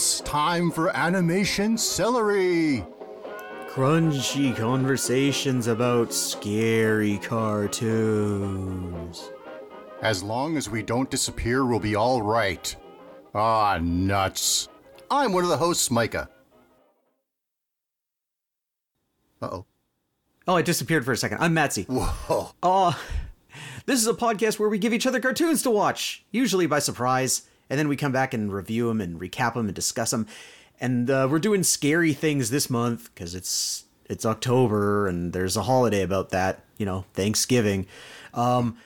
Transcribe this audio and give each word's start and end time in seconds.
It's 0.00 0.22
time 0.22 0.70
for 0.70 0.96
Animation 0.96 1.76
Celery! 1.76 2.86
Crunchy 3.68 4.56
conversations 4.56 5.66
about 5.66 6.14
scary 6.14 7.18
cartoons. 7.18 8.00
As 10.00 10.22
long 10.22 10.56
as 10.56 10.70
we 10.70 10.82
don't 10.82 11.10
disappear, 11.10 11.66
we'll 11.66 11.80
be 11.80 11.96
all 11.96 12.22
right. 12.22 12.74
Ah, 13.34 13.78
nuts. 13.82 14.70
I'm 15.10 15.34
one 15.34 15.44
of 15.44 15.50
the 15.50 15.58
hosts, 15.58 15.90
Micah. 15.90 16.30
Uh 19.42 19.48
oh. 19.52 19.66
Oh, 20.48 20.56
I 20.56 20.62
disappeared 20.62 21.04
for 21.04 21.12
a 21.12 21.16
second. 21.18 21.42
I'm 21.42 21.54
Matsy. 21.54 21.86
Whoa. 21.86 22.52
Oh, 22.62 22.98
this 23.84 24.00
is 24.00 24.06
a 24.06 24.14
podcast 24.14 24.58
where 24.58 24.70
we 24.70 24.78
give 24.78 24.94
each 24.94 25.06
other 25.06 25.20
cartoons 25.20 25.62
to 25.64 25.70
watch, 25.70 26.24
usually 26.30 26.66
by 26.66 26.78
surprise, 26.78 27.42
and 27.70 27.78
then 27.78 27.88
we 27.88 27.96
come 27.96 28.12
back 28.12 28.34
and 28.34 28.52
review 28.52 28.88
them 28.88 29.00
and 29.00 29.18
recap 29.18 29.54
them 29.54 29.66
and 29.66 29.74
discuss 29.74 30.10
them. 30.10 30.26
And 30.80 31.08
uh, 31.08 31.28
we're 31.30 31.38
doing 31.38 31.62
scary 31.62 32.12
things 32.12 32.50
this 32.50 32.68
month 32.68 33.14
because 33.14 33.34
it's 33.34 33.84
it's 34.06 34.26
October 34.26 35.06
and 35.06 35.32
there's 35.32 35.56
a 35.56 35.62
holiday 35.62 36.02
about 36.02 36.30
that. 36.30 36.64
You 36.76 36.84
know, 36.84 37.04
Thanksgiving. 37.14 37.86
Um, 38.34 38.76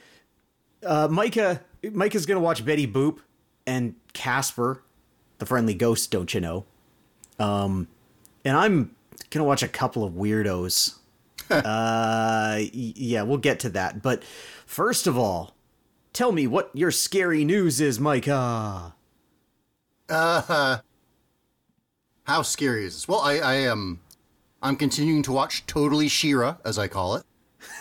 uh, 0.84 1.08
Micah 1.10 1.62
Micah's 1.82 2.26
gonna 2.26 2.40
watch 2.40 2.64
Betty 2.64 2.86
Boop 2.86 3.20
and 3.66 3.94
Casper, 4.12 4.82
the 5.38 5.46
friendly 5.46 5.74
ghost. 5.74 6.10
Don't 6.10 6.32
you 6.34 6.40
know? 6.40 6.66
Um, 7.38 7.88
and 8.44 8.56
I'm 8.56 8.94
gonna 9.30 9.44
watch 9.44 9.62
a 9.62 9.68
couple 9.68 10.04
of 10.04 10.12
weirdos. 10.12 10.98
uh, 11.50 12.58
yeah, 12.72 13.22
we'll 13.22 13.38
get 13.38 13.60
to 13.60 13.70
that. 13.70 14.02
But 14.02 14.24
first 14.66 15.06
of 15.06 15.16
all, 15.16 15.53
tell 16.14 16.32
me 16.32 16.46
what 16.46 16.70
your 16.72 16.90
scary 16.90 17.44
news 17.44 17.82
is, 17.82 18.00
Micah. 18.00 18.94
Uh, 20.08 20.78
how 22.24 22.40
scary 22.42 22.86
is 22.86 22.94
this? 22.94 23.06
Well, 23.06 23.20
I, 23.20 23.34
I 23.38 23.54
am. 23.56 24.00
I'm 24.62 24.76
continuing 24.76 25.22
to 25.24 25.32
watch 25.32 25.66
Totally 25.66 26.08
She-Ra, 26.08 26.56
as 26.64 26.78
I 26.78 26.88
call 26.88 27.16
it. 27.16 27.24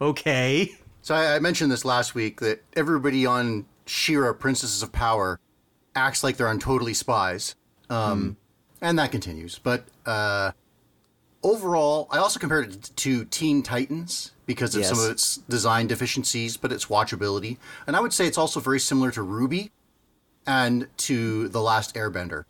Okay. 0.00 0.72
So 1.02 1.14
I, 1.14 1.36
I 1.36 1.38
mentioned 1.38 1.70
this 1.70 1.84
last 1.84 2.14
week 2.14 2.40
that 2.40 2.62
everybody 2.74 3.26
on 3.26 3.66
She-Ra, 3.86 4.32
Princesses 4.32 4.82
of 4.82 4.92
Power, 4.92 5.38
acts 5.94 6.22
like 6.24 6.36
they're 6.36 6.48
on 6.48 6.58
Totally 6.58 6.94
Spies, 6.94 7.54
um, 7.88 8.36
and 8.80 8.98
that 8.98 9.10
continues. 9.12 9.58
But 9.58 9.84
uh, 10.06 10.52
overall, 11.42 12.08
I 12.10 12.18
also 12.18 12.40
compared 12.40 12.72
it 12.72 12.90
to 12.96 13.24
Teen 13.26 13.62
Titans 13.62 14.32
because 14.54 14.74
of 14.74 14.84
some 14.84 14.98
of 15.04 15.10
its 15.12 15.36
design 15.48 15.86
deficiencies, 15.86 16.56
but 16.56 16.72
its 16.72 16.86
watchability, 16.86 17.56
and 17.86 17.94
I 17.94 18.00
would 18.00 18.12
say 18.12 18.26
it's 18.26 18.36
also 18.38 18.58
very 18.58 18.80
similar 18.80 19.12
to 19.12 19.20
RWBY 19.20 19.70
and 20.46 20.88
to 20.98 21.46
The 21.48 21.60
Last 21.62 21.94
Airbender. 21.94 22.44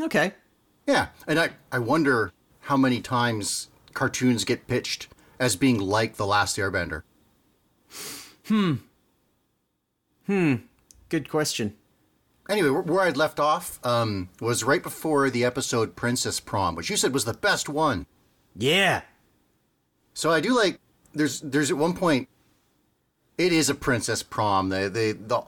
Okay. 0.00 0.32
Yeah, 0.88 1.08
and 1.28 1.38
I, 1.38 1.50
I 1.70 1.78
wonder 1.78 2.32
how 2.62 2.76
many 2.76 3.00
times 3.00 3.68
cartoons 3.94 4.44
get 4.44 4.66
pitched 4.66 5.06
as 5.38 5.54
being 5.54 5.78
like 5.78 6.16
The 6.16 6.26
Last 6.26 6.56
Airbender. 6.56 7.02
Hmm. 8.46 8.74
Hmm. 10.26 10.54
Good 11.08 11.28
question. 11.28 11.76
Anyway, 12.48 12.70
where- 12.70 12.82
where 12.82 13.04
I'd 13.04 13.16
left 13.16 13.38
off 13.38 13.78
um, 13.84 14.30
was 14.40 14.64
right 14.64 14.82
before 14.82 15.30
the 15.30 15.44
episode 15.44 15.94
Princess 15.94 16.40
Prom, 16.40 16.74
which 16.74 16.90
you 16.90 16.96
said 16.96 17.12
was 17.14 17.24
the 17.24 17.34
best 17.34 17.68
one. 17.68 18.06
Yeah. 18.56 19.02
So 20.14 20.30
I 20.32 20.40
do 20.40 20.56
like. 20.56 20.80
There's 21.14 21.40
there's 21.40 21.70
at 21.70 21.76
one 21.76 21.94
point, 21.94 22.28
it 23.36 23.52
is 23.52 23.70
a 23.70 23.74
princess 23.74 24.22
prom. 24.22 24.68
They 24.68 24.88
they 24.88 25.12
the 25.12 25.42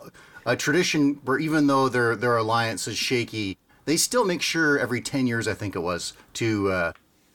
a 0.47 0.57
tradition 0.57 1.21
where 1.25 1.39
even 1.39 1.67
though 1.67 1.89
their 1.89 2.17
their 2.17 2.37
alliance 2.37 2.89
is 2.89 2.97
shaky, 2.97 3.59
they 3.85 3.97
still 3.97 4.25
make 4.25 4.43
sure 4.43 4.79
every 4.79 5.01
ten 5.01 5.27
years 5.27 5.47
I 5.47 5.55
think 5.55 5.77
it 5.77 5.81
was 5.81 6.15
to 6.35 6.71
uh, 6.71 6.93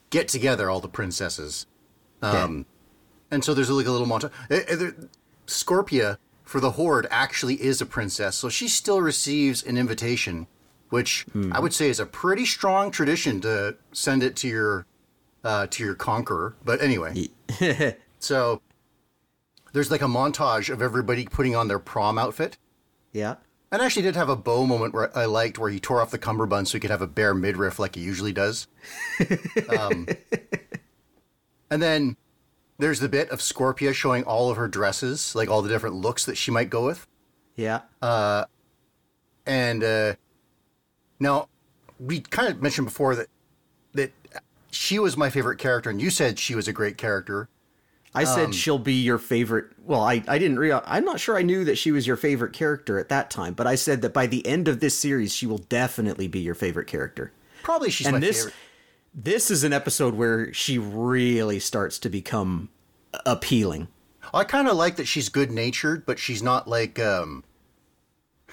get 0.10 0.28
together 0.28 0.70
all 0.70 0.80
the 0.80 0.88
princesses. 0.88 1.68
Um, 2.22 2.66
and 3.30 3.44
so 3.44 3.54
there's 3.54 3.70
like 3.70 3.86
a 3.86 3.92
little 3.92 4.08
montage. 4.08 4.32
Eh, 4.50 4.64
eh, 4.68 4.92
Scorpia 5.46 6.18
for 6.44 6.60
the 6.60 6.72
Horde 6.72 7.08
actually 7.12 7.62
is 7.62 7.82
a 7.82 7.86
princess, 7.86 8.36
so 8.36 8.50
she 8.50 8.68
still 8.68 9.02
receives 9.02 9.64
an 9.64 9.78
invitation, 9.78 10.48
which 10.90 11.26
I 11.52 11.60
would 11.60 11.74
say 11.74 11.90
is 11.90 12.00
a 12.00 12.06
pretty 12.06 12.46
strong 12.46 12.92
tradition 12.92 13.42
to 13.42 13.76
send 13.92 14.24
it 14.24 14.36
to 14.38 14.48
your 14.48 14.86
uh, 15.44 15.68
to 15.68 15.84
your 15.84 15.96
conqueror. 15.96 16.56
But 16.64 16.82
anyway, 16.82 17.30
so 18.26 18.62
there's 19.74 19.92
like 19.92 20.02
a 20.02 20.06
montage 20.06 20.70
of 20.70 20.82
everybody 20.82 21.26
putting 21.26 21.56
on 21.56 21.68
their 21.68 21.80
prom 21.80 22.18
outfit. 22.18 22.58
Yeah. 23.12 23.36
And 23.72 23.82
I 23.82 23.86
actually 23.86 24.04
did 24.04 24.16
have 24.16 24.30
a 24.30 24.36
bow 24.36 24.66
moment 24.66 24.94
where 24.94 25.16
I 25.18 25.26
liked 25.26 25.58
where 25.58 25.70
he 25.70 25.80
tore 25.80 26.02
off 26.02 26.12
the 26.12 26.18
cummerbund 26.18 26.68
so 26.68 26.74
he 26.74 26.80
could 26.80 26.92
have 26.92 27.02
a 27.02 27.08
bare 27.08 27.34
midriff 27.34 27.80
like 27.80 27.96
he 27.96 28.02
usually 28.02 28.32
does. 28.32 28.68
um, 29.78 30.08
and 31.70 31.82
then 31.82 32.16
there's 32.78 33.00
the 33.00 33.10
bit 33.10 33.30
of 33.30 33.40
Scorpia 33.40 33.94
showing 33.94 34.24
all 34.24 34.50
of 34.50 34.58
her 34.58 34.68
dresses, 34.68 35.36
like 35.36 35.50
all 35.50 35.62
the 35.62 35.70
different 35.70 35.96
looks 35.96 36.26
that 36.26 36.38
she 36.38 36.52
might 36.52 36.70
go 36.70 36.86
with. 36.86 37.08
Yeah. 37.56 37.82
And 39.46 39.84
uh, 39.84 40.16
now 41.20 41.50
we 42.00 42.22
kind 42.22 42.50
of 42.50 42.62
mentioned 42.62 42.88
before 42.88 43.16
that 43.16 43.28
that 43.94 44.12
she 44.72 45.00
was 45.00 45.16
my 45.16 45.30
favorite 45.30 45.58
character, 45.58 45.90
and 45.90 46.02
you 46.02 46.10
said 46.10 46.38
she 46.38 46.56
was 46.56 46.68
a 46.68 46.74
great 46.74 46.98
character. 46.98 47.50
I 48.16 48.22
um, 48.22 48.26
said 48.26 48.56
she'll 48.56 48.80
be 48.80 48.94
your 48.94 49.18
favorite. 49.18 49.72
Well, 49.84 50.02
I, 50.02 50.24
I 50.28 50.38
didn't 50.40 50.58
real. 50.58 50.82
I'm 50.86 51.04
not 51.06 51.20
sure 51.20 51.38
I 51.38 51.42
knew 51.42 51.66
that 51.66 51.78
she 51.78 51.92
was 51.92 52.08
your 52.08 52.16
favorite 52.16 52.54
character 52.54 52.98
at 52.98 53.10
that 53.10 53.30
time, 53.30 53.54
but 53.54 53.68
I 53.68 53.76
said 53.76 54.02
that 54.02 54.14
by 54.14 54.26
the 54.26 54.46
end 54.48 54.68
of 54.68 54.80
this 54.80 54.98
series, 54.98 55.34
she 55.34 55.46
will 55.46 55.58
definitely 55.58 56.28
be 56.28 56.40
your 56.40 56.56
favorite 56.56 56.88
character. 56.88 57.32
Probably 57.62 57.90
she's 57.90 58.08
my 58.08 58.14
and 58.14 58.24
this 58.24 58.38
favorite. 58.38 58.54
this 59.14 59.52
is 59.52 59.64
an 59.64 59.74
episode 59.74 60.16
where 60.16 60.54
she 60.54 60.78
really 60.78 61.60
starts 61.60 62.00
to 62.00 62.10
become 62.10 62.70
appealing. 63.26 63.90
I 64.34 64.44
kind 64.44 64.68
of 64.68 64.76
like 64.76 64.96
that 64.96 65.08
she's 65.08 65.30
good 65.30 65.52
natured, 65.52 66.06
but 66.06 66.18
she's 66.18 66.42
not 66.42 66.68
like 66.68 67.00
um, 67.00 67.44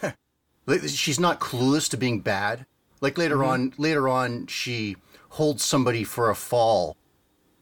like, 0.66 0.82
she's 0.86 1.20
not 1.20 1.40
clueless 1.40 1.88
to 1.90 1.96
being 1.96 2.20
bad. 2.20 2.66
Like 3.00 3.18
later 3.18 3.38
Mm-hmm. 3.38 3.50
on, 3.50 3.72
later 3.78 4.08
on, 4.08 4.46
she 4.46 4.96
holds 5.30 5.64
somebody 5.64 6.04
for 6.04 6.30
a 6.30 6.34
fall 6.34 6.96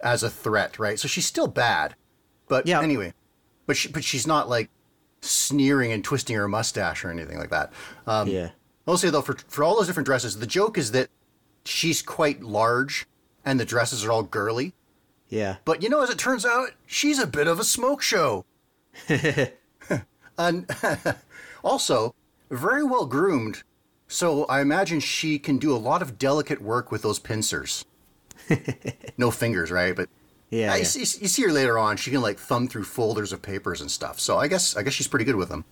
as 0.02 0.22
a 0.22 0.30
threat, 0.30 0.78
right? 0.78 0.98
So 0.98 1.08
she's 1.08 1.26
still 1.26 1.46
bad, 1.46 1.94
but 2.48 2.66
Yeah. 2.66 2.80
anyway, 2.80 3.14
but 3.66 3.76
she, 3.76 3.88
but 3.88 4.04
she's 4.04 4.26
not 4.26 4.48
like 4.48 4.70
sneering 5.20 5.92
and 5.92 6.02
twisting 6.02 6.36
her 6.36 6.48
mustache 6.48 7.04
or 7.04 7.10
anything 7.10 7.38
like 7.38 7.50
that. 7.50 7.72
Um, 8.06 8.28
yeah. 8.28 8.50
I'll 8.86 8.96
say 8.96 9.10
though, 9.10 9.22
for 9.22 9.36
for 9.48 9.62
all 9.64 9.76
those 9.76 9.86
different 9.86 10.06
dresses, 10.06 10.38
the 10.38 10.46
joke 10.46 10.76
is 10.78 10.92
that 10.92 11.08
she's 11.64 12.02
quite 12.02 12.42
large, 12.42 13.06
and 13.44 13.60
the 13.60 13.64
dresses 13.64 14.04
are 14.04 14.10
all 14.10 14.22
girly. 14.22 14.72
Yeah. 15.28 15.56
But 15.64 15.82
you 15.82 15.88
know, 15.88 16.02
as 16.02 16.10
it 16.10 16.18
turns 16.18 16.44
out, 16.44 16.70
she's 16.86 17.18
a 17.18 17.26
bit 17.26 17.46
of 17.46 17.60
a 17.60 17.64
smoke 17.64 18.02
show. 18.02 18.44
and 20.38 20.66
also, 21.62 22.14
very 22.50 22.82
well 22.82 23.06
groomed. 23.06 23.62
So 24.08 24.44
I 24.46 24.60
imagine 24.60 24.98
she 24.98 25.38
can 25.38 25.58
do 25.58 25.72
a 25.74 25.78
lot 25.78 26.02
of 26.02 26.18
delicate 26.18 26.60
work 26.60 26.90
with 26.90 27.02
those 27.02 27.20
pincers. 27.20 27.84
No 29.16 29.30
fingers, 29.30 29.70
right? 29.70 29.94
But 29.94 30.08
Yeah. 30.50 30.72
I 30.72 30.78
yeah. 30.78 30.84
see, 30.84 31.00
you 31.00 31.28
see 31.28 31.42
her 31.42 31.52
later 31.52 31.78
on. 31.78 31.96
She 31.96 32.10
can 32.10 32.20
like 32.20 32.38
thumb 32.38 32.68
through 32.68 32.84
folders 32.84 33.32
of 33.32 33.42
papers 33.42 33.80
and 33.80 33.91
stuff. 33.91 34.18
So 34.20 34.38
I 34.38 34.48
guess 34.48 34.76
I 34.76 34.82
guess 34.82 34.92
she's 34.92 35.08
pretty 35.08 35.24
good 35.24 35.36
with 35.36 35.48
them. 35.48 35.64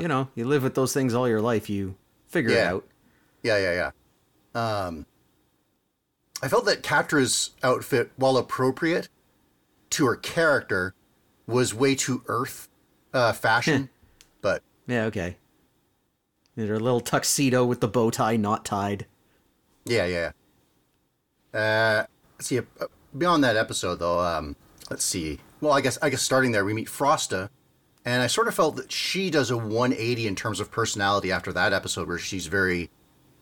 you 0.00 0.08
know, 0.08 0.28
you 0.34 0.44
live 0.46 0.62
with 0.62 0.74
those 0.74 0.92
things 0.94 1.14
all 1.14 1.28
your 1.28 1.40
life. 1.40 1.68
You 1.68 1.94
figure 2.28 2.50
it 2.52 2.66
out. 2.66 2.86
Yeah, 3.42 3.58
yeah, 3.58 3.90
yeah. 4.54 4.86
Um, 4.86 5.06
I 6.42 6.48
felt 6.48 6.64
that 6.66 6.82
Catra's 6.82 7.50
outfit, 7.62 8.10
while 8.16 8.36
appropriate 8.36 9.08
to 9.90 10.06
her 10.06 10.16
character, 10.16 10.94
was 11.46 11.74
way 11.74 11.94
too 11.94 12.22
Earth 12.26 12.68
uh, 13.12 13.32
fashion. 13.32 13.90
but 14.40 14.62
Yeah. 14.86 15.04
Okay. 15.04 15.36
Her 16.56 16.78
little 16.78 17.00
tuxedo 17.00 17.64
with 17.64 17.80
the 17.80 17.88
bow 17.88 18.10
tie 18.10 18.36
not 18.36 18.64
tied. 18.64 19.06
yeah, 19.86 20.04
yeah. 20.06 20.32
Uh, 21.54 22.04
see. 22.40 22.58
Uh, 22.58 22.62
beyond 23.16 23.44
that 23.44 23.56
episode, 23.56 23.96
though, 23.96 24.20
um, 24.20 24.56
let's 24.90 25.04
see. 25.04 25.38
Well, 25.60 25.72
I 25.72 25.80
guess 25.80 25.98
I 26.02 26.10
guess 26.10 26.22
starting 26.22 26.52
there, 26.52 26.64
we 26.64 26.74
meet 26.74 26.88
Frosta, 26.88 27.48
and 28.04 28.22
I 28.22 28.26
sort 28.26 28.48
of 28.48 28.54
felt 28.54 28.76
that 28.76 28.90
she 28.90 29.30
does 29.30 29.50
a 29.50 29.56
180 29.56 30.26
in 30.26 30.34
terms 30.34 30.60
of 30.60 30.70
personality 30.70 31.30
after 31.30 31.52
that 31.52 31.72
episode, 31.72 32.08
where 32.08 32.18
she's 32.18 32.46
very 32.46 32.90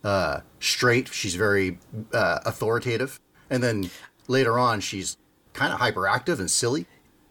uh, 0.05 0.41
straight, 0.59 1.13
she's 1.13 1.35
very 1.35 1.79
uh, 2.13 2.41
authoritative, 2.45 3.21
and 3.49 3.63
then 3.63 3.91
later 4.29 4.59
on, 4.59 4.81
she's 4.81 5.17
kind 5.53 5.73
of 5.73 5.81
hyperactive 5.81 6.39
and 6.39 6.51
silly. 6.51 6.87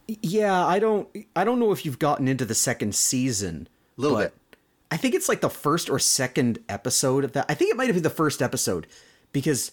Yeah, 0.07 0.65
I 0.65 0.79
don't 0.79 1.07
I 1.35 1.43
don't 1.43 1.59
know 1.59 1.71
if 1.71 1.85
you've 1.85 1.99
gotten 1.99 2.27
into 2.27 2.45
the 2.45 2.55
second 2.55 2.95
season. 2.95 3.67
Little 3.95 4.17
but 4.17 4.33
bit. 4.33 4.57
I 4.91 4.97
think 4.97 5.13
it's 5.13 5.29
like 5.29 5.41
the 5.41 5.49
first 5.49 5.89
or 5.89 5.99
second 5.99 6.59
episode 6.67 7.23
of 7.23 7.33
that. 7.33 7.45
I 7.47 7.53
think 7.53 7.69
it 7.69 7.77
might 7.77 7.87
have 7.87 7.95
been 7.95 8.03
the 8.03 8.09
first 8.09 8.41
episode 8.41 8.87
because 9.31 9.71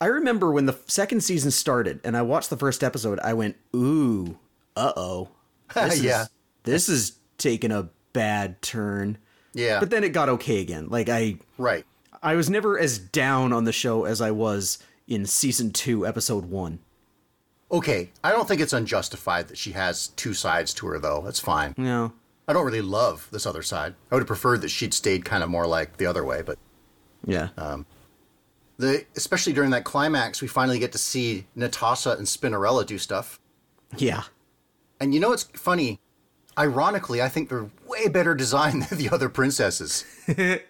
I 0.00 0.06
remember 0.06 0.50
when 0.50 0.66
the 0.66 0.78
second 0.86 1.22
season 1.22 1.50
started 1.50 2.00
and 2.04 2.16
I 2.16 2.22
watched 2.22 2.50
the 2.50 2.56
first 2.56 2.82
episode, 2.82 3.20
I 3.20 3.34
went, 3.34 3.56
"Ooh, 3.74 4.38
uh-oh. 4.76 5.28
This 5.74 6.02
Yeah. 6.02 6.22
Is, 6.22 6.28
this 6.64 6.88
is 6.88 7.12
taking 7.38 7.70
a 7.70 7.90
bad 8.12 8.62
turn." 8.62 9.18
Yeah. 9.52 9.78
But 9.80 9.90
then 9.90 10.04
it 10.04 10.10
got 10.10 10.28
okay 10.28 10.60
again. 10.60 10.88
Like 10.88 11.08
I 11.08 11.36
right. 11.58 11.84
I 12.22 12.34
was 12.34 12.48
never 12.50 12.78
as 12.78 12.98
down 12.98 13.52
on 13.52 13.64
the 13.64 13.72
show 13.72 14.04
as 14.04 14.20
I 14.20 14.30
was 14.30 14.78
in 15.08 15.26
season 15.26 15.72
2 15.72 16.06
episode 16.06 16.44
1. 16.46 16.78
Okay, 17.72 18.10
I 18.22 18.32
don't 18.32 18.46
think 18.48 18.60
it's 18.60 18.72
unjustified 18.72 19.48
that 19.48 19.56
she 19.58 19.72
has 19.72 20.08
two 20.08 20.34
sides 20.34 20.74
to 20.74 20.86
her, 20.88 20.98
though. 20.98 21.22
That's 21.24 21.40
fine. 21.40 21.74
No. 21.76 22.12
I 22.48 22.52
don't 22.52 22.66
really 22.66 22.80
love 22.82 23.28
this 23.30 23.46
other 23.46 23.62
side. 23.62 23.94
I 24.10 24.14
would 24.16 24.22
have 24.22 24.26
preferred 24.26 24.60
that 24.62 24.68
she'd 24.70 24.92
stayed 24.92 25.24
kind 25.24 25.42
of 25.44 25.48
more 25.50 25.66
like 25.66 25.96
the 25.96 26.06
other 26.06 26.24
way, 26.24 26.42
but 26.42 26.58
Yeah. 27.24 27.48
Um, 27.56 27.86
the 28.80 29.04
especially 29.16 29.52
during 29.52 29.70
that 29.70 29.84
climax, 29.84 30.40
we 30.42 30.48
finally 30.48 30.78
get 30.78 30.92
to 30.92 30.98
see 30.98 31.46
Netossa 31.56 32.16
and 32.18 32.26
Spinnerella 32.26 32.84
do 32.86 32.98
stuff. 32.98 33.38
yeah. 33.96 34.22
And 35.02 35.14
you 35.14 35.20
know 35.20 35.30
what's 35.30 35.44
funny? 35.54 35.98
Ironically, 36.58 37.22
I 37.22 37.28
think 37.30 37.48
they're 37.48 37.70
way 37.86 38.08
better 38.08 38.34
designed 38.34 38.82
than 38.88 38.98
the 38.98 39.08
other 39.10 39.28
princesses. 39.30 40.04
and 40.26 40.60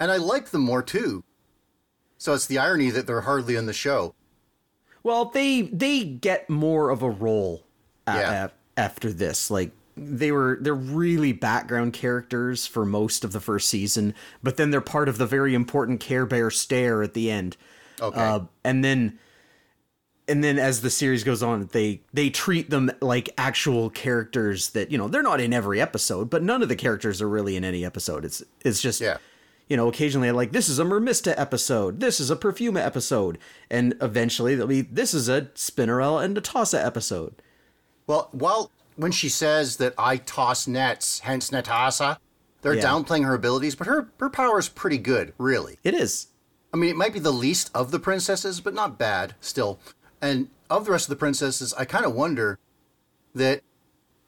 I 0.00 0.16
like 0.16 0.48
them 0.50 0.62
more 0.62 0.82
too. 0.82 1.22
So 2.16 2.34
it's 2.34 2.46
the 2.46 2.58
irony 2.58 2.90
that 2.90 3.06
they're 3.06 3.20
hardly 3.20 3.54
in 3.54 3.66
the 3.66 3.72
show. 3.72 4.14
Well, 5.04 5.26
they 5.26 5.62
they 5.62 6.02
get 6.04 6.50
more 6.50 6.90
of 6.90 7.02
a 7.02 7.10
role 7.10 7.62
a- 8.06 8.14
Yeah. 8.16 8.44
a- 8.46 8.50
after 8.80 9.12
this. 9.12 9.48
Like 9.50 9.70
they 9.98 10.32
were 10.32 10.58
they're 10.60 10.74
really 10.74 11.32
background 11.32 11.92
characters 11.92 12.66
for 12.66 12.84
most 12.84 13.24
of 13.24 13.32
the 13.32 13.40
first 13.40 13.68
season, 13.68 14.14
but 14.42 14.56
then 14.56 14.70
they're 14.70 14.80
part 14.80 15.08
of 15.08 15.18
the 15.18 15.26
very 15.26 15.54
important 15.54 16.00
Care 16.00 16.26
Bear 16.26 16.50
stare 16.50 17.02
at 17.02 17.14
the 17.14 17.30
end. 17.30 17.56
Okay. 18.00 18.20
Uh, 18.20 18.40
and 18.64 18.84
then 18.84 19.18
and 20.26 20.44
then 20.44 20.58
as 20.58 20.82
the 20.82 20.90
series 20.90 21.24
goes 21.24 21.42
on, 21.42 21.68
they 21.72 22.02
they 22.12 22.30
treat 22.30 22.70
them 22.70 22.90
like 23.00 23.30
actual 23.38 23.88
characters 23.90 24.70
that, 24.70 24.90
you 24.90 24.98
know, 24.98 25.08
they're 25.08 25.22
not 25.22 25.40
in 25.40 25.52
every 25.52 25.80
episode, 25.80 26.28
but 26.28 26.42
none 26.42 26.62
of 26.62 26.68
the 26.68 26.76
characters 26.76 27.22
are 27.22 27.28
really 27.28 27.56
in 27.56 27.64
any 27.64 27.84
episode. 27.84 28.24
It's 28.24 28.42
it's 28.64 28.80
just 28.82 29.00
Yeah. 29.00 29.16
you 29.68 29.76
know, 29.76 29.88
occasionally 29.88 30.30
like 30.32 30.52
this 30.52 30.68
is 30.68 30.78
a 30.78 30.84
Mermista 30.84 31.32
episode, 31.38 32.00
this 32.00 32.20
is 32.20 32.30
a 32.30 32.36
Perfuma 32.36 32.84
episode, 32.84 33.38
and 33.70 33.94
eventually 34.02 34.54
there'll 34.54 34.68
be 34.68 34.82
this 34.82 35.14
is 35.14 35.28
a 35.30 35.42
Spinnerella 35.54 36.22
and 36.24 36.36
Netossa 36.36 36.84
episode. 36.84 37.34
Well, 38.06 38.28
while 38.32 38.70
when 38.98 39.12
she 39.12 39.28
says 39.28 39.76
that 39.76 39.94
I 39.96 40.16
toss 40.16 40.66
nets, 40.66 41.20
hence 41.20 41.50
Netossa, 41.50 42.18
they're 42.62 42.74
Yeah. 42.74 42.82
downplaying 42.82 43.24
her 43.24 43.34
abilities, 43.34 43.76
but 43.76 43.86
her 43.86 44.10
her 44.18 44.28
power 44.28 44.58
is 44.58 44.68
pretty 44.68 44.98
good, 44.98 45.32
really. 45.38 45.78
It 45.84 45.94
is. 45.94 46.26
I 46.74 46.76
mean, 46.76 46.90
it 46.90 46.96
might 46.96 47.12
be 47.12 47.20
the 47.20 47.32
least 47.32 47.70
of 47.72 47.92
the 47.92 48.00
princesses, 48.00 48.60
but 48.60 48.74
not 48.74 48.98
bad 48.98 49.36
still. 49.40 49.78
And 50.20 50.48
of 50.68 50.84
the 50.84 50.90
rest 50.90 51.06
of 51.06 51.10
the 51.10 51.16
princesses, 51.16 51.72
I 51.74 51.84
kind 51.84 52.04
of 52.04 52.12
wonder 52.12 52.58
that 53.34 53.62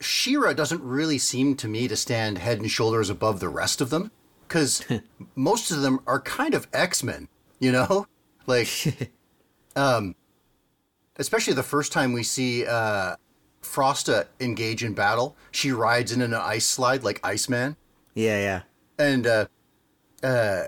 She-Ra 0.00 0.52
doesn't 0.54 0.82
really 0.82 1.18
seem 1.18 1.56
to 1.56 1.68
me 1.68 1.88
to 1.88 1.96
stand 1.96 2.38
head 2.38 2.60
and 2.60 2.70
shoulders 2.70 3.10
above 3.10 3.40
the 3.40 3.48
rest 3.48 3.80
of 3.80 3.90
them, 3.90 4.12
because 4.46 4.84
most 5.34 5.70
of 5.72 5.82
them 5.82 6.00
are 6.06 6.20
kind 6.20 6.54
of 6.54 6.68
X 6.72 7.02
Men, 7.02 7.28
you 7.58 7.72
know, 7.72 8.06
like, 8.46 9.10
um, 9.76 10.14
especially 11.16 11.54
the 11.54 11.62
first 11.64 11.92
time 11.92 12.12
we 12.12 12.22
see 12.22 12.64
uh, 12.64 13.16
Frosta 13.62 14.26
engage 14.40 14.82
in 14.82 14.94
battle, 14.94 15.36
she 15.50 15.70
rides 15.72 16.12
in 16.12 16.20
an 16.22 16.34
ice 16.34 16.66
slide 16.66 17.02
like 17.04 17.20
Iceman 17.24 17.76
Yeah, 18.14 18.38
yeah. 18.40 18.62
and 18.98 19.26
uh, 19.26 19.46
uh, 20.22 20.64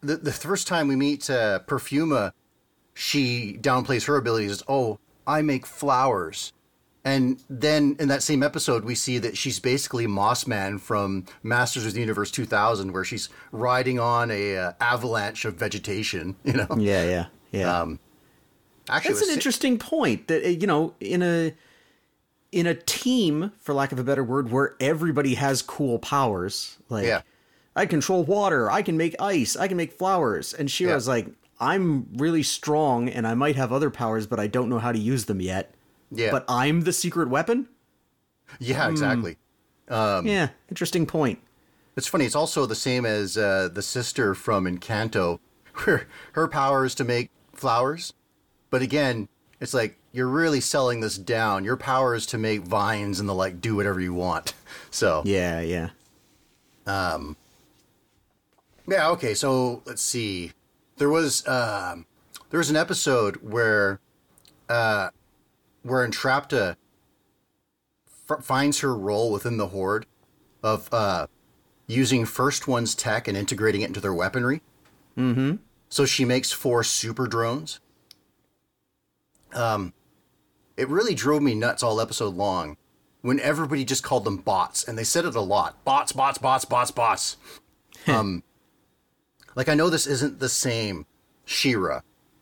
the 0.00 0.16
the 0.16 0.32
first 0.32 0.66
time 0.68 0.88
we 0.88 0.96
meet 0.96 1.28
uh, 1.28 1.60
Perfuma, 1.66 2.32
she 2.94 3.58
downplays 3.60 4.06
her 4.06 4.16
abilities. 4.16 4.50
As, 4.52 4.62
oh, 4.68 4.98
I 5.26 5.42
make 5.42 5.66
flowers, 5.66 6.52
and 7.04 7.42
then 7.50 7.96
in 7.98 8.08
that 8.08 8.22
same 8.22 8.42
episode, 8.42 8.84
we 8.84 8.94
see 8.94 9.18
that 9.18 9.36
she's 9.36 9.58
basically 9.60 10.06
Moss 10.06 10.46
Man 10.46 10.78
from 10.78 11.24
Masters 11.42 11.84
of 11.86 11.94
the 11.94 12.00
Universe 12.00 12.30
2000, 12.30 12.92
where 12.92 13.04
she's 13.04 13.28
riding 13.50 13.98
on 13.98 14.30
a 14.30 14.56
uh, 14.56 14.72
avalanche 14.80 15.44
of 15.44 15.54
vegetation. 15.54 16.36
You 16.44 16.52
know, 16.54 16.68
Yeah, 16.78 17.04
yeah. 17.04 17.26
Yeah. 17.50 17.80
um, 17.80 17.98
actually, 18.88 19.14
That's 19.14 19.22
an 19.22 19.28
si- 19.28 19.34
interesting 19.34 19.78
point 19.78 20.28
that 20.28 20.44
uh, 20.44 20.48
you 20.48 20.66
know, 20.66 20.94
in 21.00 21.22
a 21.22 21.54
in 22.52 22.66
a 22.66 22.74
team, 22.74 23.52
for 23.58 23.74
lack 23.74 23.92
of 23.92 23.98
a 23.98 24.04
better 24.04 24.24
word, 24.24 24.50
where 24.50 24.74
everybody 24.80 25.34
has 25.34 25.60
cool 25.62 25.98
powers, 25.98 26.78
like 26.88 27.04
Yeah. 27.06 27.22
I 27.76 27.86
control 27.86 28.24
water, 28.24 28.70
I 28.70 28.82
can 28.82 28.96
make 28.96 29.14
ice, 29.20 29.54
I 29.56 29.68
can 29.68 29.76
make 29.76 29.92
flowers, 29.92 30.52
and 30.54 30.70
She-Ra's 30.70 31.06
Yeah. 31.06 31.12
like, 31.12 31.26
I'm 31.60 32.06
really 32.16 32.42
strong 32.42 33.08
and 33.08 33.26
I 33.26 33.34
might 33.34 33.56
have 33.56 33.72
other 33.72 33.90
powers, 33.90 34.26
but 34.26 34.38
I 34.40 34.46
don't 34.46 34.68
know 34.68 34.78
how 34.78 34.92
to 34.92 34.98
use 34.98 35.24
them 35.26 35.40
yet. 35.40 35.74
Yeah, 36.10 36.30
But 36.30 36.44
I'm 36.48 36.82
the 36.82 36.92
secret 36.92 37.28
weapon? 37.28 37.68
yeah, 38.58 38.88
exactly. 38.88 39.36
yeah, 39.90 40.48
interesting 40.70 41.04
point. 41.06 41.38
It's 41.96 42.06
funny. 42.06 42.24
It's 42.24 42.36
also 42.36 42.64
the 42.64 42.74
same 42.76 43.04
as 43.04 43.36
uh, 43.36 43.68
the 43.72 43.82
sister 43.82 44.34
from 44.34 44.64
Encanto, 44.66 45.40
where 45.84 46.06
her 46.32 46.46
power 46.48 46.84
is 46.84 46.94
to 46.96 47.04
make 47.04 47.30
flowers. 47.52 48.12
But 48.70 48.82
again, 48.82 49.28
it's 49.60 49.74
like 49.74 49.98
you're 50.18 50.26
really 50.26 50.60
selling 50.60 50.98
this 50.98 51.16
down. 51.16 51.64
Your 51.64 51.76
power 51.76 52.12
is 52.12 52.26
to 52.26 52.38
make 52.38 52.62
vines 52.62 53.20
and 53.20 53.28
the 53.28 53.34
like. 53.34 53.60
Do 53.60 53.76
whatever 53.76 54.00
you 54.00 54.12
want. 54.12 54.52
So 54.90 55.22
Yeah, 55.26 55.60
yeah. 55.60 55.90
yeah, 58.86 59.10
okay. 59.10 59.34
So 59.34 59.82
let's 59.84 60.00
see. 60.00 60.52
There 60.96 61.10
was 61.10 61.46
um, 61.46 62.06
there 62.48 62.56
was 62.56 62.70
an 62.70 62.76
episode 62.76 63.36
where 63.36 64.00
uh, 64.68 65.10
where 65.82 66.08
Entrapta 66.08 66.76
f- 68.30 68.42
finds 68.42 68.80
her 68.80 68.96
role 68.96 69.30
within 69.30 69.58
the 69.58 69.68
Horde 69.68 70.06
of 70.62 70.88
uh, 70.90 71.26
using 71.86 72.24
First 72.24 72.66
One's 72.66 72.94
tech 72.94 73.28
and 73.28 73.36
integrating 73.36 73.82
it 73.82 73.88
into 73.88 74.00
their 74.00 74.14
weaponry. 74.14 74.62
Mm-hmm. 75.18 75.56
So 75.90 76.06
she 76.06 76.24
makes 76.24 76.50
four 76.50 76.82
super 76.82 77.26
drones. 77.26 77.78
Um, 79.52 79.92
it 80.78 80.88
really 80.88 81.14
drove 81.14 81.42
me 81.42 81.54
nuts 81.54 81.82
all 81.82 82.00
episode 82.00 82.34
long 82.34 82.76
when 83.20 83.40
everybody 83.40 83.84
just 83.84 84.04
called 84.04 84.24
them 84.24 84.36
bots, 84.36 84.86
and 84.86 84.96
they 84.96 85.04
said 85.04 85.24
it 85.24 85.34
a 85.34 85.40
lot: 85.40 85.84
bots, 85.84 86.12
bots, 86.12 86.38
bots, 86.38 86.64
bots, 86.64 86.90
bots. 86.90 87.36
um, 88.06 88.42
like 89.56 89.68
I 89.68 89.74
know 89.74 89.90
this 89.90 90.06
isn't 90.06 90.38
the 90.38 90.48
same 90.48 91.04
She-Ra 91.44 92.00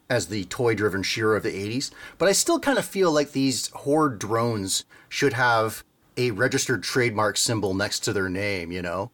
as 0.09 0.29
the 0.29 0.45
toy-driven 0.45 1.03
She-Ra 1.03 1.37
of 1.37 1.43
the 1.43 1.51
'80s, 1.51 1.91
but 2.19 2.29
I 2.29 2.33
still 2.33 2.61
kind 2.61 2.79
of 2.79 2.85
feel 2.85 3.11
like 3.11 3.33
these 3.33 3.69
Horde 3.69 4.19
drones 4.19 4.85
should 5.09 5.33
have 5.33 5.83
a 6.19 6.31
registered 6.31 6.83
trademark 6.83 7.37
symbol 7.39 7.75
next 7.75 8.01
to 8.01 8.13
their 8.13 8.29
name. 8.29 8.71
You 8.71 8.83
know, 8.83 9.11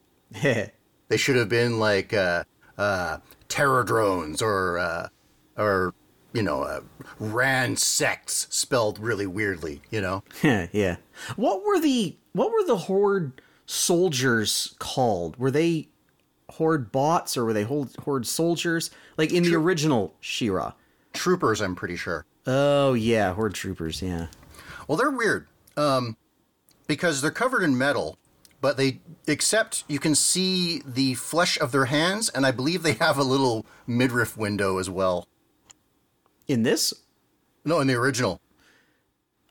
they 1.08 1.16
should 1.16 1.36
have 1.36 1.48
been 1.48 1.78
like 1.78 2.12
uh, 2.12 2.42
uh, 2.76 3.18
terror 3.48 3.84
drones 3.84 4.42
or 4.42 4.78
uh, 4.78 5.08
or 5.56 5.94
you 6.32 6.42
know 6.42 6.62
uh, 6.62 6.80
ran 7.18 7.76
sects 7.76 8.46
spelled 8.50 8.98
really 8.98 9.26
weirdly. 9.26 9.82
You 9.90 10.00
know, 10.00 10.24
yeah. 10.42 10.66
Yeah. 10.72 10.96
What 11.36 11.64
were 11.64 11.78
the 11.80 12.16
what 12.32 12.50
were 12.50 12.64
the 12.66 12.76
horde 12.76 13.40
soldiers 13.66 14.74
called? 14.78 15.36
Were 15.38 15.50
they 15.50 15.88
horde 16.50 16.92
bots 16.92 17.36
or 17.36 17.44
were 17.44 17.52
they 17.52 17.64
horde, 17.64 17.90
horde 18.04 18.26
soldiers? 18.26 18.90
Like 19.16 19.32
in 19.32 19.42
the 19.42 19.54
original 19.54 20.14
She-Ra. 20.20 20.72
troopers. 21.12 21.60
I'm 21.60 21.74
pretty 21.74 21.96
sure. 21.96 22.24
Oh 22.46 22.94
yeah, 22.94 23.34
horde 23.34 23.54
troopers. 23.54 24.00
Yeah. 24.02 24.26
Well, 24.88 24.96
they're 24.98 25.10
weird 25.10 25.46
um, 25.76 26.16
because 26.86 27.20
they're 27.22 27.30
covered 27.30 27.62
in 27.62 27.76
metal, 27.78 28.18
but 28.60 28.76
they 28.76 29.00
except 29.26 29.84
you 29.88 29.98
can 29.98 30.14
see 30.14 30.82
the 30.84 31.14
flesh 31.14 31.58
of 31.60 31.72
their 31.72 31.86
hands, 31.86 32.28
and 32.30 32.44
I 32.46 32.50
believe 32.50 32.82
they 32.82 32.94
have 32.94 33.16
a 33.18 33.22
little 33.22 33.64
midriff 33.86 34.36
window 34.36 34.78
as 34.78 34.88
well. 34.90 35.26
In 36.52 36.64
this, 36.64 36.92
No, 37.64 37.80
in 37.80 37.86
the 37.86 37.94
original. 37.94 38.38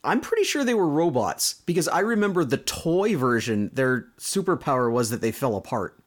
I'm 0.03 0.21
pretty 0.21 0.43
sure 0.43 0.63
they 0.63 0.75
were 0.75 0.87
robots 0.87 1.55
because 1.65 1.87
I 1.87 1.99
remember 2.01 2.43
the 2.43 2.57
toy 2.57 3.17
version. 3.17 3.71
Their 3.73 4.09
superpower 4.19 4.91
was 4.91 5.09
that 5.09 5.19
they 5.21 5.31
fell 5.31 5.55
apart. 5.55 5.97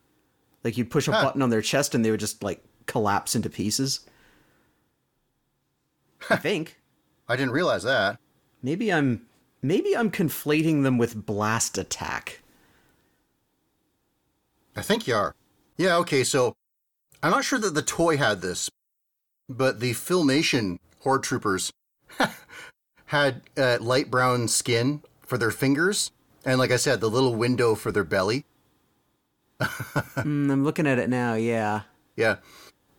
Like 0.63 0.77
you'd 0.77 0.93
push 0.93 1.09
a 1.09 1.13
Huh. 1.13 1.25
button 1.25 1.43
on 1.43 1.51
their 1.51 1.63
chest 1.63 1.97
and 1.97 2.05
they 2.05 2.13
would 2.13 2.21
just 2.21 2.45
like 2.45 2.63
collapse 2.87 3.35
into 3.35 3.51
pieces. 3.51 4.07
I 6.31 6.37
think. 6.37 6.81
I 7.29 7.35
didn't 7.35 7.53
realize 7.53 7.83
that. 7.83 8.21
Maybe 8.63 8.93
I'm 8.93 9.27
maybe 9.63 9.97
I'm 9.97 10.13
conflating 10.13 10.85
them 10.85 10.97
with 10.97 11.27
Blast-Attak. 11.27 12.35
I 14.77 14.83
think 14.83 15.09
you 15.09 15.15
are. 15.17 15.35
Yeah, 15.77 15.97
okay, 15.99 16.23
so 16.23 16.55
I'm 17.23 17.31
not 17.33 17.45
sure 17.45 17.59
that 17.59 17.75
the 17.75 17.83
toy 17.83 18.17
had 18.17 18.43
this, 18.43 18.71
but 19.49 19.81
the 19.81 19.93
Filmation 19.93 20.79
Horde 21.01 21.23
Troopers 21.23 21.73
had 23.07 23.43
uh, 23.57 23.79
light 23.81 24.11
brown 24.11 24.49
skin 24.49 25.03
for 25.23 25.39
their 25.39 25.51
fingers, 25.51 26.11
and 26.45 26.59
like 26.59 26.71
I 26.71 26.77
said, 26.77 27.01
the 27.01 27.11
little 27.11 27.35
window 27.35 27.75
for 27.75 27.93
their 27.93 28.05
belly. 28.05 28.45
Mm, 30.17 30.51
I'm 30.51 30.65
looking 30.65 30.87
at 30.87 30.99
it 30.99 31.11
now. 31.11 31.35
Yeah. 31.35 31.83
Yeah. 32.17 32.37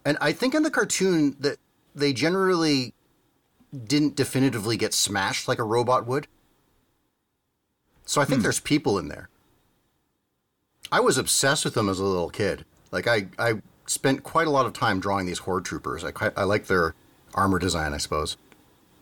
And 0.04 0.18
I 0.22 0.32
think 0.32 0.54
in 0.54 0.64
the 0.64 0.70
cartoon 0.70 1.36
that 1.40 1.58
they 1.96 2.14
generally 2.14 2.94
didn't 3.76 4.16
definitively 4.16 4.78
get 4.78 4.94
smashed 4.94 5.48
like 5.48 5.60
a 5.60 5.64
robot 5.64 6.06
would. 6.06 6.28
So 8.06 8.22
I 8.22 8.26
think 8.26 8.44
there's 8.44 8.60
people 8.60 9.00
in 9.00 9.08
there. 9.08 9.30
I 10.92 11.00
was 11.00 11.18
obsessed 11.18 11.66
with 11.66 11.74
them 11.74 11.90
as 11.90 12.00
a 12.00 12.04
little 12.04 12.30
kid. 12.30 12.66
Like 12.92 13.08
I, 13.08 13.28
I 13.40 13.54
spent 13.88 14.24
quite 14.24 14.48
a 14.48 14.52
lot 14.52 14.66
of 14.66 14.74
time 14.74 15.00
drawing 15.00 15.26
these 15.26 15.40
horde 15.40 15.66
troopers. 15.66 16.04
I 16.04 16.12
quite, 16.12 16.34
I 16.38 16.44
like 16.44 16.68
their 16.68 16.96
armor 17.34 17.60
design, 17.60 17.94
I 17.94 17.98
suppose. 17.98 18.38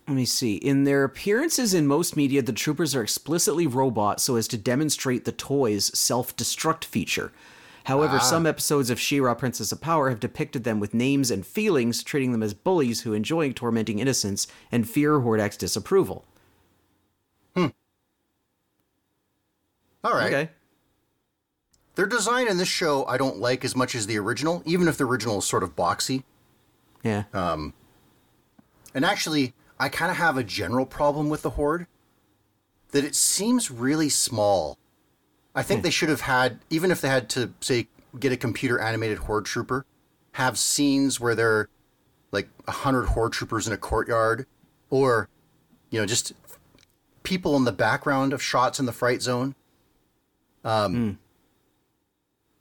Let 0.08 0.16
me 0.16 0.26
see. 0.26 0.56
In 0.56 0.84
their 0.84 1.04
appearances 1.04 1.74
in 1.74 1.88
most 1.88 2.18
media, 2.18 2.42
the 2.42 2.52
troopers 2.52 2.94
are 2.94 3.04
explicitly 3.04 3.68
robots 3.68 4.24
so 4.24 4.36
as 4.36 4.48
to 4.50 4.58
demonstrate 4.58 5.24
the 5.24 5.32
toy's 5.32 5.98
self 5.98 6.36
destruct 6.36 6.84
feature. 6.84 7.32
However, 7.86 8.20
some 8.20 8.46
episodes 8.46 8.90
of 8.90 9.00
She-Ra 9.00 9.34
Princess 9.34 9.74
of 9.74 9.82
Power 9.82 10.10
have 10.10 10.22
depicted 10.22 10.64
them 10.64 10.80
with 10.80 10.94
names 10.94 11.30
and 11.30 11.46
feelings, 11.46 12.02
treating 12.02 12.32
them 12.32 12.42
as 12.42 12.54
bullies 12.54 13.02
who 13.02 13.12
enjoy 13.12 13.52
tormenting 13.52 14.00
innocents 14.00 14.48
and 14.72 14.90
fear 14.90 15.20
Hordak's 15.20 15.58
disapproval. 15.58 16.24
Hmm. 17.56 17.68
All 20.04 20.14
right. 20.14 20.34
Okay. 20.34 20.50
Their 21.96 22.06
design 22.06 22.48
in 22.48 22.58
this 22.58 22.68
show 22.68 23.06
I 23.06 23.18
don't 23.18 23.38
like 23.38 23.64
as 23.64 23.76
much 23.76 23.94
as 23.96 24.08
the 24.08 24.18
original, 24.18 24.64
even 24.66 24.88
if 24.88 24.98
the 24.98 25.06
original 25.06 25.40
is 25.40 25.46
sort 25.46 25.64
of 25.64 25.76
boxy. 25.76 26.24
Yeah. 27.04 27.24
Um, 27.34 27.74
and 28.96 29.06
actually, 29.06 29.54
I 29.80 29.90
kind 29.90 30.10
of 30.10 30.18
have 30.18 30.38
a 30.38 30.44
general 30.44 30.86
problem 30.86 31.30
with 31.30 31.42
the 31.42 31.52
Horde 31.52 31.88
that 32.92 33.04
it 33.04 33.16
seems 33.16 33.70
really 33.70 34.10
small. 34.10 34.78
I 35.56 35.62
think 35.62 35.84
they 35.84 35.92
should 35.92 36.10
have 36.10 36.22
had, 36.22 36.60
even 36.70 36.90
if 36.90 37.02
they 37.02 37.10
had 37.10 37.30
to, 37.32 37.54
say, 37.60 37.88
get 38.20 38.32
a 38.32 38.38
computer 38.38 38.80
animated 38.80 39.20
Horde 39.20 39.46
trooper, 39.46 39.86
have 40.34 40.58
scenes 40.58 41.20
where 41.20 41.36
there 41.36 41.52
are 41.52 41.70
like 42.32 42.50
a 42.68 42.72
hundred 42.72 43.06
Horde 43.06 43.34
troopers 43.34 43.68
in 43.68 43.74
a 43.74 43.78
courtyard, 43.78 44.48
or, 44.90 45.30
you 45.92 46.00
know, 46.00 46.08
just 46.08 46.34
people 47.22 47.56
in 47.56 47.66
the 47.66 47.72
background 47.72 48.34
of 48.34 48.42
shots 48.42 48.80
in 48.80 48.88
the 48.88 48.92
fright 48.92 49.22
zone. 49.22 49.54
Um, 50.64 51.20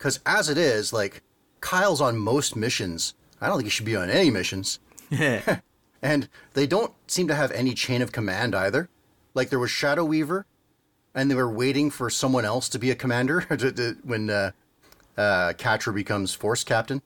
because 0.03 0.19
as 0.27 0.49
it 0.49 0.59
is, 0.59 0.93
like, 0.93 1.23
Kyle's 1.61 2.01
on 2.01 2.19
most 2.19 2.57
missions. 2.57 3.15
I 3.41 3.47
don't 3.47 3.59
think 3.59 3.67
he 3.67 3.71
should 3.71 3.87
be 3.87 3.95
on 3.95 4.11
any 4.11 4.31
missions. 4.31 4.81
And 6.05 6.29
they 6.55 6.67
don't 6.67 6.93
seem 7.07 7.29
to 7.29 7.35
have 7.37 7.53
any 7.53 7.75
chain 7.75 8.03
of 8.03 8.11
command 8.11 8.57
either. 8.57 8.89
Like 9.35 9.51
there 9.51 9.61
was 9.61 9.71
Shadow 9.71 10.05
Weaver, 10.05 10.47
and 11.15 11.31
they 11.31 11.37
were 11.37 11.49
waiting 11.49 11.91
for 11.91 12.11
someone 12.11 12.45
else 12.45 12.69
to 12.71 12.79
be 12.81 12.91
a 12.91 12.97
commander 12.97 13.41
to, 13.57 13.71
to, 13.71 13.97
when 14.03 14.29
uh, 14.29 14.51
uh, 15.17 15.53
Catra 15.53 15.95
becomes 15.95 16.35
Force 16.35 16.65
Captain. 16.65 17.01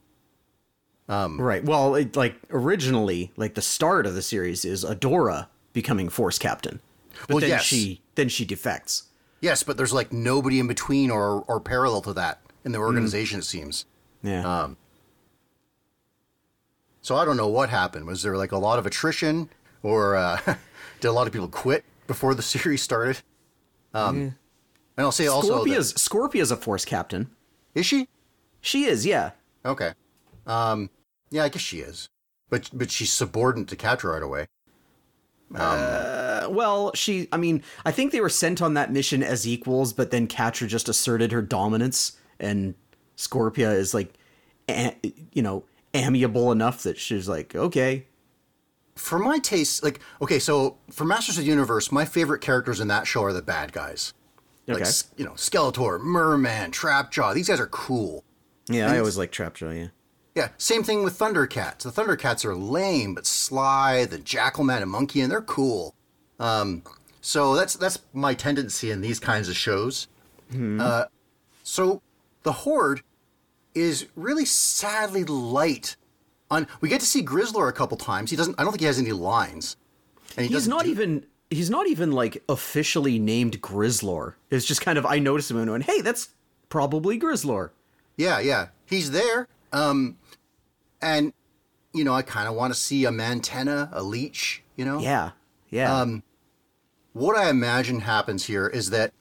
Um, 1.11 1.38
right. 1.38 1.62
Well, 1.62 1.95
it, 1.95 2.17
like 2.17 2.37
originally, 2.50 3.33
like 3.37 3.55
the 3.55 3.61
start 3.61 4.07
of 4.07 4.15
the 4.15 4.23
series 4.23 4.65
is 4.65 4.83
Adora 4.83 5.49
becoming 5.75 6.09
Force 6.09 6.38
Captain, 6.38 6.81
but 7.29 7.35
Well, 7.35 7.41
then 7.41 7.50
yes. 7.50 7.65
she 7.65 8.00
then 8.15 8.31
she 8.31 8.47
defects. 8.47 9.11
Yes, 9.43 9.62
but 9.62 9.76
there's 9.76 9.93
like 9.93 10.11
nobody 10.11 10.59
in 10.59 10.69
between 10.69 11.11
or 11.11 11.45
or 11.47 11.61
parallel 11.61 12.00
to 12.00 12.15
that 12.15 12.41
in 12.67 12.73
the 12.73 12.79
organization. 12.79 13.39
It 13.39 13.45
seems. 13.45 13.87
Yeah. 14.23 14.69
So 17.01 17.15
I 17.17 17.25
don't 17.25 17.37
know 17.37 17.47
what 17.47 17.71
happened. 17.71 18.05
Was 18.07 18.23
there 18.23 18.37
like 18.37 18.51
a 18.53 18.59
lot 18.59 18.79
of 18.81 18.85
attrition, 18.87 19.49
or 19.83 20.17
uh, 20.17 20.41
did 21.01 21.09
a 21.09 21.13
lot 21.13 21.27
of 21.29 21.33
people 21.33 21.49
quit 21.49 21.85
before 22.09 22.35
the 22.35 22.43
series 22.55 22.83
started? 22.83 23.23
Um, 23.95 24.35
And 24.99 25.05
I'll 25.05 25.13
say 25.13 25.27
also, 25.29 25.49
that, 25.49 25.55
Scorpia's 25.55 25.91
Scorpia's 25.95 26.51
a 26.51 26.57
Force 26.57 26.85
Captain. 26.85 27.31
is 27.75 27.87
she? 27.87 28.09
She 28.61 28.85
is, 28.85 29.07
yeah. 29.07 29.31
Okay. 29.65 29.93
Um, 30.47 30.91
yeah, 31.31 31.45
I 31.45 31.49
guess 31.49 31.63
she 31.63 31.79
is. 31.79 32.09
But 32.51 32.71
but 32.73 32.91
she's 32.91 33.13
subordinate 33.13 33.69
to 33.69 33.77
Catra 33.77 34.13
right 34.15 34.23
away. 34.23 34.47
Uh, 35.55 36.49
well, 36.51 36.93
she. 36.95 37.29
I 37.31 37.37
mean, 37.37 37.63
I 37.85 37.93
think 37.93 38.11
they 38.11 38.21
were 38.21 38.29
sent 38.29 38.61
on 38.61 38.75
that 38.75 38.93
mission 38.93 39.23
as 39.23 39.47
equals, 39.47 39.93
but 39.93 40.11
then 40.11 40.27
Catra 40.27 40.67
just 40.67 40.89
asserted 40.89 41.31
her 41.31 41.43
dominance, 41.43 42.19
and 42.40 42.75
Scorpia 43.16 43.75
is 43.75 43.95
like, 43.95 44.12
a, 44.69 44.95
you 45.33 45.43
know, 45.43 45.64
amiable 45.95 46.52
enough 46.52 46.83
that 46.83 46.99
she's 46.99 47.28
like, 47.28 47.55
okay, 47.55 48.07
For 48.97 49.19
my 49.19 49.38
taste, 49.38 49.83
like 49.83 50.00
okay, 50.21 50.38
so 50.38 50.76
for 50.90 51.05
Masters 51.05 51.38
of 51.38 51.45
the 51.45 51.50
Universe, 51.50 51.93
my 51.93 52.05
favorite 52.05 52.40
characters 52.40 52.81
in 52.81 52.88
that 52.88 53.07
show 53.07 53.23
are 53.25 53.33
the 53.33 53.43
bad 53.43 53.73
guys. 53.73 54.12
Like 54.66 54.76
okay, 54.78 54.85
s- 54.88 55.11
you 55.16 55.25
know, 55.25 55.33
Skeletor, 55.33 56.00
Merman, 56.00 56.71
Trapjaw. 56.73 57.35
These 57.35 57.49
guys 57.49 57.61
are 57.61 57.66
cool. 57.69 58.25
yeah. 58.69 58.90
I 58.90 58.99
always 58.99 59.16
like 59.16 59.31
Trapjaw. 59.33 59.76
Yeah. 59.76 59.88
Yeah, 60.35 60.49
same 60.59 60.83
thing 60.83 61.02
with 61.02 61.19
Thundercats. 61.19 61.78
The 61.78 61.90
Thundercats 61.90 62.45
are 62.45 62.55
lame 62.55 63.14
but 63.14 63.26
sly. 63.26 64.05
The 64.05 64.19
Jackalman 64.19 64.83
and 64.83 64.93
Monkian, 64.93 65.23
and 65.25 65.33
they're 65.33 65.40
cool. 65.40 65.95
Um, 66.38 66.83
so 67.23 67.55
that's 67.55 67.75
that's 67.76 68.00
my 68.12 68.35
tendency 68.35 68.90
in 68.90 69.00
these 69.00 69.19
kinds 69.21 69.49
of 69.49 69.57
shows. 69.57 70.09
Uh, 70.55 71.05
so 71.62 72.02
the 72.47 72.53
Horde 72.53 73.03
is 73.75 74.07
really 74.15 74.45
sadly 74.45 75.25
light. 75.25 75.97
On 76.49 76.69
we 76.81 76.88
get 76.88 77.00
to 77.00 77.07
see 77.07 77.23
Grizzlor 77.25 77.69
a 77.69 77.73
couple 77.73 77.97
times. 77.97 78.31
He 78.31 78.37
doesn't. 78.37 78.55
I 78.59 78.62
don't 78.62 78.71
think 78.73 78.81
he 78.81 78.87
has 78.87 79.00
any 79.00 79.11
lines. 79.12 79.76
And 80.37 80.47
he 80.47 80.55
He's 80.55 80.67
doesn't 80.67 80.85
do- 80.85 80.91
even. 80.91 81.26
He's 81.50 81.71
not 81.71 81.88
even 81.88 82.12
like 82.12 82.43
officially 82.49 83.19
named 83.19 83.61
Grizzlor. 83.61 84.35
It's 84.50 84.65
just 84.65 84.81
kind 84.81 84.97
of 84.97 85.05
I 85.05 85.19
noticed 85.19 85.50
him 85.50 85.57
and 85.59 85.71
went, 85.71 85.85
"Hey, 85.85 86.00
that's 86.03 86.29
probably 86.69 87.19
Grizzlor." 87.19 87.71
Yeah, 88.17 88.38
yeah. 88.38 88.69
He's 88.87 89.11
there. 89.11 89.49
Um, 89.73 90.17
and 91.03 91.33
you 91.93 92.05
know, 92.05 92.15
I 92.15 92.23
kind 92.23 92.49
of 92.49 92.55
want 92.55 92.73
to 92.73 92.79
see 92.79 93.05
a 93.05 93.11
Mantenna, 93.11 93.88
a 93.93 94.03
Leech. 94.05 94.62
You 94.76 94.85
know. 94.85 95.00
Yeah, 95.00 95.33
yeah. 95.71 96.00
Um, 96.00 96.23
what 97.12 97.37
I 97.37 97.50
imagine 97.50 98.00
happens 98.00 98.47
here 98.47 98.69
is 98.69 98.91
that 98.91 99.12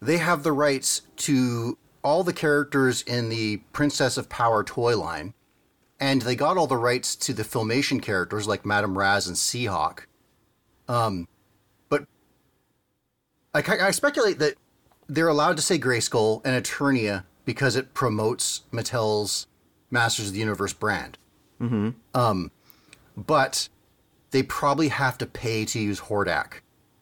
they 0.00 0.18
have 0.18 0.42
the 0.42 0.52
rights 0.52 1.02
to 1.18 1.78
all 2.02 2.24
the 2.24 2.32
characters 2.32 3.02
in 3.02 3.28
the 3.28 3.58
Princess 3.72 4.16
of 4.16 4.28
Power 4.28 4.64
toy 4.64 4.96
line, 4.96 5.34
and 6.00 6.22
they 6.22 6.34
got 6.34 6.56
all 6.56 6.66
the 6.66 6.76
rights 6.76 7.14
to 7.16 7.32
the 7.32 7.44
filmation 7.44 8.02
characters 8.02 8.46
like 8.46 8.66
Madame 8.66 8.98
Razz 8.98 9.26
and 9.28 9.36
Seahawk. 9.36 10.00
Um, 10.88 11.28
but 11.88 12.06
I, 13.54 13.62
I 13.80 13.90
speculate 13.92 14.38
that 14.40 14.54
they're 15.08 15.28
allowed 15.28 15.56
to 15.56 15.62
say 15.62 15.78
Grayskull 15.78 16.40
and 16.44 16.64
Eternia 16.64 17.24
because 17.44 17.76
it 17.76 17.94
promotes 17.94 18.62
Mattel's 18.72 19.46
Masters 19.90 20.28
of 20.28 20.32
the 20.32 20.40
Universe 20.40 20.72
brand. 20.72 21.18
Mm-hmm. 21.60 21.90
Um, 22.14 22.50
but 23.16 23.68
they 24.30 24.42
probably 24.42 24.88
have 24.88 25.18
to 25.18 25.26
pay 25.26 25.64
to 25.66 25.78
use 25.78 26.00
Hordak. 26.00 26.54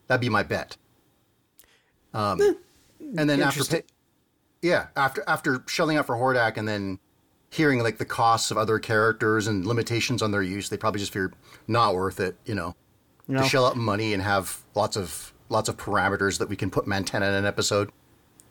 That'd 0.07 0.21
be 0.21 0.28
my 0.28 0.42
bet. 0.42 0.76
Um, 2.12 2.57
and 3.16 3.30
then 3.30 3.40
after, 3.40 3.64
pay, 3.64 3.83
yeah, 4.62 4.88
after 4.96 5.22
after 5.26 5.62
shelling 5.66 5.96
out 5.96 6.06
for 6.06 6.16
Hordak 6.16 6.56
and 6.56 6.66
then 6.68 6.98
hearing 7.50 7.80
like 7.82 7.98
the 7.98 8.04
costs 8.04 8.50
of 8.50 8.56
other 8.58 8.78
characters 8.78 9.46
and 9.46 9.66
limitations 9.66 10.22
on 10.22 10.30
their 10.30 10.42
use, 10.42 10.68
they 10.68 10.76
probably 10.76 11.00
just 11.00 11.12
figured 11.12 11.34
not 11.66 11.94
worth 11.94 12.20
it, 12.20 12.36
you 12.44 12.54
know, 12.54 12.76
No. 13.26 13.42
to 13.42 13.48
shell 13.48 13.66
out 13.66 13.76
money 13.76 14.12
and 14.14 14.22
have 14.22 14.58
lots 14.74 14.96
of 14.96 15.32
lots 15.48 15.68
of 15.68 15.76
parameters 15.76 16.38
that 16.38 16.48
we 16.48 16.54
can 16.56 16.70
put 16.70 16.86
Mantenna 16.86 17.28
in 17.28 17.34
an 17.34 17.46
episode. 17.46 17.90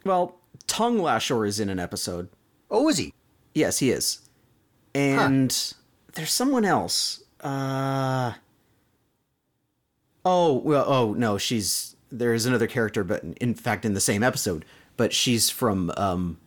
well, 0.03 0.35
Tung 0.67 0.97
Lashor 0.97 1.47
is 1.47 1.59
in 1.59 1.69
an 1.69 1.79
episode. 1.79 2.27
Oh, 2.71 2.89
is 2.89 2.97
he? 2.97 3.13
Yes, 3.53 3.79
he 3.79 3.89
is. 3.91 4.19
And 4.93 5.73
there's 6.13 6.31
someone 6.31 6.65
else. 6.65 7.23
Uh 7.41 8.33
Oh, 10.25 10.53
well 10.59 10.85
oh 10.87 11.13
no, 11.13 11.37
she's 11.37 11.95
there 12.11 12.33
is 12.33 12.45
another 12.45 12.67
character 12.67 13.03
but 13.03 13.23
in 13.39 13.53
fact 13.53 13.85
in 13.85 13.93
the 13.93 14.01
same 14.01 14.23
episode, 14.23 14.65
but 14.99 15.13
she's 15.13 15.49
from 15.49 15.91
um 15.97 16.37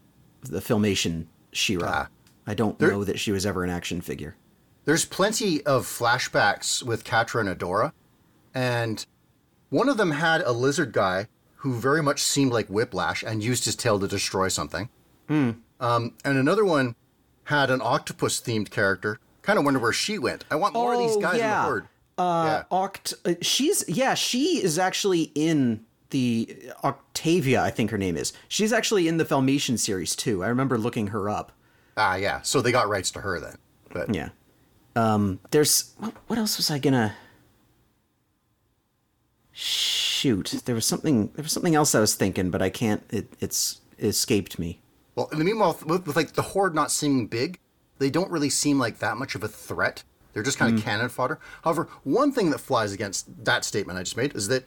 the 0.43 0.61
filmation 0.61 1.27
She-Ra. 1.53 1.89
Ah. 2.07 2.09
I 2.47 2.55
don't 2.55 2.79
know 2.81 3.03
that 3.05 3.19
she 3.19 3.33
was 3.33 3.47
ever 3.47 3.65
an 3.65 3.71
action 3.71 4.01
figure. 4.03 4.35
There's 4.85 5.05
plenty 5.05 5.63
of 5.65 5.87
flashbacks 5.87 6.83
with 6.83 7.05
Catra 7.05 7.41
and 7.41 7.49
Adora, 7.49 7.93
and 8.55 9.07
one 9.71 9.89
of 9.89 9.97
them 9.97 10.11
had 10.11 10.41
a 10.43 10.53
lizard 10.53 10.93
guy 10.93 11.29
who 11.63 11.73
very 11.75 12.03
much 12.03 12.21
seemed 12.21 12.53
like 12.53 12.67
Whiplash 12.67 13.23
and 13.23 13.43
used 13.43 13.65
his 13.65 13.77
tail 13.77 13.99
to 14.01 14.09
destroy 14.09 14.49
something. 14.49 14.89
Um, 15.29 16.15
and 16.25 16.37
another 16.39 16.65
one 16.65 16.95
had 17.45 17.71
an 17.71 17.81
octopus 17.83 18.41
themed 18.41 18.71
character. 18.71 19.19
Kind 19.43 19.59
of 19.59 19.65
wonder 19.65 19.81
where 19.81 19.93
she 19.93 20.19
went. 20.19 20.45
I 20.51 20.57
want 20.57 20.75
more 20.75 20.93
of 20.95 20.99
these 21.01 21.17
Oh, 21.17 21.21
guys 21.21 21.39
yeah. 21.39 21.57
in 21.57 21.63
the 21.63 21.69
horde. 21.69 21.89
Uh 22.19 22.63
Oct 22.71 23.15
uh, 23.25 23.35
she's 23.41 23.85
yeah, 23.89 24.15
she 24.15 24.63
is 24.63 24.79
actually 24.79 25.33
in 25.35 25.85
the 26.13 26.57
Octavia, 26.85 27.61
I 27.61 27.71
think 27.71 27.91
her 27.91 27.99
name 27.99 28.17
is. 28.17 28.33
She's 28.47 28.73
actually 28.73 29.09
in 29.09 29.17
the 29.17 29.25
Filmation 29.25 29.79
series 29.79 30.15
too. 30.15 30.45
I 30.45 30.49
remember 30.49 30.79
looking 30.79 31.09
her 31.09 31.29
up. 31.29 31.53
Ah, 31.97 32.15
yeah. 32.15 32.41
So 32.43 32.63
they 32.63 32.73
got 32.73 32.89
rights 32.89 33.11
to 33.13 33.21
her 33.21 33.41
then. 33.41 33.57
But 33.91 34.15
Yeah. 34.15 34.29
Um, 34.95 35.41
there's 35.51 35.95
what, 35.99 36.15
what 36.27 36.39
else 36.39 36.59
was 36.59 36.71
I 36.71 36.79
gonna 36.79 37.15
shoot? 39.53 40.63
There 40.65 40.75
was 40.75 40.87
something. 40.87 41.31
There 41.35 41.43
was 41.43 41.53
something 41.53 41.75
else 41.75 41.95
I 41.95 42.01
was 42.01 42.15
thinking, 42.15 42.51
but 42.51 42.61
I 42.61 42.69
can't. 42.69 43.03
It, 43.11 43.33
it's 43.41 43.81
it 43.99 44.07
escaped 44.07 44.59
me. 44.59 44.81
Well, 45.15 45.29
in 45.33 45.39
the 45.39 45.45
meanwhile, 45.45 45.79
with, 45.87 46.07
with 46.07 46.17
like 46.17 46.33
the 46.33 46.43
horde 46.43 46.75
not 46.75 46.91
seeming 46.91 47.27
big, 47.27 47.59
they 47.99 48.11
don't 48.11 48.31
really 48.31 48.51
seem 48.51 48.79
like 48.79 48.99
that 48.99 49.17
much 49.17 49.35
of 49.35 49.43
a 49.43 49.49
threat. 49.49 50.05
They're 50.35 50.43
just 50.43 50.59
kind 50.59 50.77
of 50.77 50.83
cannon 50.83 51.09
fodder. 51.09 51.39
However, 51.63 51.89
one 52.05 52.33
thing 52.33 52.51
that 52.51 52.59
flies 52.59 52.93
against 52.93 53.45
that 53.45 53.65
statement 53.65 53.99
I 53.99 54.03
just 54.03 54.17
made 54.17 54.35
is 54.35 54.49
that 54.49 54.65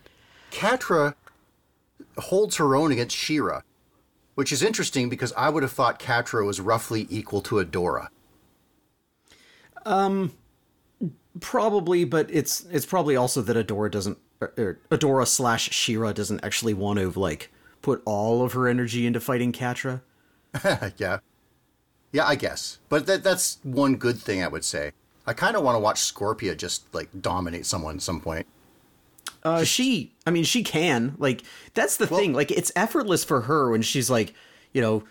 Catra 0.51 1.15
holds 2.17 2.57
her 2.57 2.75
own 2.75 2.91
against 2.91 3.15
She-Ra. 3.15 3.61
which 4.35 4.51
is 4.51 4.61
interesting 4.61 5.07
because 5.09 5.31
I 5.33 5.49
would 5.49 5.63
have 5.63 5.71
thought 5.71 5.99
Catra 5.99 6.45
was 6.45 6.59
roughly 6.59 7.07
equal 7.09 7.41
to 7.43 7.55
Adora. 7.55 8.07
Um, 9.85 10.33
probably, 11.39 12.03
but 12.05 12.29
it's 12.31 12.65
it's 12.71 12.85
probably 12.85 13.15
also 13.15 13.41
that 13.41 13.55
Adora 13.67 13.91
doesn't 13.91 14.17
or- 14.41 14.53
or 14.57 14.79
Adora 14.91 15.27
slash 15.27 15.69
She-Ra 15.71 16.11
doesn't 16.11 16.43
actually 16.43 16.73
want 16.73 16.99
to 16.99 17.09
like 17.17 17.51
put 17.81 18.01
all 18.05 18.43
of 18.43 18.53
her 18.53 18.67
energy 18.67 19.05
into 19.05 19.19
fighting 19.19 19.51
Catra. 19.51 20.01
yeah. 20.97 21.19
Yeah, 22.11 22.25
I 22.25 22.35
guess. 22.35 22.79
But 22.89 23.05
that 23.07 23.23
that's 23.23 23.59
one 23.63 23.95
good 23.95 24.17
thing 24.17 24.43
I 24.43 24.47
would 24.47 24.63
say. 24.65 24.91
I 25.27 25.33
kind 25.33 25.55
of 25.55 25.63
want 25.63 25.75
to 25.75 25.79
watch 25.79 25.99
Scorpia 26.01 26.55
just 26.57 26.93
like 26.93 27.09
dominate 27.21 27.65
someone 27.65 27.95
at 27.95 28.01
some 28.01 28.21
point. 28.21 28.47
Uh, 29.45 29.63
she, 29.63 30.13
I 30.25 30.31
mean, 30.31 30.43
she 30.43 30.63
can. 30.63 31.15
Like, 31.19 31.43
that's 31.75 31.97
the 31.97 32.07
thing. 32.07 32.33
Like, 32.33 32.49
it's 32.51 32.71
effortless 32.75 33.23
for 33.23 33.41
her 33.41 33.69
when 33.69 33.83
she's 33.83 34.09
like, 34.09 34.33
you 34.73 34.81
know, 34.81 35.03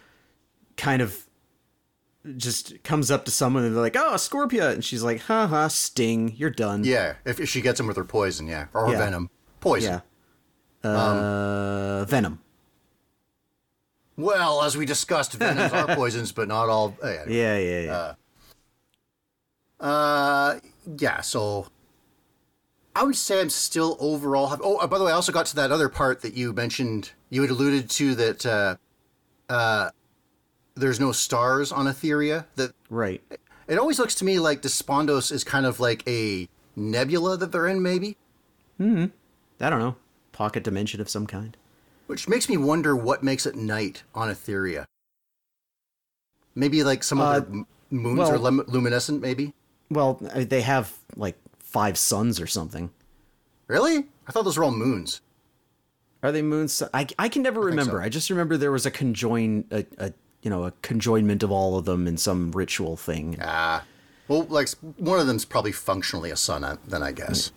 kind 0.76 1.00
of 1.00 1.24
just 2.36 2.82
comes 2.82 3.10
up 3.10 3.24
to 3.26 3.30
someone 3.30 3.62
and 3.64 3.74
they're 3.74 3.82
like, 3.82 3.96
"Oh, 3.96 4.14
Scorpia," 4.14 4.72
and 4.72 4.84
she's 4.84 5.02
like, 5.02 5.20
"Ha 5.22 5.46
ha, 5.46 5.68
Sting, 5.68 6.32
you're 6.36 6.50
done." 6.50 6.82
Yeah, 6.82 7.14
if, 7.24 7.38
if 7.38 7.48
she 7.48 7.60
gets 7.60 7.78
him 7.78 7.86
with 7.86 7.96
her 7.96 8.04
poison, 8.04 8.46
yeah, 8.48 8.66
or 8.74 8.86
her 8.86 8.92
Yeah. 8.92 8.98
venom, 8.98 9.30
poison. 9.60 10.00
Yeah. 10.82 10.90
Uh, 10.90 12.04
Venom. 12.06 12.40
Well, 14.16 14.62
as 14.62 14.76
we 14.76 14.84
discussed, 14.86 15.32
venoms 15.34 15.72
are 15.72 15.86
poisons, 15.96 16.32
but 16.32 16.48
not 16.48 16.68
all. 16.68 16.96
uh, 17.02 17.08
yeah. 17.08 17.24
Yeah, 17.28 17.58
yeah, 17.58 17.80
yeah. 17.80 18.14
Uh, 19.86 20.60
yeah. 20.98 21.20
So, 21.20 21.66
I 22.96 23.02
would 23.02 23.16
say 23.16 23.40
I'm 23.40 23.50
still 23.50 23.96
overall. 24.00 24.48
Have, 24.48 24.60
oh, 24.62 24.76
uh, 24.76 24.86
by 24.86 24.98
the 24.98 25.04
way, 25.04 25.10
I 25.12 25.14
also 25.14 25.32
got 25.32 25.46
to 25.46 25.56
that 25.56 25.72
other 25.72 25.88
part 25.88 26.22
that 26.22 26.34
you 26.34 26.52
mentioned. 26.52 27.10
You 27.30 27.42
had 27.42 27.50
alluded 27.50 27.90
to 27.90 28.14
that. 28.14 28.46
Uh, 28.46 28.76
uh, 29.48 29.90
there's 30.76 31.00
no 31.00 31.12
stars 31.12 31.72
on 31.72 31.86
Etheria. 31.86 32.46
That 32.56 32.72
right. 32.90 33.22
it 33.68 33.78
always 33.78 33.98
looks 33.98 34.14
to 34.16 34.24
me 34.24 34.38
like 34.38 34.62
Despondos 34.62 35.30
is 35.32 35.44
kind 35.44 35.66
of 35.66 35.80
like 35.80 36.06
a 36.08 36.48
nebula 36.76 37.36
that 37.36 37.52
they're 37.52 37.66
in, 37.66 37.82
maybe. 37.82 38.16
Hmm. 38.78 39.06
I 39.60 39.70
don't 39.70 39.78
know. 39.80 39.96
Pocket 40.32 40.62
dimension 40.64 41.00
of 41.00 41.08
some 41.08 41.26
kind. 41.26 41.56
Which 42.06 42.28
makes 42.28 42.48
me 42.48 42.56
wonder 42.56 42.94
what 42.96 43.22
makes 43.22 43.46
it 43.46 43.54
night 43.54 44.02
on 44.14 44.28
Etheria. 44.28 44.84
Maybe 46.54 46.84
like 46.84 47.02
some 47.02 47.20
Uh, 47.20 47.38
of 47.38 47.46
the 47.50 47.58
m- 47.58 47.66
moons 47.90 48.20
are 48.20 48.32
well- 48.32 48.40
lum- 48.40 48.64
luminescent, 48.68 49.20
maybe? 49.20 49.54
Well, 49.90 50.20
uh, 50.32 50.44
they 50.44 50.62
have 50.62 50.92
like 51.16 51.36
five 51.75 51.99
suns 51.99 52.40
or 52.40 52.47
something. 52.47 52.90
Really? 53.66 54.07
I 54.28 54.33
thought 54.33 54.45
those 54.45 54.57
were 54.57 54.62
all 54.62 54.71
moons. 54.71 55.21
Are 56.23 56.31
they 56.31 56.40
moons? 56.40 56.83
I, 56.95 57.09
I 57.19 57.28
can 57.28 57.43
never 57.43 57.61
remember. 57.61 57.99
so. 57.99 58.04
I 58.04 58.09
just 58.09 58.31
remember 58.31 58.57
there 58.57 58.71
was 58.71 58.87
a 58.87 58.93
conjoin 58.93 59.64
a, 59.73 59.85
a 59.99 60.12
you 60.43 60.50
know 60.50 60.64
a 60.64 60.71
conjoinment 60.83 61.43
of 61.43 61.50
all 61.50 61.76
of 61.76 61.85
them 61.85 62.07
in 62.07 62.16
some 62.16 62.52
ritual 62.52 62.97
thing. 62.97 63.38
Ah. 63.43 63.85
Well, 64.28 64.45
like 64.45 64.69
one 64.97 65.19
of 65.19 65.26
them's 65.26 65.45
probably 65.45 65.73
functionally 65.73 66.31
a 66.31 66.37
sun, 66.37 66.62
uh, 66.62 66.76
then 66.87 67.02
I 67.02 67.11
guess. 67.11 67.50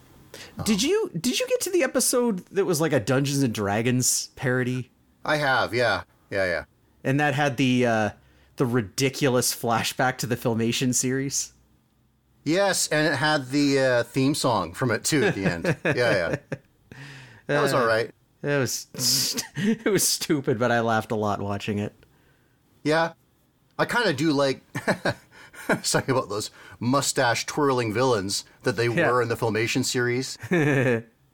Did 0.66 0.82
you 0.82 1.12
did 1.14 1.40
you 1.40 1.48
get 1.48 1.62
to 1.62 1.70
the 1.70 1.84
episode 1.84 2.46
that 2.48 2.66
was 2.66 2.82
like 2.82 2.94
a 2.94 3.00
Dungeons 3.00 3.44
and 3.44 3.54
Dragons 3.54 4.32
parody, 4.36 4.90
I 5.24 5.38
have, 5.38 5.74
yeah. 5.74 6.04
Yeah, 6.30 6.46
yeah. 6.46 6.64
and 7.04 7.20
that 7.20 7.36
had 7.36 7.58
the 7.58 7.86
uh, 7.86 8.10
the 8.58 8.66
ridiculous 8.66 9.56
flashback 9.56 10.18
to 10.18 10.28
the 10.28 10.36
filmation 10.36 10.94
series? 10.94 11.54
Yes, 12.48 12.88
and 12.88 13.08
it 13.14 13.18
had 13.18 13.50
the 13.50 13.80
uh, 13.80 14.04
theme 14.04 14.34
song 14.34 14.74
from 14.74 14.92
it 14.92 15.04
too 15.04 15.24
at 15.24 15.36
the 15.36 15.46
end. 15.46 15.66
yeah, 15.86 15.94
yeah. 15.94 16.36
That 17.48 17.62
was 17.62 17.74
all 17.74 17.86
right. 17.86 18.10
It 18.42 18.58
was 18.58 18.88
it 19.58 19.86
was 19.86 20.08
stupid, 20.08 20.58
but 20.58 20.72
I 20.72 20.80
laughed 20.80 21.12
a 21.12 21.16
lot 21.16 21.42
watching 21.42 21.80
it. 21.80 21.94
Yeah. 22.84 23.14
I 23.78 23.86
kind 23.86 24.08
of 24.10 24.16
do 24.16 24.32
like 24.32 24.62
talking 25.84 26.12
about 26.16 26.30
those 26.30 26.50
mustache 26.80 27.46
twirling 27.46 27.94
villains 27.94 28.46
that 28.64 28.76
they 28.78 28.88
Yeah. 28.88 29.12
were 29.12 29.22
in 29.22 29.28
the 29.28 29.36
Filmation 29.36 29.84
series. 29.84 30.38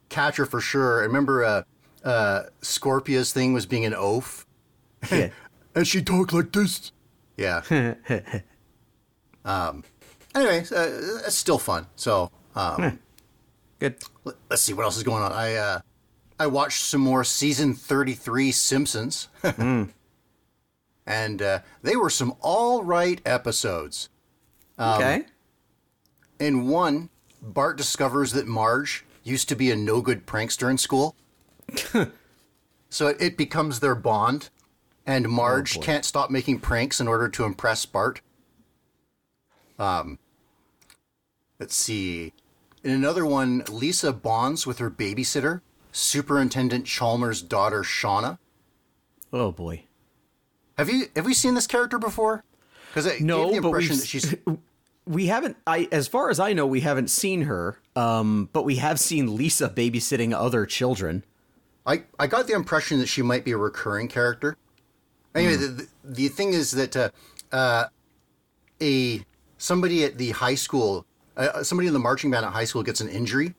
Catra 0.09 0.47
for 0.47 0.59
sure. 0.61 1.01
I 1.01 1.05
remember 1.05 1.43
uh, 1.45 1.63
uh, 2.03 2.43
Scorpia's 2.61 3.31
thing 3.31 3.53
was 3.53 3.65
being 3.65 3.85
an 3.85 3.93
oaf. 3.93 4.45
Yeah. 5.11 5.29
And 5.75 5.87
she 5.87 6.01
talked 6.01 6.33
like 6.33 6.51
this. 6.51 6.91
Yeah. 7.37 7.61
um, 9.45 9.83
anyway, 10.35 10.59
uh, 10.71 11.25
it's 11.25 11.35
still 11.35 11.57
fun. 11.57 11.87
So 11.95 12.31
um, 12.55 12.99
Good. 13.79 13.95
let- 14.23 14.35
let's 14.49 14.61
see 14.61 14.73
what 14.73 14.83
else 14.83 14.97
is 14.97 15.03
going 15.03 15.23
on. 15.23 15.31
I 15.31 15.55
uh, 15.55 15.79
I 16.39 16.47
watched 16.47 16.83
some 16.83 17.01
more 17.01 17.23
season 17.23 17.73
thirty 17.73 18.13
three 18.13 18.51
Simpsons, 18.51 19.27
and 21.05 21.41
uh, 21.41 21.59
they 21.81 21.95
were 21.95 22.09
some 22.09 22.35
all 22.41 22.83
right 22.83 23.21
episodes. 23.25 24.09
okay. 24.79 25.25
In 26.39 26.67
one, 26.67 27.09
Bart 27.41 27.77
discovers 27.77 28.31
that 28.33 28.47
Marge 28.47 29.05
used 29.23 29.47
to 29.49 29.55
be 29.55 29.71
a 29.71 29.75
no 29.75 30.01
good 30.01 30.25
prankster 30.25 30.69
in 30.69 30.77
school, 30.77 31.15
so 32.89 33.07
it, 33.07 33.17
it 33.21 33.37
becomes 33.37 33.79
their 33.79 33.95
bond, 33.95 34.49
and 35.05 35.29
Marge 35.29 35.75
boy. 35.75 35.81
can't 35.81 36.03
stop 36.05 36.29
making 36.29 36.59
pranks 36.59 36.99
in 36.99 37.07
order 37.07 37.29
to 37.29 37.43
impress 37.45 37.85
Bart. 37.85 38.21
Um, 39.79 40.19
let's 41.63 41.77
see. 41.77 42.33
In 42.83 42.91
another 42.91 43.25
one, 43.25 43.63
Lisa 43.71 44.11
bonds 44.11 44.67
with 44.67 44.79
her 44.79 44.91
babysitter, 44.91 45.61
Superintendent 45.93 46.85
Chalmers' 46.85 47.41
daughter 47.41 47.83
Shauna. 47.83 48.37
Oh 49.31 49.53
boy. 49.53 49.85
Have 50.77 50.89
you 50.89 51.05
have 51.15 51.25
we 51.25 51.33
seen 51.33 51.53
this 51.53 51.65
character 51.65 51.97
before? 51.97 52.43
Because 52.89 53.21
No, 53.21 53.45
gave 53.45 53.61
the 53.61 53.67
impression 53.67 53.95
that 53.95 54.07
she's 54.07 54.35
We 55.05 55.27
haven't 55.27 55.55
I 55.65 55.87
as 55.89 56.09
far 56.09 56.29
as 56.29 56.37
I 56.37 56.51
know 56.51 56.67
we 56.67 56.81
haven't 56.81 57.09
seen 57.09 57.43
her. 57.43 57.79
Um 57.95 58.49
but 58.51 58.63
we 58.63 58.75
have 58.75 58.99
seen 58.99 59.37
Lisa 59.37 59.69
babysitting 59.69 60.33
other 60.33 60.65
children. 60.65 61.23
I, 61.85 62.03
I 62.19 62.27
got 62.27 62.47
the 62.47 62.53
impression 62.55 62.99
that 62.99 63.07
she 63.07 63.21
might 63.21 63.45
be 63.45 63.51
a 63.51 63.57
recurring 63.57 64.09
character. 64.09 64.57
Anyway, 65.33 65.55
the, 65.55 65.67
the, 65.67 65.87
the 66.03 66.27
thing 66.27 66.51
is 66.53 66.71
that 66.71 66.95
uh, 66.95 67.09
uh, 67.51 67.85
a 68.81 69.23
somebody 69.57 70.03
at 70.03 70.17
the 70.17 70.31
high 70.31 70.55
school, 70.55 71.05
uh, 71.37 71.63
somebody 71.63 71.87
in 71.87 71.93
the 71.93 71.99
marching 71.99 72.31
band 72.31 72.45
at 72.45 72.53
high 72.53 72.65
school 72.65 72.83
gets 72.83 73.01
an 73.01 73.09
injury, 73.09 73.53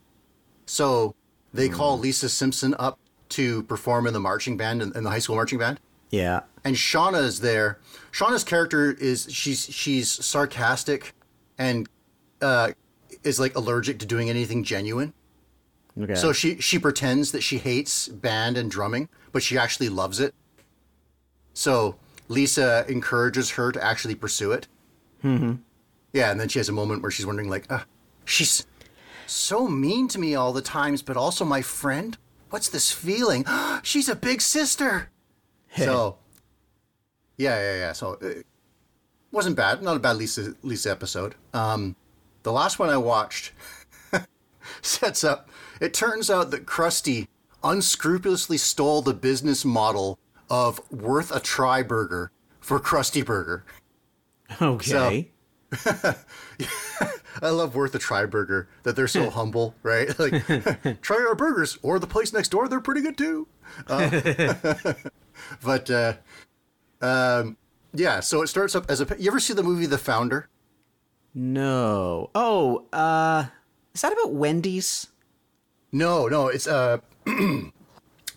so 0.66 1.14
they 1.52 1.68
call 1.68 1.98
Lisa 1.98 2.28
Simpson 2.28 2.74
up 2.78 2.98
to 3.30 3.62
perform 3.64 4.06
in 4.06 4.12
the 4.12 4.20
marching 4.20 4.56
band 4.56 4.82
in, 4.82 4.96
in 4.96 5.04
the 5.04 5.10
high 5.10 5.18
school 5.18 5.36
marching 5.36 5.58
band. 5.58 5.80
Yeah. 6.10 6.40
And 6.64 6.76
Shauna 6.76 7.22
is 7.22 7.40
there. 7.40 7.78
Shauna's 8.12 8.44
character 8.44 8.92
is 8.92 9.26
she's 9.30 9.64
she's 9.64 10.10
sarcastic, 10.10 11.14
and 11.58 11.88
uh, 12.40 12.72
is 13.22 13.40
like 13.40 13.56
allergic 13.56 13.98
to 14.00 14.06
doing 14.06 14.30
anything 14.30 14.64
genuine. 14.64 15.12
Okay. 16.00 16.14
So 16.14 16.32
she 16.32 16.60
she 16.60 16.78
pretends 16.78 17.32
that 17.32 17.42
she 17.42 17.58
hates 17.58 18.08
band 18.08 18.56
and 18.56 18.70
drumming, 18.70 19.08
but 19.32 19.42
she 19.42 19.58
actually 19.58 19.88
loves 19.88 20.20
it. 20.20 20.34
So 21.52 21.96
Lisa 22.28 22.84
encourages 22.88 23.50
her 23.50 23.70
to 23.72 23.84
actually 23.84 24.14
pursue 24.14 24.52
it. 24.52 24.66
Mm-hmm. 25.22 25.54
Yeah, 26.14 26.30
and 26.30 26.40
then 26.40 26.48
she 26.48 26.60
has 26.60 26.68
a 26.68 26.72
moment 26.72 27.02
where 27.02 27.10
she's 27.10 27.26
wondering, 27.26 27.50
like, 27.50 27.70
uh, 27.70 27.80
she's 28.24 28.64
so 29.26 29.66
mean 29.66 30.06
to 30.08 30.18
me 30.18 30.34
all 30.34 30.52
the 30.52 30.62
times, 30.62 31.02
but 31.02 31.16
also 31.16 31.44
my 31.44 31.60
friend. 31.60 32.16
What's 32.50 32.68
this 32.68 32.92
feeling? 32.92 33.44
she's 33.82 34.08
a 34.08 34.14
big 34.14 34.40
sister. 34.40 35.10
so, 35.76 36.18
yeah, 37.36 37.58
yeah, 37.58 37.76
yeah. 37.78 37.92
So 37.92 38.12
it 38.20 38.46
wasn't 39.32 39.56
bad. 39.56 39.82
Not 39.82 39.96
a 39.96 40.00
bad 40.00 40.16
Lisa 40.16 40.54
Lisa 40.62 40.90
episode. 40.90 41.34
Um, 41.52 41.96
the 42.44 42.52
last 42.52 42.78
one 42.78 42.90
I 42.90 42.96
watched 42.96 43.52
sets 44.82 45.24
up. 45.24 45.50
It 45.80 45.92
turns 45.92 46.30
out 46.30 46.52
that 46.52 46.64
Krusty 46.64 47.26
unscrupulously 47.64 48.58
stole 48.58 49.02
the 49.02 49.14
business 49.14 49.64
model 49.64 50.20
of 50.48 50.80
Worth 50.92 51.34
a 51.34 51.40
Try 51.40 51.82
Burger 51.82 52.30
for 52.60 52.78
Krusty 52.78 53.24
Burger. 53.26 53.64
okay. 54.62 55.32
I 57.42 57.50
love 57.50 57.74
Worth 57.74 57.94
a 57.94 57.98
Try 57.98 58.26
Burger 58.26 58.68
that 58.84 58.94
they're 58.96 59.08
so 59.08 59.28
humble, 59.38 59.74
right? 59.82 60.08
Like, 60.18 61.00
try 61.02 61.16
our 61.16 61.34
burgers 61.34 61.78
or 61.82 61.98
the 61.98 62.06
place 62.06 62.32
next 62.32 62.48
door; 62.50 62.68
they're 62.68 62.80
pretty 62.80 63.00
good 63.00 63.18
too. 63.18 63.46
Uh, 63.88 64.94
but 65.62 65.90
uh, 65.90 66.14
um, 67.00 67.56
yeah, 67.92 68.20
so 68.20 68.42
it 68.42 68.46
starts 68.48 68.74
up 68.74 68.88
as 68.90 69.00
a. 69.00 69.16
You 69.18 69.30
ever 69.30 69.40
see 69.40 69.52
the 69.52 69.62
movie 69.62 69.86
The 69.86 69.98
Founder? 69.98 70.48
no. 71.34 72.30
Oh, 72.34 72.84
uh 72.92 73.46
is 73.94 74.02
that 74.02 74.12
about 74.12 74.32
Wendy's? 74.32 75.08
No, 75.92 76.28
no, 76.28 76.48
it's 76.48 76.66
uh 76.68 76.98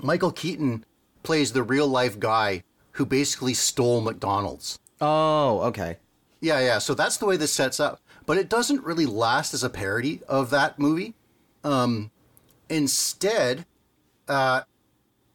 Michael 0.01 0.31
Keaton 0.31 0.85
plays 1.23 1.51
the 1.51 1.63
real 1.63 1.87
life 1.87 2.19
guy 2.19 2.63
who 2.93 3.05
basically 3.05 3.53
stole 3.53 4.01
McDonald's. 4.01 4.79
Oh, 4.99 5.59
okay. 5.61 5.97
Yeah, 6.39 6.59
yeah. 6.59 6.77
So 6.79 6.93
that's 6.93 7.17
the 7.17 7.25
way 7.25 7.37
this 7.37 7.53
sets 7.53 7.79
up. 7.79 8.01
But 8.25 8.37
it 8.37 8.49
doesn't 8.49 8.83
really 8.83 9.05
last 9.05 9.53
as 9.53 9.63
a 9.63 9.69
parody 9.69 10.21
of 10.27 10.49
that 10.51 10.79
movie. 10.79 11.13
Um 11.63 12.11
instead, 12.69 13.65
uh 14.27 14.61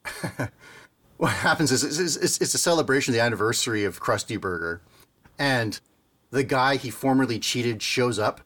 what 1.16 1.32
happens 1.32 1.70
is 1.70 1.84
it's, 1.84 2.16
it's, 2.16 2.40
it's 2.40 2.54
a 2.54 2.58
celebration 2.58 3.12
of 3.12 3.16
the 3.16 3.22
anniversary 3.22 3.84
of 3.84 4.00
Krusty 4.00 4.40
Burger, 4.40 4.82
and 5.38 5.78
the 6.30 6.42
guy 6.42 6.76
he 6.76 6.90
formerly 6.90 7.38
cheated 7.38 7.82
shows 7.82 8.18
up. 8.18 8.40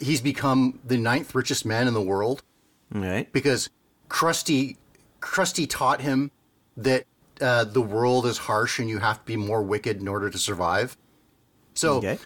He's 0.00 0.20
become 0.20 0.80
the 0.84 0.98
ninth 0.98 1.34
richest 1.34 1.64
man 1.64 1.86
in 1.86 1.94
the 1.94 2.02
world 2.02 2.42
right. 2.92 3.32
because 3.32 3.70
Krusty 4.08 4.76
Krusty 5.20 5.68
taught 5.68 6.00
him 6.00 6.30
that 6.76 7.04
uh, 7.40 7.64
the 7.64 7.80
world 7.80 8.26
is 8.26 8.38
harsh 8.38 8.78
and 8.78 8.88
you 8.88 8.98
have 8.98 9.18
to 9.18 9.24
be 9.24 9.36
more 9.36 9.62
wicked 9.62 10.00
in 10.00 10.08
order 10.08 10.28
to 10.30 10.38
survive. 10.38 10.96
So 11.74 11.98
Okay. 11.98 12.18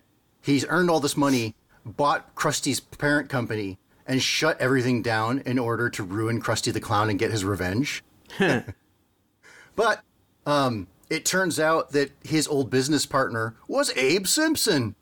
he's 0.43 0.65
earned 0.69 0.91
all 0.91 1.01
this 1.01 1.17
money, 1.17 1.55
bought 1.85 2.35
Krusty's 2.35 2.81
parent 2.81 3.29
company, 3.29 3.79
and 4.07 4.23
shut 4.23 4.61
everything 4.61 5.03
down 5.03 5.41
in 5.47 5.59
order 5.59 5.89
to 5.91 6.03
ruin 6.03 6.41
Krusty 6.41 6.73
the 6.73 6.81
Clown 6.81 7.11
and 7.11 7.19
get 7.19 7.31
his 7.31 7.45
revenge. 7.45 8.03
but 9.77 10.03
um, 10.47 10.87
it 11.11 11.25
turns 11.25 11.59
out 11.59 11.93
that 11.93 12.11
his 12.23 12.47
old 12.47 12.71
business 12.71 13.07
partner 13.07 13.55
was 13.69 13.91
Abe 13.97 14.27
Simpson. 14.27 14.95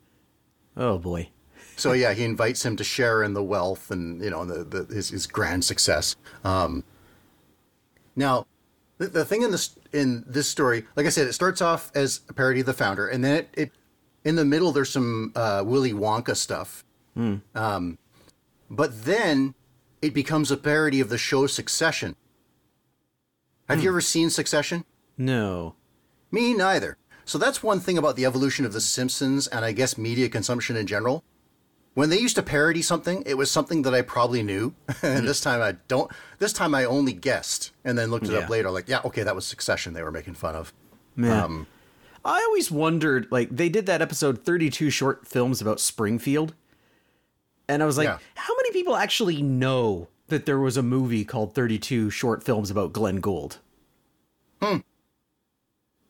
Oh 0.76 0.98
boy. 0.98 1.28
So 1.76 1.92
yeah, 1.92 2.12
he 2.12 2.24
invites 2.24 2.64
him 2.64 2.76
to 2.76 2.84
share 2.84 3.22
in 3.22 3.34
the 3.34 3.42
wealth 3.42 3.90
and 3.90 4.22
you 4.22 4.30
know 4.30 4.44
the, 4.44 4.64
the 4.84 4.94
his, 4.94 5.08
his 5.08 5.26
grand 5.26 5.64
success. 5.64 6.16
Um, 6.44 6.84
now, 8.14 8.46
the, 8.98 9.08
the 9.08 9.24
thing 9.24 9.42
in 9.42 9.50
this 9.50 9.76
in 9.92 10.24
this 10.26 10.48
story, 10.48 10.84
like 10.96 11.06
I 11.06 11.08
said, 11.08 11.26
it 11.26 11.32
starts 11.32 11.60
off 11.60 11.90
as 11.94 12.20
a 12.28 12.32
parody 12.34 12.60
of 12.60 12.66
the 12.66 12.72
founder, 12.72 13.08
and 13.08 13.24
then 13.24 13.36
it, 13.36 13.48
it 13.54 13.72
in 14.24 14.36
the 14.36 14.44
middle 14.44 14.72
there's 14.72 14.90
some 14.90 15.32
uh, 15.34 15.62
Willy 15.64 15.92
Wonka 15.92 16.36
stuff. 16.36 16.84
Um, 17.54 17.98
but 18.70 19.04
then 19.04 19.54
it 20.00 20.14
becomes 20.14 20.50
a 20.50 20.56
parody 20.56 21.00
of 21.00 21.08
the 21.10 21.18
show 21.18 21.46
Succession. 21.46 22.16
Have 23.68 23.82
you 23.82 23.88
ever 23.90 24.00
seen 24.00 24.30
Succession? 24.30 24.84
No. 25.16 25.74
Me 26.30 26.54
neither. 26.54 26.96
So 27.24 27.38
that's 27.38 27.62
one 27.62 27.80
thing 27.80 27.96
about 27.98 28.16
the 28.16 28.24
evolution 28.24 28.64
of 28.64 28.72
The 28.72 28.80
Simpsons 28.80 29.46
and 29.46 29.64
I 29.64 29.72
guess 29.72 29.96
media 29.96 30.28
consumption 30.28 30.76
in 30.76 30.86
general. 30.86 31.22
When 31.94 32.08
they 32.08 32.18
used 32.18 32.36
to 32.36 32.42
parody 32.42 32.80
something, 32.82 33.22
it 33.26 33.34
was 33.36 33.50
something 33.50 33.82
that 33.82 33.94
I 33.94 34.00
probably 34.02 34.42
knew. 34.42 34.74
and 35.02 35.26
this 35.28 35.40
time 35.42 35.60
I 35.60 35.72
don't. 35.88 36.10
This 36.38 36.52
time 36.54 36.74
I 36.74 36.84
only 36.84 37.12
guessed 37.12 37.70
and 37.84 37.96
then 37.98 38.10
looked 38.10 38.26
it 38.26 38.32
Yeah. 38.32 38.38
up 38.40 38.48
later. 38.48 38.70
Like, 38.70 38.88
yeah, 38.88 39.00
okay, 39.04 39.22
that 39.22 39.34
was 39.34 39.46
Succession 39.46 39.92
they 39.92 40.02
were 40.02 40.10
making 40.10 40.34
fun 40.34 40.54
of. 40.56 40.72
Man. 41.14 41.38
Um, 41.40 41.66
I 42.24 42.42
always 42.46 42.70
wondered, 42.70 43.26
like, 43.30 43.48
they 43.50 43.68
did 43.68 43.86
that 43.86 44.00
episode 44.02 44.44
32 44.44 44.90
short 44.90 45.26
films 45.26 45.60
about 45.60 45.80
Springfield. 45.80 46.54
And 47.68 47.82
I 47.82 47.86
was 47.86 47.96
like, 47.98 48.06
Yeah. 48.08 48.18
how 48.36 48.54
many 48.56 48.70
people 48.72 48.94
actually 48.96 49.42
know 49.42 50.08
that 50.28 50.46
there 50.46 50.58
was 50.58 50.76
a 50.76 50.82
movie 50.82 51.24
called 51.24 51.54
32 51.54 52.10
short 52.10 52.42
films 52.44 52.70
about 52.70 52.92
Glenn 52.92 53.16
Gould? 53.20 53.58
Hmm. 54.60 54.78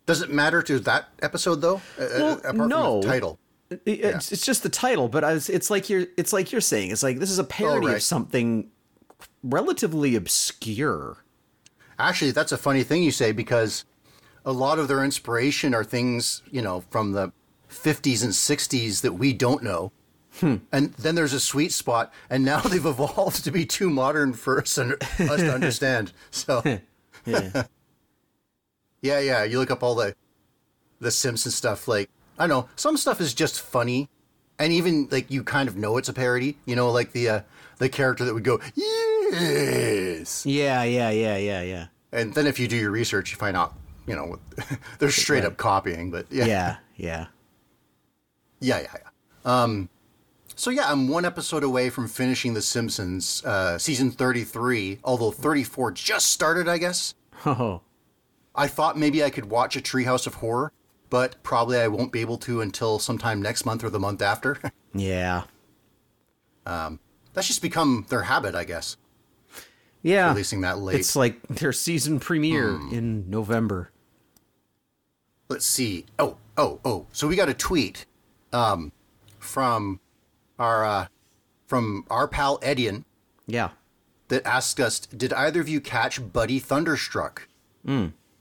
Does 0.07 0.21
it 0.23 0.31
matter 0.31 0.63
to 0.63 0.79
that 0.81 1.09
episode 1.23 1.57
though? 1.61 1.81
Uh, 1.99 2.03
uh, 2.03 2.09
Well, 2.19 2.37
from 2.55 2.69
no. 2.69 3.01
the 3.01 3.07
title. 3.09 3.39
It- 3.71 3.81
It's, 3.87 4.33
it's 4.33 4.45
just 4.45 4.63
the 4.63 4.69
title, 4.69 5.09
but 5.09 5.25
I 5.25 5.33
was, 5.35 5.49
it's 5.49 5.71
like 5.71 5.89
you're 5.89 6.07
it's 6.19 6.33
like 6.33 6.53
you're 6.53 6.61
saying 6.61 6.91
it's 6.91 7.03
like 7.03 7.19
this 7.21 7.31
is 7.31 7.39
a 7.39 7.45
parody 7.45 7.87
right. 7.87 7.97
of 7.97 8.03
something 8.03 8.71
relatively 9.43 10.15
obscure. 10.15 11.19
Actually, 11.99 12.33
that's 12.33 12.53
a 12.53 12.59
funny 12.59 12.83
thing 12.83 13.03
you 13.03 13.11
say 13.13 13.33
because 13.33 13.85
a 14.45 14.53
lot 14.53 14.79
of 14.79 14.89
their 14.89 15.05
inspiration 15.05 15.75
are 15.75 15.85
things, 15.85 16.43
you 16.51 16.63
know, 16.63 16.81
from 16.91 17.13
the 17.13 17.33
50s 17.71 18.23
and 18.23 18.33
60s 18.33 19.01
that 19.03 19.13
we 19.15 19.33
don't 19.33 19.63
know. 19.63 19.93
And 20.41 20.95
then 20.95 21.15
there's 21.15 21.35
a 21.35 21.41
sweet 21.41 21.73
spot, 21.73 22.13
and 22.31 22.45
now 22.45 22.61
they've 22.63 22.85
evolved 22.85 23.45
to 23.45 23.51
be 23.51 23.65
too 23.67 23.91
modern 23.91 24.33
for 24.33 24.61
us, 24.61 24.79
un- 24.79 24.97
us 25.01 25.41
to 25.41 25.53
understand. 25.55 26.13
So, 26.31 26.63
Yeah. 27.25 27.65
yeah, 29.03 29.19
yeah, 29.21 29.45
you 29.45 29.59
look 29.59 29.71
up 29.71 29.83
all 29.83 29.95
the 29.95 30.15
the 31.01 31.11
Simpsons 31.11 31.55
stuff. 31.55 31.87
Like, 31.87 32.09
I 32.39 32.47
don't 32.47 32.49
know, 32.49 32.69
some 32.77 32.97
stuff 32.97 33.21
is 33.21 33.35
just 33.35 33.61
funny, 33.61 34.09
and 34.59 34.73
even 34.73 35.09
like 35.11 35.31
you 35.31 35.45
kind 35.45 35.69
of 35.69 35.77
know 35.77 35.97
it's 35.99 36.09
a 36.09 36.13
parody. 36.13 36.57
You 36.65 36.77
know, 36.77 36.91
like 36.91 37.13
the 37.13 37.29
uh, 37.29 37.41
the 37.79 37.89
character 37.89 38.25
that 38.25 38.33
would 38.35 38.45
go 38.45 38.59
yes, 38.75 40.47
yeah, 40.47 40.83
yeah, 40.83 41.11
yeah, 41.11 41.37
yeah, 41.37 41.63
yeah. 41.63 41.87
And 42.13 42.35
then 42.35 42.47
if 42.47 42.59
you 42.59 42.69
do 42.69 42.77
your 42.77 42.91
research, 42.91 43.31
you 43.33 43.37
find 43.39 43.57
out, 43.57 43.75
you 44.07 44.15
know, 44.17 44.39
they're 44.99 45.11
straight 45.11 45.45
up 45.45 45.57
copying. 45.57 46.11
But 46.11 46.27
yeah, 46.31 46.45
yeah, 46.47 46.77
Yeah, 46.97 47.27
yeah. 48.61 48.79
yeah, 48.81 48.87
yeah. 48.95 49.63
Um, 49.63 49.89
so 50.55 50.71
yeah, 50.71 50.91
I'm 50.91 51.09
one 51.09 51.25
episode 51.25 51.65
away 51.65 51.91
from 51.91 52.09
finishing 52.09 52.55
The 52.55 52.63
Simpsons, 52.63 53.43
uh, 53.45 53.79
season 53.79 54.11
33. 54.11 55.01
Although 55.05 55.31
34 55.31 55.93
just 55.93 56.27
started, 56.31 56.69
I 56.69 56.79
guess. 56.79 57.15
Oh. 57.47 57.81
I 58.55 58.69
thought 58.69 58.99
maybe 58.99 59.25
I 59.25 59.31
could 59.31 59.47
watch 59.47 59.77
a 59.77 59.81
Treehouse 59.81 60.27
of 60.27 60.35
Horror, 60.35 60.73
but 61.09 61.43
probably 61.43 61.79
I 61.79 61.89
won't 61.89 62.13
be 62.13 62.21
able 62.21 62.37
to 62.39 62.61
until 62.61 62.99
sometime 62.99 63.41
next 63.41 63.65
month 63.65 63.83
or 63.83 63.91
the 63.91 63.99
month 64.01 64.21
after. 64.23 64.59
Yeah. 64.95 65.45
Um, 66.67 67.01
That's 67.33 67.47
just 67.47 67.63
become 67.63 68.05
their 68.11 68.25
habit, 68.25 68.55
I 68.55 68.65
guess, 68.65 68.99
Yeah. 70.03 70.29
releasing 70.29 70.61
that 70.61 70.79
late. 70.81 71.01
It's 71.01 71.17
like 71.17 71.41
their 71.49 71.73
season 71.73 72.21
premiere 72.21 72.79
in 72.93 73.31
November. 73.31 73.91
Let's 75.53 75.67
see. 75.67 76.07
Oh, 76.19 76.37
oh, 76.57 76.81
oh. 76.85 77.07
So 77.13 77.29
we 77.29 77.37
got 77.37 77.49
a 77.49 77.55
tweet 77.55 78.07
um, 78.53 78.91
from 79.39 80.01
our 80.59 80.85
uh, 80.85 81.07
from 81.67 82.05
our 82.11 82.27
pal 82.27 82.59
Edian 82.61 83.05
Yeah. 83.47 83.71
that 84.29 84.45
asked 84.47 84.81
us, 84.81 85.01
"Did 85.01 85.33
either 85.33 85.61
of 85.61 85.69
you 85.69 85.81
catch 85.81 86.33
Buddy 86.33 86.59
Thunderstruck?" 86.59 87.49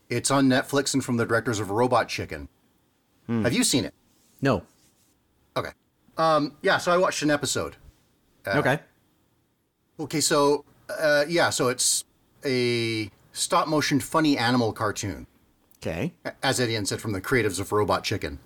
It's 0.08 0.30
on 0.30 0.46
Netflix 0.48 0.94
and 0.94 1.04
from 1.04 1.16
the 1.16 1.24
directors 1.26 1.58
of 1.58 1.70
Robot 1.70 2.08
Chicken. 2.08 2.48
Have 3.28 3.52
you 3.54 3.64
seen 3.64 3.84
it? 3.86 3.94
No. 4.42 4.62
Okay. 5.56 5.70
Um, 6.18 6.56
yeah. 6.62 6.76
So 6.78 6.92
I 6.92 6.98
watched 6.98 7.22
an 7.22 7.30
episode. 7.30 7.76
okay. 8.46 8.78
Okay. 9.98 10.20
So 10.20 10.64
uh, 10.90 11.24
yeah. 11.28 11.48
So 11.50 11.68
it's 11.68 12.04
a 12.44 13.10
stop 13.32 13.68
motion 13.68 14.00
funny 14.00 14.36
animal 14.36 14.72
cartoon. 14.74 15.26
Okay. 15.82 16.12
as 16.44 16.60
Edian 16.60 16.86
said, 16.86 17.00
from 17.00 17.10
the 17.10 17.20
creatives 17.20 17.58
of 17.58 17.72
Robot 17.72 18.04
Chicken. 18.04 18.38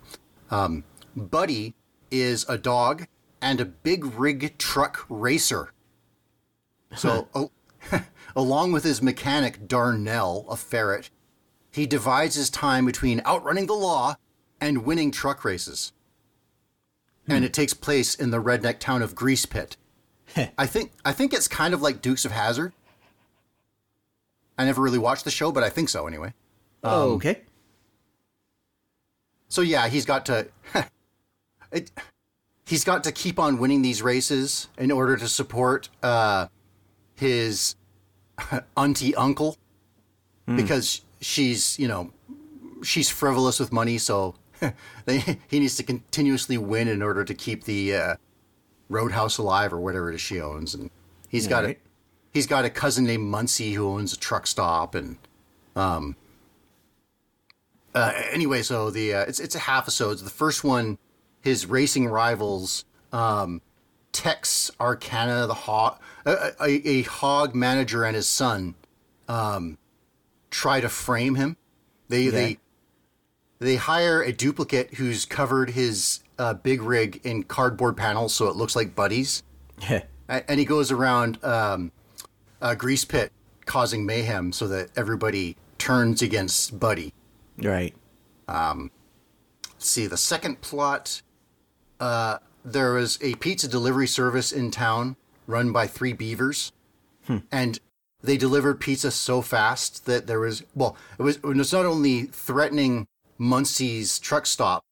Um, 0.49 0.83
Buddy 1.15 1.75
is 2.09 2.45
a 2.49 2.57
dog 2.57 3.05
and 3.41 3.61
a 3.61 3.65
big 3.65 4.05
rig 4.05 4.57
truck 4.57 5.05
racer. 5.07 5.71
So, 6.95 7.27
oh, 7.35 7.51
along 8.35 8.71
with 8.71 8.83
his 8.83 9.03
mechanic 9.03 9.67
Darnell, 9.67 10.47
a 10.49 10.55
ferret, 10.55 11.11
he 11.69 11.85
divides 11.85 12.35
his 12.35 12.49
time 12.49 12.87
between 12.87 13.21
outrunning 13.23 13.67
the 13.67 13.73
law 13.73 14.15
and 14.59 14.83
winning 14.83 15.11
truck 15.11 15.45
races. 15.45 15.91
And 17.29 17.43
it 17.43 17.53
takes 17.53 17.73
place 17.73 18.15
in 18.15 18.31
the 18.31 18.41
redneck 18.41 18.79
town 18.79 19.01
of 19.01 19.13
Grease 19.13 19.45
Pit. 19.45 19.75
I 20.57 20.65
think 20.65 20.93
I 21.03 21.11
think 21.11 21.33
it's 21.33 21.47
kind 21.47 21.73
of 21.73 21.81
like 21.81 22.01
Dukes 22.01 22.25
of 22.25 22.31
Hazzard. 22.31 22.73
I 24.57 24.65
never 24.65 24.81
really 24.81 24.97
watched 24.97 25.25
the 25.25 25.31
show, 25.31 25.51
but 25.51 25.63
I 25.63 25.69
think 25.69 25.89
so 25.89 26.07
anyway. 26.07 26.33
Oh, 26.87 27.11
okay. 27.13 27.41
So 29.49 29.61
yeah, 29.61 29.87
he's 29.87 30.05
got 30.05 30.25
to 30.27 30.47
it, 31.71 31.91
he's 32.65 32.83
got 32.83 33.03
to 33.05 33.11
keep 33.11 33.39
on 33.39 33.57
winning 33.57 33.81
these 33.81 34.01
races 34.01 34.67
in 34.77 34.91
order 34.91 35.15
to 35.17 35.27
support 35.27 35.89
uh, 36.03 36.47
his 37.15 37.75
auntie 38.77 39.15
uncle 39.15 39.57
because 40.55 41.01
she's 41.21 41.77
you 41.79 41.87
know 41.87 42.11
she's 42.83 43.09
frivolous 43.09 43.59
with 43.59 43.71
money, 43.73 43.97
so 43.97 44.35
they, 45.05 45.19
he 45.49 45.59
needs 45.59 45.75
to 45.77 45.83
continuously 45.83 46.57
win 46.57 46.87
in 46.87 47.01
order 47.01 47.23
to 47.23 47.33
keep 47.33 47.63
the 47.65 47.95
uh, 47.95 48.15
roadhouse 48.89 49.37
alive 49.37 49.73
or 49.73 49.79
whatever 49.79 50.09
it 50.11 50.15
is 50.15 50.21
she 50.21 50.39
owns, 50.41 50.73
and 50.73 50.89
he's 51.29 51.47
got 51.47 51.63
Right. 51.63 51.77
a 51.77 51.87
he's 52.33 52.47
got 52.47 52.65
a 52.65 52.69
cousin 52.69 53.05
named 53.05 53.23
Muncie 53.25 53.73
who 53.73 53.87
owns 53.87 54.13
a 54.13 54.17
truck 54.17 54.45
stop 54.45 54.93
and 54.95 55.17
uh, 57.97 58.13
anyway, 58.31 58.61
so 58.61 58.89
the 58.89 59.13
uh, 59.13 59.21
it's 59.21 59.39
it's 59.39 59.55
a 59.55 59.59
half 59.59 59.83
episode. 59.83 60.19
The 60.19 60.29
first 60.29 60.63
one, 60.63 60.97
his 61.41 61.65
racing 61.65 62.07
rivals, 62.07 62.85
um, 63.11 63.61
Tex 64.11 64.71
Arcana, 64.79 65.47
the 65.47 65.53
hog, 65.53 65.99
a, 66.25 66.51
a, 66.61 66.69
a 66.87 67.01
hog 67.03 67.55
manager, 67.55 68.03
and 68.03 68.15
his 68.15 68.27
son, 68.27 68.75
um, 69.27 69.77
try 70.51 70.79
to 70.81 70.89
frame 70.89 71.35
him. 71.35 71.57
They 72.09 72.27
they 72.29 72.57
they 73.59 73.75
hire 73.75 74.21
a 74.21 74.31
duplicate 74.31 74.95
who's 74.95 75.25
covered 75.25 75.71
his 75.71 76.21
uh, 76.37 76.53
big 76.53 76.81
rig 76.81 77.19
in 77.23 77.43
cardboard 77.43 77.97
panels 77.97 78.33
so 78.33 78.47
it 78.47 78.55
looks 78.55 78.75
like 78.75 78.95
Buddy's, 78.95 79.43
A- 80.29 80.49
and 80.49 80.59
he 80.59 80.65
goes 80.65 80.91
around 80.91 81.43
um, 81.43 81.91
a 82.61 82.75
grease 82.75 83.05
pit 83.05 83.31
causing 83.65 84.05
mayhem 84.05 84.51
so 84.51 84.67
that 84.67 84.89
everybody 84.95 85.55
turns 85.77 86.21
against 86.21 86.79
Buddy. 86.79 87.13
Right. 87.61 87.93
Let's 89.63 89.89
see 89.89 90.07
the 90.07 90.17
second 90.17 90.61
plot 90.61 91.21
uh, 91.99 92.37
there 92.63 92.93
was 92.93 93.17
a 93.21 93.35
pizza 93.35 93.67
delivery 93.67 94.07
service 94.07 94.51
in 94.51 94.71
town 94.71 95.15
run 95.47 95.71
by 95.71 95.87
three 95.87 96.13
beavers 96.13 96.71
and 97.51 97.79
they 98.21 98.37
delivered 98.37 98.79
pizza 98.79 99.11
so 99.11 99.41
fast 99.41 100.05
that 100.05 100.27
there 100.27 100.39
was 100.39 100.63
well, 100.75 100.95
it 101.19 101.23
was 101.23 101.37
it 101.37 101.43
was 101.43 101.73
not 101.73 101.85
only 101.85 102.23
threatening 102.23 103.07
Muncie's 103.37 104.19
truck 104.19 104.45
stop 104.45 104.83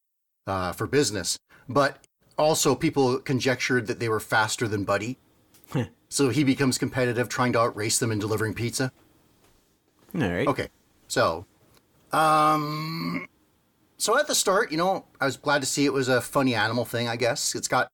uh, 0.47 0.71
for 0.71 0.88
business, 0.88 1.38
but 1.67 2.06
also 2.38 2.75
people 2.75 3.19
conjectured 3.19 3.88
that 3.88 3.99
they 3.99 4.10
were 4.10 4.19
faster 4.19 4.67
than 4.67 4.84
Buddy. 4.84 5.17
so 6.10 6.30
he 6.30 6.43
becomes 6.43 6.78
competitive, 6.78 7.28
trying 7.30 7.54
to 7.54 7.60
outrace 7.60 7.97
them 7.97 8.12
in 8.12 8.19
delivering 8.19 8.54
pizza. 8.54 8.91
All 10.13 10.21
right. 10.21 10.47
Okay, 10.47 10.67
so, 11.08 11.45
um, 12.15 13.28
so 13.97 14.17
at 14.17 14.28
the 14.28 14.36
start, 14.36 14.71
you 14.71 14.78
know, 14.78 15.06
I 15.19 15.25
was 15.25 15.36
glad 15.36 15.62
to 15.62 15.65
see 15.65 15.86
it 15.86 15.91
was 15.93 16.08
a 16.08 16.21
funny 16.21 16.56
animal 16.56 16.86
thing. 16.86 17.10
I 17.10 17.17
guess 17.17 17.56
it's 17.56 17.67
got 17.67 17.89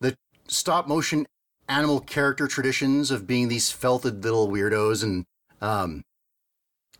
the 0.00 0.14
stop 0.46 0.86
motion 0.86 1.26
animal 1.68 2.00
character 2.00 2.46
traditions 2.46 3.10
of 3.10 3.26
being 3.26 3.48
these 3.48 3.72
felted 3.72 4.22
little 4.22 4.48
weirdos, 4.48 5.02
and 5.02 5.24
um, 5.60 6.04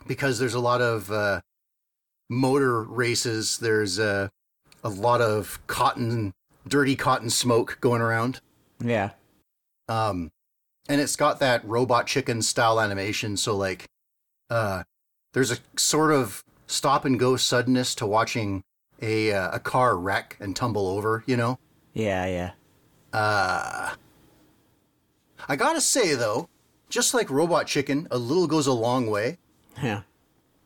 because 0.06 0.38
there's 0.38 0.54
a 0.54 0.60
lot 0.60 0.80
of 0.80 1.10
uh, 1.10 1.40
motor 2.30 2.82
races, 2.82 3.58
there's 3.58 3.98
uh, 3.98 4.28
a 4.82 4.88
lot 4.88 5.20
of 5.20 5.60
cotton, 5.66 6.32
dirty 6.66 6.96
cotton 6.96 7.28
smoke 7.28 7.78
going 7.80 8.00
around. 8.00 8.40
Yeah. 8.82 9.10
Um, 9.88 10.30
and 10.88 11.00
it's 11.00 11.16
got 11.16 11.38
that 11.40 11.64
robot 11.66 12.06
chicken 12.06 12.40
style 12.40 12.80
animation. 12.80 13.36
So 13.36 13.56
like, 13.56 13.84
uh, 14.48 14.84
there's 15.32 15.50
a 15.50 15.58
sort 15.76 16.12
of 16.12 16.42
stop 16.66 17.04
and 17.04 17.18
go 17.18 17.36
suddenness 17.36 17.94
to 17.96 18.06
watching 18.06 18.62
a 19.00 19.32
uh, 19.32 19.50
a 19.52 19.60
car 19.60 19.96
wreck 19.96 20.36
and 20.40 20.54
tumble 20.54 20.88
over. 20.88 21.24
You 21.26 21.36
know. 21.36 21.58
Yeah, 21.92 22.26
yeah. 22.26 22.50
Uh, 23.12 23.94
I 25.48 25.56
gotta 25.56 25.80
say 25.80 26.14
though, 26.14 26.48
just 26.88 27.14
like 27.14 27.30
Robot 27.30 27.66
Chicken, 27.66 28.06
a 28.10 28.18
little 28.18 28.46
goes 28.46 28.66
a 28.66 28.72
long 28.72 29.08
way. 29.08 29.38
Yeah. 29.82 30.02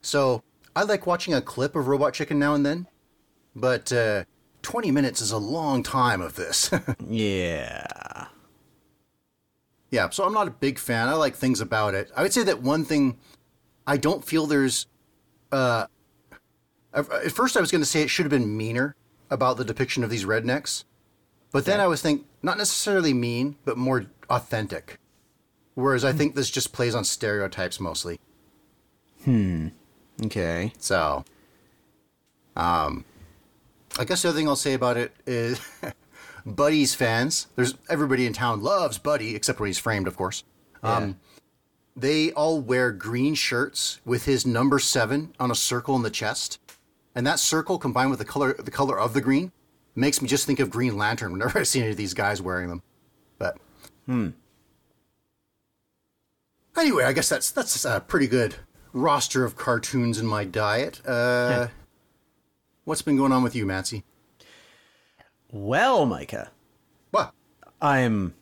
So 0.03 0.43
I 0.75 0.83
like 0.85 1.07
watching 1.07 1.35
a 1.35 1.43
clip 1.43 1.77
of 1.77 1.89
Robot 1.89 2.15
Chicken 2.15 2.39
now 2.39 2.55
and 2.55 2.65
then, 2.65 2.87
but 3.55 3.93
uh, 3.93 4.25
20 4.63 4.91
minutes 4.91 5.21
is 5.21 5.33
a 5.33 5.39
long 5.39 5.83
time 5.83 6.21
of 6.21 6.37
this. 6.37 6.71
Yeah. 7.09 8.27
Yeah, 9.91 10.09
so 10.11 10.25
I'm 10.25 10.33
not 10.33 10.47
a 10.47 10.53
big 10.53 10.79
fan. 10.79 11.09
I 11.09 11.15
like 11.15 11.35
things 11.35 11.61
about 11.61 11.95
it. 11.95 12.13
I 12.17 12.23
would 12.23 12.33
say 12.33 12.45
that 12.45 12.63
one 12.63 12.85
thing 12.85 13.19
I 13.89 13.97
don't 13.97 14.25
feel 14.25 14.47
there's 14.47 14.87
uh 15.53 15.87
at 16.93 17.33
first 17.33 17.57
I 17.57 17.61
was 17.61 17.71
going 17.71 17.83
to 17.83 17.87
say 17.87 18.03
it 18.03 18.11
should 18.11 18.25
have 18.25 18.31
been 18.31 18.57
meaner 18.57 18.97
about 19.31 19.57
the 19.57 19.65
depiction 19.65 20.03
of 20.03 20.11
these 20.11 20.25
rednecks. 20.25 20.85
But 21.53 21.65
then 21.65 21.81
I 21.81 21.87
was 21.87 22.03
think 22.03 22.27
not 22.43 22.59
necessarily 22.59 23.13
mean, 23.13 23.57
but 23.65 23.77
more 23.77 24.07
authentic. 24.29 24.99
Whereas 25.75 26.05
I 26.05 26.13
think 26.13 26.35
this 26.35 26.51
just 26.51 26.73
plays 26.73 26.95
on 26.95 27.05
stereotypes 27.05 27.81
mostly. 27.81 28.19
Hmm. 29.25 29.69
Okay. 30.25 30.73
So 30.79 31.25
um 32.57 33.05
I 33.99 34.05
guess 34.05 34.23
the 34.23 34.29
other 34.29 34.39
thing 34.39 34.49
I'll 34.49 34.57
say 34.57 34.75
about 34.75 34.97
it 34.97 35.13
is 35.27 35.61
Buddy's 36.47 36.95
fans. 36.95 37.49
There's 37.57 37.75
everybody 37.89 38.27
in 38.27 38.33
town 38.33 38.63
loves 38.63 38.99
Buddy, 38.99 39.35
except 39.35 39.61
when 39.61 39.67
he's 39.69 39.79
framed, 39.79 40.07
of 40.07 40.17
course. 40.17 40.45
Um, 40.83 41.19
they 41.97 42.33
all 42.33 42.61
wear 42.61 42.93
green 42.93 43.35
shirts 43.35 44.01
with 44.05 44.25
his 44.25 44.47
number 44.47 44.79
seven 44.79 45.35
on 45.39 45.51
a 45.51 45.55
circle 45.55 45.97
in 45.97 46.03
the 46.03 46.11
chest, 46.11 46.59
and 47.15 47.27
that 47.27 47.39
circle 47.39 47.79
combined 47.79 48.11
with 48.11 48.19
the 48.19 48.25
color 48.25 48.55
the 48.55 48.71
color 48.71 48.99
of 48.99 49.15
the 49.15 49.21
green 49.21 49.53
makes 49.95 50.23
me 50.23 50.29
just 50.29 50.47
think 50.47 50.61
of 50.61 50.71
Green 50.71 50.97
Lantern 50.97 51.33
whenever 51.33 51.59
I 51.59 51.63
see 51.65 51.81
any 51.81 51.91
of 51.91 51.97
these 51.97 52.15
guys 52.15 52.41
wearing 52.41 52.69
them. 52.69 52.83
But 53.39 53.59
hmm. 54.07 54.29
anyway, 56.77 57.05
I 57.05 57.13
guess 57.13 57.29
that's 57.29 57.51
that's 57.51 57.85
a 57.85 58.01
pretty 58.01 58.27
good 58.27 58.57
roster 58.93 59.45
of 59.45 59.57
cartoons 59.57 60.19
in 60.19 60.27
my 60.27 60.45
diet. 60.45 61.01
Uh, 61.07 61.69
what's 62.85 63.03
been 63.03 63.17
going 63.17 63.33
on 63.33 63.43
with 63.43 63.55
you, 63.55 63.67
Matsy? 63.67 64.03
Well, 65.53 66.07
Micah, 66.07 66.51
What? 67.11 67.33
I'm 67.81 68.35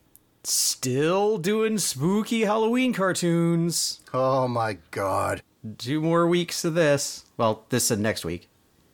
still 0.49 1.39
doing 1.39 1.79
spooky 1.79 2.43
Halloween 2.43 2.93
cartoons. 2.93 4.01
Oh 4.15 4.49
my 4.49 4.79
god. 4.91 5.43
Two 5.79 6.01
more 6.01 6.27
weeks 6.27 6.65
of 6.65 6.75
this. 6.75 7.25
Well, 7.37 7.65
this 7.69 7.91
and 7.91 8.03
next 8.03 8.25
week. 8.25 8.49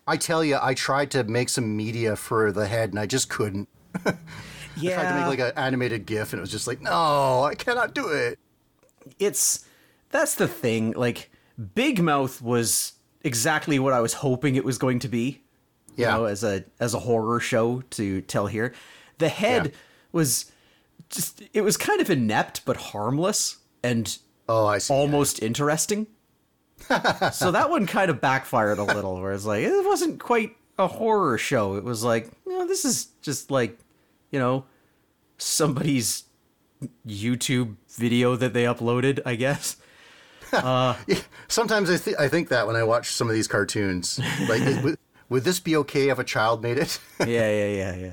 I 0.07 0.17
tell 0.17 0.45
you, 0.45 0.59
I 0.61 0.75
tried 0.75 1.11
to 1.13 1.25
make 1.25 1.49
some 1.49 1.77
media 1.77 2.17
for 2.17 2.53
the 2.53 2.67
head 2.67 2.91
and 2.91 2.99
I 2.99 3.07
just 3.07 3.29
couldn't. 3.29 3.69
Yeah. 4.77 4.95
tried 5.01 5.09
to 5.13 5.15
make 5.31 5.39
like 5.39 5.53
an 5.53 5.57
animated 5.57 6.05
GIF 6.05 6.33
and 6.33 6.39
it 6.39 6.41
was 6.41 6.51
just 6.51 6.67
like, 6.67 6.81
no, 6.83 7.45
I 7.45 7.55
cannot 7.55 7.95
do 7.95 8.09
it. 8.09 8.41
it's 9.21 9.65
that's 10.11 10.35
the 10.35 10.49
thing. 10.49 10.91
Like 10.97 11.31
Big 11.77 12.03
Mouth 12.03 12.43
was 12.43 12.95
exactly 13.23 13.79
what 13.79 13.93
I 13.93 14.01
was 14.01 14.15
hoping 14.15 14.57
it 14.57 14.65
was 14.65 14.77
going 14.77 14.99
to 14.99 15.09
be. 15.09 15.43
Yeah. 15.95 16.15
You 16.17 16.19
know, 16.23 16.25
as 16.25 16.43
a 16.43 16.65
as 16.81 16.93
a 16.93 16.99
horror 16.99 17.39
show 17.39 17.83
to 17.91 18.21
tell 18.23 18.49
here. 18.49 18.75
The 19.19 19.29
head 19.29 19.67
Yeah. 19.67 19.73
was 20.11 20.51
just 21.15 21.43
it 21.53 21.63
was 21.63 21.77
kind 21.77 22.01
of 22.01 22.11
inept 22.11 22.65
but 22.65 22.77
harmless 22.77 23.59
and 23.83 24.19
Oh, 24.49 24.67
I 24.67 24.79
see. 24.79 24.93
almost 24.93 25.43
interesting. 25.43 26.07
so 27.33 27.51
that 27.53 27.71
one 27.71 27.87
kind 27.87 28.11
of 28.11 28.21
backfired 28.21 28.79
a 28.79 28.83
little, 28.83 29.21
where 29.21 29.33
it's 29.33 29.47
like 29.47 29.63
it 29.65 29.85
wasn't 29.87 30.21
quite 30.21 30.57
a 30.79 30.87
horror 30.87 31.39
show. 31.39 31.77
It 31.77 31.85
was 31.85 32.05
like, 32.05 32.31
you 32.47 32.53
know, 32.59 32.67
this 32.67 32.85
is 32.85 33.07
just 33.23 33.51
like, 33.51 33.79
you 34.31 34.39
know, 34.39 34.65
somebody's 35.39 36.25
YouTube 37.07 37.77
video 37.91 38.37
that 38.37 38.53
they 38.53 38.65
uploaded, 38.65 39.21
I 39.25 39.37
guess. 39.37 39.77
Sometimes 41.49 41.91
I, 41.91 41.97
th- 41.97 42.17
I 42.19 42.29
think 42.29 42.49
that 42.49 42.67
when 42.67 42.77
I 42.77 42.83
watch 42.85 43.11
some 43.13 43.29
of 43.29 43.35
these 43.35 43.49
cartoons, 43.49 44.21
like, 44.49 44.63
would, 44.85 44.99
would 45.29 45.45
this 45.45 45.61
be 45.61 45.77
okay 45.77 46.09
if 46.11 46.19
a 46.19 46.25
child 46.25 46.63
made 46.63 46.79
it? 46.79 46.99
yeah, 47.21 47.27
yeah, 47.51 47.67
yeah, 47.69 47.95
yeah. 47.97 48.13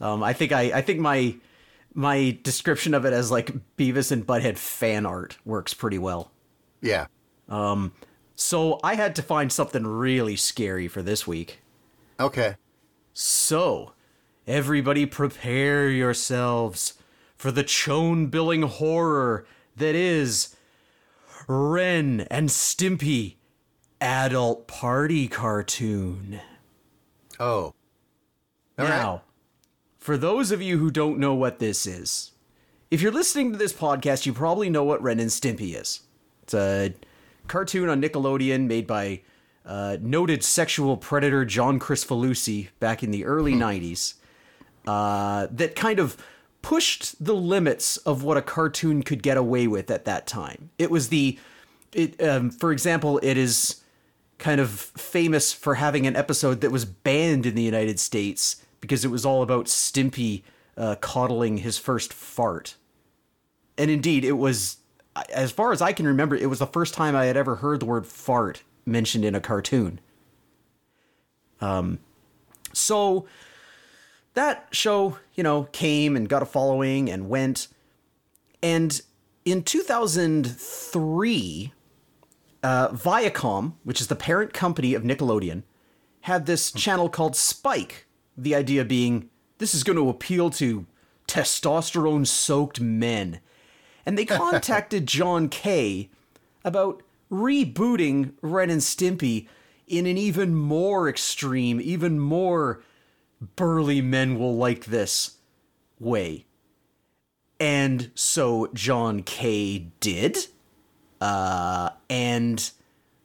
Um, 0.00 0.22
I 0.22 0.32
think 0.34 0.52
I, 0.52 0.62
I 0.78 0.82
think 0.82 1.00
my 1.00 1.34
my 1.96 2.38
description 2.42 2.92
of 2.94 3.04
it 3.06 3.12
as 3.12 3.30
like 3.30 3.52
Beavis 3.76 4.12
and 4.12 4.24
Butthead 4.24 4.58
fan 4.58 5.06
art 5.06 5.38
works 5.44 5.74
pretty 5.74 5.98
well. 5.98 6.30
yeah. 6.80 7.06
Um, 7.48 7.92
so 8.34 8.80
I 8.84 8.96
had 8.96 9.14
to 9.16 9.22
find 9.22 9.50
something 9.50 9.86
really 9.86 10.36
scary 10.36 10.88
for 10.88 11.00
this 11.00 11.26
week. 11.26 11.60
Okay. 12.20 12.56
So, 13.14 13.92
everybody 14.46 15.06
prepare 15.06 15.88
yourselves 15.88 16.94
for 17.36 17.50
the 17.50 17.62
chone 17.62 18.26
billing 18.26 18.62
horror 18.62 19.46
that 19.76 19.94
is 19.94 20.56
Ren 21.46 22.26
and 22.30 22.48
Stimpy 22.48 23.36
adult 24.00 24.66
party 24.66 25.28
cartoon. 25.28 26.40
Oh. 27.38 27.74
All 28.78 28.84
right. 28.84 29.20
For 30.06 30.16
those 30.16 30.52
of 30.52 30.62
you 30.62 30.78
who 30.78 30.92
don't 30.92 31.18
know 31.18 31.34
what 31.34 31.58
this 31.58 31.84
is, 31.84 32.30
if 32.92 33.02
you're 33.02 33.10
listening 33.10 33.50
to 33.50 33.58
this 33.58 33.72
podcast, 33.72 34.24
you 34.24 34.32
probably 34.32 34.70
know 34.70 34.84
what 34.84 35.02
Ren 35.02 35.18
and 35.18 35.30
Stimpy 35.30 35.74
is. 35.74 36.02
It's 36.44 36.54
a 36.54 36.94
cartoon 37.48 37.88
on 37.88 38.00
Nickelodeon 38.00 38.68
made 38.68 38.86
by 38.86 39.22
uh, 39.64 39.96
noted 40.00 40.44
sexual 40.44 40.96
predator 40.96 41.44
John 41.44 41.80
Kricfalusi 41.80 42.68
back 42.78 43.02
in 43.02 43.10
the 43.10 43.24
early 43.24 43.54
90s 43.54 44.14
uh, 44.86 45.48
that 45.50 45.74
kind 45.74 45.98
of 45.98 46.16
pushed 46.62 47.24
the 47.24 47.34
limits 47.34 47.96
of 47.96 48.22
what 48.22 48.36
a 48.36 48.42
cartoon 48.42 49.02
could 49.02 49.24
get 49.24 49.36
away 49.36 49.66
with 49.66 49.90
at 49.90 50.04
that 50.04 50.28
time. 50.28 50.70
It 50.78 50.92
was 50.92 51.08
the, 51.08 51.36
it, 51.92 52.22
um, 52.22 52.50
for 52.50 52.70
example, 52.70 53.18
it 53.24 53.36
is 53.36 53.82
kind 54.38 54.60
of 54.60 54.70
famous 54.70 55.52
for 55.52 55.74
having 55.74 56.06
an 56.06 56.14
episode 56.14 56.60
that 56.60 56.70
was 56.70 56.84
banned 56.84 57.44
in 57.44 57.56
the 57.56 57.62
United 57.62 57.98
States 57.98 58.62
because 58.86 59.04
it 59.04 59.10
was 59.10 59.26
all 59.26 59.42
about 59.42 59.66
Stimpy 59.66 60.44
uh, 60.76 60.94
coddling 61.00 61.58
his 61.58 61.76
first 61.76 62.12
fart. 62.12 62.76
And 63.76 63.90
indeed, 63.90 64.24
it 64.24 64.30
was, 64.32 64.76
as 65.32 65.50
far 65.50 65.72
as 65.72 65.82
I 65.82 65.92
can 65.92 66.06
remember, 66.06 66.36
it 66.36 66.48
was 66.48 66.60
the 66.60 66.66
first 66.66 66.94
time 66.94 67.16
I 67.16 67.24
had 67.24 67.36
ever 67.36 67.56
heard 67.56 67.80
the 67.80 67.86
word 67.86 68.06
fart 68.06 68.62
mentioned 68.86 69.24
in 69.24 69.34
a 69.34 69.40
cartoon. 69.40 69.98
Um, 71.60 71.98
so 72.72 73.26
that 74.34 74.68
show, 74.70 75.18
you 75.34 75.42
know, 75.42 75.64
came 75.72 76.14
and 76.14 76.28
got 76.28 76.42
a 76.42 76.46
following 76.46 77.10
and 77.10 77.28
went. 77.28 77.66
And 78.62 79.00
in 79.44 79.64
2003, 79.64 81.72
uh, 82.62 82.88
Viacom, 82.90 83.72
which 83.82 84.00
is 84.00 84.06
the 84.06 84.14
parent 84.14 84.52
company 84.52 84.94
of 84.94 85.02
Nickelodeon, 85.02 85.64
had 86.20 86.46
this 86.46 86.70
channel 86.72 87.08
called 87.08 87.34
Spike. 87.36 88.05
The 88.36 88.54
idea 88.54 88.84
being 88.84 89.30
this 89.58 89.74
is 89.74 89.84
going 89.84 89.96
to 89.96 90.08
appeal 90.08 90.50
to 90.50 90.86
testosterone 91.26 92.26
soaked 92.26 92.80
men. 92.80 93.40
And 94.04 94.16
they 94.16 94.24
contacted 94.26 95.06
John 95.06 95.48
K. 95.48 96.10
about 96.64 97.02
rebooting 97.30 98.32
Ren 98.42 98.70
and 98.70 98.80
Stimpy 98.80 99.48
in 99.86 100.06
an 100.06 100.18
even 100.18 100.54
more 100.54 101.08
extreme, 101.08 101.80
even 101.80 102.18
more 102.18 102.82
burly 103.56 104.00
men 104.00 104.38
will 104.38 104.56
like 104.56 104.86
this 104.86 105.38
way. 105.98 106.44
And 107.58 108.10
so 108.14 108.68
John 108.74 109.22
K. 109.22 109.90
did. 110.00 110.38
Uh, 111.20 111.90
and 112.10 112.70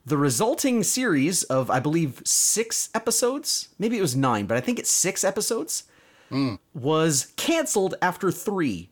the 0.06 0.18
resulting 0.18 0.84
series 0.84 1.44
of, 1.44 1.70
I 1.70 1.80
believe, 1.80 2.22
six 2.26 2.90
episodes, 2.96 3.70
maybe 3.78 3.98
it 3.98 4.02
was 4.02 4.16
nine, 4.16 4.46
but 4.46 4.58
I 4.58 4.62
think 4.62 4.80
it's 4.80 4.90
six 4.92 5.24
episodes, 5.24 5.84
was 6.74 7.34
canceled 7.36 7.96
after 8.02 8.32
three 8.32 8.90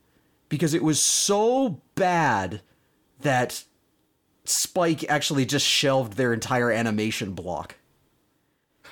because 0.50 0.74
it 0.74 0.84
was 0.84 1.00
so 1.00 1.82
bad 1.96 2.62
that 3.22 3.64
Spike 4.44 5.10
actually 5.10 5.46
just 5.46 5.66
shelved 5.66 6.14
their 6.14 6.34
entire 6.34 6.70
animation 6.72 7.32
block. 7.34 7.76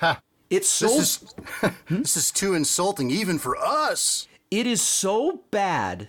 Ha. 0.00 0.22
It's 0.48 0.68
so 0.68 0.86
This 0.88 1.22
is 1.22 1.34
this 1.90 2.16
is 2.16 2.30
too 2.30 2.54
insulting 2.54 3.10
even 3.10 3.38
for 3.38 3.54
us. 3.56 4.26
it 4.50 4.66
is 4.66 4.80
so 4.80 5.42
bad 5.50 6.08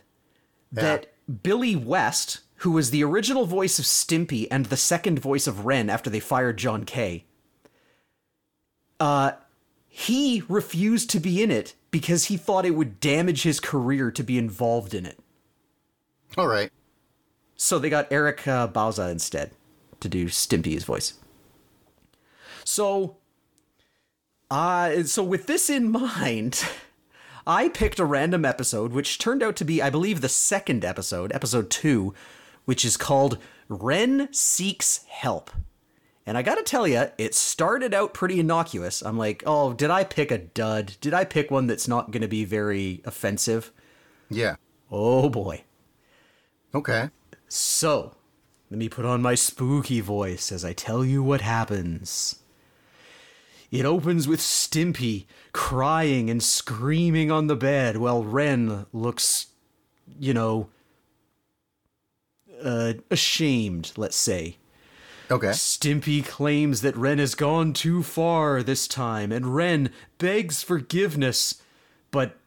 that 0.72 1.12
Billy 1.44 1.76
West, 1.76 2.40
who 2.60 2.72
was 2.72 2.92
the 2.92 3.04
original 3.04 3.46
voice 3.46 3.80
of 3.80 3.86
Stimpy 3.86 4.48
and 4.52 4.66
the 4.66 4.78
second 4.78 5.20
voice 5.20 5.48
of 5.48 5.66
Ren 5.66 5.90
after 5.90 6.10
they 6.10 6.20
fired 6.20 6.58
John 6.58 6.84
K, 6.84 7.26
uh, 9.00 9.32
he 9.88 10.44
refused 10.50 11.10
to 11.12 11.20
be 11.20 11.42
in 11.42 11.52
it 11.52 11.74
because 11.90 12.26
he 12.26 12.38
thought 12.38 12.66
it 12.66 12.76
would 12.76 13.00
damage 13.00 13.44
his 13.44 13.60
career 13.60 14.12
to 14.12 14.24
be 14.24 14.38
involved 14.38 14.94
in 14.94 15.06
it. 15.06 15.18
All 16.38 16.48
right. 16.48 16.70
So 17.56 17.80
they 17.80 17.90
got 17.90 18.12
Eric 18.12 18.48
uh, 18.48 18.68
Bauza 18.68 19.10
instead 19.10 19.52
to 20.02 20.10
do 20.10 20.26
Stimpy's 20.26 20.84
voice. 20.84 21.14
So, 22.66 23.18
uh, 24.52 25.04
so 25.04 25.24
with 25.24 25.48
this 25.48 25.70
in 25.70 25.92
mind, 25.92 26.64
I 27.48 27.70
picked 27.70 28.00
a 28.00 28.06
random 28.06 28.44
episode, 28.44 28.92
which 28.92 29.18
turned 29.18 29.42
out 29.42 29.56
to 29.58 29.66
be, 29.66 29.82
I 29.82 29.90
believe, 29.90 30.22
the 30.22 30.30
second 30.30 30.84
episode, 30.84 31.32
episode 31.34 31.70
two, 31.70 32.14
which 32.70 32.86
is 32.86 32.98
called 32.98 33.40
Ren 33.68 34.32
Seeks 34.32 35.04
Help. 35.08 35.50
And 36.28 36.38
I 36.38 36.44
gotta 36.44 36.62
tell 36.62 36.88
you, 36.88 37.08
it 37.18 37.34
started 37.34 37.96
out 37.96 38.14
pretty 38.14 38.40
innocuous. 38.40 39.02
I'm 39.02 39.18
like, 39.18 39.42
oh, 39.48 39.74
did 39.74 39.90
I 39.90 40.04
pick 40.04 40.30
a 40.30 40.38
dud? 40.38 40.96
Did 41.02 41.12
I 41.12 41.26
pick 41.26 41.50
one 41.50 41.66
that's 41.66 41.88
not 41.88 42.12
gonna 42.12 42.28
be 42.28 42.46
very 42.46 43.02
offensive? 43.06 43.72
Yeah. 44.30 44.58
Oh 44.92 45.30
boy. 45.30 45.64
Okay. 46.76 47.10
So, 47.48 48.16
let 48.70 48.78
me 48.78 48.88
put 48.88 49.04
on 49.04 49.24
my 49.24 49.34
spooky 49.34 50.00
voice 50.00 50.52
as 50.52 50.64
I 50.64 50.74
tell 50.74 51.04
you 51.04 51.24
what 51.24 51.42
happens. 51.42 52.44
It 53.72 53.84
opens 53.84 54.28
with 54.28 54.42
Stimpy 54.42 55.26
crying 55.54 56.30
and 56.30 56.44
screaming 56.44 57.32
on 57.32 57.48
the 57.48 57.56
bed 57.56 57.98
while 57.98 58.24
Ren 58.24 58.86
looks, 58.94 59.48
you 60.20 60.36
know, 60.36 60.70
uh, 62.64 62.94
ashamed, 63.10 63.92
let's 63.98 64.16
say. 64.16 64.58
Okay. 65.32 65.50
Stimpy 65.50 66.26
claims 66.26 66.82
that 66.82 66.96
Ren 66.96 67.20
has 67.20 67.36
gone 67.36 67.74
too 67.74 68.02
far 68.02 68.64
this 68.64 68.88
time, 68.88 69.32
and 69.32 69.56
Ren 69.56 69.92
begs 70.18 70.64
forgiveness, 70.64 71.62
but 72.10 72.38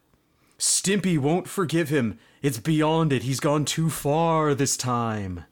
Stimpy 0.59 1.17
won't 1.17 1.47
forgive 1.47 1.89
him. 1.89 2.19
It's 2.41 2.59
beyond 2.59 3.13
it. 3.13 3.23
He's 3.23 3.39
gone 3.39 3.63
too 3.63 3.89
far 3.89 4.53
this 4.53 4.75
time. 4.75 5.45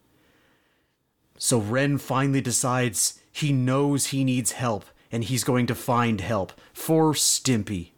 So 1.38 1.58
Ren 1.60 1.98
finally 1.98 2.42
decides 2.42 3.20
he 3.32 3.54
knows 3.54 4.08
he 4.08 4.26
needs 4.26 4.52
help, 4.52 4.86
and 5.12 5.24
he's 5.24 5.46
going 5.46 5.68
to 5.68 5.76
find 5.76 6.20
help 6.20 6.52
for 6.74 7.14
Stimpy. 7.14 7.92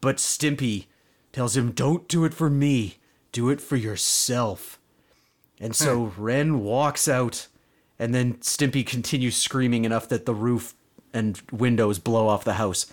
But 0.00 0.16
Stimpy 0.16 0.86
tells 1.32 1.56
him, 1.56 1.72
Don't 1.72 2.08
do 2.08 2.24
it 2.24 2.32
for 2.32 2.48
me, 2.48 2.96
do 3.30 3.50
it 3.50 3.60
for 3.60 3.76
yourself. 3.76 4.79
And 5.60 5.76
so 5.76 6.06
hmm. 6.06 6.22
Ren 6.22 6.60
walks 6.60 7.06
out, 7.06 7.46
and 7.98 8.14
then 8.14 8.34
Stimpy 8.34 8.84
continues 8.84 9.36
screaming 9.36 9.84
enough 9.84 10.08
that 10.08 10.24
the 10.24 10.34
roof 10.34 10.74
and 11.12 11.40
windows 11.52 11.98
blow 11.98 12.28
off 12.28 12.44
the 12.44 12.54
house. 12.54 12.90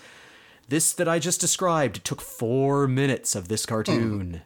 This 0.68 0.92
that 0.92 1.08
I 1.08 1.18
just 1.18 1.40
described 1.40 2.04
took 2.04 2.20
four 2.20 2.86
minutes 2.86 3.34
of 3.34 3.48
this 3.48 3.64
cartoon. 3.64 4.42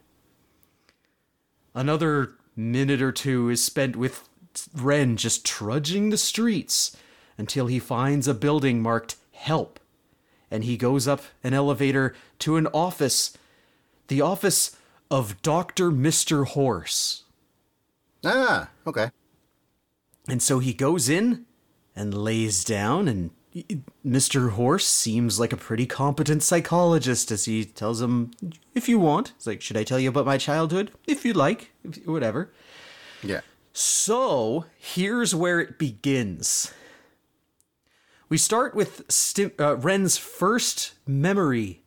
Hmm. 1.73 1.79
Another 1.79 2.35
minute 2.55 3.01
or 3.01 3.11
two 3.11 3.49
is 3.49 3.63
spent 3.63 3.95
with 3.95 4.29
Ren 4.73 5.17
just 5.17 5.45
trudging 5.45 6.09
the 6.09 6.17
streets 6.17 6.95
until 7.37 7.67
he 7.67 7.79
finds 7.79 8.27
a 8.27 8.33
building 8.33 8.81
marked 8.81 9.17
Help. 9.31 9.79
And 10.49 10.63
he 10.63 10.77
goes 10.77 11.07
up 11.07 11.23
an 11.43 11.53
elevator 11.53 12.15
to 12.39 12.55
an 12.55 12.67
office, 12.67 13.35
the 14.07 14.21
office 14.21 14.77
of 15.11 15.41
Dr. 15.41 15.91
Mr. 15.91 16.45
Horse. 16.47 17.22
Ah. 18.23 18.69
Okay. 18.87 19.09
And 20.27 20.41
so 20.41 20.59
he 20.59 20.73
goes 20.73 21.09
in 21.09 21.45
and 21.95 22.13
lays 22.13 22.63
down, 22.63 23.07
and 23.07 23.31
Mr. 24.05 24.51
Horse 24.51 24.87
seems 24.87 25.39
like 25.39 25.53
a 25.53 25.57
pretty 25.57 25.85
competent 25.85 26.41
psychologist 26.41 27.29
as 27.31 27.45
he 27.45 27.65
tells 27.65 28.01
him, 28.01 28.31
if 28.73 28.87
you 28.89 28.97
want. 28.99 29.33
It's 29.35 29.45
like, 29.45 29.61
should 29.61 29.77
I 29.77 29.83
tell 29.83 29.99
you 29.99 30.09
about 30.09 30.25
my 30.25 30.37
childhood? 30.37 30.91
If 31.07 31.25
you'd 31.25 31.35
like, 31.35 31.71
if, 31.83 31.97
whatever. 32.07 32.51
Yeah. 33.21 33.41
So 33.73 34.65
here's 34.77 35.35
where 35.35 35.59
it 35.59 35.77
begins. 35.77 36.73
We 38.29 38.37
start 38.37 38.73
with 38.73 39.03
Sti- 39.11 39.51
uh, 39.59 39.75
Ren's 39.77 40.17
first 40.17 40.93
memory, 41.05 41.83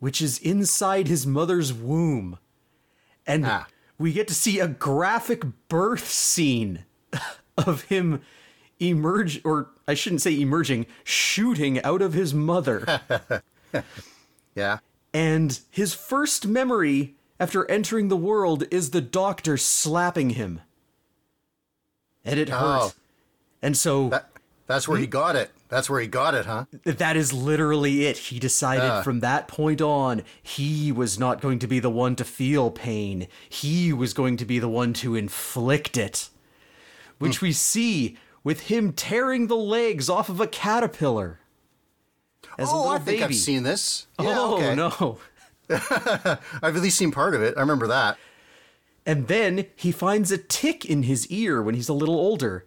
which 0.00 0.20
is 0.20 0.38
inside 0.38 1.08
his 1.08 1.26
mother's 1.26 1.72
womb. 1.72 2.38
And 3.26 3.46
Ah. 3.46 3.66
We 3.98 4.12
get 4.12 4.28
to 4.28 4.34
see 4.34 4.60
a 4.60 4.68
graphic 4.68 5.44
birth 5.68 6.08
scene 6.10 6.84
of 7.58 7.82
him 7.84 8.22
emerge, 8.80 9.40
or 9.44 9.70
I 9.86 9.94
shouldn't 9.94 10.22
say 10.22 10.38
emerging, 10.38 10.86
shooting 11.04 11.82
out 11.82 12.02
of 12.02 12.12
his 12.12 12.34
mother. 12.34 13.00
Yeah. 14.56 14.78
and 15.12 15.58
his 15.68 15.94
first 15.94 16.46
memory 16.46 17.16
after 17.40 17.68
entering 17.68 18.06
the 18.06 18.16
world 18.16 18.62
is 18.70 18.90
the 18.90 19.00
doctor 19.00 19.56
slapping 19.56 20.30
him. 20.30 20.60
And 22.24 22.38
it 22.38 22.50
hurt. 22.50 22.60
Oh. 22.60 22.92
And 23.60 23.76
so 23.76 24.10
That 24.10 24.30
that's 24.68 24.86
where 24.86 24.98
he 24.98 25.06
hmm? 25.06 25.10
got 25.10 25.34
it. 25.34 25.50
That's 25.74 25.90
where 25.90 26.00
he 26.00 26.06
got 26.06 26.36
it, 26.36 26.46
huh? 26.46 26.66
that 26.84 27.16
is 27.16 27.32
literally 27.32 28.06
it. 28.06 28.16
He 28.16 28.38
decided 28.38 28.88
Ah. 28.88 29.02
from 29.02 29.18
that 29.20 29.48
point 29.48 29.82
on, 29.82 30.22
he 30.40 30.92
was 30.92 31.18
not 31.18 31.40
going 31.40 31.58
to 31.58 31.66
be 31.66 31.80
the 31.80 31.90
one 31.90 32.14
to 32.14 32.24
feel 32.24 32.70
pain. 32.70 33.26
He 33.48 33.92
was 33.92 34.14
going 34.14 34.36
to 34.36 34.44
be 34.44 34.60
the 34.60 34.68
one 34.68 34.92
to 34.92 35.16
inflict 35.16 35.96
it. 35.96 36.28
Which 37.18 37.40
we 37.40 37.50
see 37.50 38.16
with 38.44 38.68
him 38.68 38.92
tearing 38.92 39.48
the 39.48 39.56
legs 39.56 40.08
off 40.08 40.28
of 40.28 40.40
a 40.40 40.46
caterpillar. 40.46 41.40
As 42.56 42.68
a 42.68 42.72
oh, 42.72 42.76
little 42.76 42.92
I 42.92 42.98
think 42.98 43.20
baby. 43.20 43.24
I've 43.24 43.34
seen 43.34 43.64
this. 43.64 44.06
Yeah, 44.20 44.36
oh, 44.38 44.56
okay. 44.58 44.74
no. 44.76 45.18
I've 46.62 46.76
at 46.76 46.82
least 46.82 46.98
seen 46.98 47.10
part 47.10 47.34
of 47.34 47.42
it. 47.42 47.54
I 47.56 47.60
remember 47.60 47.88
that. 47.88 48.16
And 49.04 49.26
then 49.26 49.66
he 49.74 49.90
finds 49.90 50.30
a 50.30 50.38
tick 50.38 50.84
in 50.84 51.02
his 51.02 51.26
ear 51.32 51.60
when 51.60 51.74
he's 51.74 51.88
a 51.88 51.94
little 51.94 52.14
older. 52.14 52.62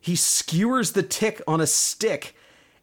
He 0.00 0.16
skewers 0.16 0.92
the 0.92 1.02
tick 1.04 1.42
on 1.46 1.60
a 1.60 1.66
stick, 1.66 2.34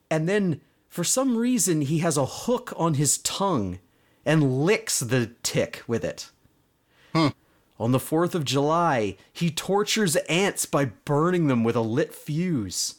and 0.10 0.28
then 0.28 0.62
for 0.88 1.04
some 1.04 1.38
reason 1.38 1.82
he 1.82 2.00
has 2.00 2.18
a 2.18 2.26
hook 2.26 2.74
on 2.76 2.96
his 2.96 3.18
tongue 3.20 3.80
and 4.26 4.66
licks 4.66 5.00
the 5.00 5.32
tick 5.44 5.84
with 5.88 6.04
it. 6.04 6.30
Hmm. 7.14 7.30
On 7.80 7.92
the 7.92 8.00
4th 8.00 8.34
of 8.34 8.44
July, 8.44 9.18
he 9.32 9.52
tortures 9.52 10.16
ants 10.28 10.66
by 10.66 10.86
burning 10.86 11.48
them 11.48 11.64
with 11.64 11.76
a 11.76 11.82
lit 11.82 12.14
fuse. 12.14 12.96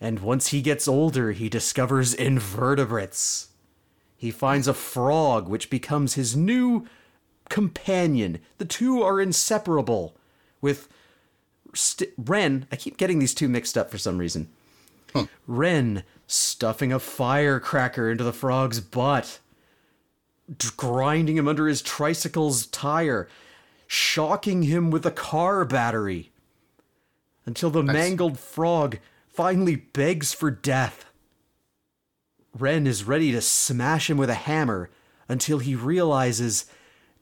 And 0.00 0.20
once 0.20 0.48
he 0.48 0.62
gets 0.62 0.88
older, 0.88 1.32
he 1.32 1.48
discovers 1.48 2.14
invertebrates. 2.14 3.48
He 4.16 4.30
finds 4.30 4.66
a 4.66 4.74
frog, 4.74 5.48
which 5.48 5.70
becomes 5.70 6.14
his 6.14 6.34
new 6.34 6.86
companion. 7.48 8.40
The 8.58 8.64
two 8.64 9.02
are 9.02 9.20
inseparable. 9.20 10.16
With 10.60 10.88
st- 11.74 12.12
Ren, 12.16 12.66
I 12.72 12.76
keep 12.76 12.96
getting 12.96 13.18
these 13.18 13.34
two 13.34 13.48
mixed 13.48 13.76
up 13.76 13.90
for 13.90 13.98
some 13.98 14.18
reason. 14.18 14.48
Ren 15.46 16.04
stuffing 16.26 16.92
a 16.92 16.98
firecracker 16.98 18.10
into 18.10 18.24
the 18.24 18.32
frog's 18.32 18.80
butt, 18.80 19.38
d- 20.48 20.68
grinding 20.76 21.36
him 21.36 21.48
under 21.48 21.68
his 21.68 21.82
tricycle's 21.82 22.66
tire, 22.66 23.28
shocking 23.86 24.64
him 24.64 24.90
with 24.90 25.04
a 25.06 25.10
car 25.10 25.64
battery, 25.64 26.32
until 27.46 27.70
the 27.70 27.82
mangled 27.82 28.38
frog 28.38 28.98
finally 29.28 29.76
begs 29.76 30.32
for 30.32 30.50
death. 30.50 31.06
Ren 32.56 32.86
is 32.86 33.04
ready 33.04 33.32
to 33.32 33.40
smash 33.40 34.08
him 34.08 34.16
with 34.16 34.30
a 34.30 34.34
hammer 34.34 34.90
until 35.28 35.58
he 35.58 35.74
realizes 35.74 36.66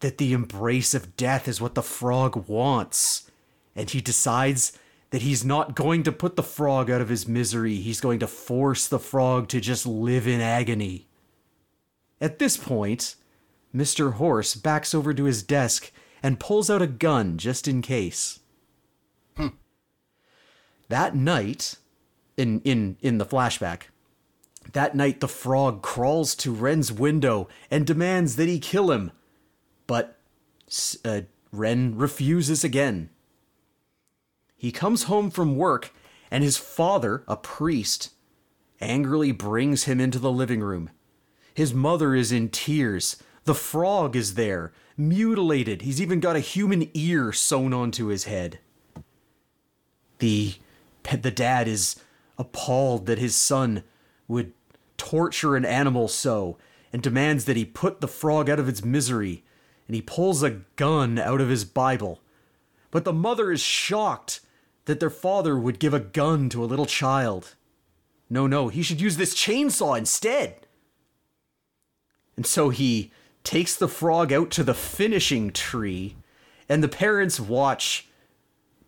that 0.01 0.18
the 0.18 0.32
embrace 0.32 0.95
of 0.95 1.16
death 1.16 1.49
is 1.49 1.61
what 1.61 1.74
the 1.74 1.82
frog 1.82 2.49
wants. 2.49 3.30
And 3.74 3.88
he 3.88 4.01
decides 4.01 4.76
that 5.12 5.22
he's 5.22 5.44
not 5.44 5.76
going 5.76 6.02
to 6.02 6.10
put 6.10 6.36
the 6.36 6.42
frog 6.42 6.90
out 6.90 7.02
of 7.02 7.10
his 7.10 7.28
misery, 7.28 7.76
he's 7.76 8.00
going 8.00 8.18
to 8.18 8.26
force 8.26 8.88
the 8.88 8.98
frog 8.98 9.46
to 9.46 9.60
just 9.60 9.86
live 9.86 10.26
in 10.26 10.40
agony. 10.40 11.06
At 12.18 12.38
this 12.38 12.56
point, 12.56 13.16
Mr. 13.74 14.14
Horse 14.14 14.54
backs 14.54 14.94
over 14.94 15.12
to 15.12 15.24
his 15.24 15.42
desk 15.42 15.92
and 16.22 16.40
pulls 16.40 16.70
out 16.70 16.80
a 16.80 16.86
gun 16.86 17.36
just 17.36 17.68
in 17.68 17.82
case. 17.82 18.40
That 20.88 21.14
night, 21.14 21.76
in 22.36 22.60
in 22.62 22.96
in 23.00 23.18
the 23.18 23.24
flashback, 23.26 23.84
that 24.72 24.94
night 24.94 25.20
the 25.20 25.28
frog 25.28 25.82
crawls 25.82 26.34
to 26.36 26.52
Ren's 26.52 26.92
window 26.92 27.48
and 27.70 27.86
demands 27.86 28.36
that 28.36 28.48
he 28.48 28.58
kill 28.58 28.90
him, 28.90 29.10
but 29.86 30.18
uh, 31.04 31.22
Ren 31.50 31.96
refuses 31.96 32.62
again. 32.62 33.08
He 34.62 34.70
comes 34.70 35.02
home 35.02 35.32
from 35.32 35.56
work, 35.56 35.92
and 36.30 36.44
his 36.44 36.56
father, 36.56 37.24
a 37.26 37.36
priest, 37.36 38.10
angrily 38.80 39.32
brings 39.32 39.84
him 39.84 39.98
into 40.00 40.20
the 40.20 40.30
living 40.30 40.60
room. 40.60 40.90
His 41.52 41.74
mother 41.74 42.14
is 42.14 42.30
in 42.30 42.48
tears. 42.48 43.20
The 43.42 43.56
frog 43.56 44.14
is 44.14 44.34
there, 44.34 44.72
mutilated. 44.96 45.82
He's 45.82 46.00
even 46.00 46.20
got 46.20 46.36
a 46.36 46.40
human 46.40 46.88
ear 46.94 47.32
sewn 47.32 47.74
onto 47.74 48.06
his 48.06 48.22
head. 48.24 48.60
The 50.20 50.54
the 51.10 51.32
dad 51.32 51.66
is 51.66 51.96
appalled 52.38 53.06
that 53.06 53.18
his 53.18 53.34
son 53.34 53.82
would 54.28 54.52
torture 54.96 55.56
an 55.56 55.64
animal 55.64 56.06
so 56.06 56.56
and 56.92 57.02
demands 57.02 57.46
that 57.46 57.56
he 57.56 57.64
put 57.64 58.00
the 58.00 58.06
frog 58.06 58.48
out 58.48 58.60
of 58.60 58.68
its 58.68 58.84
misery 58.84 59.42
and 59.88 59.96
he 59.96 60.02
pulls 60.02 60.44
a 60.44 60.60
gun 60.76 61.18
out 61.18 61.40
of 61.40 61.48
his 61.48 61.64
bible 61.64 62.20
but 62.92 63.04
the 63.04 63.12
mother 63.12 63.50
is 63.50 63.60
shocked 63.60 64.38
that 64.87 65.01
their 65.01 65.11
father 65.11 65.57
would 65.57 65.78
give 65.78 65.95
a 65.95 66.01
gun 66.01 66.49
to 66.49 66.62
a 66.62 66.66
little 66.66 66.87
child 66.87 67.55
no 68.28 68.47
no 68.47 68.68
he 68.68 68.83
should 68.83 69.01
use 69.01 69.16
this 69.16 69.35
chainsaw 69.35 69.97
instead 69.97 70.66
and 72.37 72.47
so 72.47 72.70
he 72.70 73.11
takes 73.45 73.76
the 73.76 73.89
frog 73.89 74.33
out 74.33 74.51
to 74.51 74.64
the 74.64 74.74
finishing 74.74 75.51
tree 75.51 76.16
and 76.68 76.83
the 76.83 76.89
parents 76.89 77.39
watch 77.39 78.09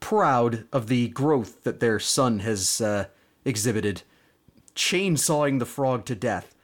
proud 0.01 0.67
of 0.71 0.89
the 0.89 1.09
growth 1.09 1.63
that 1.65 1.81
their 1.81 1.99
son 1.99 2.41
has 2.41 2.81
uh, 2.81 3.07
exhibited, 3.45 4.03
chainsawing 4.75 5.59
the 5.59 5.67
frog 5.67 6.05
to 6.05 6.15
death. 6.15 6.55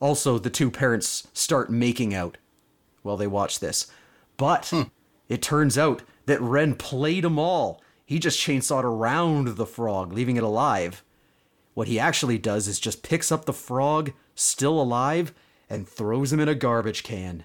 Also, 0.00 0.38
the 0.38 0.50
two 0.50 0.70
parents 0.70 1.28
start 1.32 1.70
making 1.70 2.14
out 2.14 2.36
while 3.02 3.16
they 3.16 3.26
watch 3.26 3.60
this. 3.60 3.86
But 4.36 4.66
hmm. 4.66 4.82
it 5.28 5.40
turns 5.40 5.78
out 5.78 6.02
that 6.26 6.40
Ren 6.42 6.74
played 6.74 7.24
them 7.24 7.38
all. 7.38 7.82
He 8.08 8.18
just 8.18 8.40
chainsawed 8.40 8.84
around 8.84 9.48
the 9.48 9.66
frog, 9.66 10.14
leaving 10.14 10.38
it 10.38 10.42
alive. 10.42 11.04
What 11.74 11.88
he 11.88 11.98
actually 11.98 12.38
does 12.38 12.66
is 12.66 12.80
just 12.80 13.02
picks 13.02 13.30
up 13.30 13.44
the 13.44 13.52
frog, 13.52 14.14
still 14.34 14.80
alive, 14.80 15.34
and 15.68 15.86
throws 15.86 16.32
him 16.32 16.40
in 16.40 16.48
a 16.48 16.54
garbage 16.54 17.02
can. 17.02 17.44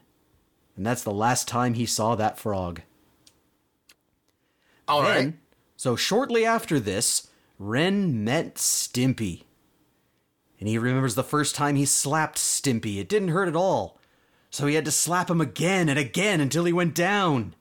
And 0.77 0.85
that's 0.85 1.03
the 1.03 1.11
last 1.11 1.49
time 1.49 1.73
he 1.73 1.85
saw 1.85 2.15
that 2.15 2.39
frog. 2.39 2.79
All 4.87 5.01
then, 5.01 5.25
right. 5.25 5.33
So 5.75 5.97
shortly 5.97 6.45
after 6.45 6.79
this, 6.79 7.27
Ren 7.59 8.23
met 8.23 8.55
Stimpy. 8.55 9.43
And 10.61 10.69
he 10.69 10.77
remembers 10.77 11.15
the 11.15 11.25
first 11.25 11.55
time 11.55 11.75
he 11.75 11.83
slapped 11.83 12.37
Stimpy. 12.37 12.99
It 12.99 13.09
didn't 13.09 13.27
hurt 13.27 13.49
at 13.49 13.55
all. 13.57 13.99
So 14.49 14.67
he 14.67 14.75
had 14.75 14.85
to 14.85 14.91
slap 14.91 15.29
him 15.29 15.41
again 15.41 15.89
and 15.89 15.99
again 15.99 16.39
until 16.39 16.63
he 16.63 16.71
went 16.71 16.95
down. 16.95 17.53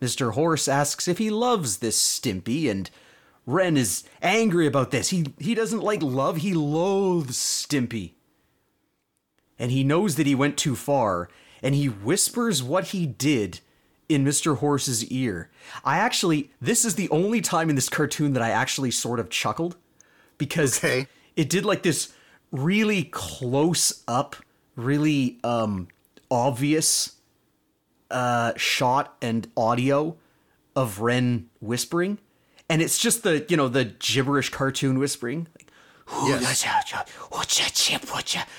Mr. 0.00 0.32
Horse 0.32 0.66
asks 0.68 1.06
if 1.06 1.18
he 1.18 1.30
loves 1.30 1.78
this 1.78 2.00
Stimpy, 2.00 2.70
and 2.70 2.90
Ren 3.46 3.76
is 3.76 4.04
angry 4.22 4.66
about 4.66 4.90
this. 4.90 5.10
He, 5.10 5.26
he 5.38 5.54
doesn't 5.54 5.82
like 5.82 6.02
love, 6.02 6.38
he 6.38 6.54
loathes 6.54 7.36
Stimpy. 7.36 8.12
And 9.58 9.70
he 9.70 9.84
knows 9.84 10.16
that 10.16 10.26
he 10.26 10.34
went 10.34 10.56
too 10.56 10.74
far, 10.74 11.28
and 11.62 11.74
he 11.74 11.86
whispers 11.86 12.62
what 12.62 12.88
he 12.88 13.04
did 13.04 13.60
in 14.08 14.24
Mr. 14.24 14.56
Horse's 14.56 15.04
ear. 15.06 15.50
I 15.84 15.98
actually, 15.98 16.50
this 16.60 16.84
is 16.84 16.94
the 16.94 17.08
only 17.10 17.40
time 17.40 17.68
in 17.68 17.76
this 17.76 17.88
cartoon 17.88 18.32
that 18.32 18.42
I 18.42 18.50
actually 18.50 18.90
sort 18.90 19.20
of 19.20 19.30
chuckled 19.30 19.76
because 20.38 20.78
okay. 20.78 21.06
it 21.36 21.48
did 21.50 21.64
like 21.64 21.82
this 21.82 22.12
really 22.50 23.04
close 23.04 24.02
up, 24.08 24.36
really 24.74 25.38
um, 25.44 25.88
obvious 26.30 27.16
uh, 28.10 28.52
shot 28.56 29.16
and 29.22 29.50
audio 29.56 30.16
of 30.76 31.00
Ren 31.00 31.48
whispering. 31.60 32.18
And 32.68 32.80
it's 32.80 32.98
just 32.98 33.22
the, 33.22 33.44
you 33.48 33.56
know, 33.56 33.68
the 33.68 33.84
gibberish 33.84 34.50
cartoon 34.50 34.98
whispering. 34.98 35.48
Yes. 36.26 36.42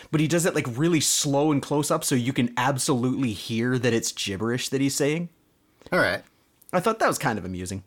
But 0.09 0.21
he 0.21 0.27
does 0.27 0.45
it 0.45 0.55
like 0.55 0.67
really 0.69 1.01
slow 1.01 1.51
and 1.51 1.61
close 1.61 1.91
up 1.91 2.03
so 2.03 2.15
you 2.15 2.33
can 2.33 2.53
absolutely 2.57 3.33
hear 3.33 3.77
that 3.77 3.93
it's 3.93 4.11
gibberish 4.11 4.69
that 4.69 4.81
he's 4.81 4.95
saying. 4.95 5.29
All 5.91 5.99
right. 5.99 6.21
I 6.73 6.79
thought 6.79 6.99
that 6.99 7.07
was 7.07 7.17
kind 7.17 7.37
of 7.37 7.45
amusing. 7.45 7.83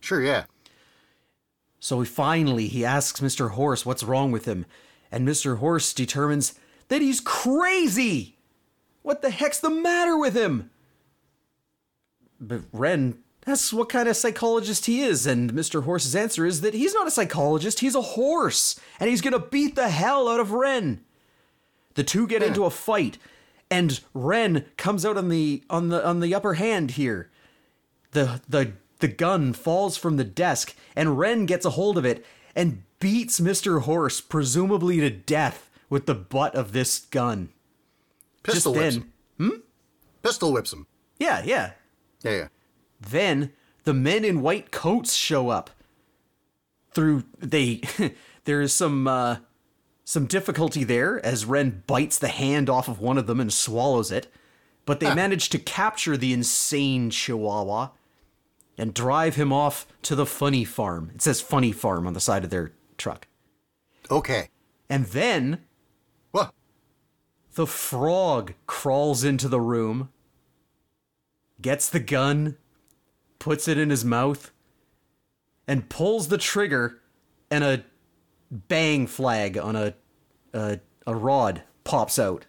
Sure, 0.00 0.22
yeah. 0.22 0.44
So 1.80 2.04
finally 2.04 2.68
he 2.68 2.84
asks 2.84 3.20
Mr. 3.20 3.50
Horse 3.52 3.84
what's 3.84 4.02
wrong 4.02 4.30
with 4.30 4.44
him, 4.44 4.66
and 5.10 5.26
Mr. 5.26 5.58
Horse 5.58 5.92
determines 5.92 6.54
that 6.88 7.02
he's 7.02 7.20
crazy. 7.20 8.36
What 9.02 9.22
the 9.22 9.30
heck's 9.30 9.60
the 9.60 9.70
matter 9.70 10.16
with 10.16 10.36
him? 10.36 10.70
But 12.40 12.62
Ren 12.72 13.18
asks 13.46 13.72
what 13.72 13.88
kind 13.88 14.08
of 14.08 14.16
psychologist 14.16 14.86
he 14.86 15.02
is, 15.02 15.26
and 15.26 15.52
Mr. 15.52 15.84
Horse's 15.84 16.16
answer 16.16 16.46
is 16.46 16.60
that 16.62 16.74
he's 16.74 16.94
not 16.94 17.06
a 17.06 17.10
psychologist, 17.10 17.80
he's 17.80 17.94
a 17.94 18.00
horse, 18.00 18.78
and 18.98 19.10
he's 19.10 19.20
gonna 19.20 19.38
beat 19.38 19.74
the 19.74 19.88
hell 19.88 20.28
out 20.28 20.40
of 20.40 20.52
Ren. 20.52 21.00
The 21.94 22.04
two 22.04 22.26
get 22.26 22.42
into 22.42 22.64
a 22.64 22.70
fight, 22.70 23.18
and 23.70 24.00
Ren 24.14 24.64
comes 24.76 25.04
out 25.04 25.16
on 25.16 25.28
the 25.28 25.62
on 25.68 25.88
the 25.88 26.04
on 26.06 26.20
the 26.20 26.34
upper 26.34 26.54
hand 26.54 26.92
here. 26.92 27.30
The 28.12 28.40
the 28.48 28.72
the 29.00 29.08
gun 29.08 29.52
falls 29.52 29.96
from 29.96 30.16
the 30.16 30.24
desk 30.24 30.74
and 30.94 31.18
Ren 31.18 31.46
gets 31.46 31.64
a 31.64 31.70
hold 31.70 31.98
of 31.98 32.04
it 32.04 32.24
and 32.54 32.82
beats 33.00 33.40
Mr. 33.40 33.82
Horse 33.82 34.20
presumably 34.20 35.00
to 35.00 35.10
death 35.10 35.70
with 35.88 36.06
the 36.06 36.14
butt 36.14 36.54
of 36.54 36.72
this 36.72 36.98
gun. 36.98 37.50
Pistol 38.42 38.74
Just 38.74 38.82
whips 38.82 38.94
then, 38.94 39.02
him. 39.02 39.52
Hmm? 39.52 39.60
Pistol 40.22 40.52
whips 40.52 40.72
him. 40.72 40.86
Yeah, 41.18 41.42
yeah. 41.44 41.72
Yeah, 42.22 42.30
yeah. 42.30 42.48
Then 43.00 43.52
the 43.84 43.94
men 43.94 44.24
in 44.24 44.42
white 44.42 44.70
coats 44.70 45.14
show 45.14 45.48
up. 45.48 45.70
Through 46.92 47.24
they 47.38 47.82
there 48.44 48.60
is 48.60 48.72
some 48.72 49.06
uh 49.06 49.36
some 50.04 50.26
difficulty 50.26 50.82
there 50.82 51.24
as 51.24 51.44
Ren 51.44 51.84
bites 51.86 52.18
the 52.18 52.28
hand 52.28 52.68
off 52.68 52.88
of 52.88 53.00
one 53.00 53.16
of 53.16 53.28
them 53.28 53.38
and 53.38 53.52
swallows 53.52 54.10
it, 54.10 54.26
but 54.84 54.98
they 54.98 55.14
manage 55.14 55.50
to 55.50 55.58
capture 55.58 56.16
the 56.16 56.32
insane 56.32 57.10
Chihuahua 57.10 57.90
and 58.76 58.92
drive 58.92 59.36
him 59.36 59.52
off 59.52 59.86
to 60.02 60.16
the 60.16 60.26
funny 60.26 60.64
farm. 60.64 61.12
It 61.14 61.22
says 61.22 61.40
funny 61.40 61.70
farm 61.70 62.08
on 62.08 62.14
the 62.14 62.20
side 62.20 62.42
of 62.42 62.50
their 62.50 62.72
truck. 62.96 63.28
Okay. 64.10 64.48
And 64.88 65.06
then 65.06 65.64
what? 66.32 66.52
The 67.54 67.66
frog 67.66 68.54
crawls 68.66 69.22
into 69.22 69.48
the 69.48 69.60
room, 69.60 70.08
gets 71.62 71.88
the 71.88 72.00
gun, 72.00 72.56
puts 73.38 73.68
it 73.68 73.78
in 73.78 73.90
his 73.90 74.04
mouth, 74.04 74.52
and 75.66 75.88
pulls 75.88 76.28
the 76.28 76.38
trigger, 76.38 77.00
and 77.50 77.64
a 77.64 77.84
bang 78.50 79.06
flag 79.06 79.56
on 79.56 79.76
a 79.76 79.94
a, 80.52 80.80
a 81.06 81.14
rod 81.14 81.62
pops 81.84 82.18
out, 82.18 82.46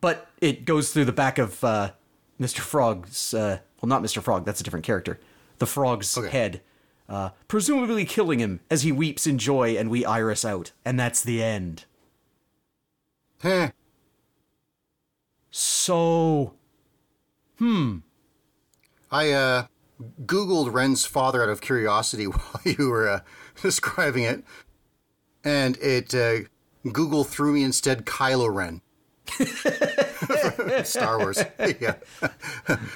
but 0.00 0.28
it 0.40 0.64
goes 0.64 0.92
through 0.92 1.04
the 1.04 1.12
back 1.12 1.38
of 1.38 1.62
uh, 1.64 1.92
Mr. 2.40 2.60
Frog's. 2.60 3.34
Uh, 3.34 3.58
well, 3.80 3.88
not 3.88 4.02
Mr. 4.02 4.22
Frog. 4.22 4.44
That's 4.44 4.60
a 4.60 4.64
different 4.64 4.86
character. 4.86 5.20
The 5.58 5.66
frog's 5.66 6.16
okay. 6.16 6.28
head, 6.28 6.60
uh, 7.08 7.30
presumably 7.48 8.04
killing 8.04 8.40
him 8.40 8.60
as 8.70 8.82
he 8.82 8.92
weeps 8.92 9.26
in 9.26 9.38
joy, 9.38 9.76
and 9.76 9.90
we 9.90 10.04
iris 10.04 10.44
out, 10.44 10.72
and 10.84 10.98
that's 10.98 11.22
the 11.22 11.42
end. 11.42 11.84
Huh. 13.42 13.70
So, 15.50 16.54
hmm. 17.58 17.98
I 19.16 19.30
uh, 19.30 19.66
googled 20.26 20.74
Ren's 20.74 21.06
father 21.06 21.42
out 21.42 21.48
of 21.48 21.62
curiosity 21.62 22.24
while 22.26 22.60
you 22.64 22.90
were 22.90 23.08
uh, 23.08 23.20
describing 23.62 24.24
it, 24.24 24.44
and 25.42 25.78
it 25.78 26.14
uh, 26.14 26.48
Google 26.92 27.24
threw 27.24 27.54
me 27.54 27.62
instead 27.62 28.04
Kylo 28.04 28.54
Ren. 28.54 28.82
Star 30.84 31.18
Wars. 31.18 31.42
yeah. 31.80 31.94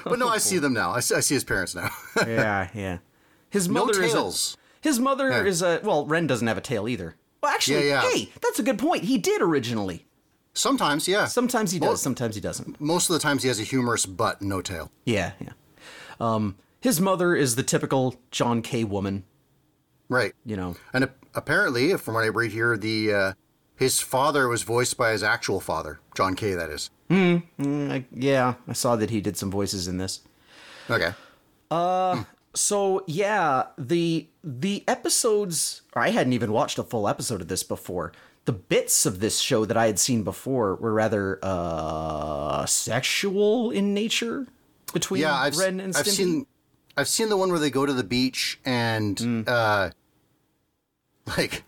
but 0.04 0.18
no, 0.18 0.28
I 0.28 0.38
see 0.38 0.58
them 0.58 0.74
now. 0.74 0.90
I 0.92 1.00
see, 1.00 1.14
I 1.14 1.20
see 1.20 1.34
his 1.34 1.42
parents 1.42 1.74
now. 1.74 1.90
yeah, 2.26 2.68
yeah. 2.74 2.98
His 3.48 3.68
mother 3.68 3.98
no 3.98 4.06
is 4.06 4.14
a, 4.14 4.58
his 4.80 5.00
mother 5.00 5.30
yeah. 5.30 5.42
is 5.42 5.62
a 5.62 5.80
well, 5.82 6.06
Ren 6.06 6.26
doesn't 6.26 6.46
have 6.46 6.58
a 6.58 6.60
tail 6.60 6.86
either. 6.86 7.16
Well, 7.42 7.50
actually, 7.50 7.88
yeah, 7.88 8.02
yeah. 8.02 8.10
hey, 8.10 8.32
that's 8.42 8.58
a 8.58 8.62
good 8.62 8.78
point. 8.78 9.04
He 9.04 9.16
did 9.16 9.40
originally. 9.40 10.06
Sometimes, 10.52 11.08
yeah. 11.08 11.24
Sometimes 11.24 11.72
he 11.72 11.78
does. 11.78 12.02
Sometimes 12.02 12.34
he 12.34 12.40
doesn't. 12.40 12.78
Most 12.78 13.08
of 13.08 13.14
the 13.14 13.20
times, 13.20 13.42
he 13.42 13.48
has 13.48 13.58
a 13.58 13.64
humorous 13.64 14.04
butt, 14.04 14.42
no 14.42 14.60
tail. 14.60 14.92
Yeah, 15.06 15.32
yeah. 15.40 15.52
Um, 16.20 16.56
his 16.80 17.00
mother 17.00 17.34
is 17.34 17.56
the 17.56 17.62
typical 17.62 18.16
John 18.30 18.62
K. 18.62 18.84
woman. 18.84 19.24
Right. 20.08 20.34
You 20.44 20.56
know. 20.56 20.76
And 20.92 21.08
apparently, 21.34 21.96
from 21.96 22.14
what 22.14 22.24
I 22.24 22.28
read 22.28 22.52
here, 22.52 22.76
the 22.76 23.12
uh, 23.12 23.32
his 23.76 24.00
father 24.00 24.48
was 24.48 24.62
voiced 24.62 24.96
by 24.96 25.12
his 25.12 25.22
actual 25.22 25.60
father, 25.60 26.00
John 26.14 26.34
K. 26.36 26.54
that 26.54 26.70
is. 26.70 26.90
Hmm. 27.08 27.38
Mm, 27.58 27.90
I, 27.90 28.04
yeah, 28.12 28.54
I 28.68 28.72
saw 28.72 28.96
that 28.96 29.10
he 29.10 29.20
did 29.20 29.36
some 29.36 29.50
voices 29.50 29.88
in 29.88 29.98
this. 29.98 30.20
Okay. 30.88 31.12
So 32.54 33.04
yeah, 33.06 33.66
the 33.78 34.28
the 34.42 34.84
episodes 34.88 35.82
I 35.94 36.10
hadn't 36.10 36.32
even 36.32 36.52
watched 36.52 36.78
a 36.78 36.82
full 36.82 37.08
episode 37.08 37.40
of 37.40 37.48
this 37.48 37.62
before. 37.62 38.12
The 38.46 38.52
bits 38.52 39.06
of 39.06 39.20
this 39.20 39.38
show 39.38 39.64
that 39.64 39.76
I 39.76 39.86
had 39.86 39.98
seen 39.98 40.24
before 40.24 40.74
were 40.76 40.92
rather 40.92 41.38
uh 41.42 42.66
sexual 42.66 43.70
in 43.70 43.94
nature 43.94 44.46
between 44.90 45.22
Yeah, 45.22 45.34
I've, 45.34 45.56
Ren 45.56 45.80
and 45.80 45.94
Stimpy. 45.94 45.98
I've 45.98 46.06
seen 46.08 46.46
I've 46.96 47.08
seen 47.08 47.28
the 47.28 47.36
one 47.36 47.50
where 47.50 47.58
they 47.58 47.70
go 47.70 47.86
to 47.86 47.92
the 47.92 48.04
beach 48.04 48.58
and 48.64 49.18
Hmm. 49.18 49.42
uh 49.46 49.90
like 51.36 51.64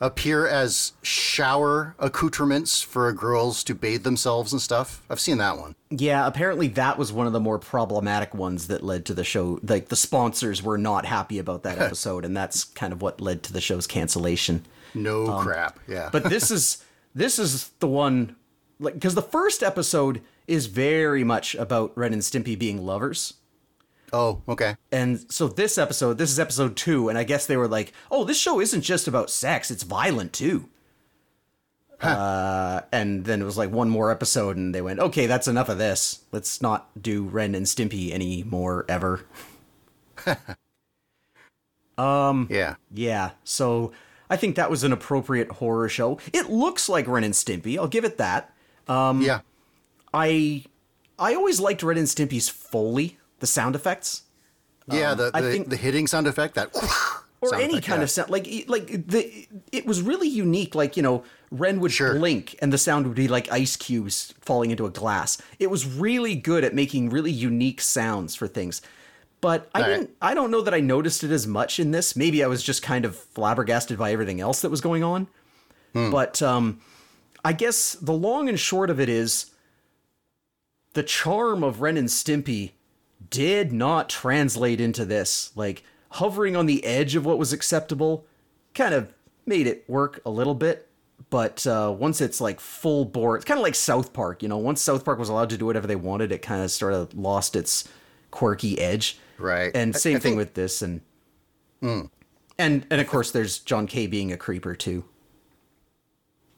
appear 0.00 0.46
as 0.46 0.92
shower 1.02 1.96
accoutrements 1.98 2.80
for 2.82 3.12
girls 3.12 3.64
to 3.64 3.74
bathe 3.74 4.04
themselves 4.04 4.52
and 4.52 4.62
stuff. 4.62 5.02
I've 5.10 5.18
seen 5.18 5.38
that 5.38 5.58
one. 5.58 5.74
Yeah, 5.90 6.24
apparently 6.26 6.68
that 6.68 6.96
was 6.98 7.12
one 7.12 7.26
of 7.26 7.32
the 7.32 7.40
more 7.40 7.58
problematic 7.58 8.32
ones 8.32 8.68
that 8.68 8.84
led 8.84 9.04
to 9.06 9.14
the 9.14 9.24
show. 9.24 9.58
Like 9.66 9.88
the 9.88 9.96
sponsors 9.96 10.62
were 10.62 10.78
not 10.78 11.04
happy 11.04 11.40
about 11.40 11.64
that 11.64 11.78
episode, 11.82 12.24
and 12.24 12.36
that's 12.36 12.62
kind 12.64 12.92
of 12.92 13.02
what 13.02 13.20
led 13.20 13.42
to 13.44 13.52
the 13.52 13.60
show's 13.60 13.88
cancellation. 13.88 14.64
No 14.94 15.40
crap. 15.40 15.80
Yeah. 15.88 16.04
Um, 16.06 16.10
But 16.12 16.24
this 16.24 16.50
is 16.52 16.84
this 17.14 17.38
is 17.40 17.70
the 17.80 17.88
one 17.88 18.36
like 18.78 18.94
because 18.94 19.16
the 19.16 19.22
first 19.22 19.64
episode 19.64 20.20
is 20.48 20.66
very 20.66 21.22
much 21.24 21.54
about 21.54 21.96
Ren 21.96 22.12
and 22.12 22.22
Stimpy 22.22 22.58
being 22.58 22.84
lovers. 22.84 23.34
oh, 24.12 24.42
okay. 24.48 24.76
And 24.90 25.30
so 25.30 25.48
this 25.48 25.78
episode, 25.78 26.18
this 26.18 26.30
is 26.30 26.40
episode 26.40 26.76
two, 26.76 27.08
and 27.08 27.18
I 27.18 27.24
guess 27.24 27.46
they 27.46 27.56
were 27.56 27.68
like, 27.68 27.92
"Oh, 28.10 28.24
this 28.24 28.38
show 28.38 28.60
isn't 28.60 28.82
just 28.82 29.06
about 29.06 29.30
sex; 29.30 29.70
it's 29.70 29.82
violent 29.82 30.32
too." 30.32 30.68
Uh, 32.00 32.82
and 32.92 33.24
then 33.24 33.42
it 33.42 33.44
was 33.44 33.58
like 33.58 33.70
one 33.70 33.90
more 33.90 34.10
episode, 34.10 34.56
and 34.56 34.74
they 34.74 34.80
went, 34.80 35.00
"Okay, 35.00 35.26
that's 35.26 35.48
enough 35.48 35.68
of 35.68 35.78
this. 35.78 36.20
Let's 36.32 36.62
not 36.62 36.90
do 37.00 37.24
Ren 37.24 37.54
and 37.54 37.66
Stimpy 37.66 38.12
anymore 38.12 38.84
ever." 38.88 39.26
Um. 41.98 42.46
Yeah. 42.48 42.76
Yeah, 42.94 43.30
so 43.42 43.92
I 44.30 44.36
think 44.36 44.56
that 44.56 44.70
was 44.70 44.84
an 44.84 44.92
appropriate 44.92 45.50
horror 45.50 45.88
show. 45.88 46.18
It 46.32 46.48
looks 46.48 46.88
like 46.88 47.08
Ren 47.08 47.24
and 47.24 47.34
Stimpy. 47.34 47.76
I'll 47.76 47.88
give 47.88 48.04
it 48.04 48.18
that. 48.18 48.54
Um, 48.86 49.20
yeah. 49.20 49.40
I 50.14 50.64
I 51.18 51.34
always 51.34 51.60
liked 51.60 51.82
Ren 51.82 51.98
and 51.98 52.06
Stimpy's 52.06 52.48
foley, 52.48 53.18
the 53.40 53.46
sound 53.46 53.74
effects. 53.74 54.22
Yeah, 54.90 55.14
the 55.14 55.30
I 55.34 55.40
the, 55.40 55.50
think- 55.50 55.68
the 55.68 55.76
hitting 55.76 56.06
sound 56.06 56.26
effect 56.26 56.54
that 56.54 56.74
or 57.40 57.54
any 57.54 57.74
effect, 57.74 57.86
kind 57.86 58.00
yeah. 58.00 58.04
of 58.04 58.10
sound 58.10 58.30
like 58.30 58.48
like 58.68 58.86
the 59.06 59.46
it 59.70 59.86
was 59.86 60.00
really 60.02 60.28
unique 60.28 60.74
like 60.74 60.96
you 60.96 61.02
know 61.02 61.22
ren 61.50 61.78
would 61.80 61.92
Sure. 61.92 62.14
blink 62.18 62.56
and 62.60 62.72
the 62.72 62.78
sound 62.78 63.06
would 63.06 63.14
be 63.14 63.28
like 63.28 63.50
ice 63.52 63.76
cubes 63.76 64.34
falling 64.40 64.70
into 64.72 64.84
a 64.86 64.90
glass 64.90 65.38
it 65.60 65.70
was 65.70 65.86
really 65.86 66.34
good 66.34 66.64
at 66.64 66.74
making 66.74 67.10
really 67.10 67.30
unique 67.30 67.80
sounds 67.80 68.34
for 68.34 68.48
things 68.48 68.82
but 69.40 69.70
i 69.74 69.80
All 69.80 69.88
right. 69.88 69.96
didn't 69.98 70.10
i 70.20 70.34
don't 70.34 70.50
know 70.50 70.60
that 70.62 70.74
i 70.74 70.80
noticed 70.80 71.22
it 71.22 71.30
as 71.30 71.46
much 71.46 71.78
in 71.78 71.90
this 71.92 72.16
maybe 72.16 72.42
i 72.42 72.46
was 72.48 72.62
just 72.62 72.82
kind 72.82 73.04
of 73.04 73.14
flabbergasted 73.14 73.96
by 73.98 74.10
everything 74.12 74.40
else 74.40 74.60
that 74.62 74.70
was 74.70 74.80
going 74.80 75.04
on 75.04 75.28
Hmm. 75.94 76.10
but 76.10 76.42
um 76.42 76.80
i 77.44 77.52
guess 77.52 77.92
the 77.94 78.12
long 78.12 78.48
and 78.48 78.58
short 78.58 78.90
of 78.90 78.98
it 79.00 79.08
is 79.08 79.46
the 80.98 81.04
charm 81.04 81.62
of 81.62 81.80
ren 81.80 81.96
and 81.96 82.08
stimpy 82.08 82.72
did 83.30 83.72
not 83.72 84.08
translate 84.08 84.80
into 84.80 85.04
this. 85.04 85.52
Like 85.54 85.84
hovering 86.10 86.56
on 86.56 86.66
the 86.66 86.84
edge 86.84 87.14
of 87.14 87.24
what 87.24 87.38
was 87.38 87.52
acceptable 87.52 88.26
kind 88.74 88.92
of 88.92 89.14
made 89.46 89.68
it 89.68 89.84
work 89.88 90.20
a 90.26 90.30
little 90.30 90.56
bit. 90.56 90.88
But 91.30 91.64
uh, 91.68 91.94
once 91.96 92.20
it's 92.20 92.40
like 92.40 92.58
full 92.58 93.04
bore, 93.04 93.36
it's 93.36 93.44
kind 93.44 93.58
of 93.58 93.62
like 93.62 93.76
South 93.76 94.12
Park. 94.12 94.42
You 94.42 94.48
know, 94.48 94.58
once 94.58 94.82
South 94.82 95.04
Park 95.04 95.20
was 95.20 95.28
allowed 95.28 95.50
to 95.50 95.56
do 95.56 95.66
whatever 95.66 95.86
they 95.86 95.94
wanted, 95.94 96.32
it 96.32 96.42
kind 96.42 96.64
of 96.64 96.70
sort 96.72 96.94
of 96.94 97.14
lost 97.14 97.54
its 97.54 97.88
quirky 98.32 98.80
edge. 98.80 99.20
Right. 99.38 99.70
And 99.76 99.94
same 99.94 100.16
I 100.16 100.18
thing 100.18 100.32
think- 100.32 100.38
with 100.38 100.54
this, 100.54 100.82
and 100.82 101.00
and 101.80 102.10
and 102.58 103.00
of 103.00 103.06
course 103.06 103.30
there's 103.30 103.60
John 103.60 103.86
K 103.86 104.08
being 104.08 104.32
a 104.32 104.36
creeper 104.36 104.74
too. 104.74 105.04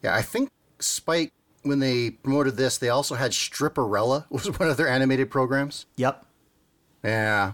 Yeah, 0.01 0.15
I 0.15 0.23
think 0.23 0.49
Spike 0.79 1.31
when 1.63 1.79
they 1.79 2.11
promoted 2.11 2.57
this, 2.57 2.77
they 2.77 2.89
also 2.89 3.15
had 3.15 3.31
Stripperella 3.31 4.25
was 4.31 4.47
one 4.59 4.69
of 4.69 4.77
their 4.77 4.87
animated 4.87 5.29
programs. 5.29 5.85
Yep. 5.97 6.25
Yeah. 7.03 7.53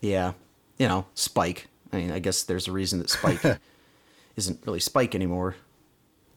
Yeah. 0.00 0.32
You 0.78 0.88
know, 0.88 1.06
Spike. 1.14 1.68
I 1.92 1.98
mean, 1.98 2.10
I 2.10 2.18
guess 2.18 2.42
there's 2.42 2.68
a 2.68 2.72
reason 2.72 2.98
that 3.00 3.10
Spike 3.10 3.44
isn't 4.36 4.60
really 4.66 4.80
Spike 4.80 5.14
anymore. 5.14 5.56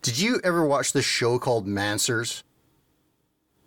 Did 0.02 0.20
you 0.20 0.40
ever 0.44 0.66
watch 0.66 0.94
this 0.94 1.06
show 1.06 1.40
called 1.40 1.66
Manswers? 1.66 2.44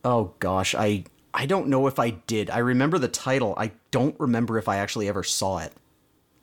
Oh 0.04 0.34
gosh, 0.38 0.74
I 0.74 1.04
I 1.34 1.46
don't 1.46 1.68
know 1.68 1.86
if 1.86 1.98
I 1.98 2.10
did. 2.10 2.50
I 2.50 2.58
remember 2.58 2.98
the 2.98 3.08
title. 3.08 3.54
I 3.56 3.72
don't 3.90 4.18
remember 4.20 4.58
if 4.58 4.68
I 4.68 4.76
actually 4.76 5.08
ever 5.08 5.24
saw 5.24 5.58
it. 5.58 5.72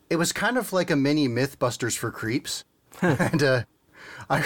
It 0.10 0.18
was 0.18 0.34
kind 0.34 0.58
of 0.58 0.74
like 0.74 0.92
a 0.92 0.96
mini 0.96 1.28
MythBusters 1.28 1.98
for 1.98 2.12
creeps, 2.12 2.66
and 3.02 3.42
uh, 3.42 3.64
I 4.30 4.44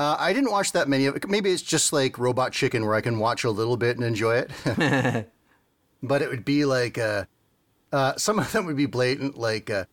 uh, 0.00 0.16
I 0.18 0.32
didn't 0.32 0.50
watch 0.50 0.72
that 0.72 0.88
many 0.88 1.04
of 1.04 1.14
it. 1.14 1.28
Maybe 1.28 1.50
it's 1.50 1.60
just 1.60 1.92
like 1.92 2.18
Robot 2.18 2.52
Chicken, 2.52 2.86
where 2.86 2.94
I 2.94 3.02
can 3.02 3.18
watch 3.18 3.44
a 3.44 3.50
little 3.50 3.76
bit 3.76 3.98
and 3.98 4.04
enjoy 4.06 4.36
it. 4.46 4.50
but 6.02 6.22
it 6.22 6.30
would 6.30 6.42
be 6.42 6.64
like 6.64 6.96
uh, 6.96 7.26
uh, 7.92 8.16
some 8.16 8.38
of 8.38 8.50
them 8.50 8.64
would 8.64 8.78
be 8.78 8.86
blatant, 8.86 9.36
like 9.36 9.68
uh, 9.68 9.84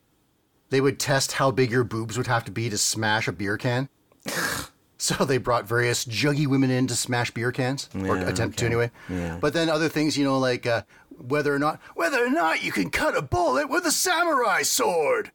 they 0.69 0.79
would 0.79 0.97
test 0.97 1.33
how 1.33 1.51
big 1.51 1.71
your 1.71 1.83
boobs 1.83 2.15
would 2.17 2.27
have 2.27 2.45
to 2.45 2.51
be 2.51 2.69
to 2.69 2.77
smash 2.77 3.27
a 3.27 3.33
beer 3.33 3.57
can. 3.57 3.89
So 4.99 5.25
they 5.25 5.37
brought 5.37 5.67
various 5.67 6.05
juggy 6.05 6.47
women 6.47 6.71
in 6.71 6.87
to 6.87 6.95
smash 6.95 7.29
beer 7.29 7.51
cans, 7.51 7.87
or 7.93 8.17
Yeah, 8.17 8.29
attempt 8.29 8.57
to 8.57 8.65
anyway. 8.65 8.89
Yeah. 9.07 9.37
But 9.39 9.53
then 9.53 9.69
other 9.69 9.89
things, 9.89 10.17
you 10.17 10.25
know, 10.25 10.39
like 10.39 10.65
uh, 10.65 10.81
whether 11.19 11.53
or 11.53 11.59
not 11.59 11.79
whether 11.93 12.25
or 12.25 12.31
not 12.31 12.63
you 12.63 12.71
can 12.71 12.89
cut 12.89 13.15
a 13.15 13.21
bullet 13.21 13.69
with 13.69 13.85
a 13.85 13.91
samurai 13.91 14.63
sword. 14.63 15.31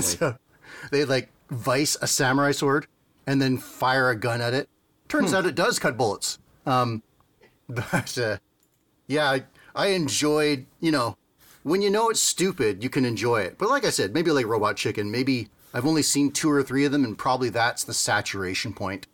so 0.00 0.36
they 0.92 1.04
like 1.04 1.28
vice 1.50 1.96
a 2.00 2.06
samurai 2.06 2.52
sword 2.52 2.86
and 3.26 3.40
then 3.40 3.58
fire 3.58 4.10
a 4.10 4.16
gun 4.16 4.40
at 4.40 4.54
it. 4.54 4.68
Turns 5.08 5.30
Hmm. 5.30 5.36
out 5.36 5.46
it 5.46 5.54
does 5.54 5.78
cut 5.78 5.96
bullets. 5.96 6.38
Um, 6.66 7.02
but 7.68 8.16
uh, 8.18 8.38
yeah, 9.06 9.30
I, 9.30 9.44
I 9.74 9.86
enjoyed. 9.88 10.66
You 10.80 10.92
know, 10.92 11.16
when 11.62 11.82
you 11.82 11.90
know 11.90 12.10
it's 12.10 12.20
stupid, 12.20 12.82
you 12.82 12.90
can 12.90 13.04
enjoy 13.04 13.40
it. 13.42 13.58
But 13.58 13.68
like 13.70 13.84
I 13.84 13.90
said, 13.90 14.12
maybe 14.14 14.30
like 14.30 14.46
Robot 14.46 14.76
Chicken, 14.76 15.10
maybe 15.10 15.48
I've 15.72 15.86
only 15.86 16.02
seen 16.02 16.30
two 16.30 16.50
or 16.50 16.62
three 16.62 16.84
of 16.84 16.92
them, 16.92 17.04
and 17.04 17.16
probably 17.16 17.48
that's 17.48 17.84
the 17.84 17.94
saturation 17.94 18.72
point. 18.72 19.06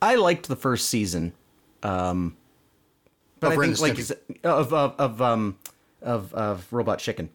I 0.00 0.14
liked 0.14 0.46
the 0.48 0.56
first 0.56 0.88
season, 0.88 1.32
um, 1.82 2.36
but 3.40 3.52
Of 3.52 3.58
I 3.58 3.66
think 3.66 3.80
like 3.80 3.98
of 4.44 4.72
of 4.72 4.94
of 4.98 5.20
um 5.22 5.58
of 6.02 6.32
of 6.34 6.72
Robot 6.72 7.00
Chicken. 7.00 7.30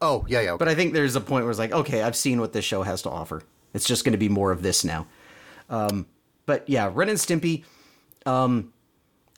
Oh 0.00 0.24
yeah, 0.28 0.40
yeah. 0.40 0.56
But 0.56 0.68
I 0.68 0.74
think 0.74 0.92
there's 0.94 1.14
a 1.14 1.20
point 1.20 1.44
where 1.44 1.50
it's 1.50 1.60
like, 1.60 1.70
okay, 1.72 2.02
I've 2.02 2.16
seen 2.16 2.40
what 2.40 2.52
this 2.52 2.64
show 2.64 2.82
has 2.82 3.02
to 3.02 3.10
offer. 3.10 3.42
It's 3.74 3.86
just 3.86 4.04
going 4.04 4.12
to 4.12 4.18
be 4.18 4.28
more 4.28 4.52
of 4.52 4.62
this 4.62 4.84
now. 4.84 5.06
Um, 5.70 6.06
but 6.46 6.68
yeah, 6.68 6.90
Ren 6.92 7.08
and 7.08 7.18
Stimpy. 7.18 7.64
Um, 8.26 8.72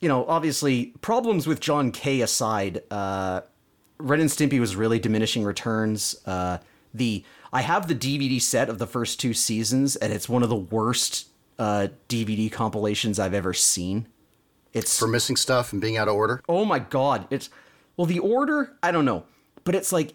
you 0.01 0.09
know, 0.09 0.25
obviously, 0.25 0.93
problems 1.01 1.47
with 1.47 1.59
John 1.59 1.91
K 1.91 2.21
aside, 2.21 2.83
uh, 2.91 3.41
Ren 3.97 4.19
and 4.19 4.29
Stimpy 4.29 4.59
was 4.59 4.75
really 4.75 4.99
diminishing 4.99 5.43
returns. 5.43 6.15
Uh, 6.25 6.57
the 6.93 7.23
I 7.53 7.61
have 7.61 7.87
the 7.87 7.95
DVD 7.95 8.41
set 8.41 8.69
of 8.69 8.79
the 8.79 8.87
first 8.87 9.19
two 9.19 9.33
seasons, 9.33 9.95
and 9.95 10.11
it's 10.11 10.27
one 10.27 10.43
of 10.43 10.49
the 10.49 10.55
worst 10.55 11.27
uh, 11.57 11.87
DVD 12.09 12.51
compilations 12.51 13.19
I've 13.19 13.33
ever 13.33 13.53
seen. 13.53 14.07
It's 14.73 14.99
for 14.99 15.07
missing 15.07 15.37
stuff 15.37 15.71
and 15.71 15.81
being 15.81 15.95
out 15.95 16.09
of 16.09 16.15
order. 16.15 16.41
Oh 16.49 16.65
my 16.65 16.79
god, 16.79 17.27
it's 17.29 17.49
well 17.95 18.05
the 18.05 18.19
order, 18.19 18.73
I 18.83 18.91
don't 18.91 19.05
know, 19.05 19.23
but 19.63 19.73
it's 19.73 19.93
like 19.93 20.13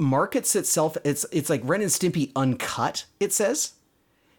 markets 0.00 0.56
itself 0.56 0.96
it's 1.04 1.24
it's 1.30 1.48
like 1.50 1.60
Ren 1.64 1.82
and 1.82 1.90
Stimpy 1.90 2.32
uncut, 2.34 3.04
it 3.20 3.32
says. 3.32 3.74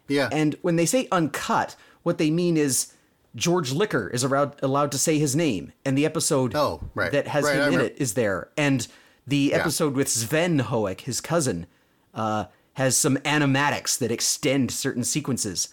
Yeah. 0.08 0.28
And 0.32 0.56
when 0.62 0.76
they 0.76 0.84
say 0.86 1.08
uncut, 1.10 1.76
what 2.02 2.18
they 2.18 2.30
mean 2.30 2.56
is 2.56 2.92
George 3.34 3.72
Liquor 3.72 4.08
is 4.08 4.24
allowed 4.24 4.62
allowed 4.62 4.92
to 4.92 4.98
say 4.98 5.18
his 5.18 5.34
name, 5.34 5.72
and 5.84 5.96
the 5.96 6.04
episode 6.04 6.54
Oh, 6.54 6.82
right. 6.94 7.12
that 7.12 7.28
has 7.28 7.44
Right, 7.44 7.52
I 7.52 7.54
him 7.54 7.60
in 7.60 7.66
remember. 7.70 7.86
it 7.86 7.96
is 7.98 8.14
there, 8.14 8.50
and 8.58 8.86
the 9.26 9.54
episode 9.54 9.94
with 9.94 10.08
Sven 10.08 10.58
Hoek, 10.58 11.02
his 11.02 11.20
cousin, 11.20 11.66
uh, 12.12 12.46
has 12.74 12.96
some 12.96 13.16
animatics 13.18 13.96
that 13.98 14.10
extend 14.10 14.70
certain 14.72 15.04
sequences. 15.04 15.68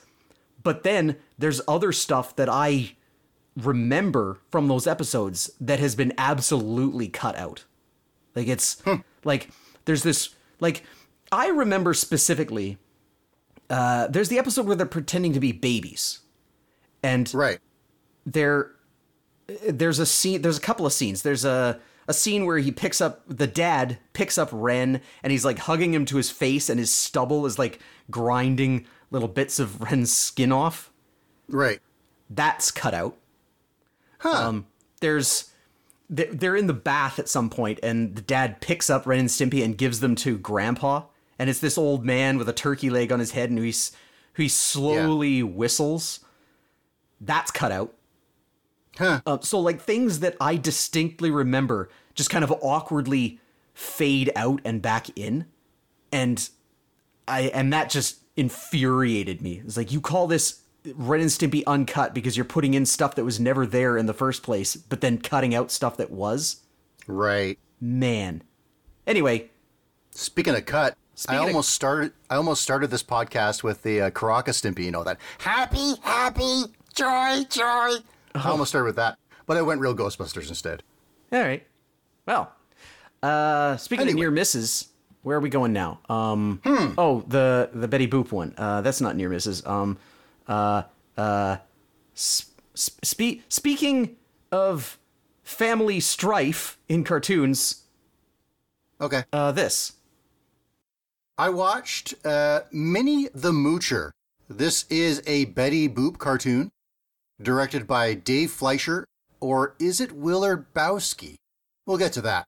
But 0.62 0.84
then 0.84 1.16
there's 1.38 1.60
other 1.68 1.92
stuff 1.92 2.36
that 2.36 2.48
I 2.48 2.96
remember 3.58 4.40
from 4.52 4.68
those 4.68 4.86
episodes 4.88 5.50
that 5.60 5.80
has 5.80 5.96
been 5.96 6.14
absolutely 6.18 7.08
cut 7.08 7.36
out. 7.36 7.66
Like 8.36 8.48
it's 8.48 8.82
like 9.24 9.50
there's 9.90 10.04
this 10.04 10.30
like 10.60 10.84
I 11.32 11.48
remember 11.48 11.96
specifically 11.96 12.78
uh 13.72 14.06
there's 14.08 14.30
the 14.30 14.38
episode 14.38 14.68
where 14.68 14.76
they're 14.76 14.86
pretending 14.86 15.34
to 15.34 15.40
be 15.40 15.52
babies. 15.52 16.20
And 17.02 17.34
right. 17.34 17.58
there 18.24 18.72
there's 19.68 19.98
a 19.98 20.06
scene 20.06 20.44
there's 20.44 20.60
a 20.60 20.62
couple 20.62 20.86
of 20.86 20.94
scenes. 20.94 21.24
There's 21.24 21.44
a 21.44 21.80
a 22.08 22.14
scene 22.14 22.46
where 22.46 22.60
he 22.60 22.72
picks 22.72 23.02
up 23.02 23.24
the 23.28 23.48
dad 23.48 23.98
picks 24.14 24.38
up 24.38 24.50
Ren 24.52 25.02
and 25.24 25.32
he's 25.32 25.44
like 25.44 25.58
hugging 25.58 25.92
him 25.94 26.06
to 26.06 26.18
his 26.18 26.30
face 26.30 26.70
and 26.70 26.80
his 26.80 26.94
stubble 26.94 27.48
is 27.48 27.58
like 27.58 27.80
grinding 28.12 28.86
little 29.10 29.28
bits 29.28 29.58
of 29.58 29.82
Ren's 29.92 30.16
skin 30.16 30.52
off 30.52 30.92
Right. 31.48 31.80
that's 32.30 32.70
cut 32.70 32.94
out. 32.94 33.18
Um, 34.24 34.68
there's 35.02 35.52
they're 36.10 36.56
in 36.56 36.68
the 36.68 36.74
bath 36.74 37.20
at 37.20 37.30
some 37.30 37.50
point, 37.50 37.80
and 37.84 38.16
the 38.16 38.22
dad 38.22 38.62
picks 38.62 38.90
up 38.90 39.06
Ren 39.06 39.20
and 39.20 39.30
Stimpy 39.30 39.64
and 39.64 39.78
gives 39.78 40.00
them 40.00 40.16
to 40.16 40.38
Grandpa, 40.38 41.04
and 41.38 41.50
it's 41.50 41.60
this 41.60 41.78
old 41.78 42.04
man 42.04 42.38
with 42.38 42.50
a 42.50 42.54
turkey 42.54 42.90
leg 42.90 43.12
on 43.12 43.20
his 43.20 43.32
head, 43.32 43.50
and 43.50 43.60
he's 43.60 43.92
who 44.34 44.44
he 44.44 44.50
slowly 44.50 45.44
whistles. 45.44 46.22
That's 47.22 47.52
cut 47.52 47.72
out. 47.72 47.94
Huh. 48.98 49.22
Uh, 49.26 49.38
so 49.42 49.60
like 49.60 49.82
things 49.82 50.20
that 50.20 50.36
I 50.42 50.58
distinctly 50.58 51.32
remember 51.32 51.90
just 52.16 52.30
kind 52.30 52.44
of 52.44 52.52
awkwardly 52.62 53.40
fade 53.74 54.32
out 54.36 54.62
and 54.66 54.82
back 54.82 55.18
in, 55.18 55.46
and 56.12 56.50
I 57.28 57.42
and 57.54 57.72
that 57.72 57.90
just 57.90 58.18
infuriated 58.36 59.42
me. 59.42 59.62
It's 59.66 59.78
like 59.78 59.92
you 59.92 60.02
call 60.02 60.28
this 60.28 60.62
Ren 60.96 61.22
and 61.22 61.30
Stimpy 61.30 61.64
uncut 61.68 62.14
because 62.14 62.36
you're 62.38 62.46
putting 62.46 62.74
in 62.74 62.86
stuff 62.86 63.16
that 63.16 63.26
was 63.26 63.40
never 63.40 63.66
there 63.66 63.98
in 63.98 64.06
the 64.06 64.14
first 64.14 64.44
place, 64.44 64.76
but 64.76 65.02
then 65.02 65.18
cutting 65.18 65.54
out 65.54 65.72
stuff 65.72 65.98
that 65.98 66.10
was. 66.12 66.62
Right. 67.08 67.58
Man. 67.82 68.44
Anyway, 69.08 69.50
Speaking 70.12 70.56
of 70.56 70.66
cut, 70.66 70.96
Speaking 71.16 71.38
I 71.40 71.42
of- 71.44 71.48
almost 71.50 71.70
started. 71.72 72.14
I 72.30 72.36
almost 72.36 72.62
started 72.62 72.92
this 72.92 73.04
podcast 73.04 73.62
with 73.64 73.84
the 73.84 74.02
uh, 74.02 74.10
Karaka 74.12 74.50
Stimpy. 74.50 74.86
You 74.86 74.92
know 74.92 75.04
that 75.04 75.18
happy, 75.40 75.94
happy, 76.02 76.64
joy, 76.96 77.44
joy. 77.50 77.96
I 78.36 78.46
almost 78.50 78.70
started 78.70 78.86
with 78.86 78.96
that, 78.98 79.18
but 79.46 79.58
I 79.58 79.62
went 79.62 79.82
real 79.82 79.96
Ghostbusters 79.96 80.48
instead. 80.50 80.84
all 81.32 81.40
right. 81.42 81.66
Well, 82.26 82.52
uh, 83.24 83.76
speaking 83.78 84.08
of 84.08 84.16
near 84.16 84.32
misses, 84.32 84.90
where 85.24 85.38
are 85.38 85.42
we 85.42 85.50
going 85.50 85.74
now? 85.74 86.00
Um, 86.10 86.62
oh, 86.98 87.24
the 87.28 87.70
the 87.74 87.88
Betty 87.88 88.08
Boop 88.08 88.32
one. 88.32 88.54
Uh, 88.58 88.82
that's 88.82 89.02
not 89.02 89.16
near 89.16 89.30
misses. 89.30 89.66
Um, 89.66 89.98
uh, 90.50 90.84
uh, 91.16 91.58
sp- 92.18 92.60
spe- 92.74 93.42
speaking 93.48 94.18
of 94.52 94.98
family 95.44 96.00
strife 96.00 96.78
in 96.90 97.04
cartoons, 97.06 97.84
Okay. 99.00 99.24
uh, 99.32 99.52
this. 99.54 99.94
I 101.38 101.50
watched 101.50 102.14
uh, 102.26 102.62
Minnie 102.72 103.30
the 103.34 103.52
Moocher. 103.54 104.12
This 104.50 104.84
is 104.90 105.22
a 105.26 105.46
Betty 105.46 105.88
Boop 105.88 106.18
cartoon 106.18 106.70
directed 107.42 107.88
by 107.88 108.14
Dave 108.16 108.52
Fleischer, 108.52 109.06
or 109.40 109.76
is 109.80 110.02
it 110.02 110.12
Willard 110.12 110.74
Bowsky? 110.74 111.36
We'll 111.86 111.98
get 111.98 112.12
to 112.14 112.22
that. 112.22 112.46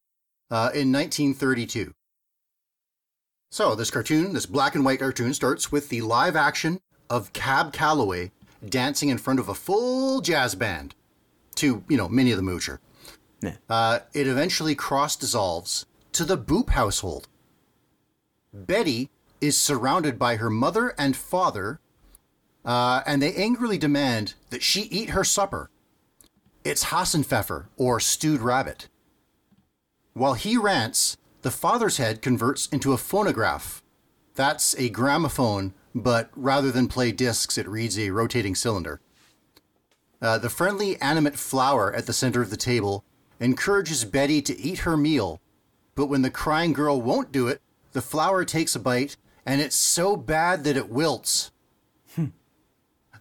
Uh, 0.50 0.72
in 0.74 0.92
1932. 0.92 1.94
So, 3.52 3.76
this 3.76 3.92
cartoon, 3.92 4.34
this 4.34 4.46
black 4.46 4.76
and 4.76 4.84
white 4.84 5.00
cartoon, 5.00 5.34
starts 5.34 5.72
with 5.72 5.88
the 5.90 6.02
live 6.02 6.36
action 6.36 6.80
of 7.12 7.34
Cab 7.34 7.74
Calloway 7.74 8.32
dancing 8.68 9.10
in 9.10 9.18
front 9.18 9.40
of 9.40 9.50
a 9.50 9.54
full 9.54 10.22
jazz 10.22 10.56
band 10.56 10.96
to, 11.56 11.84
you 11.90 11.98
know, 11.98 12.08
Minnie 12.08 12.32
the 12.32 12.42
Moocher. 12.42 12.80
Yeah. 13.42 13.56
Uh, 13.70 14.00
it 14.14 14.28
eventually 14.28 14.76
cross 14.76 15.18
dissolves 15.18 15.86
to 16.14 16.24
the 16.24 16.38
Boop 16.38 16.70
household. 16.70 17.28
Betty 18.54 19.10
is 19.42 19.58
surrounded 19.58 20.18
by 20.18 20.38
her 20.38 20.50
mother 20.50 20.94
and 20.98 21.18
father, 21.18 21.82
uh, 22.64 23.02
and 23.06 23.22
they 23.22 23.34
angrily 23.34 23.78
demand 23.78 24.36
that 24.50 24.64
she 24.64 24.84
eat 24.84 25.10
her 25.10 25.26
supper. 25.26 25.70
It's 26.64 26.86
Hasenpfeffer, 26.86 27.66
or 27.76 28.00
stewed 28.00 28.42
rabbit. 28.42 28.88
While 30.14 30.36
he 30.36 30.56
rants, 30.56 31.18
the 31.42 31.52
father's 31.52 31.98
head 31.98 32.22
converts 32.22 32.68
into 32.68 32.94
a 32.94 32.98
phonograph. 32.98 33.82
That's 34.36 34.76
a 34.78 34.90
gramophone, 34.90 35.74
but 35.94 36.30
rather 36.36 36.72
than 36.72 36.88
play 36.88 37.12
discs, 37.12 37.58
it 37.58 37.68
reads 37.68 37.98
a 38.00 38.12
rotating 38.12 38.56
cylinder. 38.56 39.02
Uh, 40.22 40.38
the 40.38 40.50
friendly, 40.50 41.00
animate 41.02 41.38
flower 41.38 41.94
at 41.94 42.06
the 42.06 42.14
center 42.14 42.42
of 42.42 42.50
the 42.50 42.58
table 42.58 43.04
encourages 43.40 44.06
Betty 44.06 44.42
to 44.44 44.60
eat 44.60 44.80
her 44.80 44.96
meal, 44.96 45.42
but 45.96 46.06
when 46.08 46.22
the 46.22 46.30
crying 46.30 46.74
girl 46.74 47.02
won't 47.02 47.32
do 47.32 47.48
it, 47.48 47.62
the 47.92 48.02
flower 48.02 48.46
takes 48.46 48.76
a 48.76 48.80
bite, 48.80 49.18
and 49.46 49.60
it's 49.62 49.76
so 49.76 50.16
bad 50.16 50.64
that 50.64 50.78
it 50.78 50.90
wilts. 50.90 51.52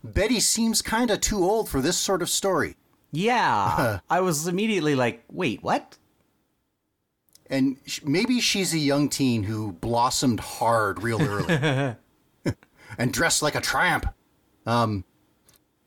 Betty 0.03 0.41
seems 0.41 0.81
kinda 0.81 1.18
too 1.18 1.39
old 1.45 1.68
for 1.68 1.81
this 1.83 1.97
sort 1.99 2.23
of 2.23 2.31
story, 2.31 2.77
Yeah. 3.12 4.01
I 4.11 4.21
was 4.21 4.47
immediately 4.47 4.95
like, 4.95 5.25
wait, 5.31 5.62
what? 5.62 5.97
and 7.53 7.77
maybe 8.05 8.41
she's 8.41 8.73
a 8.73 8.79
young 8.79 9.09
teen 9.09 9.43
who 9.43 9.73
blossomed 9.73 10.39
hard 10.39 11.03
real 11.03 11.21
early 11.21 11.97
and 12.99 13.12
dressed 13.12 13.43
like 13.43 13.55
a 13.55 13.61
tramp. 13.61 14.07
Um, 14.66 15.05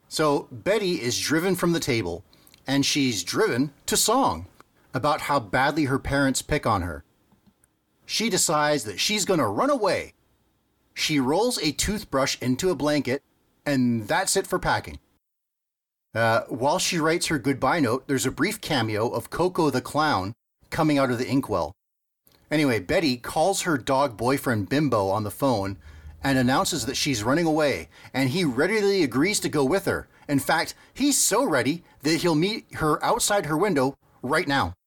so 0.07 0.47
Betty 0.51 1.01
is 1.01 1.19
driven 1.19 1.55
from 1.55 1.73
the 1.73 1.79
table, 1.79 2.23
and 2.67 2.85
she's 2.85 3.23
driven 3.23 3.71
to 3.87 3.97
song 3.97 4.47
about 4.93 5.21
how 5.21 5.39
badly 5.39 5.85
her 5.85 5.99
parents 5.99 6.41
pick 6.41 6.65
on 6.65 6.83
her. 6.83 7.03
She 8.05 8.29
decides 8.29 8.83
that 8.83 8.99
she's 8.99 9.25
going 9.25 9.39
to 9.39 9.47
run 9.47 9.69
away. 9.69 10.13
She 10.93 11.19
rolls 11.19 11.57
a 11.57 11.71
toothbrush 11.71 12.37
into 12.41 12.69
a 12.69 12.75
blanket, 12.75 13.23
and 13.65 14.07
that's 14.07 14.37
it 14.37 14.45
for 14.45 14.59
packing. 14.59 14.99
Uh, 16.13 16.41
while 16.41 16.77
she 16.77 16.99
writes 16.99 17.27
her 17.27 17.39
goodbye 17.39 17.79
note, 17.79 18.07
there's 18.07 18.25
a 18.25 18.31
brief 18.31 18.61
cameo 18.61 19.09
of 19.09 19.31
Koko 19.31 19.71
the 19.71 19.81
Clown 19.81 20.33
coming 20.69 20.99
out 20.99 21.09
of 21.09 21.17
the 21.17 21.27
inkwell. 21.27 21.73
Anyway, 22.51 22.79
Betty 22.79 23.17
calls 23.17 23.63
her 23.63 23.79
dog 23.79 24.15
boyfriend 24.15 24.69
Bimbo 24.69 25.07
on 25.09 25.23
the 25.23 25.31
phone 25.31 25.77
and 26.23 26.37
announces 26.37 26.85
that 26.85 26.97
she's 26.97 27.23
running 27.23 27.45
away, 27.45 27.89
and 28.13 28.29
he 28.29 28.43
readily 28.45 29.03
agrees 29.03 29.39
to 29.41 29.49
go 29.49 29.63
with 29.65 29.85
her. 29.85 30.07
In 30.27 30.39
fact, 30.39 30.73
he's 30.93 31.17
so 31.19 31.43
ready 31.43 31.83
that 32.03 32.21
he'll 32.21 32.35
meet 32.35 32.65
her 32.75 33.03
outside 33.03 33.45
her 33.47 33.57
window 33.57 33.95
right 34.21 34.47
now. 34.47 34.73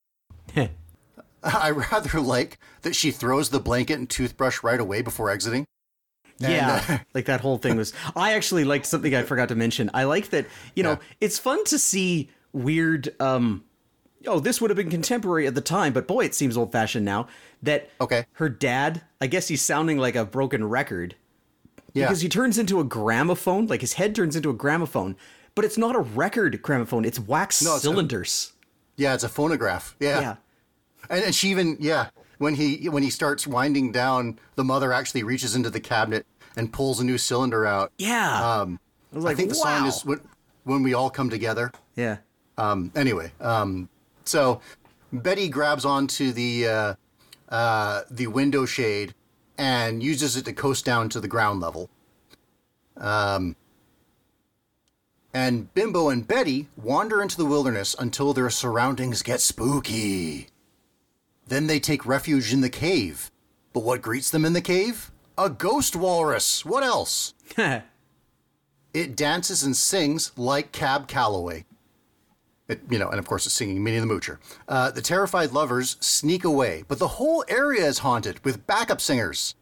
I 1.43 1.70
rather 1.70 2.20
like 2.20 2.59
that 2.82 2.97
she 2.97 3.11
throws 3.11 3.51
the 3.51 3.61
blanket 3.61 3.99
and 3.99 4.09
toothbrush 4.09 4.62
right 4.62 4.80
away 4.80 5.03
before 5.03 5.30
exiting. 5.30 5.64
yeah, 6.39 6.82
uh, 6.89 6.99
like 7.14 7.26
that 7.26 7.41
whole 7.41 7.59
thing 7.59 7.76
was. 7.76 7.93
I 8.16 8.32
actually 8.32 8.64
liked 8.64 8.87
something 8.87 9.14
I 9.14 9.22
forgot 9.22 9.49
to 9.51 9.55
mention. 9.55 9.91
I 9.95 10.05
like 10.05 10.30
that. 10.30 10.47
You 10.74 10.82
know, 10.82 10.91
Yeah. 10.93 10.99
it's 11.20 11.39
fun 11.39 11.64
to 11.66 11.78
see 11.78 12.30
weird. 12.53 13.14
um 13.20 13.64
Oh, 14.26 14.41
this 14.41 14.61
would 14.61 14.70
have 14.70 14.76
been 14.76 14.91
contemporary 14.91 15.47
at 15.47 15.55
the 15.55 15.61
time, 15.61 15.93
but 15.93 16.09
boy, 16.09 16.24
it 16.24 16.34
seems 16.34 16.57
old 16.57 16.72
fashioned 16.72 17.05
now. 17.05 17.28
That 17.62 17.91
Okay. 18.01 18.24
her 18.32 18.49
dad, 18.49 19.03
I 19.20 19.28
guess 19.28 19.47
he's 19.47 19.62
sounding 19.62 19.99
like 19.99 20.16
a 20.16 20.24
broken 20.24 20.68
record 20.68 21.14
Yeah. 21.97 22.07
because 22.07 22.21
he 22.21 22.29
turns 22.29 22.59
into 22.59 22.79
a 22.81 22.85
gramophone. 22.85 23.67
Like 23.67 23.81
his 23.81 23.95
head 23.95 24.15
turns 24.15 24.37
into 24.37 24.51
a 24.51 24.55
gramophone, 24.55 25.17
but 25.55 25.65
it's 25.65 25.79
not 25.79 25.97
a 25.97 26.01
record 26.01 26.61
gramophone. 26.63 27.05
It's 27.05 27.19
wax 27.19 27.63
No, 27.63 27.75
it's 27.77 27.85
a- 27.85 27.89
cylinders. 27.89 28.53
yeah, 28.97 29.15
it's 29.15 29.25
a 29.25 29.29
phonograph. 29.29 29.97
Yeah. 29.99 30.21
yeah. 30.21 30.37
And, 31.11 31.25
and 31.25 31.35
she 31.35 31.49
even 31.51 31.77
yeah 31.81 32.11
when 32.39 32.55
he 32.55 32.89
when 32.89 33.03
he 33.03 33.11
starts 33.11 33.47
winding 33.47 33.93
down, 33.93 34.39
the 34.57 34.65
mother 34.65 34.93
actually 34.93 35.23
reaches 35.23 35.55
into 35.57 35.71
the 35.71 35.81
cabinet 35.81 36.27
and 36.57 36.73
pulls 36.73 37.01
a 37.01 37.05
new 37.05 37.19
cylinder 37.19 37.67
out. 37.67 37.93
Yeah. 37.99 38.61
Um, 38.61 38.79
I 39.13 39.17
was 39.17 39.25
I 39.25 39.35
think 39.35 39.51
the 39.51 39.57
wow. 39.65 39.79
song 39.79 39.87
is 39.87 40.05
when, 40.05 40.21
when 40.65 40.83
we 40.83 40.95
all 40.95 41.11
come 41.11 41.31
together. 41.31 41.73
yeah. 41.95 42.19
Um, 42.59 42.91
anyway, 42.97 43.33
um, 43.41 43.89
so 44.25 44.61
Betty 45.13 45.49
grabs 45.51 45.85
onto 45.85 46.33
the 46.33 46.67
uh, 46.67 46.95
uh, 47.51 48.03
the 48.11 48.27
window 48.29 48.65
shade 48.65 49.15
and 49.59 50.03
uses 50.03 50.37
it 50.37 50.45
to 50.45 50.53
coast 50.53 50.85
down 50.85 51.09
to 51.11 51.21
the 51.21 51.29
ground 51.29 51.61
level. 51.61 51.91
Um, 52.97 53.57
and 55.35 55.73
Bimbo 55.75 56.09
and 56.09 56.27
Betty 56.27 56.69
wander 56.77 57.21
into 57.21 57.37
the 57.37 57.45
wilderness 57.45 57.95
until 57.99 58.33
their 58.33 58.51
surroundings 58.51 59.23
get 59.23 59.41
spooky. 59.41 60.49
Then 61.47 61.67
they 61.67 61.79
take 61.79 62.07
refuge 62.07 62.53
in 62.53 62.63
the 62.63 62.71
cave. 62.71 63.31
But 63.73 63.83
what 63.83 64.03
greets 64.03 64.31
them 64.31 64.45
in 64.45 64.55
the 64.55 64.61
cave? 64.61 65.11
A 65.37 65.51
ghost 65.51 65.95
walrus. 65.95 66.65
What 66.65 66.83
else? 66.83 67.35
It 68.95 69.15
dances 69.15 69.63
and 69.63 69.77
sings 69.77 70.33
like 70.39 70.73
Cab 70.73 71.07
Calloway. 71.07 71.67
It, 72.69 72.81
you 72.91 72.99
know, 72.99 73.09
and 73.09 73.19
of 73.19 73.27
course 73.27 73.47
it's 73.47 73.55
singing 73.55 73.83
Minnie 73.83 74.01
the 74.01 74.07
Moocher. 74.07 74.39
Uh, 74.67 74.91
the 74.91 75.03
terrified 75.03 75.53
lovers 75.53 75.97
sneak 76.01 76.45
away, 76.45 76.85
but 76.89 76.99
the 76.99 77.09
whole 77.09 77.45
area 77.49 77.85
is 77.85 77.99
haunted 77.99 78.45
with 78.45 78.67
backup 78.67 79.01
singers. 79.01 79.55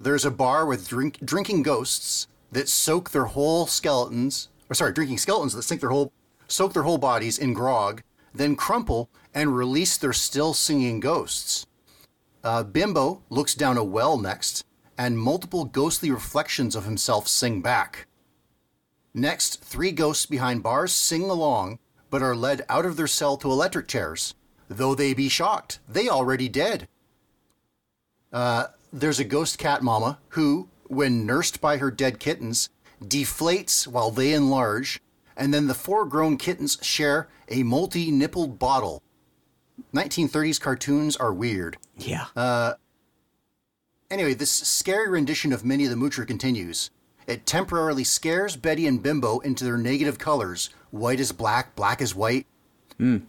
There's 0.00 0.24
a 0.24 0.30
bar 0.30 0.64
with 0.66 0.88
drink, 0.88 1.18
drinking 1.24 1.62
ghosts 1.62 2.26
that 2.50 2.68
soak 2.68 3.10
their 3.10 3.26
whole 3.26 3.66
skeletons, 3.66 4.48
or 4.70 4.74
sorry, 4.74 4.92
drinking 4.92 5.18
skeletons 5.18 5.54
that 5.54 5.62
sink 5.62 5.80
their 5.80 5.90
whole, 5.90 6.12
soak 6.48 6.72
their 6.72 6.82
whole 6.84 6.98
bodies 6.98 7.38
in 7.38 7.52
grog, 7.52 8.02
then 8.34 8.56
crumple 8.56 9.10
and 9.34 9.56
release 9.56 9.96
their 9.96 10.12
still 10.12 10.54
singing 10.54 11.00
ghosts. 11.00 11.66
Uh, 12.42 12.62
Bimbo 12.62 13.22
looks 13.30 13.54
down 13.54 13.76
a 13.76 13.84
well 13.84 14.18
next, 14.18 14.64
and 14.96 15.18
multiple 15.18 15.64
ghostly 15.64 16.10
reflections 16.10 16.76
of 16.76 16.84
himself 16.84 17.28
sing 17.28 17.60
back. 17.60 18.06
Next, 19.12 19.62
three 19.62 19.92
ghosts 19.92 20.26
behind 20.26 20.62
bars 20.62 20.92
sing 20.92 21.22
along, 21.22 21.78
but 22.10 22.22
are 22.22 22.36
led 22.36 22.64
out 22.68 22.86
of 22.86 22.96
their 22.96 23.06
cell 23.06 23.36
to 23.38 23.50
electric 23.50 23.88
chairs. 23.88 24.34
Though 24.68 24.94
they 24.94 25.14
be 25.14 25.28
shocked, 25.28 25.78
they 25.88 26.08
already 26.08 26.48
dead. 26.48 26.88
Uh, 28.32 28.66
there's 28.92 29.20
a 29.20 29.24
ghost 29.24 29.58
cat 29.58 29.82
mama 29.82 30.18
who, 30.30 30.68
when 30.84 31.26
nursed 31.26 31.60
by 31.60 31.76
her 31.76 31.90
dead 31.90 32.18
kittens, 32.18 32.68
deflates 33.02 33.86
while 33.86 34.10
they 34.10 34.32
enlarge, 34.32 35.00
and 35.36 35.52
then 35.52 35.66
the 35.66 35.74
four 35.74 36.04
grown 36.06 36.36
kittens 36.36 36.78
share 36.82 37.28
a 37.48 37.62
multi 37.62 38.10
nippled 38.10 38.58
bottle 38.58 39.02
1930s 39.92 40.60
cartoons 40.60 41.16
are 41.16 41.32
weird. 41.32 41.76
Yeah. 41.96 42.26
Anyway, 44.10 44.34
this 44.34 44.50
scary 44.50 45.08
rendition 45.08 45.52
of 45.52 45.64
Minnie 45.64 45.86
the 45.86 45.96
Moocher 45.96 46.26
continues. 46.26 46.90
It 47.26 47.46
temporarily 47.46 48.04
scares 48.04 48.56
Betty 48.56 48.86
and 48.86 49.02
Bimbo 49.02 49.38
into 49.40 49.64
their 49.64 49.78
negative 49.78 50.18
colors 50.18 50.70
white 50.94 51.20
is 51.20 51.32
black, 51.32 51.74
black 51.74 52.00
is 52.00 52.14
white. 52.14 52.46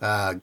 Uh, 0.02 0.36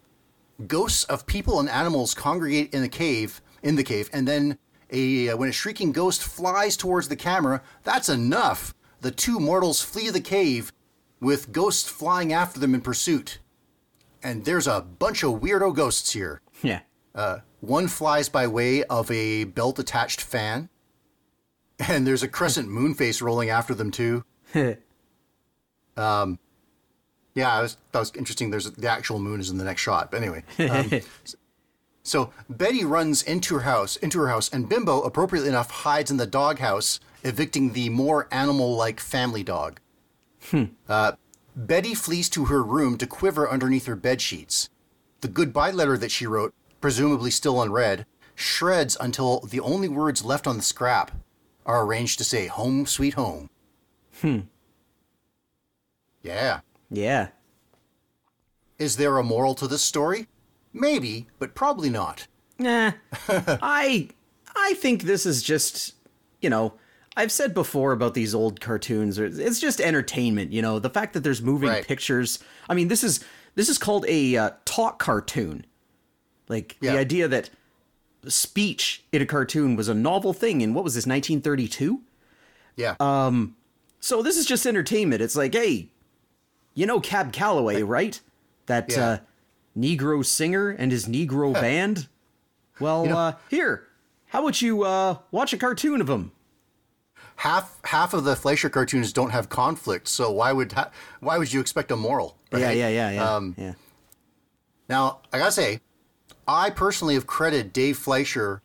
ghosts 0.66 1.04
of 1.04 1.26
people 1.26 1.60
and 1.60 1.68
animals 1.68 2.14
congregate 2.14 2.74
in 2.74 2.82
the 2.82 2.88
cave, 2.88 3.40
in 3.62 3.76
the 3.76 3.84
cave, 3.84 4.10
and 4.12 4.26
then 4.26 4.58
a 4.90 5.28
uh, 5.30 5.36
when 5.36 5.48
a 5.48 5.52
shrieking 5.52 5.92
ghost 5.92 6.22
flies 6.22 6.76
towards 6.76 7.08
the 7.08 7.16
camera, 7.16 7.62
that's 7.84 8.08
enough. 8.08 8.74
The 9.00 9.10
two 9.10 9.38
mortals 9.40 9.80
flee 9.80 10.10
the 10.10 10.20
cave 10.20 10.72
with 11.20 11.52
ghosts 11.52 11.88
flying 11.88 12.32
after 12.32 12.58
them 12.60 12.74
in 12.74 12.80
pursuit. 12.80 13.38
And 14.22 14.44
there's 14.44 14.66
a 14.66 14.80
bunch 14.80 15.24
of 15.24 15.40
weirdo 15.40 15.74
ghosts 15.74 16.12
here. 16.12 16.40
yeah. 16.62 16.80
Uh, 17.14 17.38
one 17.60 17.88
flies 17.88 18.28
by 18.28 18.46
way 18.46 18.82
of 18.84 19.10
a 19.10 19.44
belt 19.44 19.78
attached 19.78 20.20
fan. 20.20 20.68
And 21.78 22.06
there's 22.06 22.22
a 22.22 22.28
crescent 22.28 22.68
moon 22.78 22.94
face 22.94 23.20
rolling 23.20 23.50
after 23.50 23.74
them, 23.74 23.90
too. 23.90 24.24
Yeah, 27.34 27.52
I 27.52 27.62
was, 27.62 27.76
that 27.92 27.98
was 27.98 28.12
interesting. 28.14 28.50
There's 28.50 28.70
the 28.70 28.88
actual 28.88 29.18
moon 29.18 29.40
is 29.40 29.50
in 29.50 29.58
the 29.58 29.64
next 29.64 29.80
shot. 29.80 30.10
But 30.10 30.22
anyway. 30.22 30.44
Um, 30.68 31.00
so 32.02 32.32
Betty 32.48 32.84
runs 32.84 33.22
into 33.22 33.54
her 33.54 33.60
house, 33.62 33.96
into 33.96 34.18
her 34.20 34.28
house, 34.28 34.50
and 34.50 34.68
Bimbo, 34.68 35.02
appropriately 35.02 35.48
enough, 35.48 35.70
hides 35.70 36.10
in 36.10 36.18
the 36.18 36.26
doghouse, 36.26 37.00
evicting 37.24 37.72
the 37.72 37.88
more 37.88 38.28
animal-like 38.30 39.00
family 39.00 39.42
dog. 39.42 39.80
Uh, 40.88 41.12
Betty 41.54 41.94
flees 41.94 42.28
to 42.30 42.46
her 42.46 42.62
room 42.62 42.98
to 42.98 43.06
quiver 43.06 43.48
underneath 43.48 43.86
her 43.86 43.96
bed 43.96 44.20
sheets. 44.20 44.68
The 45.20 45.28
goodbye 45.28 45.70
letter 45.70 45.96
that 45.98 46.10
she 46.10 46.26
wrote, 46.26 46.52
presumably 46.80 47.30
still 47.30 47.62
unread, 47.62 48.06
shreds 48.34 48.96
until 49.00 49.40
the 49.40 49.60
only 49.60 49.88
words 49.88 50.24
left 50.24 50.46
on 50.46 50.56
the 50.56 50.62
scrap 50.62 51.12
are 51.64 51.84
arranged 51.84 52.18
to 52.18 52.24
say 52.24 52.46
"Home, 52.48 52.86
sweet 52.86 53.14
home." 53.14 53.48
Hmm. 54.20 54.40
Yeah. 56.22 56.60
Yeah. 56.92 57.28
Is 58.78 58.96
there 58.96 59.16
a 59.18 59.22
moral 59.22 59.54
to 59.56 59.66
this 59.66 59.82
story? 59.82 60.26
Maybe, 60.72 61.26
but 61.38 61.54
probably 61.54 61.90
not. 61.90 62.26
Nah. 62.58 62.92
I 63.28 64.08
I 64.56 64.74
think 64.74 65.02
this 65.02 65.24
is 65.26 65.42
just, 65.42 65.94
you 66.40 66.50
know, 66.50 66.74
I've 67.16 67.32
said 67.32 67.54
before 67.54 67.92
about 67.92 68.14
these 68.14 68.34
old 68.34 68.60
cartoons. 68.60 69.18
It's 69.18 69.60
just 69.60 69.80
entertainment, 69.80 70.52
you 70.52 70.62
know. 70.62 70.78
The 70.78 70.90
fact 70.90 71.12
that 71.14 71.20
there's 71.20 71.42
moving 71.42 71.68
Right. 71.68 71.86
pictures. 71.86 72.38
I 72.68 72.74
mean, 72.74 72.88
this 72.88 73.04
is 73.04 73.24
this 73.54 73.68
is 73.68 73.78
called 73.78 74.06
a 74.08 74.36
uh, 74.36 74.50
talk 74.64 74.98
cartoon. 74.98 75.66
Like 76.48 76.76
Yeah. 76.80 76.92
the 76.92 76.98
idea 76.98 77.28
that 77.28 77.50
speech 78.28 79.04
in 79.12 79.20
a 79.22 79.26
cartoon 79.26 79.76
was 79.76 79.88
a 79.88 79.94
novel 79.94 80.32
thing 80.32 80.60
in 80.60 80.74
what 80.74 80.84
was 80.84 80.94
this 80.94 81.06
1932? 81.06 82.00
Yeah. 82.76 82.94
Um 82.98 83.56
so 84.00 84.22
this 84.22 84.36
is 84.36 84.46
just 84.46 84.66
entertainment. 84.66 85.22
It's 85.22 85.36
like, 85.36 85.54
hey, 85.54 85.88
you 86.74 86.86
know 86.86 87.00
Cab 87.00 87.32
Calloway, 87.32 87.82
right? 87.82 88.20
That 88.66 88.90
Yeah. 88.92 89.04
uh, 89.08 89.18
Negro 89.76 90.24
singer 90.24 90.70
and 90.70 90.92
his 90.92 91.06
Negro 91.06 91.52
band. 91.52 92.08
Well, 92.80 93.06
know- 93.06 93.16
uh, 93.18 93.32
here, 93.48 93.86
how 94.28 94.40
about 94.42 94.60
you 94.62 94.82
uh, 94.82 95.16
watch 95.30 95.52
a 95.52 95.58
cartoon 95.58 96.00
of 96.00 96.08
him? 96.10 96.32
half 97.36 97.80
half 97.84 98.14
of 98.14 98.24
the 98.24 98.36
Fleischer 98.36 98.68
cartoons 98.70 99.12
don't 99.12 99.30
have 99.30 99.48
conflict, 99.48 100.06
so 100.08 100.30
why 100.30 100.52
would 100.52 100.72
ha- 100.72 100.90
why 101.20 101.38
would 101.38 101.52
you 101.52 101.60
expect 101.60 101.90
a 101.90 101.96
moral? 101.96 102.36
Yeah, 102.52 102.66
right? 102.66 102.76
yeah, 102.76 102.88
yeah, 102.88 103.10
yeah. 103.10 103.34
Um, 103.36 103.54
yeah. 103.58 103.72
Now, 104.88 105.20
I 105.32 105.38
gotta 105.38 105.52
say, 105.52 105.80
I 106.46 106.70
personally 106.70 107.14
have 107.14 107.26
credited 107.26 107.72
Dave 107.72 107.96
Fleischer 107.98 108.62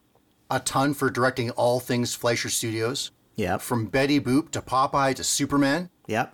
a 0.49 0.59
ton 0.59 0.93
for 0.93 1.09
directing 1.09 1.49
all 1.51 1.79
things 1.79 2.13
Fleischer 2.15 2.49
Studios, 2.49 3.11
Yep. 3.35 3.61
from 3.61 3.85
Betty 3.87 4.19
Boop 4.19 4.51
to 4.51 4.61
Popeye 4.61 5.13
to 5.15 5.23
Superman. 5.23 5.89
Yep. 6.07 6.33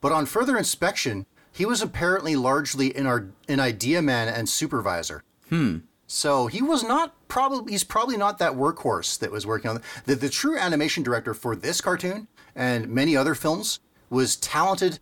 But 0.00 0.12
on 0.12 0.26
further 0.26 0.56
inspection, 0.56 1.26
he 1.52 1.66
was 1.66 1.82
apparently 1.82 2.36
largely 2.36 2.96
in 2.96 3.06
our 3.06 3.26
an 3.48 3.60
idea 3.60 4.00
man 4.02 4.28
and 4.28 4.48
supervisor. 4.48 5.24
Hmm. 5.48 5.78
So 6.06 6.46
he 6.46 6.62
was 6.62 6.82
not 6.82 7.14
probably 7.28 7.72
he's 7.72 7.84
probably 7.84 8.16
not 8.16 8.38
that 8.38 8.52
workhorse 8.52 9.18
that 9.18 9.30
was 9.30 9.46
working 9.46 9.70
on 9.70 9.82
the, 10.06 10.14
the 10.14 10.30
true 10.30 10.56
animation 10.56 11.02
director 11.02 11.34
for 11.34 11.54
this 11.54 11.80
cartoon 11.80 12.28
and 12.54 12.88
many 12.88 13.16
other 13.16 13.34
films 13.34 13.80
was 14.08 14.36
talented 14.36 15.00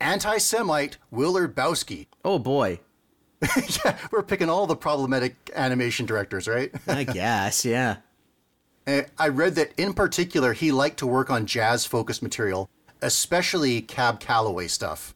anti-Semite 0.00 0.98
Willard 1.10 1.54
Bowsky. 1.54 2.06
Oh 2.24 2.38
boy. 2.38 2.80
yeah, 3.84 3.96
we're 4.10 4.22
picking 4.22 4.48
all 4.48 4.66
the 4.66 4.74
problematic 4.74 5.36
animation 5.54 6.06
directors, 6.06 6.48
right? 6.48 6.72
I 6.88 7.04
guess. 7.04 7.64
Yeah. 7.64 7.98
I 9.18 9.28
read 9.28 9.54
that 9.56 9.72
in 9.76 9.92
particular 9.92 10.54
he 10.54 10.72
liked 10.72 10.98
to 11.00 11.06
work 11.06 11.30
on 11.30 11.46
jazz 11.46 11.84
focused 11.84 12.22
material, 12.22 12.70
especially 13.02 13.80
Cab 13.80 14.20
Calloway 14.20 14.68
stuff. 14.68 15.14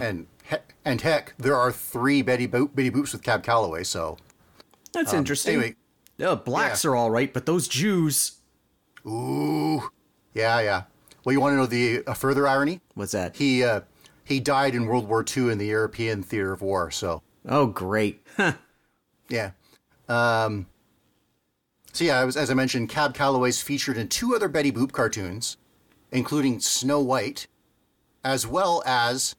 And 0.00 0.26
he- 0.48 0.56
and 0.84 1.00
heck, 1.00 1.34
there 1.38 1.56
are 1.56 1.70
three 1.72 2.22
Betty 2.22 2.48
Boop, 2.48 2.74
Betty 2.74 2.90
Boops 2.90 3.12
with 3.12 3.22
Cab 3.22 3.42
Calloway, 3.42 3.84
so 3.84 4.16
That's 4.92 5.12
interesting. 5.12 5.54
anyway. 5.56 5.76
Uh, 6.22 6.34
blacks 6.36 6.82
yeah. 6.84 6.90
are 6.90 6.96
all 6.96 7.10
right, 7.10 7.32
but 7.32 7.44
those 7.44 7.68
Jews. 7.68 8.38
ooh, 9.06 9.90
yeah, 10.34 10.60
yeah. 10.60 10.82
Well, 11.24 11.32
you 11.32 11.40
want 11.40 11.52
to 11.52 11.56
know 11.56 11.66
the 11.66 12.02
a 12.06 12.14
further 12.14 12.46
irony? 12.46 12.80
What's 12.94 13.12
that? 13.12 13.36
He 13.36 13.62
uh, 13.64 13.80
he 14.24 14.40
died 14.40 14.74
in 14.74 14.86
World 14.86 15.08
War 15.08 15.24
II 15.36 15.50
in 15.50 15.58
the 15.58 15.66
European 15.66 16.22
theater 16.22 16.52
of 16.52 16.62
war, 16.62 16.90
so 16.90 17.22
Oh, 17.48 17.66
great. 17.66 18.24
Huh. 18.36 18.54
Yeah. 19.28 19.50
Um, 20.08 20.66
so 21.92 22.04
yeah, 22.04 22.22
was, 22.24 22.36
as 22.36 22.50
I 22.50 22.54
mentioned, 22.54 22.88
Cab 22.88 23.12
Calloway's 23.14 23.60
featured 23.60 23.96
in 23.98 24.08
two 24.08 24.34
other 24.34 24.48
Betty 24.48 24.70
Boop 24.72 24.92
cartoons, 24.92 25.56
including 26.12 26.60
Snow 26.60 27.00
White, 27.00 27.46
as 28.24 28.46
well 28.46 28.82
as 28.86 29.36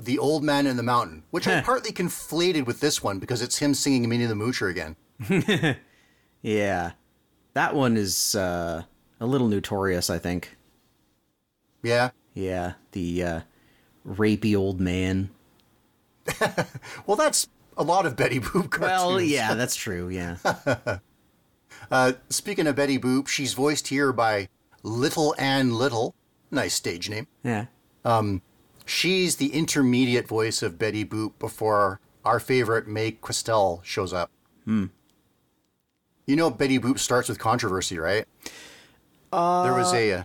The 0.00 0.18
Old 0.18 0.42
Man 0.42 0.66
in 0.66 0.76
the 0.76 0.82
Mountain, 0.82 1.24
which 1.30 1.46
I 1.46 1.60
partly 1.60 1.92
conflated 1.92 2.66
with 2.66 2.80
this 2.80 3.02
one 3.02 3.18
because 3.18 3.42
it's 3.42 3.58
him 3.58 3.74
singing 3.74 4.08
Minnie 4.08 4.26
the 4.26 4.34
Moocher 4.34 4.70
again. 4.70 4.96
yeah. 6.42 6.92
That 7.54 7.74
one 7.74 7.96
is 7.96 8.34
uh, 8.34 8.82
a 9.20 9.26
little 9.26 9.48
notorious, 9.48 10.08
I 10.10 10.18
think. 10.18 10.56
Yeah. 11.82 12.10
Yeah. 12.34 12.74
The 12.92 13.22
uh, 13.22 13.40
rapey 14.06 14.56
old 14.56 14.80
man. 14.80 15.30
Well, 17.06 17.16
that's 17.16 17.48
a 17.76 17.82
lot 17.82 18.06
of 18.06 18.16
Betty 18.16 18.38
Boop 18.38 18.70
cartoons. 18.70 18.80
Well, 18.80 19.20
yeah, 19.20 19.54
that's 19.56 19.74
true. 19.74 20.08
Yeah. 20.08 20.36
Uh, 21.90 22.12
speaking 22.28 22.66
of 22.66 22.76
Betty 22.76 22.98
Boop, 22.98 23.28
she's 23.28 23.54
voiced 23.54 23.88
here 23.88 24.12
by 24.12 24.48
Little 24.82 25.34
Ann 25.38 25.74
Little. 25.74 26.14
Nice 26.50 26.74
stage 26.74 27.08
name. 27.08 27.26
Yeah. 27.42 27.66
She's 28.84 29.36
the 29.36 29.52
intermediate 29.54 30.26
voice 30.26 30.62
of 30.62 30.78
Betty 30.78 31.04
Boop 31.04 31.32
before 31.38 32.00
our 32.24 32.40
favorite 32.40 32.86
Mae 32.88 33.12
Questel 33.12 33.82
shows 33.84 34.12
up. 34.12 34.30
Hmm. 34.64 34.86
You 36.26 36.36
know, 36.36 36.50
Betty 36.50 36.78
Boop 36.78 36.98
starts 36.98 37.28
with 37.28 37.38
controversy, 37.38 37.98
right? 37.98 38.26
Uh, 39.32 39.62
there 39.64 39.74
was 39.74 39.92
a 39.92 40.12
uh, 40.12 40.24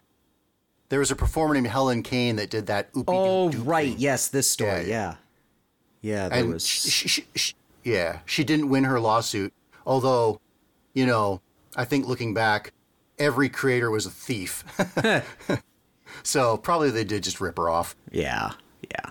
there 0.90 1.00
was 1.00 1.12
a 1.12 1.16
performer 1.16 1.54
named 1.54 1.68
Helen 1.68 2.04
Kane 2.04 2.36
that 2.38 2.50
did 2.50 2.68
that. 2.68 2.90
Oh, 3.08 3.50
right. 3.52 3.90
thing. 3.90 4.00
Yes, 4.00 4.28
this 4.28 4.50
story. 4.50 4.70
Yeah, 4.70 4.80
Yeah. 4.82 4.86
yeah. 4.88 5.16
Yeah, 6.02 6.30
there 6.30 6.40
and 6.40 6.54
was. 6.54 6.66
she, 6.66 7.08
she, 7.08 7.26
she, 7.36 7.54
yeah, 7.84 8.20
she 8.26 8.44
didn't 8.44 8.70
win 8.70 8.84
her 8.84 9.00
lawsuit. 9.00 9.52
Although, 9.86 10.40
you 10.94 11.06
know, 11.06 11.42
I 11.76 11.86
think 11.86 12.08
looking 12.08 12.34
back, 12.34 12.72
every 13.20 13.50
creator 13.50 13.90
was 13.92 14.06
a 14.06 14.10
thief. 14.12 14.64
so 16.24 16.58
probably 16.58 16.90
they 16.92 17.04
did 17.04 17.24
just 17.24 17.40
rip 17.42 17.58
her 17.58 17.70
off. 17.70 17.96
yeah. 18.12 18.52
Yeah. 18.84 19.10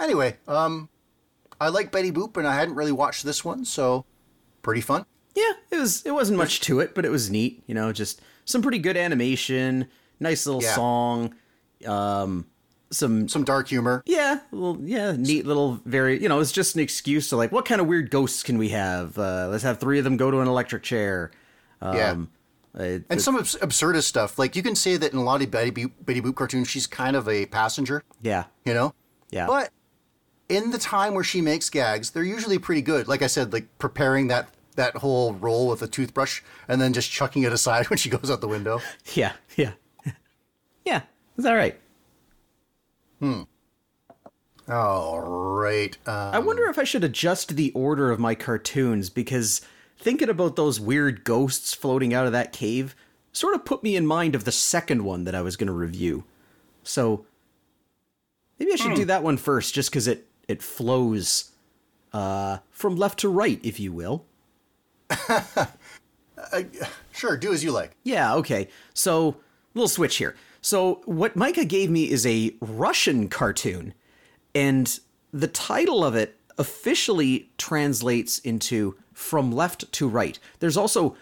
Anyway, 0.00 0.36
um, 0.48 0.88
I 1.60 1.68
like 1.68 1.92
Betty 1.92 2.10
Boop, 2.10 2.36
and 2.36 2.46
I 2.46 2.54
hadn't 2.56 2.74
really 2.74 2.92
watched 2.92 3.24
this 3.24 3.44
one, 3.44 3.64
so 3.64 4.04
pretty 4.62 4.80
fun. 4.80 5.06
Yeah, 5.34 5.52
it 5.70 5.78
was. 5.78 6.02
It 6.04 6.10
wasn't 6.12 6.38
much 6.38 6.60
to 6.62 6.80
it, 6.80 6.94
but 6.94 7.04
it 7.04 7.10
was 7.10 7.30
neat. 7.30 7.62
You 7.66 7.74
know, 7.74 7.92
just 7.92 8.20
some 8.44 8.60
pretty 8.60 8.78
good 8.80 8.96
animation, 8.96 9.86
nice 10.20 10.46
little 10.46 10.62
Yeah. 10.62 10.74
song, 10.74 11.34
um, 11.86 12.46
some 12.90 13.28
Some 13.28 13.44
dark 13.44 13.68
humor. 13.68 14.02
yeah, 14.06 14.40
well, 14.50 14.76
yeah, 14.82 15.12
neat 15.12 15.46
little 15.46 15.80
very. 15.84 16.20
You 16.20 16.28
know, 16.28 16.40
it's 16.40 16.52
just 16.52 16.74
an 16.74 16.80
excuse 16.82 17.28
to 17.30 17.36
like, 17.36 17.52
what 17.52 17.64
kind 17.64 17.80
of 17.80 17.86
weird 17.86 18.10
ghosts 18.10 18.42
can 18.42 18.58
we 18.58 18.70
have? 18.70 19.16
Uh, 19.18 19.48
let's 19.50 19.62
have 19.64 19.78
three 19.78 19.98
of 19.98 20.04
them 20.04 20.16
go 20.16 20.30
to 20.30 20.40
an 20.40 20.48
electric 20.48 20.82
chair. 20.82 21.30
Um, 21.80 21.96
Yeah. 21.96 22.14
uh, 22.80 22.98
And 23.10 23.20
some 23.22 23.36
abs- 23.36 23.56
absurdist 23.60 24.04
stuff. 24.04 24.38
Like 24.38 24.56
you 24.56 24.62
can 24.62 24.74
say 24.76 24.96
that 24.96 25.12
in 25.12 25.18
a 25.18 25.22
lot 25.22 25.42
of 25.42 25.50
Betty 25.50 25.70
Boop, 25.70 25.92
Betty 26.00 26.20
Boop 26.20 26.34
cartoons, 26.36 26.68
she's 26.68 26.86
kind 26.86 27.14
of 27.16 27.28
a 27.28 27.46
passenger, 27.46 28.02
yeah, 28.22 28.44
you 28.64 28.74
know? 28.74 28.94
yeah, 29.30 29.46
But 29.46 29.70
in 30.48 30.70
the 30.70 30.78
time 30.78 31.14
where 31.14 31.24
she 31.24 31.40
makes 31.40 31.70
gags, 31.70 32.10
they're 32.10 32.22
usually 32.22 32.58
pretty 32.58 32.82
good. 32.82 33.08
Like 33.08 33.22
I 33.22 33.26
said, 33.28 33.52
like 33.52 33.66
preparing 33.78 34.28
that 34.28 34.48
that 34.76 34.96
whole 34.96 35.34
roll 35.34 35.68
with 35.68 35.82
a 35.82 35.86
toothbrush 35.86 36.42
and 36.66 36.80
then 36.80 36.92
just 36.92 37.08
chucking 37.10 37.44
it 37.44 37.52
aside 37.52 37.86
when 37.90 37.96
she 37.96 38.08
goes 38.10 38.28
out 38.30 38.40
the 38.40 38.48
window. 38.48 38.80
yeah, 39.14 39.32
yeah, 39.56 39.72
yeah. 40.84 41.02
Is 41.36 41.44
that 41.44 41.52
right? 41.54 41.78
Hmm. 43.20 43.42
All 44.68 45.20
right. 45.20 45.96
Um, 46.06 46.14
I 46.34 46.38
wonder 46.38 46.64
if 46.68 46.78
I 46.78 46.84
should 46.84 47.04
adjust 47.04 47.54
the 47.56 47.70
order 47.72 48.10
of 48.10 48.18
my 48.18 48.34
cartoons 48.34 49.10
because 49.10 49.60
thinking 50.04 50.28
about 50.28 50.54
those 50.54 50.78
weird 50.78 51.24
ghosts 51.24 51.72
floating 51.72 52.12
out 52.12 52.26
of 52.26 52.32
that 52.32 52.52
cave 52.52 52.94
sort 53.32 53.54
of 53.54 53.64
put 53.64 53.82
me 53.82 53.96
in 53.96 54.06
mind 54.06 54.34
of 54.34 54.44
the 54.44 54.52
second 54.52 55.02
one 55.02 55.24
that 55.24 55.34
I 55.34 55.40
was 55.40 55.56
going 55.56 55.66
to 55.66 55.72
review. 55.72 56.24
So 56.82 57.24
maybe 58.58 58.72
I 58.72 58.76
should 58.76 58.94
do 58.94 59.06
that 59.06 59.22
one 59.22 59.38
first 59.38 59.74
just 59.74 59.90
cuz 59.90 60.06
it 60.06 60.28
it 60.46 60.62
flows 60.62 61.52
uh 62.12 62.58
from 62.70 62.96
left 62.96 63.18
to 63.20 63.30
right 63.30 63.58
if 63.64 63.80
you 63.80 63.92
will. 63.92 64.26
sure, 67.12 67.38
do 67.38 67.54
as 67.54 67.64
you 67.64 67.72
like. 67.72 67.96
Yeah, 68.02 68.34
okay. 68.36 68.68
So, 68.92 69.36
little 69.74 69.88
switch 69.88 70.16
here. 70.16 70.36
So, 70.60 71.02
what 71.04 71.36
Micah 71.36 71.64
gave 71.64 71.90
me 71.90 72.10
is 72.10 72.26
a 72.26 72.54
Russian 72.60 73.28
cartoon, 73.28 73.94
and 74.54 74.98
the 75.32 75.48
title 75.48 76.04
of 76.04 76.14
it 76.14 76.38
officially 76.58 77.50
translates 77.58 78.38
into 78.40 78.96
From 79.14 79.50
Left 79.50 79.90
to 79.92 80.08
Right. 80.08 80.38
There's 80.58 80.76
also 80.76 81.16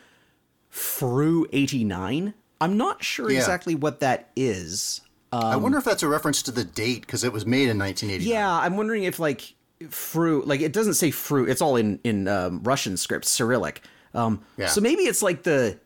Fru 0.69 1.47
89. 1.53 2.35
I'm 2.61 2.77
not 2.77 3.05
sure 3.05 3.31
Yeah. 3.31 3.39
exactly 3.39 3.75
what 3.75 4.01
that 4.01 4.31
is. 4.35 5.01
I 5.33 5.57
wonder 5.57 5.79
if 5.79 5.85
that's 5.85 6.03
a 6.03 6.09
reference 6.09 6.43
to 6.43 6.51
the 6.51 6.65
date 6.65 7.01
because 7.03 7.25
it 7.25 7.33
was 7.33 7.47
made 7.47 7.69
in 7.71 7.79
1989. 7.79 8.31
Yeah, 8.31 8.51
I'm 8.53 8.77
wondering 8.77 9.05
if 9.05 9.19
like 9.19 9.55
Fru, 9.89 10.43
like 10.45 10.61
it 10.61 10.73
doesn't 10.75 10.95
say 10.95 11.11
Fru. 11.11 11.47
It's 11.47 11.63
all 11.63 11.77
in 11.77 12.01
in 12.05 12.29
um, 12.29 12.61
Russian 12.63 12.97
script, 12.99 13.25
Cyrillic. 13.25 13.81
Um, 14.15 14.43
Yeah. 14.59 14.67
So 14.67 14.81
maybe 14.83 15.05
it's 15.05 15.23
like 15.23 15.45
the 15.45 15.79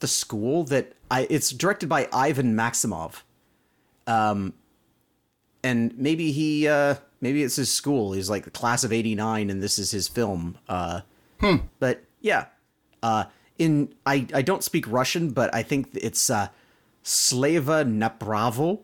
the 0.00 0.08
school 0.08 0.64
that 0.64 0.92
I. 1.10 1.26
It's 1.30 1.50
directed 1.50 1.88
by 1.88 2.08
Ivan 2.12 2.56
Maximov. 2.56 3.22
Um, 4.08 4.54
and 5.62 5.96
maybe 5.96 6.32
he, 6.32 6.66
uh, 6.68 6.96
maybe 7.20 7.42
it's 7.44 7.56
his 7.56 7.72
school. 7.72 8.12
He's 8.12 8.28
like 8.28 8.44
the 8.44 8.50
class 8.50 8.82
of 8.84 8.92
'89, 8.92 9.50
and 9.50 9.62
this 9.62 9.78
is 9.78 9.92
his 9.92 10.08
film. 10.08 10.58
Uh, 10.68 11.02
But 11.78 12.04
yeah, 12.20 12.46
uh, 13.02 13.24
in 13.58 13.94
I 14.06 14.26
I 14.34 14.42
don't 14.42 14.64
speak 14.64 14.86
Russian, 14.88 15.30
but 15.30 15.54
I 15.54 15.62
think 15.62 15.90
it's 15.94 16.30
uh, 16.30 16.48
Slava 17.02 17.84
Napravo 17.84 18.80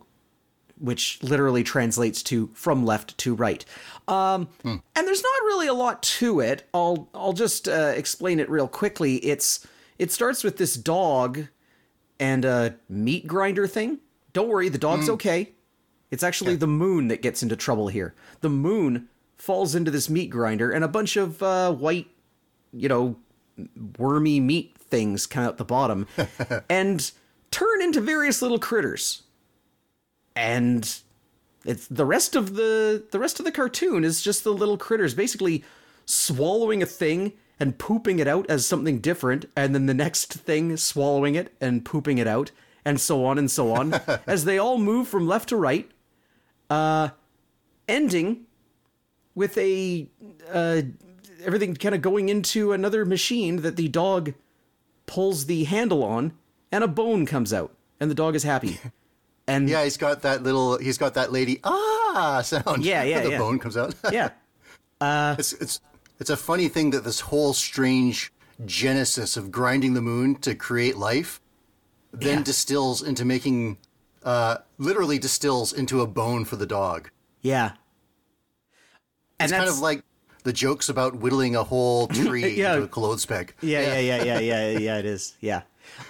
which 0.81 1.23
literally 1.23 1.63
translates 1.63 2.23
to 2.23 2.49
from 2.55 2.85
left 2.85 3.17
to 3.19 3.35
right. 3.35 3.65
Um, 4.09 4.49
And 4.65 4.81
there's 4.95 5.23
not 5.23 5.43
really 5.45 5.67
a 5.67 5.75
lot 5.75 6.03
to 6.03 6.41
it. 6.41 6.67
I'll 6.73 7.09
I'll 7.15 7.35
just 7.35 7.69
uh, 7.69 7.93
explain 7.95 8.41
it 8.41 8.49
real 8.51 8.67
quickly. 8.67 9.17
It's 9.17 9.67
it 9.99 10.11
starts 10.11 10.43
with 10.43 10.57
this 10.57 10.75
dog 10.75 11.49
and 12.19 12.45
a 12.45 12.77
meat 12.89 13.27
grinder 13.27 13.67
thing. 13.67 13.99
Don't 14.33 14.49
worry, 14.49 14.69
the 14.69 14.79
dog's 14.79 15.09
okay. 15.11 15.53
It's 16.11 16.23
actually 16.23 16.57
the 16.57 16.67
moon 16.67 17.09
that 17.09 17.23
gets 17.23 17.43
into 17.43 17.57
trouble 17.57 17.89
here. 17.89 18.15
The 18.41 18.49
moon 18.49 19.09
falls 19.37 19.75
into 19.75 19.91
this 19.91 20.09
meat 20.11 20.31
grinder, 20.31 20.71
and 20.71 20.83
a 20.83 20.89
bunch 20.89 21.17
of 21.17 21.43
uh, 21.43 21.73
white, 21.73 22.09
you 22.73 22.89
know, 22.89 23.17
wormy 23.99 24.41
meat 24.41 24.77
things 24.79 25.27
come 25.27 25.45
out 25.45 25.57
the 25.59 25.65
bottom 25.65 26.07
and 26.71 27.13
turn 27.51 27.83
into 27.83 28.01
various 28.01 28.43
little 28.43 28.59
critters. 28.59 29.23
And 30.37 31.01
it's 31.65 31.87
the 31.89 32.07
rest 32.07 32.37
of 32.37 32.55
the 32.55 33.05
the 33.11 33.19
rest 33.19 33.39
of 33.39 33.45
the 33.45 33.53
cartoon 33.53 34.05
is 34.05 34.23
just 34.23 34.45
the 34.45 34.53
little 34.53 34.79
critters 34.79 35.15
basically 35.15 35.65
swallowing 36.07 36.83
a 36.83 36.87
thing 36.87 37.33
and 37.59 37.79
pooping 37.79 38.19
it 38.19 38.27
out 38.27 38.49
as 38.49 38.67
something 38.67 38.99
different 39.01 39.45
and 39.55 39.75
then 39.75 39.87
the 39.87 39.95
next 39.95 40.33
thing 40.33 40.77
swallowing 40.77 41.35
it 41.35 41.55
and 41.61 41.85
pooping 41.85 42.19
it 42.19 42.27
out 42.27 42.51
and 42.85 43.01
so 43.01 43.25
on 43.25 43.37
and 43.39 43.51
so 43.51 43.73
on 43.73 43.95
as 44.27 44.45
they 44.45 44.59
all 44.59 44.79
move 44.79 45.07
from 45.07 45.27
left 45.27 45.51
to 45.51 45.57
right 45.57 45.91
uh 46.71 47.11
ending 47.87 48.47
with 49.35 49.59
a 49.59 50.09
uh 50.51 50.81
everything 51.45 51.75
kind 51.75 51.95
of 51.95 52.03
going 52.03 52.29
into 52.29 52.73
another 52.73 53.05
machine 53.05 53.63
that 53.63 53.77
the 53.77 53.89
dog 53.89 54.35
pulls 55.07 55.47
the 55.47 55.65
handle 55.65 56.03
on 56.05 56.33
and 56.71 56.85
a 56.85 56.89
bone 56.89 57.27
comes 57.27 57.53
out 57.53 57.75
and 57.99 58.11
the 58.11 58.15
dog 58.15 58.35
is 58.35 58.43
happy 58.45 58.79
and 59.47 59.69
Yeah, 59.69 59.85
he's 59.85 59.97
got 59.97 60.23
that 60.23 60.43
little. 60.43 60.79
He's 60.79 60.99
got 60.99 61.15
that 61.15 61.33
lady 61.33 61.61
ah 61.65 62.43
sound. 62.45 62.85
Yeah, 62.85 63.03
yeah, 63.03 63.21
The 63.25 63.31
yeah. 63.31 63.39
bone 63.39 63.59
comes 63.59 63.77
out. 63.77 63.95
yeah 64.13 64.31
it's 65.39 65.53
it's 65.55 65.81
it's 66.19 66.31
a 66.31 66.37
funny 66.37 66.69
thing 66.69 66.91
that 66.91 67.05
this 67.05 67.21
whole 67.21 67.53
strange 67.55 68.33
genesis 68.67 69.37
of 69.39 69.51
grinding 69.51 69.95
the 69.95 70.03
moon 70.03 70.35
to 70.37 70.55
create 70.55 70.97
life 70.97 71.41
then 72.13 72.39
Yeah. 72.39 72.45
distills 72.45 73.03
into 73.03 73.25
making 73.25 73.79
uh 74.23 74.59
literally 74.79 75.19
distills 75.19 75.73
into 75.73 76.03
a 76.03 76.07
bone 76.07 76.45
for 76.45 76.57
the 76.57 76.67
dog. 76.67 77.11
Yeah. 77.41 77.73
And 79.39 79.51
It's 79.51 79.57
kind 79.59 79.71
of 79.71 79.79
like 79.79 80.03
the 80.43 80.53
jokes 80.53 80.89
about 80.89 81.17
whittling 81.17 81.57
a 81.57 81.65
whole 81.65 82.07
tree 82.23 82.57
Yeah. 82.57 82.73
into 82.75 82.85
a 82.85 82.89
clothes 82.89 83.27
peg. 83.27 83.55
yeah, 83.63 83.99
yeah, 83.99 83.99
yeah, 84.23 84.23
yeah, 84.25 84.39
yeah, 84.71 84.79
yeah, 84.79 84.99
it 85.03 85.05
is. 85.07 85.35
Yeah. 85.41 85.63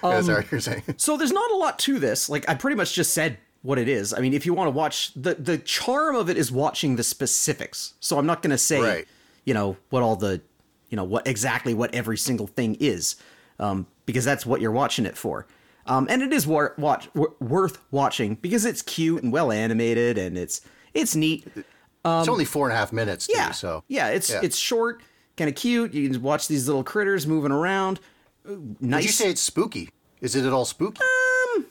Yeah, 0.03 0.09
Um, 0.09 0.23
sorry, 0.23 0.45
you're 0.51 0.61
saying. 0.61 0.83
So 0.97 1.17
there's 1.17 1.31
not 1.31 1.49
a 1.51 1.55
lot 1.55 1.79
to 1.79 1.97
this. 1.99 2.29
Like 2.29 2.47
I 2.47 2.53
pretty 2.53 2.75
much 2.77 2.93
just 2.93 3.13
said 3.13 3.37
what 3.63 3.77
it 3.77 3.87
is. 3.87 4.13
I 4.13 4.19
mean, 4.19 4.33
if 4.33 4.45
you 4.45 4.53
want 4.53 4.67
to 4.67 4.71
watch 4.71 5.11
the 5.15 5.33
the 5.35 5.57
charm 5.57 6.15
of 6.15 6.29
it 6.29 6.37
is 6.37 6.51
watching 6.51 6.95
the 6.95 7.03
specifics. 7.03 7.93
So 7.99 8.17
I'm 8.19 8.25
not 8.25 8.41
going 8.41 8.51
to 8.51 8.57
say, 8.57 8.79
Right. 8.81 9.07
you 9.45 9.53
know, 9.53 9.77
what 9.89 10.03
all 10.03 10.15
the, 10.15 10.41
you 10.89 10.95
know, 10.97 11.03
what 11.03 11.27
exactly 11.27 11.73
what 11.73 11.93
every 11.95 12.17
single 12.17 12.47
thing 12.47 12.75
is, 12.79 13.15
um, 13.59 13.87
because 14.05 14.23
that's 14.25 14.45
what 14.45 14.61
you're 14.61 14.71
watching 14.71 15.05
it 15.05 15.17
for. 15.17 15.47
Um, 15.87 16.05
and 16.09 16.21
it 16.21 16.31
is 16.31 16.45
watch 16.45 17.09
wor- 17.15 17.33
worth 17.39 17.79
watching 17.89 18.35
because 18.35 18.65
it's 18.65 18.81
cute 18.83 19.23
and 19.23 19.31
well 19.33 19.51
animated 19.51 20.17
and 20.17 20.37
it's 20.37 20.61
it's 20.93 21.15
neat. 21.15 21.47
It's 22.05 22.27
only 22.27 22.45
four 22.45 22.67
and 22.67 22.73
a 22.73 22.77
half 22.77 22.91
minutes, 22.91 23.27
too, 23.27 23.33
Um, 23.33 23.39
Yeah. 23.39 23.51
so 23.51 23.83
yeah, 23.87 24.07
it's 24.09 24.29
yeah. 24.29 24.39
it's 24.43 24.57
short, 24.57 25.01
kind 25.37 25.49
of 25.49 25.55
cute. 25.55 25.93
You 25.93 26.09
can 26.09 26.21
watch 26.21 26.47
these 26.47 26.67
little 26.67 26.83
critters 26.83 27.25
moving 27.27 27.51
around. 27.51 27.99
Uh, 28.47 28.55
Nice. 28.79 28.97
Would 28.99 29.03
you 29.05 29.11
say 29.11 29.29
it's 29.29 29.41
spooky? 29.41 29.89
Is 30.19 30.35
it 30.35 30.45
at 30.45 30.53
all 30.53 30.65
spooky? 30.65 31.01
Um, 31.01 31.65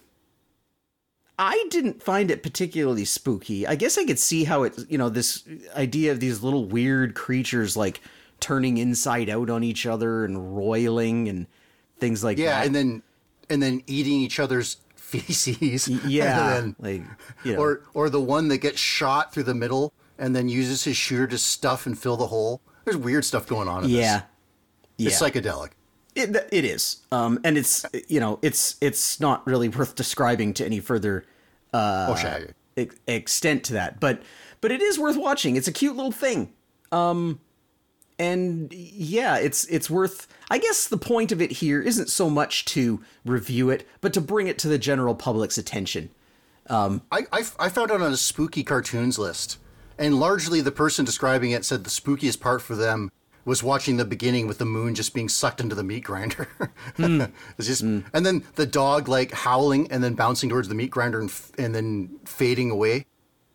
I 1.39 1.67
didn't 1.71 2.03
find 2.03 2.31
it 2.31 2.43
particularly 2.43 3.05
spooky. 3.07 3.67
I 3.67 3.75
guess 3.75 3.97
I 3.97 4.05
could 4.05 4.19
see 4.19 4.45
how 4.45 4.65
it, 4.65 4.79
you 4.91 4.99
know, 4.99 5.09
this 5.09 5.43
idea 5.75 6.13
of 6.13 6.21
these 6.21 6.43
little 6.43 6.67
weird 6.67 7.15
creatures 7.15 7.77
like 7.77 8.01
turning 8.41 8.77
inside 8.79 9.29
out 9.31 9.49
on 9.51 9.65
each 9.65 9.87
other 9.87 10.25
and 10.25 10.57
roiling 10.57 11.29
and 11.29 11.47
things 11.99 12.23
like 12.23 12.37
yeah, 12.39 12.59
that. 12.61 12.67
and 12.67 12.75
then 12.75 13.03
and 13.49 13.63
then 13.63 13.83
eating 13.87 14.13
each 14.21 14.39
other's 14.39 14.77
feces. 14.97 15.89
yeah, 15.89 16.51
then, 16.61 16.77
like 16.79 17.03
you 17.45 17.55
know, 17.55 17.61
or 17.61 17.83
or 17.95 18.11
the 18.11 18.21
one 18.21 18.49
that 18.49 18.59
gets 18.59 18.79
shot 18.79 19.33
through 19.33 19.45
the 19.45 19.55
middle 19.55 19.93
and 20.21 20.37
then 20.37 20.49
uses 20.49 20.85
his 20.85 20.97
shooter 20.97 21.27
to 21.27 21.39
stuff 21.39 21.87
and 21.87 21.99
fill 21.99 22.17
the 22.17 22.29
hole. 22.29 22.61
There's 22.85 22.97
weird 22.97 23.25
stuff 23.25 23.47
going 23.47 23.67
on. 23.67 23.85
In 23.85 23.91
yeah, 23.91 24.23
yeah. 24.97 25.09
it's 25.09 25.21
psychedelic. 25.21 25.71
It, 26.15 26.37
it 26.53 26.65
is. 26.65 26.99
Um, 27.11 27.41
and 27.43 27.57
it's 27.57 27.85
you 28.09 28.21
know 28.21 28.39
it's 28.43 28.77
it's 28.81 29.19
not 29.19 29.45
really 29.47 29.69
worth 29.69 29.95
describing 29.95 30.55
to 30.55 30.65
any 30.65 30.79
further 30.81 31.25
oh, 31.73 32.15
shaggy. 32.15 32.53
ex- 32.77 32.97
extent 33.07 33.65
to 33.65 33.73
that, 33.75 33.99
but 33.99 34.23
but 34.61 34.71
it 34.71 34.83
is 34.83 34.99
worth 34.99 35.17
watching. 35.17 35.57
It's 35.57 35.69
a 35.69 35.73
cute 35.73 35.97
little 35.97 36.13
thing. 36.13 36.53
Um, 36.93 37.41
and 38.19 38.73
yeah, 38.73 39.39
it's 39.39 39.65
it's 39.67 39.89
worth. 39.89 40.29
I 40.51 40.59
guess 40.59 40.87
the 40.87 40.99
point 40.99 41.33
of 41.33 41.41
it 41.41 41.53
here 41.53 41.81
isn't 41.81 42.11
so 42.11 42.29
much 42.29 42.67
to 42.67 43.03
review 43.25 43.71
it, 43.71 43.89
but 44.01 44.13
to 44.13 44.21
bring 44.21 44.47
it 44.47 44.59
to 44.59 44.69
the 44.69 44.79
general 44.79 45.15
public's 45.15 45.57
attention. 45.57 46.11
I, 47.11 47.21
I 47.33 47.45
I 47.59 47.69
found 47.69 47.91
it 47.91 48.03
on 48.03 48.13
a 48.13 48.17
spooky 48.17 48.63
cartoons 48.63 49.19
list, 49.19 49.57
and 50.01 50.19
largely 50.19 50.61
the 50.61 50.73
person 50.73 51.05
describing 51.05 51.53
it 51.53 51.65
said 51.65 51.85
the 51.85 51.91
spookiest 51.91 52.41
part 52.41 52.61
for 52.63 52.75
them 52.75 53.13
was 53.45 53.63
watching 53.63 53.97
the 53.97 54.05
beginning 54.05 54.47
with 54.47 54.59
the 54.59 54.65
moon 54.65 54.95
just 54.95 55.15
being 55.15 55.29
sucked 55.29 55.61
into 55.61 55.75
the 55.75 55.83
meat 55.83 56.05
grinder. 56.05 56.49
Hmm. 56.97 57.23
it's 57.57 57.69
just, 57.69 57.83
hmm. 57.83 58.01
and 58.13 58.27
then 58.27 58.45
the 58.57 58.67
dog 58.67 59.09
like 59.09 59.33
howling 59.33 59.91
and 59.93 60.03
then 60.05 60.15
bouncing 60.15 60.49
towards 60.51 60.69
the 60.69 60.75
meat 60.75 60.91
grinder 60.91 61.21
and 61.21 61.31
f- 61.31 61.53
and 61.57 61.75
then 61.75 62.19
fading 62.25 62.71
away. 62.71 63.07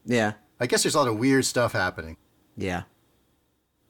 Yeah, 0.06 0.34
I 0.60 0.68
guess 0.68 0.84
there's 0.84 0.96
a 0.96 1.00
lot 1.00 1.08
of 1.08 1.18
weird 1.18 1.46
stuff 1.46 1.74
happening. 1.74 2.18
yeah, 2.56 2.84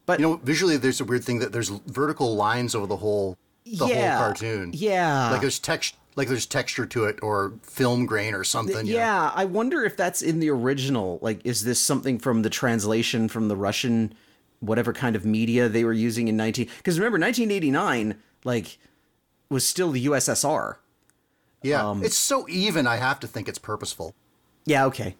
But 0.06 0.20
You 0.20 0.26
know, 0.28 0.36
visually, 0.44 0.78
there's 0.78 1.00
a 1.02 1.06
weird 1.06 1.24
thing 1.24 1.40
that 1.40 1.52
there's 1.52 1.70
vertical 1.70 2.36
lines 2.36 2.74
over 2.76 2.88
the 2.88 2.98
whole 2.98 3.38
the 3.66 3.86
yeah, 3.88 4.18
whole 4.18 4.26
cartoon. 4.28 4.72
Yeah, 4.74 5.32
like 5.32 5.42
there's 5.42 5.60
text, 5.60 5.96
like 6.16 6.28
there's 6.28 6.46
texture 6.46 6.86
to 6.86 7.06
it, 7.06 7.20
or 7.22 7.54
film 7.62 8.06
grain, 8.06 8.34
or 8.34 8.44
something. 8.44 8.86
know? 8.86 8.92
yeah, 8.94 9.32
I 9.36 9.46
wonder 9.46 9.84
if 9.84 9.98
that's 9.98 10.22
in 10.22 10.40
the 10.40 10.50
original. 10.50 11.20
Like, 11.22 11.42
is 11.46 11.64
this 11.64 11.80
something 11.80 12.20
from 12.20 12.42
the 12.42 12.50
translation 12.50 13.28
from 13.28 13.48
the 13.50 13.56
Russian, 13.56 14.14
whatever 14.62 14.94
kind 14.94 15.16
of 15.16 15.26
media 15.26 15.68
they 15.68 15.84
were 15.84 15.94
using 15.94 16.28
in 16.28 16.38
19? 16.38 16.68
Because 16.78 16.98
remember, 17.00 17.18
1989, 17.20 18.16
like, 18.46 18.78
was 19.50 19.68
still 19.68 19.92
the 19.92 20.06
USSR. 20.06 20.78
yeah. 21.64 21.88
Um, 21.90 22.04
it's 22.04 22.18
so 22.18 22.46
even. 22.50 22.88
I 22.88 22.96
have 22.98 23.20
to 23.20 23.28
think 23.28 23.48
it's 23.50 23.60
purposeful. 23.60 24.16
Yeah, 24.66 24.86
okay. 24.86 25.16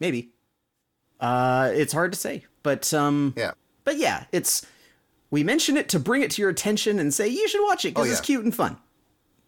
Maybe. 0.00 0.30
Uh, 1.20 1.70
it's 1.74 1.92
hard 1.92 2.12
to 2.12 2.18
say, 2.18 2.44
but 2.64 2.92
um, 2.92 3.34
Yeah. 3.36 3.52
but 3.84 3.96
yeah, 3.96 4.24
it's 4.32 4.66
we 5.30 5.44
mention 5.44 5.76
it 5.76 5.88
to 5.90 6.00
bring 6.00 6.22
it 6.22 6.32
to 6.32 6.42
your 6.42 6.50
attention 6.50 6.98
and 6.98 7.14
say 7.14 7.28
you 7.28 7.46
should 7.46 7.62
watch 7.64 7.84
it 7.84 7.90
because 7.90 8.08
Oh, 8.08 8.10
it's 8.10 8.20
cute 8.20 8.42
and 8.44 8.52
fun. 8.54 8.76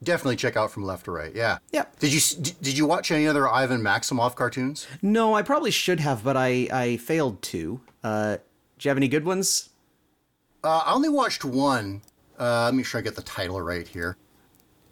Definitely 0.02 0.36
check 0.36 0.56
out 0.56 0.70
from 0.70 0.84
left 0.84 1.04
to 1.06 1.10
right. 1.10 1.34
Yeah. 1.34 1.58
Yeah. 1.72 1.84
Did 1.98 2.12
you 2.12 2.20
did 2.42 2.76
you 2.76 2.86
watch 2.86 3.10
any 3.10 3.26
other 3.26 3.48
Ivan 3.48 3.80
Maximov 3.80 4.34
cartoons? 4.34 4.86
No, 5.02 5.34
I 5.34 5.42
probably 5.42 5.70
should 5.70 6.00
have, 6.00 6.22
but 6.24 6.36
I 6.36 6.68
I 6.72 6.96
failed 6.98 7.42
to. 7.42 7.80
Uh, 8.02 8.36
do 8.36 8.40
you 8.86 8.88
have 8.90 8.96
any 8.98 9.08
good 9.08 9.24
ones? 9.24 9.70
Uh, 10.62 10.82
I 10.86 10.92
only 10.94 11.08
watched 11.08 11.44
one. 11.44 12.02
Uh, 12.38 12.64
let 12.64 12.74
me 12.74 12.78
make 12.78 12.86
sure 12.86 12.98
I 12.98 13.02
get 13.02 13.16
the 13.16 13.22
title 13.22 13.60
right 13.60 13.86
here. 13.86 14.16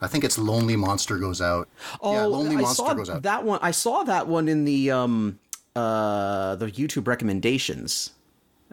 I 0.00 0.06
think 0.08 0.24
it's 0.24 0.36
Lonely 0.38 0.76
Monster 0.76 1.18
Goes 1.18 1.40
Out. 1.40 1.68
yeah, 2.02 2.24
Lonely 2.24 2.56
Oh, 2.56 2.58
I 2.58 2.62
Monster 2.62 2.94
Goes 2.94 3.10
Out. 3.10 3.22
that 3.22 3.44
one. 3.44 3.58
I 3.62 3.70
saw 3.70 4.02
that 4.04 4.26
one 4.26 4.48
in 4.48 4.64
the 4.64 4.90
um 4.90 5.38
uh 5.76 6.54
the 6.56 6.66
YouTube 6.66 7.06
recommendations. 7.06 8.10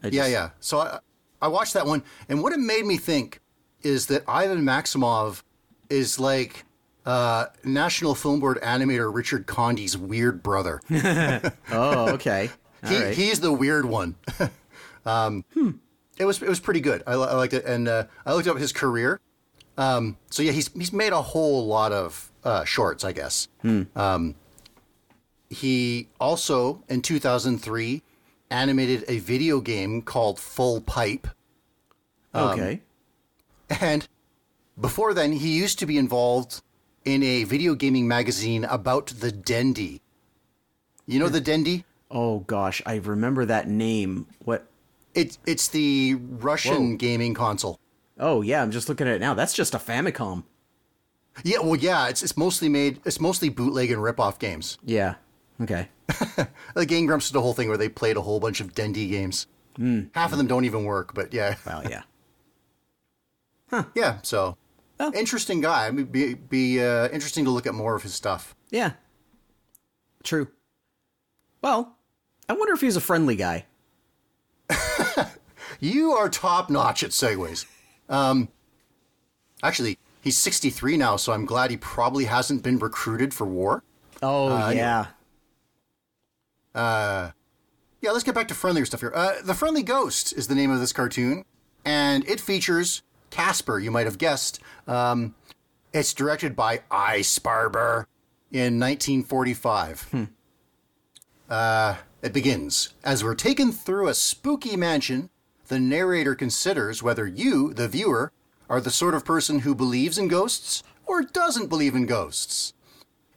I 0.03 0.07
Yeah, 0.09 0.27
yeah. 0.27 0.49
So 0.59 0.79
I, 0.79 0.99
I 1.41 1.47
watched 1.47 1.73
that 1.73 1.85
one, 1.85 2.03
and 2.27 2.41
what 2.43 2.51
it 2.53 2.59
made 2.59 2.85
me 2.85 2.97
think 2.97 3.41
is 3.81 4.07
that 4.07 4.23
Ivan 4.27 4.61
Maximov 4.63 5.41
is 5.89 6.19
like 6.19 6.65
uh, 7.05 7.45
National 7.63 8.15
Film 8.15 8.39
Board 8.39 8.59
animator 8.61 9.13
Richard 9.13 9.47
Condie's 9.47 9.97
weird 9.97 10.43
brother. 10.43 10.81
Oh, 11.71 12.09
okay. 12.13 12.49
He, 12.87 12.97
right. 12.97 13.13
He's 13.13 13.41
the 13.41 13.51
weird 13.51 13.83
one. 13.85 14.15
um, 15.05 15.43
It 16.17 16.23
was 16.23 16.41
it 16.41 16.47
was 16.47 16.61
pretty 16.61 16.79
good. 16.79 17.03
I, 17.05 17.13
I 17.13 17.33
liked 17.35 17.53
it, 17.53 17.65
and 17.65 17.89
uh, 17.89 18.05
I 18.25 18.33
looked 18.33 18.47
up 18.47 18.57
his 18.57 18.71
career. 18.71 19.19
Um, 19.77 20.15
so 20.29 20.43
yeah, 20.43 20.53
he's 20.53 20.69
he's 20.69 20.93
made 20.93 21.11
a 21.11 21.21
whole 21.21 21.67
lot 21.67 21.91
of 21.91 22.31
uh, 22.45 22.63
shorts, 22.63 23.03
I 23.03 23.11
guess. 23.11 23.49
Um, 23.97 24.35
he 25.49 26.07
also 26.21 26.81
in 26.87 27.01
2003 27.01 28.01
animated 28.49 29.03
a 29.09 29.17
video 29.19 29.59
game 29.59 30.01
called 30.01 30.39
Full 30.39 30.79
Pipe. 30.79 31.27
okay. 32.33 32.81
And 33.81 34.07
before 34.79 35.13
then, 35.13 35.33
he 35.33 35.57
used 35.57 35.79
to 35.79 35.85
be 35.85 35.97
involved 35.97 36.61
in 37.05 37.23
a 37.23 37.43
video 37.43 37.75
gaming 37.75 38.07
magazine 38.07 38.65
about 38.65 39.07
the 39.07 39.31
Dendy. 39.31 40.01
You 41.05 41.19
know 41.19 41.29
the 41.29 41.41
Dendy? 41.41 41.85
Oh 42.11 42.39
gosh, 42.39 42.81
I 42.85 42.95
remember 42.95 43.45
that 43.45 43.67
name. 43.67 44.27
What? 44.43 44.67
It's 45.15 45.39
it's 45.45 45.67
the 45.69 46.15
Russian 46.19 46.91
Whoa. 46.91 46.97
gaming 46.97 47.33
console. 47.33 47.79
Oh 48.19 48.41
yeah, 48.41 48.61
I'm 48.61 48.71
just 48.71 48.89
looking 48.89 49.07
at 49.07 49.15
it 49.15 49.21
now. 49.21 49.33
That's 49.33 49.53
just 49.53 49.73
a 49.73 49.79
Famicom. 49.79 50.43
Yeah, 51.43 51.59
well, 51.59 51.75
yeah, 51.75 52.07
it's 52.07 52.21
it's 52.21 52.37
mostly 52.37 52.69
made 52.69 52.99
it's 53.05 53.19
mostly 53.19 53.49
bootleg 53.49 53.91
and 53.91 54.01
rip-off 54.03 54.39
games. 54.39 54.77
Yeah. 54.83 55.15
Okay. 55.61 55.89
The 56.75 56.85
Game 56.85 57.05
Grumps 57.05 57.29
did 57.29 57.37
a 57.37 57.41
whole 57.41 57.53
thing 57.53 57.67
where 57.67 57.77
they 57.77 57.89
played 57.89 58.15
a 58.17 58.21
whole 58.21 58.39
bunch 58.39 58.61
of 58.61 58.73
Dendy 58.73 59.07
games. 59.07 59.47
Hmm. 59.75 60.03
Half 60.13 60.31
of 60.31 60.37
them 60.37 60.47
don't 60.47 60.65
even 60.65 60.83
work, 60.85 61.13
but 61.13 61.33
yeah, 61.33 61.55
Well, 61.65 61.83
yeah. 61.89 62.03
yeah. 63.95 64.19
So 64.23 64.57
Oh. 64.99 65.11
interesting 65.13 65.61
guy. 65.61 65.87
I 65.87 65.91
mean, 65.91 66.05
be 66.05 66.33
be 66.33 66.83
uh, 66.83 67.07
interesting 67.09 67.45
to 67.45 67.51
look 67.51 67.65
at 67.65 67.73
more 67.73 67.95
of 67.95 68.03
his 68.03 68.13
stuff. 68.13 68.55
Yeah. 68.69 68.93
True. 70.23 70.49
Well, 71.61 71.95
I 72.49 72.53
wonder 72.53 72.73
if 72.73 72.81
he's 72.81 72.95
a 72.95 73.01
friendly 73.01 73.35
guy. 73.35 73.65
You 75.79 76.11
are 76.11 76.27
top 76.29 76.69
notch 76.69 77.03
at 77.03 77.11
segues. 77.11 77.65
Um, 78.09 78.49
actually, 79.63 79.97
he's 80.21 80.37
63 80.37 80.97
now, 80.97 81.15
so 81.15 81.31
I'm 81.31 81.45
glad 81.45 81.71
he 81.71 81.77
probably 81.77 82.25
hasn't 82.25 82.63
been 82.63 82.79
recruited 82.79 83.33
for 83.33 83.45
war. 83.47 83.83
Oh 84.21 84.69
yeah. 84.71 85.07
Uh, 86.75 87.31
Yeah, 88.01 88.11
let's 88.11 88.23
get 88.23 88.35
back 88.35 88.47
to 88.49 88.53
friendlier 88.53 88.85
stuff 88.85 88.99
here. 88.99 89.11
Uh, 89.15 89.35
the 89.43 89.53
Friendly 89.53 89.83
Ghost 89.83 90.33
is 90.33 90.47
the 90.47 90.55
name 90.55 90.71
of 90.71 90.79
this 90.79 90.91
cartoon, 90.91 91.45
and 91.85 92.27
it 92.27 92.41
features 92.41 93.01
Casper, 93.29 93.79
you 93.79 93.91
might 93.91 94.05
have 94.05 94.17
guessed. 94.17 94.59
Um, 94.87 95.35
it's 95.93 96.13
directed 96.13 96.55
by 96.55 96.81
I. 96.91 97.19
Sparber 97.19 98.05
in 98.51 98.79
1945. 98.79 100.29
Uh, 101.49 101.95
it 102.21 102.33
begins 102.33 102.93
As 103.03 103.23
we're 103.23 103.33
taken 103.33 103.71
through 103.71 104.07
a 104.07 104.13
spooky 104.13 104.75
mansion, 104.75 105.29
the 105.67 105.79
narrator 105.79 106.35
considers 106.35 107.01
whether 107.01 107.25
you, 107.25 107.73
the 107.73 107.87
viewer, 107.87 108.31
are 108.69 108.81
the 108.81 108.91
sort 108.91 109.15
of 109.15 109.25
person 109.25 109.59
who 109.59 109.73
believes 109.73 110.17
in 110.17 110.27
ghosts 110.27 110.83
or 111.05 111.23
doesn't 111.23 111.69
believe 111.69 111.95
in 111.95 112.05
ghosts. 112.05 112.73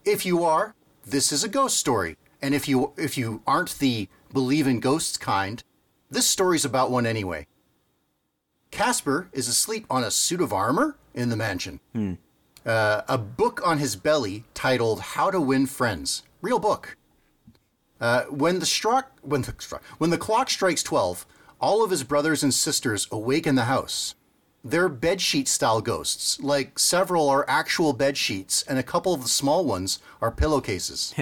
If 0.05 0.27
you 0.27 0.45
are, 0.45 0.75
this 1.07 1.33
is 1.33 1.43
a 1.43 1.49
ghost 1.49 1.79
story. 1.79 2.17
And 2.43 2.55
if 2.55 2.69
you 2.69 2.93
if 2.97 3.17
you 3.17 3.43
aren't 3.47 3.79
the 3.79 4.09
believe 4.33 4.67
in 4.67 4.81
ghosts 4.81 5.17
kind, 5.17 5.63
this 6.11 6.29
story's 6.29 6.65
about 6.65 6.91
one 6.91 7.07
anyway. 7.07 7.47
Casper 8.73 9.29
is 9.33 9.47
asleep 9.47 9.87
on 9.89 10.03
a 10.03 10.11
suit 10.11 10.41
of 10.41 10.53
armor 10.53 10.97
in 11.15 11.29
the 11.29 11.37
mansion. 11.37 11.79
Uh, 12.67 13.03
a 13.07 13.19
book 13.19 13.61
on 13.65 13.79
his 13.79 13.95
belly 13.95 14.45
titled 14.55 15.01
"How 15.01 15.31
to 15.31 15.41
Win 15.41 15.67
Friends." 15.67 16.25
Real 16.41 16.59
book. 16.59 16.97
Uh, 18.01 18.23
when 18.25 18.59
the 18.59 18.67
struck 18.67 19.13
when 19.21 19.43
the 19.43 19.81
when 19.99 20.11
the 20.11 20.19
clock 20.19 20.51
strikes 20.51 20.83
twelve, 20.83 21.27
all 21.61 21.85
of 21.85 21.91
his 21.91 22.03
brothers 22.03 22.43
and 22.43 22.53
sisters 22.53 23.07
awake 23.13 23.47
in 23.47 23.55
the 23.55 23.67
house. 23.67 24.15
They're 24.65 24.89
bedsheet 24.89 25.49
style 25.49 25.81
ghosts. 25.81 26.41
Like 26.41 26.79
several 26.79 27.29
are 27.29 27.45
actual 27.49 27.93
bed 27.93 28.17
sheets, 28.17 28.63
and 28.63 28.79
a 28.79 28.83
couple 28.83 29.13
of 29.13 29.23
the 29.23 29.29
small 29.29 29.65
ones 29.65 29.99
are 30.21 30.31
pillowcases. 30.31 31.13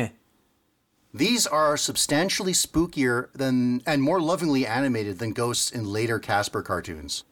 These 1.12 1.46
are 1.46 1.76
substantially 1.76 2.52
spookier 2.52 3.32
than 3.32 3.82
and 3.86 4.02
more 4.02 4.20
lovingly 4.20 4.66
animated 4.66 5.18
than 5.18 5.32
ghosts 5.32 5.70
in 5.70 5.90
later 5.90 6.18
Casper 6.18 6.62
cartoons. 6.62 7.24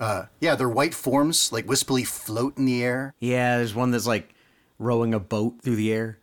Uh, 0.00 0.26
yeah, 0.40 0.54
their 0.54 0.68
white 0.68 0.94
forms 0.94 1.52
like 1.52 1.68
wispily 1.68 2.04
float 2.04 2.56
in 2.56 2.64
the 2.64 2.82
air. 2.84 3.14
yeah, 3.18 3.56
there's 3.56 3.74
one 3.74 3.90
that's 3.90 4.06
like 4.06 4.32
rowing 4.78 5.12
a 5.12 5.20
boat 5.20 5.60
through 5.60 5.76
the 5.76 5.92
air. 5.92 6.18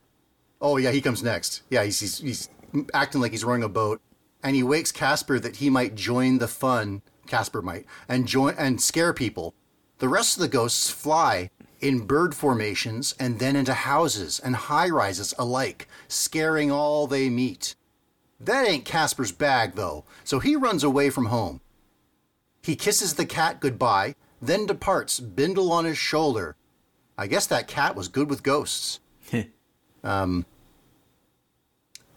Oh 0.61 0.77
yeah, 0.77 0.91
he 0.91 1.01
comes 1.01 1.21
next. 1.21 1.61
Yeah, 1.69 1.83
he's, 1.83 1.99
he's 1.99 2.17
he's 2.19 2.49
acting 2.93 3.21
like 3.21 3.31
he's 3.31 3.43
rowing 3.43 3.63
a 3.63 3.69
boat, 3.69 4.01
and 4.43 4.55
he 4.55 4.63
wakes 4.63 4.91
Casper 4.91 5.39
that 5.39 5.57
he 5.57 5.69
might 5.69 5.95
join 5.95 6.37
the 6.37 6.47
fun. 6.47 7.01
Casper 7.27 7.61
might 7.61 7.85
and 8.07 8.27
join 8.27 8.55
and 8.57 8.79
scare 8.81 9.13
people. 9.13 9.53
The 9.97 10.09
rest 10.09 10.37
of 10.37 10.41
the 10.41 10.47
ghosts 10.47 10.89
fly 10.89 11.49
in 11.81 12.05
bird 12.07 12.33
formations 12.35 13.13
and 13.19 13.39
then 13.39 13.55
into 13.55 13.73
houses 13.73 14.39
and 14.39 14.55
high 14.55 14.89
rises 14.89 15.33
alike, 15.37 15.87
scaring 16.07 16.71
all 16.71 17.07
they 17.07 17.29
meet. 17.29 17.75
That 18.39 18.67
ain't 18.67 18.85
Casper's 18.85 19.31
bag 19.31 19.73
though, 19.75 20.05
so 20.23 20.39
he 20.39 20.55
runs 20.55 20.83
away 20.83 21.09
from 21.09 21.25
home. 21.25 21.61
He 22.65 22.75
kisses 22.75 23.13
the 23.13 23.27
cat 23.27 23.59
goodbye, 23.59 24.15
then 24.41 24.65
departs, 24.65 25.19
bindle 25.19 25.71
on 25.71 25.85
his 25.85 25.99
shoulder. 25.99 26.55
I 27.15 27.27
guess 27.27 27.45
that 27.45 27.67
cat 27.67 27.95
was 27.95 28.07
good 28.07 28.27
with 28.27 28.41
ghosts. 28.41 28.99
um, 30.03 30.47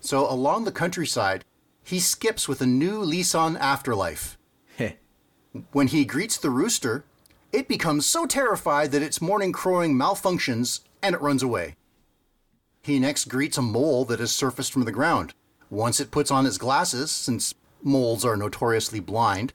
So 0.00 0.28
along 0.30 0.64
the 0.64 0.72
countryside, 0.72 1.44
he 1.84 2.00
skips 2.00 2.48
with 2.48 2.62
a 2.62 2.66
new 2.66 3.00
lease 3.00 3.34
on 3.34 3.58
afterlife. 3.58 4.38
When 5.72 5.88
he 5.88 6.06
greets 6.06 6.38
the 6.38 6.48
rooster, 6.48 7.04
it 7.52 7.68
becomes 7.68 8.06
so 8.06 8.24
terrified 8.24 8.90
that 8.92 9.02
its 9.02 9.20
morning 9.20 9.52
crowing 9.52 9.94
malfunctions 9.96 10.80
and 11.02 11.14
it 11.14 11.20
runs 11.20 11.42
away. 11.42 11.76
He 12.80 12.98
next 12.98 13.26
greets 13.26 13.58
a 13.58 13.62
mole 13.62 14.06
that 14.06 14.18
has 14.20 14.32
surfaced 14.32 14.72
from 14.72 14.86
the 14.86 14.92
ground. 14.92 15.34
Once 15.68 16.00
it 16.00 16.10
puts 16.10 16.30
on 16.30 16.46
its 16.46 16.56
glasses, 16.56 17.10
since 17.10 17.54
moles 17.82 18.24
are 18.24 18.36
notoriously 18.36 19.00
blind, 19.00 19.52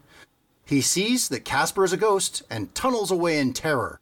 he 0.66 0.82
sees 0.82 1.28
that 1.30 1.45
Casper 1.45 1.84
is 1.84 1.93
a 1.93 1.97
ghost 1.97 2.43
and 2.49 2.74
tunnels 2.74 3.11
away 3.11 3.39
in 3.39 3.53
terror. 3.53 3.99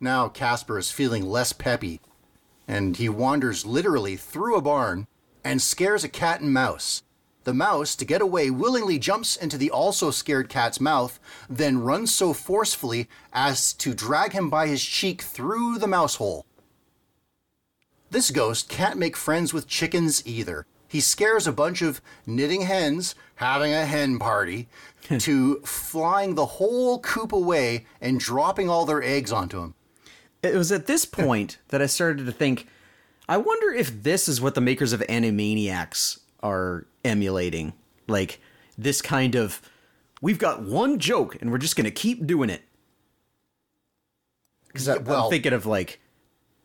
Now 0.00 0.28
Casper 0.28 0.78
is 0.78 0.90
feeling 0.90 1.24
less 1.24 1.52
peppy, 1.52 2.00
and 2.68 2.96
he 2.96 3.08
wanders 3.08 3.66
literally 3.66 4.16
through 4.16 4.56
a 4.56 4.62
barn 4.62 5.06
and 5.44 5.62
scares 5.62 6.04
a 6.04 6.08
cat 6.08 6.40
and 6.40 6.52
mouse. 6.52 7.02
The 7.44 7.54
mouse, 7.54 7.94
to 7.96 8.04
get 8.04 8.20
away, 8.20 8.50
willingly 8.50 8.98
jumps 8.98 9.36
into 9.36 9.56
the 9.56 9.70
also 9.70 10.10
scared 10.10 10.48
cat's 10.48 10.80
mouth, 10.80 11.20
then 11.48 11.78
runs 11.78 12.12
so 12.12 12.32
forcefully 12.32 13.08
as 13.32 13.72
to 13.74 13.94
drag 13.94 14.32
him 14.32 14.50
by 14.50 14.66
his 14.66 14.84
cheek 14.84 15.22
through 15.22 15.78
the 15.78 15.86
mouse 15.86 16.16
hole. 16.16 16.44
This 18.10 18.32
ghost 18.32 18.68
can't 18.68 18.98
make 18.98 19.16
friends 19.16 19.54
with 19.54 19.68
chickens 19.68 20.26
either. 20.26 20.66
He 20.88 21.00
scares 21.00 21.46
a 21.46 21.52
bunch 21.52 21.82
of 21.82 22.00
knitting 22.26 22.62
hens 22.62 23.14
having 23.36 23.72
a 23.72 23.84
hen 23.84 24.18
party 24.18 24.68
to 25.18 25.60
flying 25.60 26.34
the 26.34 26.46
whole 26.46 27.00
coop 27.00 27.32
away 27.32 27.86
and 28.00 28.20
dropping 28.20 28.68
all 28.70 28.86
their 28.86 29.02
eggs 29.02 29.32
onto 29.32 29.60
him. 29.60 29.74
It 30.42 30.54
was 30.54 30.70
at 30.72 30.86
this 30.86 31.04
point 31.04 31.58
that 31.68 31.82
I 31.82 31.86
started 31.86 32.26
to 32.26 32.32
think, 32.32 32.66
I 33.28 33.36
wonder 33.36 33.72
if 33.72 34.02
this 34.02 34.28
is 34.28 34.40
what 34.40 34.54
the 34.54 34.60
makers 34.60 34.92
of 34.92 35.00
Animaniacs 35.00 36.20
are 36.42 36.86
emulating. 37.04 37.72
Like 38.06 38.40
this 38.78 39.02
kind 39.02 39.34
of 39.34 39.60
we've 40.22 40.38
got 40.38 40.62
one 40.62 40.98
joke 40.98 41.36
and 41.40 41.50
we're 41.50 41.58
just 41.58 41.76
going 41.76 41.84
to 41.86 41.90
keep 41.90 42.26
doing 42.26 42.50
it. 42.50 42.62
Cuz 44.74 44.86
well- 44.88 45.24
I'm 45.24 45.30
thinking 45.30 45.52
of 45.52 45.66
like 45.66 46.00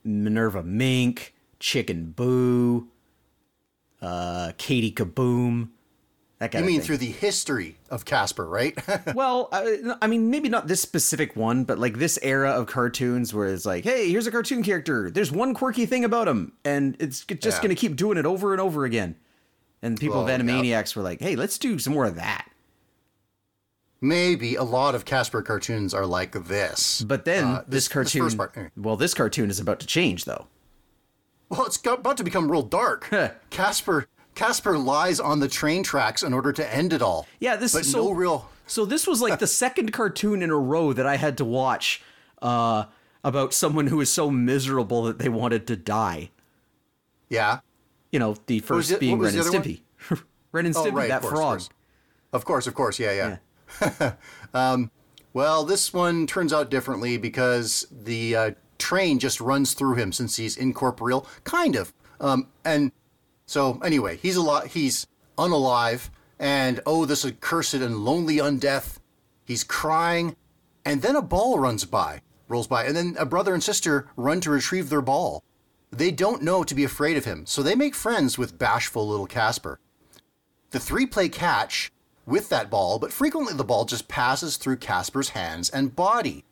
Minerva 0.04 0.62
Mink, 0.64 1.34
Chicken 1.60 2.12
Boo, 2.12 2.90
uh 4.02 4.52
Katie 4.58 4.92
Kaboom. 4.92 5.70
That 6.40 6.46
You 6.54 6.58
kind 6.58 6.66
of 6.66 6.72
mean 6.72 6.82
through 6.82 6.98
the 6.98 7.06
history 7.12 7.78
of 7.92 8.04
Casper, 8.04 8.48
right? 8.48 8.76
Well, 9.14 9.48
I, 9.52 9.78
I 10.02 10.08
mean, 10.08 10.32
maybe 10.32 10.50
not 10.50 10.68
this 10.68 10.82
specific 10.82 11.36
one, 11.36 11.66
but 11.66 11.78
like 11.78 12.00
this 12.00 12.18
era 12.24 12.50
of 12.50 12.66
cartoons 12.66 13.32
where 13.32 13.48
it's 13.54 13.64
like, 13.64 13.84
hey, 13.84 14.10
here's 14.10 14.26
a 14.26 14.32
cartoon 14.32 14.64
character. 14.64 15.12
There's 15.12 15.32
one 15.32 15.54
quirky 15.54 15.86
thing 15.86 16.04
about 16.04 16.28
him, 16.28 16.54
and 16.66 16.98
it's 17.00 17.24
just 17.26 17.46
Yeah. 17.46 17.62
going 17.62 17.70
to 17.76 17.80
keep 17.80 17.96
doing 17.96 18.18
it 18.18 18.26
over 18.26 18.54
and 18.54 18.60
over 18.62 18.86
again. 18.86 19.18
And 19.84 20.00
people 20.00 20.24
Well, 20.24 20.28
of 20.28 20.30
yeah. 20.32 20.44
Animaniacs 20.44 20.96
were 20.96 21.04
like, 21.04 21.22
hey, 21.22 21.36
let's 21.36 21.60
do 21.60 21.78
some 21.78 21.94
more 21.94 22.06
of 22.06 22.16
that. 22.16 22.48
Maybe 24.04 24.56
a 24.56 24.64
lot 24.64 24.96
of 24.96 25.06
Casper 25.06 25.44
cartoons 25.44 25.94
are 25.94 26.08
like 26.08 26.32
this. 26.48 27.04
But 27.04 27.26
then 27.26 27.44
Uh, 27.44 27.56
this, 27.58 27.66
this- 27.66 27.70
this 27.70 27.88
cartoon, 27.90 28.22
first 28.24 28.38
part, 28.38 28.72
well, 28.76 28.98
this 28.98 29.14
cartoon 29.14 29.52
is 29.52 29.60
about 29.60 29.80
to 29.82 29.86
change, 29.86 30.26
though. 30.26 30.48
Well, 31.52 31.66
it's 31.66 31.78
about 31.86 32.16
to 32.16 32.24
become 32.24 32.50
real 32.50 32.62
dark. 32.62 33.10
Casper 33.50 34.08
Casper 34.36 34.78
lies 34.78 35.20
on 35.20 35.42
the 35.42 35.50
train 35.50 35.84
tracks 35.84 36.24
in 36.24 36.34
order 36.34 36.54
to 36.54 36.74
end 36.74 36.94
it 36.94 37.02
all. 37.02 37.28
Yeah, 37.42 37.58
this 37.58 37.74
but 37.74 37.86
so 37.86 38.06
no 38.06 38.12
real. 38.12 38.50
So 38.68 38.86
this 38.86 39.06
was 39.06 39.22
like 39.22 39.40
the 39.40 39.48
second 39.66 39.92
cartoon 39.92 40.42
in 40.42 40.50
a 40.50 40.56
row 40.56 40.94
that 40.94 41.06
I 41.06 41.18
had 41.18 41.38
to 41.40 41.46
watch 41.46 42.02
uh, 42.42 42.86
about 43.22 43.54
someone 43.54 43.88
who 43.88 43.98
was 43.98 44.12
so 44.12 44.32
miserable 44.32 45.04
that 45.04 45.20
they 45.20 45.28
wanted 45.28 45.68
to 45.68 45.76
die. 45.76 46.30
Yeah. 47.28 47.60
You 48.14 48.20
know, 48.20 48.38
the 48.46 48.60
first 48.60 48.92
it- 48.92 49.02
being 49.02 49.20
Ren 49.20 49.36
and 49.36 49.44
Stimpy. 49.44 49.82
Ren 50.54 50.66
and 50.66 50.76
Oh, 50.76 50.86
Stimpy, 50.86 50.94
right, 50.94 51.10
that 51.10 51.18
of 51.24 51.30
course, 51.30 51.34
frog. 51.34 51.58
Of 51.58 51.60
course. 51.60 51.70
of 52.34 52.46
course, 52.46 52.68
of 52.68 52.74
course. 52.76 53.00
Yeah, 53.00 53.38
yeah. 53.82 54.14
um, 54.54 54.90
well, 55.34 55.66
this 55.66 55.94
one 55.94 56.28
turns 56.28 56.54
out 56.54 56.70
differently 56.70 57.18
because 57.18 57.86
the 57.92 58.36
uh, 58.36 58.52
train 58.82 59.20
just 59.20 59.40
runs 59.40 59.74
through 59.74 59.96
him 59.96 60.12
since 60.12 60.36
he's 60.36 60.58
incorporeal, 60.58 61.26
kind 61.44 61.76
of. 61.76 61.94
Um, 62.20 62.48
and 62.66 62.92
so, 63.46 63.80
anyway, 63.84 64.18
he's 64.18 64.36
a 64.36 64.42
lot. 64.42 64.68
He's 64.68 65.08
unalive, 65.38 66.10
and 66.40 66.82
oh, 66.86 67.06
this 67.06 67.26
accursed 67.26 67.76
and 67.76 68.04
lonely 68.04 68.38
undeath. 68.38 68.98
He's 69.46 69.64
crying, 69.64 70.36
and 70.86 71.02
then 71.02 71.16
a 71.16 71.22
ball 71.22 71.60
runs 71.60 71.86
by, 71.86 72.22
rolls 72.48 72.68
by, 72.68 72.86
and 72.86 72.96
then 72.96 73.16
a 73.18 73.26
brother 73.26 73.54
and 73.54 73.64
sister 73.64 74.08
run 74.16 74.42
to 74.42 74.52
retrieve 74.52 74.90
their 74.90 75.02
ball. 75.02 75.44
They 75.92 76.12
don't 76.12 76.42
know 76.42 76.64
to 76.64 76.76
be 76.76 76.84
afraid 76.84 77.18
of 77.18 77.26
him, 77.26 77.46
so 77.46 77.62
they 77.62 77.76
make 77.76 77.96
friends 77.96 78.38
with 78.38 78.58
bashful 78.58 79.08
little 79.08 79.28
Casper. 79.28 79.80
The 80.70 80.80
three 80.80 81.06
play 81.06 81.28
catch 81.28 81.92
with 82.26 82.50
that 82.50 82.70
ball, 82.70 82.98
but 82.98 83.12
frequently 83.12 83.54
the 83.54 83.64
ball 83.66 83.86
just 83.86 84.08
passes 84.08 84.56
through 84.56 84.78
Casper's 84.78 85.30
hands 85.30 85.70
and 85.70 85.96
body. 85.96 86.46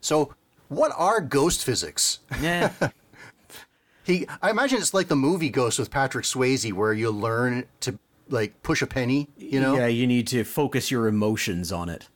So, 0.00 0.34
what 0.68 0.92
are 0.96 1.20
ghost 1.20 1.64
physics? 1.64 2.20
Yeah. 2.40 2.72
He, 4.04 4.26
I 4.42 4.50
imagine 4.50 4.78
it's 4.80 4.92
like 4.92 5.08
the 5.08 5.16
movie 5.16 5.48
Ghost 5.48 5.78
with 5.78 5.90
Patrick 5.90 6.26
Swayze, 6.26 6.70
where 6.74 6.92
you 6.92 7.10
learn 7.10 7.64
to 7.80 7.98
like 8.28 8.62
push 8.62 8.82
a 8.82 8.86
penny. 8.86 9.28
You 9.38 9.62
know, 9.62 9.76
Yeah, 9.76 9.86
you 9.86 10.06
need 10.06 10.26
to 10.26 10.44
focus 10.44 10.90
your 10.90 11.06
emotions 11.08 11.72
on 11.72 11.88
it. 11.88 12.08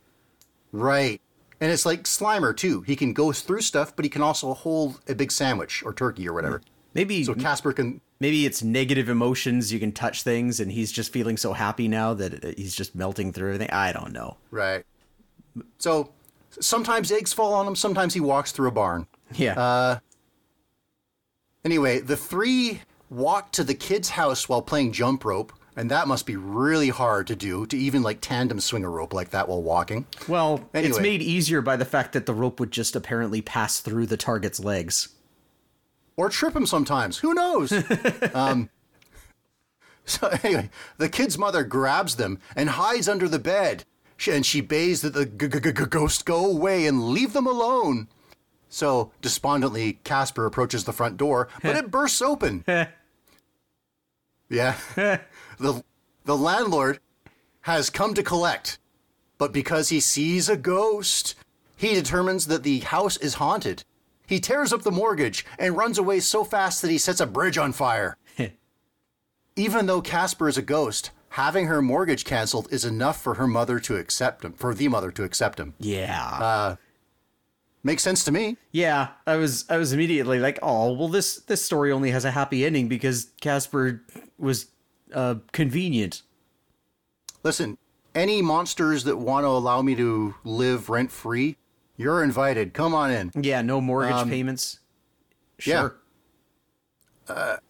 right? 0.71 1.19
And 1.63 1.73
it's 1.73 1.87
like 1.87 2.03
Slimer 2.05 2.55
too. 2.55 2.83
He 2.83 2.95
can 2.95 3.15
go 3.15 3.33
through 3.33 3.63
stuff, 3.63 3.97
but 3.97 4.05
he 4.05 4.11
can 4.11 4.21
also 4.21 4.53
hold 4.53 5.01
a 5.09 5.15
big 5.15 5.33
sandwich 5.33 5.83
or 5.83 5.95
turkey 5.95 6.29
or 6.29 6.35
whatever. 6.35 6.61
Maybe 6.93 7.25
So 7.25 7.35
Casper 7.35 7.73
can. 7.73 8.03
maybe 8.21 8.45
it's 8.45 8.63
negative 8.63 9.09
emotions. 9.09 9.73
You 9.73 9.81
can 9.81 9.93
touch 9.93 10.23
things, 10.25 10.61
and 10.61 10.71
he's 10.71 10.93
just 10.93 11.11
feeling 11.11 11.39
so 11.39 11.55
happy 11.55 11.89
now 11.89 12.13
that 12.13 12.45
uh, 12.45 12.53
he's 12.57 12.75
just 12.75 12.95
melting 12.95 13.33
through 13.33 13.55
everything. 13.55 13.71
I 13.71 13.93
don't 13.93 14.13
know. 14.13 14.37
Right. 14.51 14.85
So 15.79 16.13
sometimes 16.61 17.11
eggs 17.13 17.33
fall 17.33 17.53
on 17.55 17.67
him. 17.67 17.77
Sometimes 17.77 18.15
he 18.15 18.21
walks 18.21 18.53
through 18.53 18.69
a 18.69 18.73
barn. 18.73 19.07
Yeah. 19.35 19.59
Uh, 19.59 19.99
Anyway, 21.65 21.99
the 22.01 22.17
three 22.17 22.81
walk 23.11 23.53
to 23.53 23.65
the 23.65 23.75
kid's 23.75 24.11
house 24.11 24.49
while 24.49 24.63
playing 24.63 24.93
jump 24.93 25.25
rope, 25.25 25.53
and 25.77 25.91
that 25.91 26.09
must 26.09 26.25
be 26.25 26.37
really 26.37 26.89
hard 26.89 27.27
to 27.27 27.37
do 27.37 27.67
to 27.67 27.77
even 27.77 28.03
like 28.03 28.21
tandem 28.21 28.61
swing 28.61 28.85
a 28.85 28.89
rope 28.89 29.13
like 29.13 29.31
that 29.31 29.49
while 29.49 29.63
walking. 29.63 30.07
well, 30.29 30.69
it's 30.73 31.01
made 31.01 31.21
easier 31.21 31.61
by 31.61 31.77
the 31.77 31.85
fact 31.85 32.13
that 32.13 32.27
the 32.27 32.33
rope 32.33 32.61
would 32.61 32.71
just 32.71 32.97
apparently 32.97 33.43
pass 33.43 33.81
through 33.81 34.07
the 34.07 34.17
target's 34.17 34.61
legs. 34.61 35.09
Or 36.17 36.29
trip 36.31 36.57
him 36.57 36.65
sometimes. 36.67 37.19
Who 37.19 37.35
knows? 37.35 37.73
um, 38.35 38.71
so 40.05 40.29
anyway, 40.43 40.71
the 40.97 41.09
kid's 41.09 41.37
mother 41.37 41.65
grabs 41.65 42.17
them 42.17 42.39
and 42.57 42.71
hides 42.71 43.09
under 43.09 43.29
the 43.29 43.39
bed, 43.39 43.85
and 44.27 44.45
she 44.45 44.61
bays 44.61 45.03
that 45.03 45.13
the 45.13 45.27
g- 45.27 45.49
g- 45.49 45.61
g- 45.61 45.73
ghost 45.87 46.25
go 46.25 46.45
away 46.47 46.87
and 46.87 47.11
leave 47.11 47.33
them 47.35 47.47
alone. 47.47 48.09
So 48.69 49.13
despondently, 49.23 50.01
Casper 50.05 50.47
approaches 50.47 50.85
the 50.85 50.93
front 50.93 51.17
door, 51.17 51.49
but 51.63 51.77
it 51.77 51.91
bursts 51.91 52.21
open. 52.21 52.65
yeah, 52.67 52.89
the 55.59 55.83
the 56.25 56.37
landlord 56.37 56.99
has 57.63 57.91
come 57.91 58.15
to 58.15 58.23
collect, 58.23 58.79
but 59.39 59.53
because 59.53 59.89
he 59.91 60.01
sees 60.01 60.49
a 60.49 60.57
ghost, 60.57 61.35
he 61.77 61.95
determines 61.95 62.47
that 62.47 62.63
the 62.63 62.81
house 62.81 63.17
is 63.19 63.35
haunted. 63.35 63.85
He 64.27 64.41
tears 64.41 64.73
up 64.73 64.83
the 64.83 64.91
mortgage 64.91 65.47
and 65.59 65.77
runs 65.77 65.97
away 65.97 66.21
so 66.21 66.45
fast 66.45 66.83
that 66.83 66.91
he 66.91 66.99
sets 66.99 67.21
a 67.21 67.27
bridge 67.27 67.57
on 67.57 67.73
fire. 67.73 68.17
Even 69.57 69.87
though 69.87 70.03
Casper 70.03 70.49
is 70.49 70.59
a 70.59 70.63
ghost, 70.63 71.11
having 71.39 71.67
her 71.69 71.81
mortgage 71.81 72.25
canceled 72.25 72.67
is 72.73 72.85
enough 72.85 73.23
for 73.23 73.35
her 73.35 73.47
mother 73.47 73.79
to 73.79 73.95
accept 73.97 74.45
him, 74.45 74.53
for 74.55 74.75
the 74.75 74.89
mother 74.89 75.13
to 75.13 75.23
accept 75.23 75.61
him. 75.61 75.75
Yeah. 75.79 76.21
Uh, 76.31 76.77
Makes 77.85 78.03
sense 78.03 78.25
to 78.25 78.33
me. 78.33 78.57
Yeah, 78.73 79.11
I 79.25 79.37
was 79.37 79.65
I 79.71 79.77
was 79.77 79.93
immediately 79.93 80.41
like, 80.41 80.59
"Oh, 80.63 80.93
well 80.95 81.07
this 81.09 81.37
this 81.47 81.65
story 81.65 81.93
only 81.93 82.11
has 82.11 82.25
a 82.25 82.33
happy 82.33 82.67
ending 82.67 82.89
because 82.89 83.31
Casper 83.41 84.03
was 84.37 84.67
uh 85.15 85.37
convenient." 85.53 86.23
Listen, 87.45 87.79
any 88.17 88.43
monsters 88.43 89.05
that 89.05 89.17
want 89.19 89.45
to 89.45 89.49
allow 89.49 89.81
me 89.81 89.95
to 89.95 90.35
live 90.43 90.91
rent 90.91 91.13
free, 91.13 91.57
you're 91.97 92.25
invited. 92.25 92.75
Come 92.75 92.95
on 92.95 93.13
in. 93.13 93.31
Yeah, 93.41 93.63
no 93.63 93.81
mortgage 93.81 94.13
Um, 94.17 94.29
payments. 94.29 94.81
yeah. 95.65 95.89
Sure. 97.29 97.61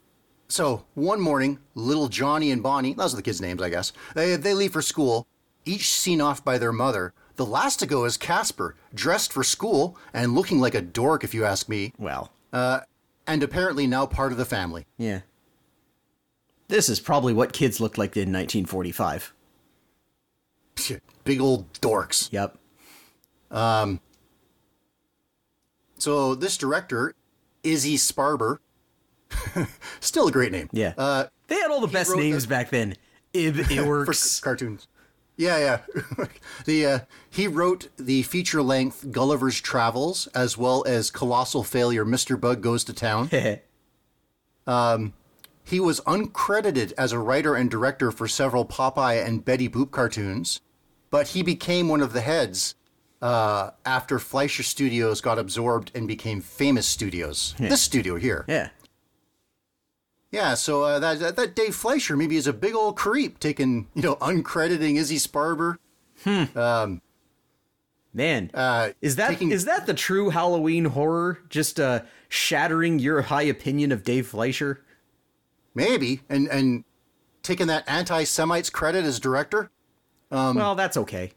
So 0.48 0.84
one 0.94 1.20
morning, 1.20 1.58
little 1.74 2.08
Johnny 2.08 2.50
and 2.50 2.62
Bonnie, 2.62 2.94
those 2.94 3.12
are 3.12 3.16
the 3.16 3.22
kids' 3.22 3.40
names, 3.40 3.60
I 3.60 3.68
guess, 3.68 3.92
they, 4.14 4.34
they 4.36 4.54
leave 4.54 4.72
for 4.72 4.80
school, 4.82 5.26
each 5.64 5.90
seen 5.90 6.20
off 6.20 6.42
by 6.44 6.56
their 6.58 6.72
mother. 6.72 7.12
The 7.36 7.44
last 7.46 7.78
to 7.80 7.86
go 7.86 8.04
is 8.06 8.16
Casper, 8.16 8.74
dressed 8.94 9.32
for 9.32 9.44
school 9.44 9.96
and 10.12 10.34
looking 10.34 10.58
like 10.58 10.74
a 10.74 10.80
dork, 10.80 11.22
if 11.22 11.34
you 11.34 11.44
ask 11.44 11.68
me, 11.68 11.92
Well, 11.98 12.32
and 12.52 13.42
apparently 13.42 13.86
now 13.86 14.06
part 14.06 14.32
of 14.32 14.38
the 14.38 14.44
family. 14.44 14.86
yeah. 14.96 15.20
This 16.68 16.90
is 16.90 17.00
probably 17.00 17.32
what 17.32 17.54
kids 17.54 17.80
looked 17.80 17.96
like 17.96 18.14
in 18.14 18.30
1945. 18.30 19.32
Big 21.24 21.40
old 21.40 21.72
dorks. 21.80 22.30
Yep. 22.30 22.58
Um, 23.50 24.00
So 25.96 26.34
this 26.34 26.58
director, 26.58 27.14
Izzy 27.62 27.96
Sparber, 27.96 28.58
still 30.00 30.28
a 30.28 30.32
great 30.32 30.52
name. 30.52 30.68
Yeah. 30.72 30.94
Uh, 30.96 31.26
They 31.48 31.56
had 31.56 31.70
all 31.70 31.80
the 31.80 31.86
best 31.86 32.14
names 32.16 32.44
the- 32.44 32.48
back 32.48 32.70
then. 32.70 32.96
Ub 33.34 33.54
for 33.56 33.62
Iwerks. 33.64 34.14
c- 34.16 34.42
cartoons. 34.42 34.88
Yeah, 35.36 35.58
yeah. 35.58 36.24
the 36.64 36.86
uh, 36.86 36.98
he 37.30 37.46
wrote 37.46 37.88
the 37.96 38.22
feature-length 38.24 39.12
Gulliver's 39.12 39.60
Travels 39.60 40.26
as 40.28 40.58
well 40.58 40.82
as 40.86 41.10
colossal 41.12 41.62
failure 41.62 42.04
Mr. 42.04 42.40
Bug 42.40 42.60
Goes 42.60 42.82
to 42.84 42.92
Town. 42.92 43.28
He 45.64 45.80
was 45.80 46.00
uncredited 46.00 46.92
as 46.96 47.12
a 47.12 47.18
writer 47.18 47.54
and 47.54 47.70
director 47.70 48.10
for 48.10 48.26
several 48.26 48.64
Popeye 48.64 49.22
and 49.24 49.44
Betty 49.44 49.68
Boop 49.68 49.90
cartoons, 49.90 50.60
but 51.10 51.28
he 51.28 51.42
became 51.42 51.88
one 51.88 52.00
of 52.00 52.14
the 52.14 52.22
heads 52.22 52.74
uh, 53.20 53.70
after 53.84 54.18
Fleischer 54.18 54.62
Studios 54.62 55.20
got 55.20 55.38
absorbed 55.38 55.90
and 55.94 56.08
became 56.08 56.40
Famous 56.40 56.86
Studios. 56.86 57.54
This 57.58 57.82
studio 57.82 58.16
here. 58.16 58.44
yeah. 58.48 58.70
Yeah, 60.30 60.54
so 60.54 60.82
uh, 60.82 60.98
that, 60.98 61.18
that 61.20 61.36
that 61.36 61.56
Dave 61.56 61.74
Fleischer 61.74 62.16
maybe 62.16 62.36
is 62.36 62.46
a 62.46 62.52
big 62.52 62.74
old 62.74 62.96
creep, 62.96 63.38
taking 63.38 63.88
you 63.94 64.02
know 64.02 64.16
uncrediting 64.16 64.96
Izzy 64.96 65.16
Sparber. 65.16 65.78
Hmm. 66.24 66.96
Man, 68.14 68.50
Uh, 68.54 68.90
is 69.00 69.16
that 69.16 69.30
is 69.32 69.38
taking- 69.38 69.64
that 69.66 69.86
the 69.86 69.94
true 69.94 70.30
Halloween 70.30 70.86
horror? 70.86 71.38
Just 71.48 71.78
uh, 71.78 72.00
shattering 72.28 72.98
your 72.98 73.22
high 73.22 73.42
opinion 73.42 73.92
of 73.92 74.02
Dave 74.02 74.26
Fleischer? 74.26 74.82
Maybe 75.74 76.22
and 76.28 76.48
and 76.48 76.84
taking 77.42 77.66
that 77.68 77.84
anti-Semites 77.86 78.68
credit 78.70 79.04
as 79.04 79.20
director. 79.20 79.70
Um, 80.30 80.56
well, 80.56 80.74
that's 80.74 80.96
okay. 80.98 81.32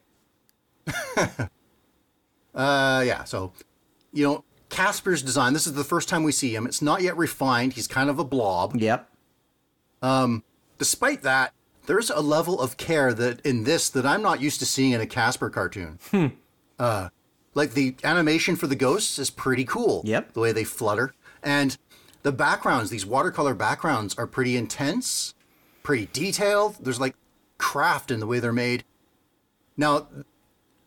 Uh, 2.53 3.01
yeah. 3.07 3.23
So, 3.23 3.53
you 4.11 4.26
know, 4.26 4.43
Casper's 4.72 5.22
design. 5.22 5.53
This 5.53 5.68
is 5.68 5.73
the 5.73 5.84
first 5.84 6.10
time 6.10 6.23
we 6.23 6.31
see 6.31 6.56
him. 6.56 6.65
It's 6.65 6.81
not 6.81 7.03
yet 7.03 7.15
refined. 7.15 7.73
He's 7.73 7.88
kind 7.88 8.10
of 8.10 8.18
a 8.18 8.23
blob. 8.23 8.76
Yep. 8.76 9.07
Despite 10.80 11.22
that, 11.22 11.53
there's 11.85 12.10
a 12.10 12.22
level 12.22 12.60
of 12.60 12.77
care 12.77 13.14
that 13.14 13.41
in 13.45 13.65
this 13.65 13.89
that 13.89 14.06
I'm 14.06 14.23
not 14.23 14.41
used 14.41 14.60
to 14.60 14.65
seeing 14.65 14.93
in 14.93 15.02
a 15.02 15.06
Casper 15.06 15.49
cartoon. 15.49 15.99
Uh, 16.80 17.10
like 17.53 17.73
the 17.73 17.95
animation 18.03 18.56
for 18.56 18.65
the 18.65 18.76
ghosts 18.76 19.19
is 19.19 19.30
pretty 19.30 19.65
cool. 19.65 20.02
Yep. 20.06 20.34
The 20.34 20.39
way 20.39 20.52
they 20.52 20.64
flutter 20.64 21.14
and 21.43 21.77
the 22.23 22.31
backgrounds, 22.31 22.89
these 22.89 23.06
watercolor 23.06 23.53
backgrounds, 23.53 24.15
are 24.18 24.26
pretty 24.26 24.56
intense, 24.57 25.34
pretty 25.84 26.07
detailed. 26.14 26.77
There's 26.80 26.99
like 26.99 27.15
craft 27.57 28.10
in 28.10 28.19
the 28.19 28.27
way 28.27 28.39
they're 28.39 28.53
made. 28.53 28.84
Now, 29.76 30.07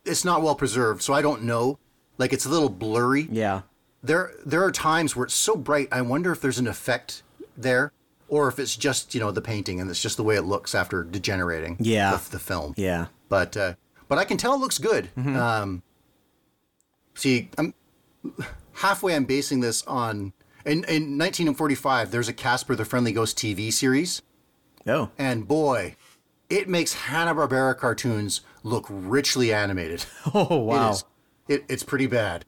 it's 0.05 0.24
not 0.24 0.43
well 0.43 0.55
preserved, 0.55 1.02
so 1.02 1.12
I 1.12 1.23
don't 1.23 1.43
know. 1.43 1.78
Like 2.19 2.32
it's 2.32 2.47
a 2.47 2.48
little 2.48 2.69
blurry. 2.69 3.28
Yeah. 3.31 3.62
There 4.05 4.32
there 4.44 4.62
are 4.62 4.70
times 4.70 5.16
where 5.16 5.24
it's 5.24 5.35
so 5.35 5.56
bright. 5.56 5.89
I 5.90 6.02
wonder 6.02 6.31
if 6.31 6.40
there's 6.40 6.59
an 6.59 6.66
effect 6.68 7.22
there, 7.56 7.90
or 8.28 8.48
if 8.48 8.59
it's 8.59 8.76
just 8.76 9.14
you 9.14 9.20
know 9.20 9.31
the 9.31 9.40
painting 9.40 9.81
and 9.81 9.89
it's 9.90 10.01
just 10.02 10.16
the 10.18 10.22
way 10.24 10.36
it 10.36 10.43
looks 10.43 10.74
after 10.74 11.02
degenerating. 11.02 11.76
Yeah. 11.81 12.16
the, 12.16 12.31
the 12.32 12.39
film. 12.39 12.74
Yeah. 12.76 13.06
But 13.28 13.56
uh, 13.56 13.74
but 14.09 14.18
I 14.18 14.24
can 14.24 14.36
tell 14.36 14.55
it 14.55 14.59
looks 14.59 14.78
good. 14.78 15.09
Um, 15.16 15.82
see, 17.14 17.48
I'm 17.59 17.74
halfway. 18.74 19.14
I'm 19.14 19.24
basing 19.24 19.60
this 19.60 19.82
on 19.86 20.32
in 20.64 20.85
in 20.85 21.18
1945. 21.18 22.10
There's 22.10 22.28
a 22.28 22.32
Casper 22.32 22.74
the 22.76 22.85
Friendly 22.85 23.12
Ghost 23.12 23.39
TV 23.39 23.72
series, 23.72 24.22
Oh. 24.86 25.10
and 25.18 25.48
boy, 25.48 25.97
it 26.51 26.68
makes 26.68 26.93
Hanna 26.94 27.35
Barbera 27.35 27.76
cartoons 27.76 28.43
look 28.62 28.86
richly 28.89 29.52
animated. 29.52 30.05
Oh 30.35 30.56
wow. 30.56 30.89
It 30.89 30.93
is. 30.93 31.05
It, 31.47 31.64
it's 31.68 31.82
pretty 31.82 32.06
bad. 32.06 32.44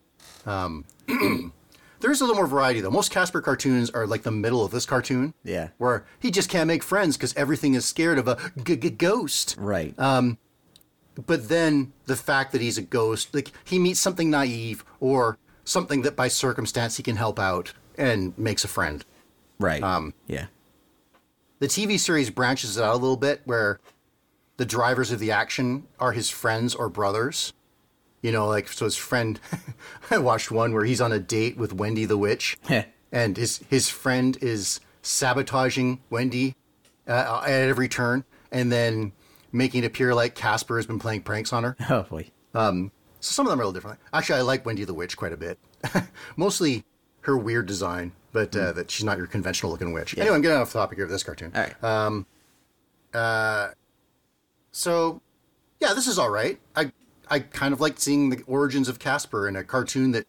Um, 0.47 0.85
there's 2.01 2.21
a 2.21 2.25
little 2.25 2.37
more 2.37 2.47
variety 2.47 2.81
though. 2.81 2.91
Most 2.91 3.11
Casper 3.11 3.41
cartoons 3.41 3.91
are 3.91 4.07
like 4.07 4.23
the 4.23 4.31
middle 4.31 4.65
of 4.65 4.71
this 4.71 4.87
cartoon. 4.87 5.35
Yeah. 5.45 5.69
Where 5.79 6.07
he 6.21 6.31
just 6.31 6.49
can't 6.49 6.67
make 6.69 6.83
friends 6.83 7.17
because 7.17 7.35
everything 7.37 7.75
is 7.75 7.85
scared 7.85 8.19
of 8.19 8.29
a 8.29 8.39
g- 8.65 8.77
g- 8.77 8.91
ghost. 8.91 9.57
Right. 9.59 9.95
But 11.27 11.49
then 11.49 11.93
the 12.05 12.17
fact 12.17 12.53
that 12.53 12.61
he's 12.61 12.77
a 12.77 12.83
ghost, 12.83 13.35
like 13.35 13.51
he 13.65 13.79
meets 13.79 14.01
something 14.01 14.29
naive 14.31 14.85
or 15.01 15.39
something 15.65 16.03
that 16.03 16.15
by 16.15 16.29
circumstance 16.29 16.99
he 16.99 17.03
can 17.03 17.17
help 17.17 17.39
out 17.39 17.73
and 17.97 18.37
makes 18.39 18.65
a 18.65 18.69
friend. 18.69 19.05
right. 19.59 19.83
Um. 19.83 20.13
Yeah. 20.27 20.47
The 21.59 21.69
TV 21.69 21.99
series 21.99 22.29
branches 22.29 22.77
it 22.77 22.85
out 22.85 22.93
a 22.93 22.99
little 22.99 23.17
bit 23.17 23.41
where 23.47 23.81
the 24.59 24.67
drivers 24.67 25.11
of 25.11 25.19
the 25.19 25.31
action 25.31 25.87
are 25.99 26.13
his 26.13 26.29
friends 26.29 26.75
or 26.75 26.91
brothers. 26.91 27.55
You 28.27 28.33
know, 28.33 28.49
like 28.49 28.67
so 28.67 28.87
his 28.87 28.97
friend 28.97 29.39
I 30.11 30.19
watched 30.19 30.51
one 30.51 30.73
where 30.73 30.85
he's 30.85 31.01
on 31.01 31.13
a 31.13 31.21
date 31.21 31.57
with 31.57 31.73
Wendy 31.73 32.07
the 32.07 32.19
witch 32.19 32.59
and 33.13 33.37
his 33.37 33.59
his 33.71 33.89
friend 33.89 34.37
is 34.43 34.81
sabotaging 35.01 36.01
Wendy 36.11 36.57
uh, 37.07 37.45
at 37.47 37.69
every 37.69 37.89
turn 37.89 38.25
and 38.51 38.73
then 38.73 39.13
making 39.53 39.85
it 39.85 39.87
appear 39.87 40.13
like 40.13 40.35
Casper 40.35 40.75
has 40.75 40.87
been 40.87 40.99
playing 40.99 41.23
pranks 41.23 41.53
on 41.53 41.63
her. 41.63 41.77
Oh 41.89 42.03
boy. 42.03 42.29
So 43.21 43.31
some 43.33 43.47
of 43.47 43.51
them 43.51 43.61
are 43.61 43.63
a 43.63 43.67
little 43.67 43.81
different. 43.81 44.01
Actually, 44.13 44.41
I 44.41 44.43
like 44.43 44.67
Wendy 44.67 44.83
the 44.83 44.93
Witch 44.93 45.17
quite 45.17 45.33
a 45.33 45.37
bit. 45.37 45.61
Mostly 46.37 46.85
her 47.21 47.39
weird 47.39 47.67
design, 47.67 48.11
but 48.33 48.57
uh, 48.57 48.73
that 48.73 48.91
she's 48.91 49.05
not 49.05 49.19
your 49.19 49.29
conventional 49.29 49.71
looking 49.71 49.93
witch. 49.93 50.19
Anyway, 50.19 50.35
I'm 50.35 50.43
getting 50.43 50.59
off 50.59 50.73
topic 50.73 50.99
here 50.99 51.05
of 51.05 51.13
this 51.13 51.23
cartoon. 51.23 51.53
All 51.55 51.63
right. 53.15 53.75
So, 54.73 55.21
yeah, 55.79 55.95
this 55.95 56.09
is 56.09 56.19
all 56.19 56.31
right. 56.31 56.59
I 56.75 56.91
I 57.29 57.41
kind 57.41 57.73
of 57.73 57.81
liked 57.81 58.01
seeing 58.01 58.31
the 58.31 58.43
origins 58.47 58.89
of 58.89 58.99
Casper 58.99 59.49
in 59.49 59.57
a 59.57 59.65
cartoon 59.65 60.13
that 60.13 60.27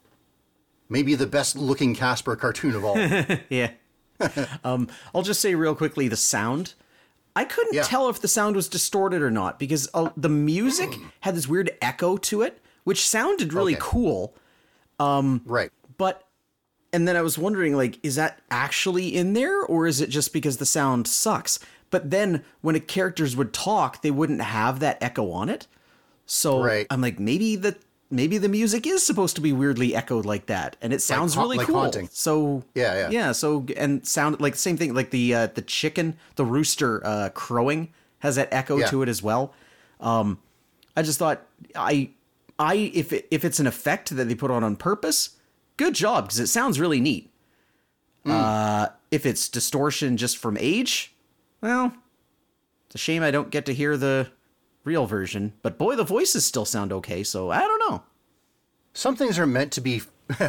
may 0.89 1.03
be 1.03 1.15
the 1.15 1.27
best 1.27 1.55
looking 1.55 1.93
Casper 1.95 2.35
cartoon 2.35 2.75
of 2.75 2.83
all. 2.85 2.97
yeah. 3.49 3.71
um, 4.63 4.87
I'll 5.13 5.21
just 5.21 5.41
say 5.41 5.53
real 5.55 5.75
quickly 5.75 6.07
the 6.07 6.15
sound. 6.15 6.73
I 7.35 7.45
couldn't 7.45 7.75
Yeah. 7.75 7.83
tell 7.83 8.09
if 8.09 8.19
the 8.19 8.27
sound 8.27 8.55
was 8.55 8.67
distorted 8.67 9.21
or 9.21 9.29
not 9.29 9.59
because 9.59 9.87
uh, 9.93 10.09
the 10.17 10.29
music 10.29 10.89
had 11.21 11.35
this 11.35 11.47
weird 11.47 11.69
echo 11.81 12.17
to 12.17 12.41
it, 12.41 12.59
which 12.83 13.07
sounded 13.07 13.53
really 13.53 13.73
Okay. 13.75 13.81
cool. 13.83 14.33
right. 14.99 15.69
But, 15.97 16.23
and 16.93 17.07
then 17.07 17.15
I 17.15 17.21
was 17.21 17.37
wondering, 17.37 17.75
like, 17.75 17.99
is 18.03 18.15
that 18.15 18.39
actually 18.49 19.15
in 19.15 19.33
there 19.33 19.61
or 19.63 19.85
is 19.87 20.01
it 20.01 20.09
just 20.09 20.33
because 20.33 20.57
the 20.57 20.65
sound 20.65 21.07
sucks? 21.07 21.59
But 21.89 22.09
then 22.11 22.43
when 22.61 22.73
the 22.73 22.79
characters 22.79 23.35
would 23.35 23.53
talk, 23.53 24.01
they 24.01 24.11
wouldn't 24.11 24.41
have 24.41 24.79
that 24.79 24.97
echo 25.01 25.31
on 25.31 25.49
it. 25.49 25.67
So 26.27 26.61
Right. 26.63 26.85
I'm 26.91 27.01
like, 27.01 27.19
maybe 27.19 27.55
the 27.55 27.75
maybe 28.11 28.37
the 28.37 28.47
music 28.49 28.85
is 28.85 29.03
supposed 29.05 29.35
to 29.35 29.41
be 29.41 29.51
weirdly 29.51 29.95
echoed 29.95 30.25
like 30.25 30.45
that, 30.45 30.77
and 30.81 30.93
it 30.93 31.01
sounds 31.01 31.33
ha- 31.33 31.41
really 31.41 31.57
like 31.57 31.67
cool. 31.67 31.79
haunting. 31.79 32.07
So 32.11 32.63
Yeah, 32.75 32.93
yeah. 32.95 33.09
yeah. 33.09 33.31
So 33.31 33.65
and 33.75 34.05
sound 34.05 34.39
like 34.39 34.55
same 34.55 34.77
thing, 34.77 34.93
like 34.93 35.09
the 35.11 35.33
uh, 35.33 35.47
the 35.47 35.61
chicken, 35.63 36.15
the 36.35 36.45
rooster 36.45 37.01
uh, 37.05 37.29
crowing 37.33 37.89
has 38.19 38.35
that 38.35 38.49
echo 38.51 38.77
Yeah. 38.77 38.87
to 38.87 39.01
it 39.01 39.09
as 39.09 39.23
well. 39.23 39.53
Um, 39.99 40.39
I 40.95 41.01
just 41.01 41.17
thought 41.19 41.41
I 41.75 42.11
I 42.59 42.91
if 42.93 43.11
it, 43.13 43.27
if 43.31 43.43
it's 43.45 43.59
an 43.59 43.67
effect 43.67 44.15
that 44.15 44.27
they 44.27 44.35
put 44.35 44.51
on 44.51 44.63
on 44.63 44.75
purpose, 44.75 45.31
good 45.77 45.95
job 45.95 46.25
because 46.25 46.39
it 46.39 46.47
sounds 46.47 46.79
really 46.79 46.99
neat. 46.99 47.29
Hmm. 48.25 48.31
Uh, 48.31 48.87
if 49.11 49.25
it's 49.25 49.47
distortion 49.47 50.17
just 50.17 50.37
from 50.37 50.57
age, 50.59 51.13
well, 51.61 51.93
it's 52.87 52.95
a 52.95 52.97
shame 52.97 53.23
I 53.23 53.31
don't 53.31 53.49
get 53.49 53.65
to 53.67 53.73
hear 53.73 53.95
the 53.95 54.27
real 54.87 55.05
version. 55.05 55.53
But 55.61 55.77
boy, 55.77 55.95
the 55.95 56.03
voices 56.03 56.45
still 56.45 56.65
sound 56.65 56.91
okay. 56.93 57.21
So 57.23 57.51
I 57.51 57.59
don't 57.59 57.89
know. 57.89 58.03
Some 58.93 59.15
things 59.15 59.37
are 59.37 59.45
meant 59.45 59.71
to 59.73 59.81
be 59.81 60.01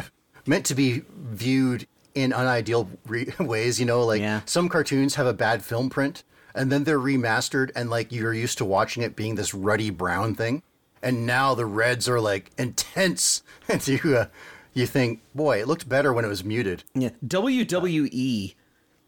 meant 0.47 0.65
to 0.65 0.73
be 0.75 1.03
viewed 1.15 1.85
in 2.15 2.31
unideal 2.31 2.89
re- 3.05 3.31
ways. 3.39 3.79
You 3.79 3.85
know, 3.85 4.03
like 4.03 4.21
Yeah. 4.21 4.41
some 4.45 4.69
cartoons 4.69 5.15
have 5.15 5.27
a 5.27 5.33
bad 5.33 5.63
film 5.63 5.89
print, 5.89 6.23
and 6.55 6.71
then 6.71 6.83
they're 6.85 6.99
remastered, 6.99 7.69
and 7.75 7.89
like 7.89 8.11
you're 8.11 8.33
used 8.33 8.57
to 8.57 8.65
watching 8.65 9.03
it 9.03 9.15
being 9.15 9.35
this 9.35 9.53
ruddy 9.53 9.89
brown 9.91 10.33
thing, 10.33 10.63
and 11.03 11.25
now 11.27 11.53
the 11.53 11.65
reds 11.67 12.09
are 12.09 12.19
like 12.19 12.49
intense, 12.57 13.43
and 13.69 13.85
you 13.87 13.99
uh, 14.17 14.25
you 14.73 14.85
think, 14.87 15.19
boy, 15.35 15.59
it 15.59 15.67
looked 15.67 15.87
better 15.89 16.11
when 16.13 16.25
it 16.25 16.29
was 16.29 16.43
muted. 16.43 16.83
Yeah, 16.95 17.09
WWE, 17.25 18.55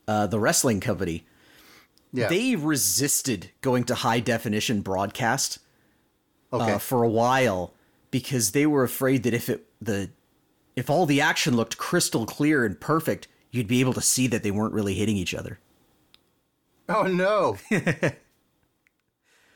uh, 0.07 0.27
the 0.27 0.39
wrestling 0.39 0.79
company, 0.79 1.23
Yeah. 2.13 2.27
they 2.27 2.55
resisted 2.55 3.51
going 3.61 3.85
to 3.85 3.95
high 3.95 4.19
definition 4.19 4.81
broadcast 4.81 5.59
okay. 6.51 6.73
uh, 6.73 6.77
for 6.77 7.03
a 7.03 7.09
while 7.09 7.73
because 8.11 8.51
they 8.51 8.65
were 8.65 8.83
afraid 8.83 9.23
that 9.23 9.33
if 9.33 9.49
it 9.49 9.65
the 9.81 10.09
if 10.75 10.89
all 10.89 11.05
the 11.05 11.21
action 11.21 11.55
looked 11.55 11.77
crystal 11.77 12.25
clear 12.25 12.65
and 12.65 12.79
perfect, 12.79 13.27
you'd 13.49 13.67
be 13.67 13.79
able 13.79 13.93
to 13.93 14.01
see 14.01 14.27
that 14.27 14.43
they 14.43 14.51
weren't 14.51 14.73
really 14.73 14.95
hitting 14.95 15.17
each 15.17 15.33
other. 15.33 15.59
Oh 16.89 17.03
no. 17.03 17.57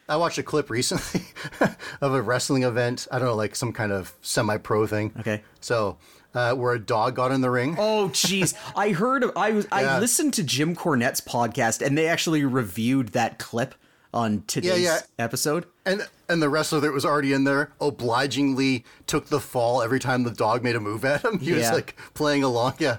I 0.08 0.18
watched 0.18 0.38
a 0.38 0.44
clip 0.44 0.70
recently 0.70 1.22
of 2.02 2.14
a 2.14 2.22
wrestling 2.22 2.64
event. 2.64 3.08
I 3.12 3.18
don't 3.18 3.28
know, 3.30 3.36
like 3.36 3.56
some 3.56 3.74
kind 3.74 3.92
of 3.92 4.14
semi-pro 4.22 4.86
thing. 4.86 5.12
Okay. 5.20 5.44
So, 5.62 5.98
uh, 6.36 6.54
where 6.54 6.74
a 6.74 6.80
dog 6.80 7.16
got 7.16 7.32
in 7.32 7.42
the 7.42 7.50
ring. 7.50 7.78
Oh 7.86 8.10
jeez, 8.10 8.56
I 8.76 8.90
heard 8.92 9.26
I 9.36 9.52
was 9.52 9.68
I 9.72 10.00
listened 10.00 10.34
to 10.36 10.44
Jim 10.44 10.76
Cornette's 10.76 11.22
podcast 11.22 11.86
and 11.86 11.98
they 11.98 12.08
actually 12.08 12.44
reviewed 12.44 13.10
that 13.10 13.38
clip 13.38 13.76
on 14.14 14.44
today's 14.48 14.84
yeah. 14.84 15.00
episode. 15.20 15.66
And 15.86 16.08
and 16.28 16.42
the 16.42 16.50
wrestler 16.50 16.80
that 16.80 16.92
was 16.92 17.06
already 17.06 17.34
in 17.34 17.44
there 17.44 17.74
obligingly 17.80 18.86
took 19.06 19.28
the 19.28 19.40
fall 19.40 19.84
every 19.84 20.00
time 20.00 20.24
the 20.24 20.32
dog 20.32 20.64
made 20.64 20.76
a 20.76 20.80
move 20.80 21.06
at 21.06 21.24
him. 21.24 21.40
He 21.46 21.54
was 21.54 21.70
like 21.72 21.96
playing 22.16 22.44
along. 22.44 22.76
Yeah. 22.80 22.98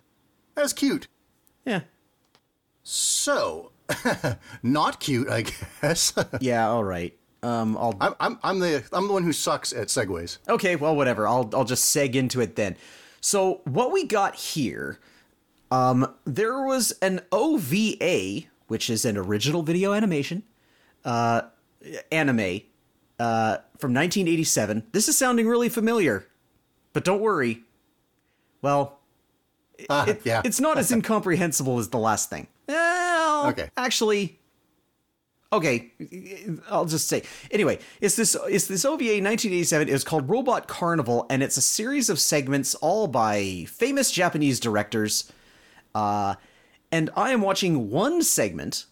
That 0.54 0.62
was 0.62 0.72
cute. 0.72 1.08
Yeah. 1.64 1.80
So, 2.84 3.72
not 4.62 5.00
cute, 5.00 5.28
I 5.28 5.44
guess. 5.82 6.14
Yeah, 6.40 6.68
all 6.68 6.84
right. 6.84 7.16
Um 7.42 7.76
I'll 7.76 7.96
I'm, 8.00 8.14
I'm 8.20 8.38
I'm 8.44 8.58
the 8.60 8.84
I'm 8.92 9.08
the 9.08 9.12
one 9.12 9.24
who 9.24 9.32
sucks 9.32 9.72
at 9.72 9.88
segues. 9.88 10.38
Okay, 10.48 10.76
well, 10.76 10.94
whatever. 10.94 11.26
I'll 11.26 11.50
I'll 11.54 11.64
just 11.64 11.94
seg 11.94 12.14
into 12.14 12.40
it 12.40 12.54
then. 12.54 12.76
So 13.26 13.60
what 13.64 13.90
we 13.90 14.04
got 14.04 14.36
here, 14.36 15.00
um, 15.72 16.14
there 16.24 16.62
was 16.62 16.92
an 17.02 17.22
OVA, 17.32 18.42
which 18.68 18.88
is 18.88 19.04
an 19.04 19.16
original 19.16 19.64
video 19.64 19.92
animation, 19.94 20.44
uh, 21.04 21.42
anime, 22.12 22.60
uh, 23.18 23.56
from 23.80 23.92
1987. 23.92 24.86
This 24.92 25.08
is 25.08 25.18
sounding 25.18 25.48
really 25.48 25.68
familiar, 25.68 26.24
but 26.92 27.02
don't 27.04 27.20
worry. 27.20 27.64
Well, 28.62 29.00
Uh, 29.90 30.04
it- 30.06 30.20
yeah. 30.24 30.42
it's 30.44 30.60
not 30.60 30.78
as 30.78 30.92
incomprehensible 30.96 31.80
as 31.80 31.88
the 31.88 31.98
last 31.98 32.30
thing. 32.30 32.46
Well, 32.68 33.48
Okay. 33.48 33.70
Actually, 33.76 34.38
okay, 35.56 35.92
I'll 36.70 36.84
just 36.84 37.08
say. 37.08 37.22
Anyway, 37.50 37.78
it's 38.00 38.16
this 38.16 38.36
it's 38.48 38.66
this 38.66 38.84
OVA 38.84 39.04
1987. 39.04 39.88
It 39.88 39.92
was 39.92 40.04
called 40.04 40.28
Robot 40.28 40.68
Carnival, 40.68 41.26
and 41.30 41.42
it's 41.42 41.56
a 41.56 41.62
series 41.62 42.08
of 42.08 42.18
segments 42.18 42.74
all 42.76 43.06
by 43.06 43.66
famous 43.68 44.10
Japanese 44.10 44.60
directors. 44.60 45.30
Uh, 45.94 46.34
and 46.92 47.10
I 47.16 47.30
am 47.30 47.40
watching 47.40 47.90
one 47.90 48.22
segment 48.22 48.86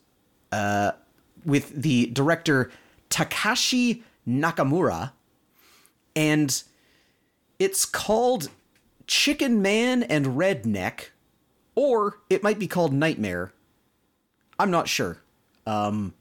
uh, 0.52 0.92
with 1.44 1.70
the 1.70 2.06
director 2.06 2.70
Takashi 3.10 4.02
Nakamura, 4.26 5.12
and 6.16 6.62
it's 7.58 7.84
called 7.84 8.50
Chicken 9.06 9.62
Man 9.62 10.02
and 10.02 10.26
Redneck, 10.26 11.10
or 11.74 12.18
it 12.30 12.42
might 12.42 12.58
be 12.58 12.66
called 12.66 12.92
Nightmare. 12.92 13.52
I'm 14.58 14.70
not 14.70 14.88
sure. 14.88 15.22
Um, 15.66 16.14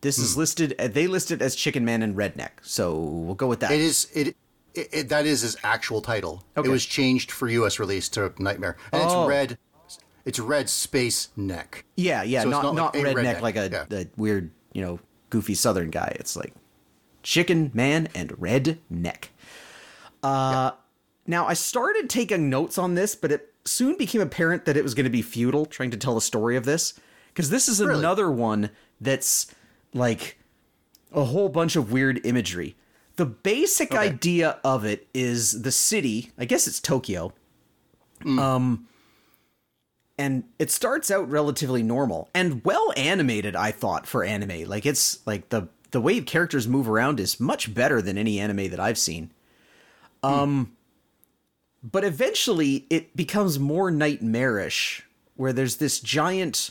this 0.00 0.18
is 0.18 0.36
listed. 0.36 0.74
uh, 0.78 0.88
They 0.88 1.06
listed 1.06 1.42
as 1.42 1.54
Chicken 1.54 1.84
Man 1.84 2.02
and 2.02 2.14
Redneck, 2.16 2.50
so 2.62 2.94
we'll 2.98 3.34
go 3.34 3.46
with 3.46 3.60
that. 3.60 3.70
It 3.72 3.80
is 3.80 4.08
it, 4.14 4.36
it, 4.74 4.88
it 4.92 5.08
that 5.08 5.26
is 5.26 5.42
his 5.42 5.56
actual 5.62 6.00
title. 6.00 6.44
Okay. 6.56 6.68
It 6.68 6.72
was 6.72 6.84
changed 6.86 7.30
for 7.30 7.48
U.S. 7.48 7.78
release 7.78 8.08
to 8.10 8.32
Nightmare, 8.38 8.76
and 8.92 9.02
Oh. 9.04 9.22
it's 9.22 9.28
red. 9.28 9.58
It's 10.24 10.38
red 10.38 10.68
space 10.68 11.28
neck. 11.36 11.84
yeah, 11.96 12.22
yeah, 12.22 12.42
so 12.42 12.50
not 12.50 12.62
not 12.62 12.74
not 12.74 12.94
like 12.94 13.04
redneck 13.04 13.36
redneck, 13.36 13.40
like 13.40 13.56
a, 13.56 13.68
yeah. 13.90 13.98
a 14.00 14.06
weird, 14.16 14.50
you 14.72 14.82
know, 14.82 15.00
goofy 15.30 15.54
Southern 15.54 15.90
guy. 15.90 16.14
It's 16.20 16.36
like 16.36 16.52
Chicken 17.22 17.70
Man 17.74 18.08
and 18.14 18.32
Red 18.40 18.78
Neck. 18.90 19.30
Uh, 20.22 20.72
Now, 21.26 21.46
I 21.46 21.54
started 21.54 22.10
taking 22.10 22.50
notes 22.50 22.76
on 22.78 22.94
this, 22.94 23.14
but 23.14 23.32
it 23.32 23.52
soon 23.64 23.96
became 23.96 24.20
apparent 24.20 24.64
that 24.66 24.76
it 24.76 24.82
was 24.82 24.94
going 24.94 25.04
to 25.04 25.10
be 25.10 25.22
futile 25.22 25.64
trying 25.66 25.90
to 25.90 25.96
tell 25.96 26.14
the 26.14 26.20
story 26.20 26.56
of 26.56 26.64
this. 26.64 26.94
Because 27.28 27.50
this 27.50 27.68
is 27.68 27.80
Really? 27.80 27.98
another 27.98 28.30
one 28.30 28.70
that's 29.00 29.46
like 29.94 30.38
a 31.12 31.24
whole 31.24 31.48
bunch 31.48 31.76
of 31.76 31.90
weird 31.92 32.24
imagery. 32.24 32.76
The 33.16 33.26
basic 33.26 33.92
Okay. 33.92 33.98
idea 34.08 34.58
of 34.64 34.84
it 34.84 35.08
is 35.12 35.62
the 35.62 35.72
city, 35.72 36.30
I 36.38 36.44
guess 36.44 36.66
it's 36.66 36.80
Tokyo. 36.80 37.32
Um 38.24 38.86
and 40.18 40.44
it 40.58 40.70
starts 40.70 41.10
out 41.10 41.30
relatively 41.30 41.82
normal 41.82 42.28
and 42.34 42.62
well 42.64 42.92
animated, 42.96 43.56
I 43.56 43.70
thought, 43.70 44.06
for 44.06 44.22
anime. 44.22 44.68
Like 44.68 44.84
it's 44.86 45.26
like 45.26 45.48
the 45.48 45.68
the 45.90 46.00
way 46.00 46.20
characters 46.20 46.68
move 46.68 46.88
around 46.88 47.18
is 47.18 47.40
much 47.40 47.74
better 47.74 48.00
than 48.00 48.16
any 48.16 48.38
anime 48.38 48.70
that 48.70 48.80
I've 48.80 48.98
seen. 48.98 49.32
Um 50.22 50.76
but 51.82 52.04
eventually 52.04 52.86
it 52.90 53.16
becomes 53.16 53.58
more 53.58 53.90
nightmarish 53.90 55.02
where 55.36 55.52
there's 55.54 55.76
this 55.76 55.98
giant 55.98 56.70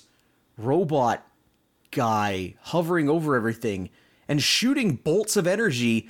robot 0.58 1.26
guy 1.92 2.56
hovering 2.62 3.10
over 3.10 3.36
everything 3.36 3.90
and 4.28 4.42
shooting 4.42 4.96
bolts 4.96 5.36
of 5.36 5.48
energy 5.48 6.10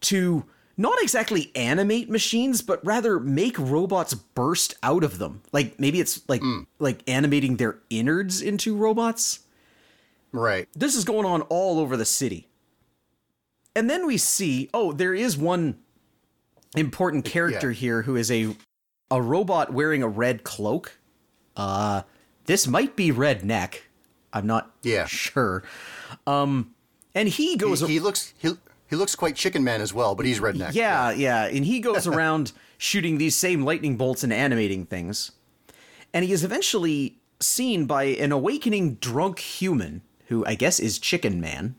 to 0.00 0.44
not 0.76 1.00
exactly 1.02 1.52
animate 1.54 2.08
machines 2.10 2.62
but 2.62 2.84
rather 2.84 3.20
make 3.20 3.58
robots 3.58 4.14
burst 4.14 4.74
out 4.82 5.04
of 5.04 5.18
them 5.18 5.42
like 5.52 5.78
maybe 5.78 6.00
it's 6.00 6.26
like 6.28 6.42
like 6.78 7.02
animating 7.08 7.56
their 7.56 7.78
innards 7.90 8.40
into 8.42 8.74
robots 8.76 9.40
Right. 10.32 10.68
this 10.74 10.94
is 10.96 11.04
going 11.04 11.26
on 11.26 11.42
all 11.42 11.80
over 11.80 11.96
the 11.96 12.04
city. 12.04 12.46
And 13.74 13.88
then 13.90 14.06
we 14.06 14.16
see, 14.16 14.68
oh, 14.72 14.92
there 14.92 15.14
is 15.14 15.36
one 15.36 15.78
important 16.76 17.24
character 17.24 17.70
Yeah. 17.70 17.76
here 17.78 18.02
who 18.02 18.16
is 18.16 18.30
a 18.30 18.56
a 19.10 19.20
robot 19.20 19.72
wearing 19.72 20.02
a 20.04 20.08
red 20.08 20.44
cloak. 20.44 20.98
Uh 21.56 22.02
this 22.46 22.66
might 22.68 22.94
be 22.96 23.10
Redneck. 23.12 23.80
I'm 24.32 24.46
not 24.46 24.70
Yeah. 24.82 25.06
sure. 25.06 25.62
Um 26.26 26.74
and 27.14 27.28
he 27.28 27.50
He, 27.52 27.56
goes 27.56 27.80
he 27.80 27.98
looks 28.00 28.32
he, 28.38 28.50
he 28.88 28.96
looks 28.96 29.14
quite 29.14 29.36
Chicken 29.36 29.62
Man 29.64 29.80
as 29.80 29.92
well, 29.94 30.14
but 30.14 30.26
he's 30.26 30.40
redneck. 30.40 30.74
yeah, 30.74 31.10
yeah, 31.10 31.44
and 31.46 31.64
he 31.64 31.80
goes 31.80 32.06
around 32.08 32.52
shooting 32.78 33.18
these 33.18 33.36
same 33.36 33.64
lightning 33.64 33.96
bolts 33.96 34.22
and 34.24 34.32
animating 34.32 34.86
things. 34.86 35.32
And 36.12 36.24
he 36.24 36.32
is 36.32 36.42
eventually 36.44 37.18
seen 37.40 37.86
by 37.86 38.04
an 38.04 38.32
awakening 38.32 38.94
drunk 38.96 39.38
human 39.38 40.02
who 40.26 40.44
I 40.46 40.54
guess 40.54 40.78
is 40.80 40.98
Chicken 40.98 41.40
Man. 41.40 41.74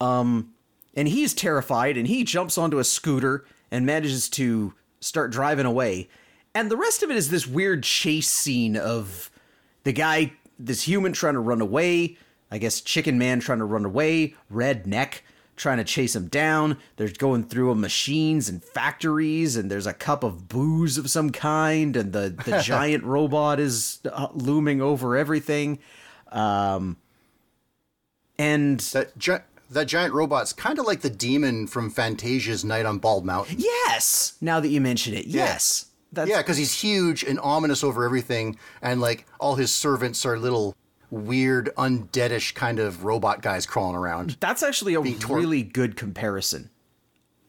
Um 0.00 0.52
and 0.94 1.08
he's 1.08 1.32
terrified 1.32 1.96
and 1.96 2.06
he 2.06 2.22
jumps 2.24 2.58
onto 2.58 2.78
a 2.78 2.84
scooter 2.84 3.44
and 3.70 3.86
manages 3.86 4.28
to 4.30 4.74
start 5.00 5.30
driving 5.30 5.64
away. 5.66 6.08
And 6.54 6.70
the 6.70 6.76
rest 6.76 7.02
of 7.02 7.10
it 7.10 7.16
is 7.16 7.30
this 7.30 7.46
weird 7.46 7.82
chase 7.82 8.28
scene 8.28 8.76
of 8.76 9.30
the 9.84 9.92
guy, 9.92 10.34
this 10.58 10.82
human 10.82 11.12
trying 11.12 11.34
to 11.34 11.40
run 11.40 11.60
away. 11.60 12.16
I 12.50 12.58
guess 12.58 12.80
Chicken 12.80 13.18
Man 13.18 13.40
trying 13.40 13.58
to 13.58 13.64
run 13.64 13.84
away. 13.84 14.34
Red 14.50 14.86
Neck 14.86 15.22
trying 15.56 15.78
to 15.78 15.84
chase 15.84 16.14
him 16.16 16.28
down. 16.28 16.76
They're 16.96 17.08
going 17.08 17.44
through 17.44 17.74
machines 17.76 18.48
and 18.48 18.62
factories, 18.64 19.56
and 19.56 19.70
there's 19.70 19.86
a 19.86 19.92
cup 19.94 20.22
of 20.24 20.48
booze 20.48 20.98
of 20.98 21.10
some 21.10 21.30
kind, 21.30 21.96
and 21.96 22.12
the, 22.12 22.34
the 22.44 22.60
giant 22.64 23.04
robot 23.04 23.58
is 23.60 24.00
uh, 24.10 24.28
looming 24.34 24.80
over 24.82 25.16
everything. 25.16 25.78
Um, 26.30 26.96
and 28.38 28.80
That 28.80 29.16
gi- 29.18 29.36
that 29.70 29.86
giant 29.86 30.12
robot's 30.14 30.52
kind 30.52 30.78
of 30.78 30.86
like 30.86 31.00
the 31.00 31.10
demon 31.10 31.66
from 31.66 31.90
Fantasia's 31.90 32.64
Night 32.64 32.84
on 32.84 32.98
Bald 32.98 33.24
Mountain. 33.24 33.56
yes, 33.58 34.34
now 34.40 34.60
that 34.60 34.68
you 34.68 34.80
mention 34.80 35.14
it, 35.14 35.26
yes. 35.26 35.86
That's, 36.12 36.28
Yeah, 36.30 36.38
because 36.38 36.56
he's 36.58 36.72
huge 36.80 37.22
and 37.24 37.40
ominous 37.40 37.82
over 37.82 38.04
everything, 38.04 38.58
and 38.82 39.00
like 39.00 39.26
all 39.40 39.54
his 39.56 39.72
servants 39.74 40.24
are 40.26 40.38
little 40.38 40.76
weird, 41.10 41.70
undeadish 41.76 42.54
kind 42.54 42.78
of 42.78 43.04
robot 43.04 43.42
guys 43.42 43.66
crawling 43.66 43.96
around. 43.96 44.36
that's 44.40 44.62
actually 44.62 44.94
a 44.94 45.00
really 45.00 45.62
good 45.62 45.96
comparison. 45.96 46.70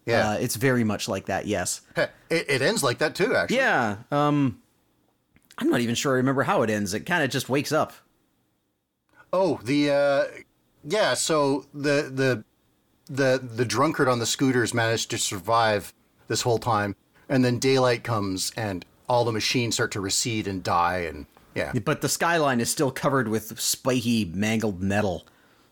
Yeah, 0.06 0.32
Uh, 0.32 0.34
it's 0.34 0.56
very 0.56 0.84
much 0.84 1.08
like 1.08 1.28
that, 1.28 1.46
yes. 1.46 1.80
it, 1.96 2.10
it 2.30 2.62
ends 2.62 2.84
like 2.84 2.98
that 2.98 3.16
too. 3.16 3.36
Actually, 3.36 3.58
Yeah. 3.58 3.98
Um 4.12 4.60
I'm 5.58 5.70
not 5.70 5.82
even 5.82 5.96
sure 5.96 6.14
I 6.14 6.16
remember 6.18 6.44
how 6.44 6.62
it 6.64 6.70
ends. 6.70 6.94
It 6.94 7.02
kind 7.06 7.24
of 7.24 7.30
just 7.30 7.48
wakes 7.48 7.72
up. 7.72 7.94
Oh, 9.32 9.60
the 9.64 9.92
uh 9.92 10.24
yeah, 10.84 11.14
so 11.14 11.66
the 11.74 12.12
the 12.14 12.44
the 13.06 13.40
the 13.42 13.66
drunkard 13.66 14.08
on 14.10 14.20
the 14.20 14.26
scooters 14.26 14.74
managed 14.74 15.10
to 15.12 15.18
survive 15.18 15.94
this 16.28 16.42
whole 16.42 16.60
time 16.60 16.96
and 17.34 17.44
then 17.44 17.58
daylight 17.60 18.04
comes 18.04 18.52
and 18.56 18.86
all 19.10 19.26
the 19.26 19.32
machines 19.32 19.74
start 19.76 19.92
to 19.92 20.00
recede 20.02 20.48
and 20.48 20.64
die 20.64 21.00
and 21.00 21.26
yeah. 21.56 21.72
But 21.86 22.02
the 22.02 22.10
skyline 22.10 22.60
is 22.60 22.70
still 22.72 22.90
covered 22.92 23.28
with 23.28 23.60
spiky 23.60 24.26
mangled 24.26 24.82
metal. 24.82 25.26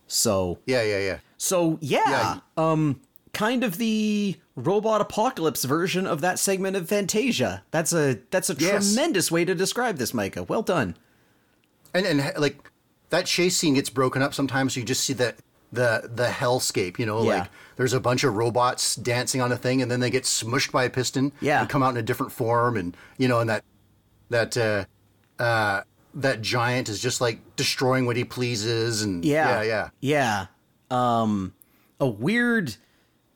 So 0.07 0.59
Yeah, 0.65 0.83
yeah, 0.83 0.99
yeah. 0.99 1.17
so 1.37 1.77
yeah, 1.81 2.01
Yeah. 2.09 2.39
um 2.57 2.99
kind 3.33 3.63
of 3.63 3.77
the 3.77 4.35
robot 4.55 5.01
apocalypse 5.01 5.63
version 5.63 6.05
of 6.05 6.19
that 6.21 6.37
segment 6.37 6.75
of 6.75 6.87
Fantasia. 6.89 7.63
That's 7.71 7.93
a 7.93 8.19
that's 8.31 8.49
a 8.49 8.55
Yes. 8.59 8.93
tremendous 8.93 9.31
way 9.31 9.45
to 9.45 9.55
describe 9.55 9.97
this, 9.97 10.13
Micah. 10.13 10.43
Well 10.43 10.61
done. 10.63 10.97
And 11.93 12.05
and 12.05 12.31
like 12.37 12.69
that 13.09 13.25
chase 13.25 13.57
scene 13.57 13.73
gets 13.75 13.89
broken 13.89 14.21
up 14.21 14.33
sometimes 14.33 14.73
so 14.73 14.79
you 14.81 14.85
just 14.85 15.03
see 15.03 15.13
the 15.13 15.33
the 15.71 16.09
the 16.13 16.27
hellscape, 16.27 16.99
you 16.99 17.05
know, 17.05 17.23
Yeah. 17.23 17.39
like 17.39 17.49
there's 17.77 17.93
a 17.93 17.99
bunch 17.99 18.23
of 18.23 18.35
robots 18.35 18.95
dancing 18.95 19.41
on 19.41 19.51
a 19.51 19.57
thing 19.57 19.81
and 19.81 19.89
then 19.89 19.99
they 20.01 20.09
get 20.09 20.23
smushed 20.23 20.71
by 20.71 20.83
a 20.83 20.89
piston 20.89 21.31
Yeah. 21.41 21.61
and 21.61 21.69
come 21.69 21.81
out 21.83 21.91
in 21.91 21.97
a 21.97 22.01
different 22.03 22.31
form 22.31 22.75
and 22.77 22.95
you 23.17 23.27
know 23.27 23.39
and 23.39 23.49
that 23.49 23.63
that 24.29 24.57
uh 24.57 24.85
uh 25.41 25.81
that 26.13 26.41
giant 26.41 26.89
is 26.89 26.99
just 27.01 27.21
like 27.21 27.39
destroying 27.55 28.05
what 28.05 28.17
he 28.17 28.23
pleases 28.25 29.01
and 29.01 29.23
Yeah. 29.23 29.61
yeah, 29.63 29.89
yeah. 30.01 30.45
Yeah. 30.91 31.25
Um 31.25 31.53
a 31.99 32.07
weird 32.07 32.75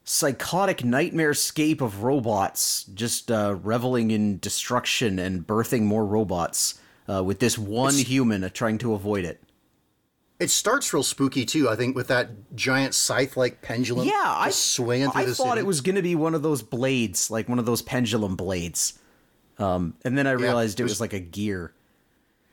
psychotic 0.03 0.83
nightmare 0.83 1.33
scape 1.33 1.81
of 1.81 2.03
robots 2.03 2.83
just 2.93 3.31
uh, 3.31 3.55
reveling 3.63 4.11
in 4.11 4.37
destruction 4.39 5.17
and 5.19 5.47
birthing 5.47 5.81
more 5.81 6.05
robots 6.05 6.79
uh, 7.11 7.23
with 7.23 7.39
this 7.39 7.57
one 7.57 7.93
human 7.95 8.43
uh, 8.43 8.49
trying 8.49 8.77
to 8.77 8.93
avoid 8.93 9.25
it. 9.25 9.41
It 10.45 10.51
starts 10.51 10.93
real 10.93 11.01
spooky 11.01 11.43
too. 11.43 11.67
I 11.69 11.75
think 11.75 11.95
with 11.95 12.07
that 12.09 12.29
giant 12.55 12.93
scythe-like 12.93 13.63
pendulum, 13.63 14.07
Yeah, 14.07 14.13
I 14.23 14.51
swinging 14.51 15.09
through 15.09 15.21
I 15.21 15.25
the 15.25 15.33
thought 15.33 15.49
city. 15.55 15.61
it 15.61 15.65
was 15.65 15.81
going 15.81 15.95
to 15.95 16.03
be 16.03 16.13
one 16.13 16.35
of 16.35 16.43
those 16.43 16.61
blades, 16.61 17.31
like 17.31 17.49
one 17.49 17.57
of 17.57 17.65
those 17.65 17.81
pendulum 17.81 18.35
blades. 18.35 18.99
Um, 19.57 19.95
and 20.05 20.15
then 20.15 20.27
I 20.27 20.31
realized 20.33 20.79
it 20.79 20.83
it 20.83 20.83
was 20.83 20.91
was- 20.93 21.01
like 21.01 21.13
a 21.13 21.19
gear. 21.19 21.73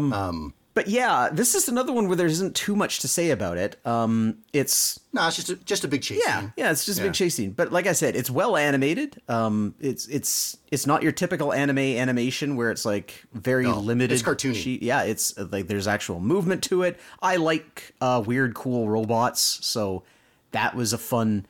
But 0.74 0.88
yeah, 0.88 1.28
this 1.32 1.54
is 1.54 1.68
another 1.68 1.92
one 1.92 2.08
where 2.08 2.16
there 2.16 2.26
isn't 2.26 2.56
too 2.56 2.74
much 2.74 2.98
to 2.98 3.08
say 3.08 3.30
about 3.30 3.58
it. 3.58 3.76
Um, 3.86 4.38
it's 4.52 4.98
No, 5.12 5.24
it's 5.28 5.36
just 5.36 5.48
a, 5.50 5.54
just 5.56 5.84
a 5.84 5.88
big 5.88 6.02
chase. 6.02 6.20
Yeah, 6.26 6.40
scene. 6.40 6.52
yeah, 6.56 6.72
it's 6.72 6.84
just 6.84 6.98
a 6.98 7.04
big 7.04 7.12
chase 7.14 7.36
scene. 7.36 7.52
But 7.52 7.70
like 7.70 7.86
I 7.86 7.92
said, 7.92 8.16
it's 8.16 8.28
well 8.28 8.56
animated. 8.56 9.22
Um, 9.28 9.76
it's 9.80 10.08
it's 10.08 10.56
it's 10.72 10.84
not 10.84 11.04
your 11.04 11.12
typical 11.12 11.52
anime 11.52 11.78
animation 11.78 12.56
where 12.56 12.72
it's 12.72 12.84
like 12.84 13.24
very 13.32 13.66
No, 13.66 13.78
limited. 13.78 14.12
it's 14.14 14.22
cartoony. 14.24 14.56
she- 14.56 14.80
yeah, 14.82 15.02
it's 15.04 15.38
uh, 15.38 15.46
like 15.52 15.68
there's 15.68 15.86
actual 15.86 16.18
movement 16.18 16.64
to 16.64 16.82
it. 16.82 16.98
I 17.22 17.36
like 17.36 17.94
uh, 18.00 18.22
weird, 18.26 18.54
cool 18.54 18.88
robots, 18.88 19.40
so 19.64 20.02
that 20.50 20.74
was 20.74 20.92
a 20.92 20.98
fun 20.98 21.46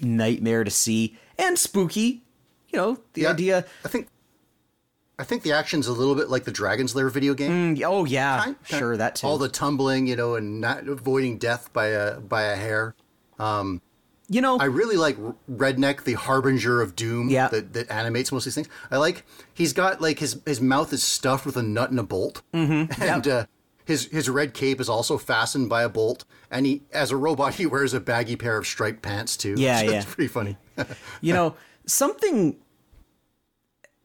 nightmare 0.00 0.64
to 0.64 0.70
see 0.70 1.16
and 1.38 1.58
spooky. 1.58 2.22
You 2.70 2.78
know, 2.78 2.98
the 3.14 3.22
Yeah, 3.22 3.30
idea. 3.32 3.64
I 3.84 3.88
think. 3.88 4.08
I 5.20 5.24
think 5.24 5.42
the 5.42 5.52
action's 5.52 5.86
a 5.86 5.92
little 5.92 6.14
bit 6.14 6.30
like 6.30 6.44
the 6.44 6.50
Dragon's 6.50 6.94
Lair 6.94 7.10
video 7.10 7.34
game. 7.34 7.76
Mm, 7.76 7.82
Oh 7.84 8.04
yeah, 8.04 8.40
Kind- 8.42 8.56
kind- 8.68 8.78
sure 8.80 8.96
that 8.96 9.16
too. 9.16 9.26
All 9.26 9.38
the 9.38 9.48
tumbling, 9.48 10.06
you 10.06 10.16
know, 10.16 10.34
and 10.34 10.60
not 10.60 10.88
avoiding 10.88 11.36
death 11.38 11.70
by 11.72 11.88
a 11.88 12.18
by 12.20 12.42
a 12.44 12.56
hair. 12.56 12.94
you 14.32 14.40
know, 14.40 14.58
I 14.58 14.64
really 14.66 14.96
like 14.96 15.18
Redneck, 15.50 16.04
the 16.04 16.14
harbinger 16.14 16.80
of 16.80 16.94
doom. 16.96 17.28
Yeah. 17.28 17.48
That, 17.48 17.72
that 17.72 17.90
animates 17.90 18.30
most 18.32 18.42
of 18.42 18.50
these 18.50 18.54
things. 18.54 18.68
I 18.90 18.96
like 18.96 19.24
he's 19.52 19.72
got 19.72 20.00
like 20.00 20.18
his 20.20 20.40
his 20.46 20.60
mouth 20.60 20.92
is 20.92 21.02
stuffed 21.02 21.44
with 21.44 21.56
a 21.56 21.62
nut 21.62 21.90
and 21.90 21.98
a 21.98 22.04
bolt, 22.04 22.42
mm-hmm. 22.54 23.02
and 23.02 23.26
uh, 23.28 23.46
his 23.84 24.06
his 24.06 24.30
red 24.30 24.54
cape 24.54 24.80
is 24.80 24.88
also 24.88 25.18
fastened 25.18 25.68
by 25.68 25.82
a 25.82 25.88
bolt. 25.88 26.24
And 26.50 26.64
he, 26.66 26.82
as 26.92 27.10
a 27.10 27.16
robot, 27.16 27.54
he 27.60 27.66
wears 27.66 27.92
a 27.92 28.00
baggy 28.00 28.36
pair 28.36 28.56
of 28.56 28.66
striped 28.66 29.02
pants 29.02 29.36
too. 29.36 29.54
Yeah, 29.58 29.82
yeah. 29.82 29.90
It's 29.98 30.06
pretty 30.14 30.28
funny. 30.28 30.56
you 31.20 31.34
know 31.34 31.56
something 31.86 32.52
th- 32.52 32.62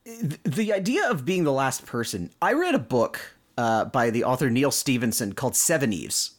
the 0.05 0.71
idea 0.71 1.09
of 1.09 1.25
being 1.25 1.43
the 1.43 1.51
last 1.51 1.85
person 1.85 2.29
i 2.41 2.53
read 2.53 2.75
a 2.75 2.79
book 2.79 3.35
uh, 3.57 3.85
by 3.85 4.09
the 4.09 4.23
author 4.23 4.49
neal 4.49 4.71
stephenson 4.71 5.33
called 5.33 5.53
seveneves 5.53 6.31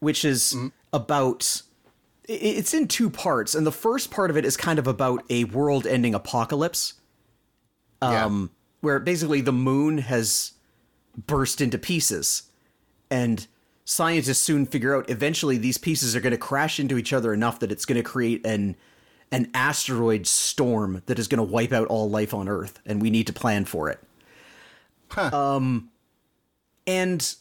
which 0.00 0.24
is 0.24 0.54
about 0.92 1.62
it's 2.26 2.72
in 2.72 2.88
two 2.88 3.10
parts 3.10 3.54
and 3.54 3.66
the 3.66 3.72
first 3.72 4.10
part 4.10 4.30
of 4.30 4.36
it 4.36 4.44
is 4.44 4.56
kind 4.56 4.78
of 4.78 4.86
about 4.86 5.22
a 5.28 5.44
world 5.44 5.86
ending 5.86 6.14
apocalypse. 6.14 6.94
Um, 8.00 8.50
where 8.80 8.98
basically 8.98 9.40
the 9.40 9.52
moon 9.52 9.98
has 9.98 10.52
burst 11.26 11.60
into 11.60 11.78
pieces 11.78 12.50
and 13.10 13.46
scientists 13.86 14.40
soon 14.40 14.66
figure 14.66 14.94
out 14.94 15.08
eventually 15.08 15.56
these 15.56 15.78
pieces 15.78 16.14
are 16.14 16.20
going 16.20 16.32
to 16.32 16.38
crash 16.38 16.78
into 16.78 16.98
each 16.98 17.12
other 17.12 17.32
enough 17.32 17.60
that 17.60 17.72
it's 17.72 17.86
going 17.86 17.96
to 17.96 18.02
create 18.02 18.44
an 18.44 18.76
an 19.34 19.50
asteroid 19.52 20.26
storm 20.26 21.02
that 21.06 21.18
is 21.18 21.26
going 21.28 21.44
to 21.44 21.52
wipe 21.52 21.72
out 21.72 21.88
all 21.88 22.08
life 22.08 22.32
on 22.32 22.48
Earth, 22.48 22.78
and 22.86 23.02
we 23.02 23.10
need 23.10 23.26
to 23.26 23.32
plan 23.32 23.64
for 23.64 23.90
it. 23.90 23.98
Um, 25.32 25.90
and 26.86 27.34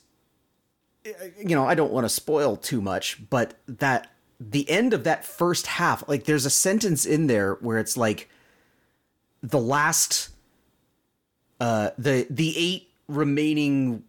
uh, 1.05 1.09
you 1.37 1.55
know, 1.55 1.65
I 1.65 1.75
don't 1.75 1.91
want 1.91 2.05
to 2.05 2.09
spoil 2.09 2.57
too 2.57 2.81
much, 2.81 3.17
but 3.29 3.53
that 3.67 4.11
the 4.39 4.69
end 4.69 4.93
of 4.93 5.03
that 5.03 5.23
first 5.25 5.67
half, 5.67 6.03
like 6.07 6.25
there's 6.25 6.45
a 6.45 6.49
sentence 6.49 7.05
in 7.05 7.27
there 7.27 7.55
where 7.61 7.77
it's 7.77 7.95
like 7.95 8.29
the 9.41 9.59
last 9.59 10.29
uh 11.59 11.91
the 11.97 12.25
the 12.29 12.53
eight 12.57 12.89
remaining 13.07 14.03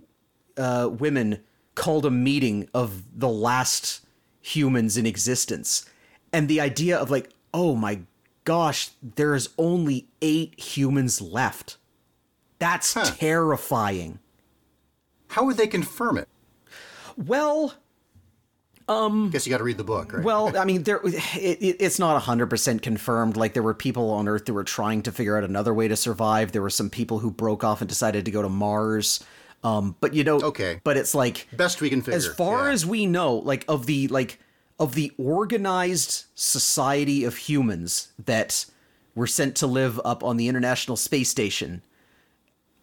uh 0.56 0.88
women 0.90 1.40
called 1.74 2.06
a 2.06 2.10
meeting 2.10 2.68
of 2.72 3.02
the 3.18 3.28
last 3.28 4.00
humans 4.40 4.96
in 4.96 5.06
existence. 5.06 5.86
And 6.32 6.48
the 6.48 6.60
idea 6.60 6.98
of 6.98 7.10
like, 7.10 7.30
oh 7.54 7.74
my 7.74 8.00
gosh, 8.44 8.90
there 9.02 9.34
is 9.34 9.48
only 9.56 10.06
8 10.20 10.60
humans 10.60 11.22
left. 11.22 11.78
That's 12.58 12.94
terrifying. 13.16 14.18
How 15.28 15.44
would 15.44 15.56
they 15.56 15.66
confirm 15.66 16.18
it? 16.18 16.28
Well, 17.16 17.74
um, 18.88 19.30
Guess 19.30 19.46
you 19.46 19.50
got 19.50 19.58
to 19.58 19.64
read 19.64 19.78
the 19.78 19.84
book, 19.84 20.12
right? 20.12 20.24
Well, 20.24 20.56
I 20.58 20.64
mean, 20.64 20.82
there 20.82 21.00
it, 21.04 21.62
it, 21.62 21.76
it's 21.80 21.98
not 21.98 22.20
hundred 22.22 22.48
percent 22.48 22.82
confirmed. 22.82 23.36
Like 23.36 23.54
there 23.54 23.62
were 23.62 23.74
people 23.74 24.10
on 24.10 24.28
Earth 24.28 24.44
that 24.44 24.52
were 24.52 24.64
trying 24.64 25.02
to 25.02 25.12
figure 25.12 25.36
out 25.36 25.44
another 25.44 25.72
way 25.72 25.88
to 25.88 25.96
survive. 25.96 26.52
There 26.52 26.62
were 26.62 26.70
some 26.70 26.90
people 26.90 27.18
who 27.18 27.30
broke 27.30 27.64
off 27.64 27.80
and 27.80 27.88
decided 27.88 28.24
to 28.26 28.30
go 28.30 28.42
to 28.42 28.48
Mars. 28.48 29.24
Um, 29.62 29.96
but 30.00 30.12
you 30.12 30.24
know, 30.24 30.40
Okay. 30.40 30.80
But 30.84 30.96
it's 30.98 31.14
like 31.14 31.48
best 31.52 31.80
we 31.80 31.88
can 31.88 32.02
figure. 32.02 32.16
as 32.16 32.26
far 32.26 32.66
yeah. 32.66 32.72
as 32.72 32.84
we 32.84 33.06
know, 33.06 33.36
like 33.36 33.64
of 33.68 33.86
the 33.86 34.08
like 34.08 34.38
of 34.78 34.94
the 34.94 35.12
organized 35.18 36.24
society 36.34 37.24
of 37.24 37.36
humans 37.36 38.08
that 38.24 38.66
were 39.14 39.26
sent 39.26 39.54
to 39.56 39.66
live 39.66 40.00
up 40.04 40.24
on 40.24 40.36
the 40.36 40.48
International 40.48 40.96
Space 40.96 41.28
Station, 41.28 41.82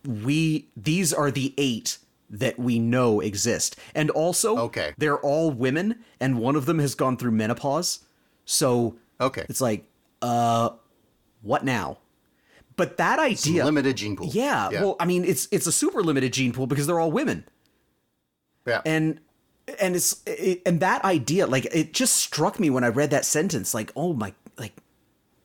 we 0.05 0.67
these 0.75 1.13
are 1.13 1.29
the 1.31 1.53
eight 1.57 1.97
that 2.29 2.57
we 2.57 2.79
know 2.79 3.19
exist. 3.19 3.75
And 3.93 4.09
also, 4.11 4.57
Okay. 4.57 4.93
they're 4.97 5.19
all 5.19 5.51
women, 5.51 6.03
and 6.19 6.39
one 6.39 6.55
of 6.55 6.65
them 6.65 6.79
has 6.79 6.95
gone 6.95 7.17
through 7.17 7.31
menopause. 7.31 7.99
So 8.45 8.95
okay, 9.19 9.45
it's 9.49 9.59
like, 9.61 9.83
uh, 10.21 10.69
what 11.41 11.65
now? 11.65 11.97
But 12.77 12.97
that 12.97 13.19
idea, 13.19 13.65
limited 13.65 13.97
gene 13.97 14.15
pool. 14.15 14.29
yeah, 14.31 14.69
Well, 14.69 14.95
I 14.99 15.05
mean, 15.05 15.25
it's 15.25 15.47
it's 15.51 15.67
a 15.67 15.71
super 15.73 16.01
limited 16.01 16.31
gene 16.31 16.53
pool 16.53 16.67
because 16.67 16.87
they're 16.87 16.99
all 16.99 17.11
women 17.11 17.43
yeah. 18.65 18.81
and 18.85 19.19
and 19.79 19.95
it's 19.95 20.21
it, 20.25 20.61
and 20.65 20.79
that 20.79 21.03
idea 21.03 21.47
like 21.47 21.65
it 21.65 21.93
just 21.93 22.15
struck 22.15 22.59
me 22.59 22.69
when 22.69 22.83
i 22.83 22.87
read 22.87 23.11
that 23.11 23.25
sentence 23.25 23.73
like 23.73 23.91
oh 23.95 24.13
my 24.13 24.33
like 24.57 24.73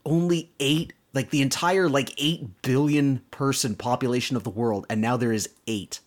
only 0.04 0.50
8 0.60 0.92
like 1.14 1.30
the 1.30 1.42
entire 1.42 1.88
like 1.88 2.12
8 2.16 2.62
billion 2.62 3.22
person 3.30 3.74
population 3.74 4.36
of 4.36 4.44
the 4.44 4.50
world 4.50 4.86
and 4.88 5.00
now 5.00 5.16
there 5.16 5.32
is 5.32 5.48
8 5.66 6.00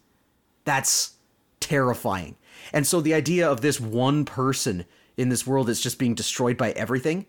that's 0.65 1.13
terrifying 1.59 2.35
and 2.73 2.85
so 2.85 3.01
the 3.01 3.13
idea 3.13 3.49
of 3.49 3.61
this 3.61 3.79
one 3.79 4.25
person 4.25 4.85
in 5.17 5.29
this 5.29 5.45
world 5.45 5.67
that's 5.67 5.81
just 5.81 5.99
being 5.99 6.15
destroyed 6.15 6.57
by 6.57 6.71
everything 6.71 7.25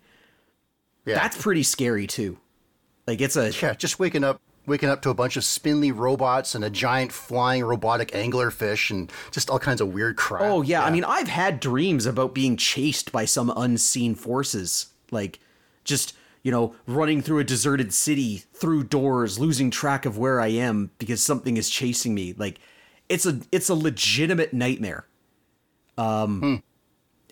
yeah. 1.05 1.15
that's 1.15 1.41
pretty 1.41 1.63
scary 1.63 2.07
too 2.07 2.37
like 3.07 3.21
it's 3.21 3.35
a 3.35 3.51
yeah. 3.51 3.73
Just 3.73 3.99
waking 3.99 4.23
up, 4.23 4.39
waking 4.65 4.89
up 4.89 5.01
to 5.01 5.09
a 5.09 5.13
bunch 5.13 5.37
of 5.37 5.43
spindly 5.43 5.91
robots 5.91 6.55
and 6.55 6.63
a 6.63 6.69
giant 6.69 7.11
flying 7.11 7.63
robotic 7.63 8.11
anglerfish 8.11 8.89
and 8.91 9.11
just 9.31 9.49
all 9.49 9.59
kinds 9.59 9.81
of 9.81 9.93
weird 9.93 10.15
crap. 10.17 10.43
Oh 10.43 10.61
yeah. 10.61 10.83
I 10.83 10.91
mean, 10.91 11.03
I've 11.03 11.27
had 11.27 11.59
dreams 11.59 12.05
about 12.05 12.33
being 12.33 12.57
chased 12.57 13.11
by 13.11 13.25
some 13.25 13.51
unseen 13.55 14.15
forces, 14.15 14.87
like 15.11 15.39
just 15.83 16.13
you 16.43 16.51
know 16.51 16.75
running 16.85 17.21
through 17.21 17.39
a 17.39 17.43
deserted 17.43 17.93
city, 17.93 18.43
through 18.53 18.83
doors, 18.85 19.39
losing 19.39 19.71
track 19.71 20.05
of 20.05 20.17
where 20.17 20.39
I 20.39 20.47
am 20.47 20.91
because 20.99 21.21
something 21.21 21.57
is 21.57 21.69
chasing 21.69 22.13
me. 22.13 22.33
Like 22.37 22.59
it's 23.09 23.25
a 23.25 23.39
it's 23.51 23.69
a 23.69 23.75
legitimate 23.75 24.53
nightmare. 24.53 25.07
Um, 25.97 26.63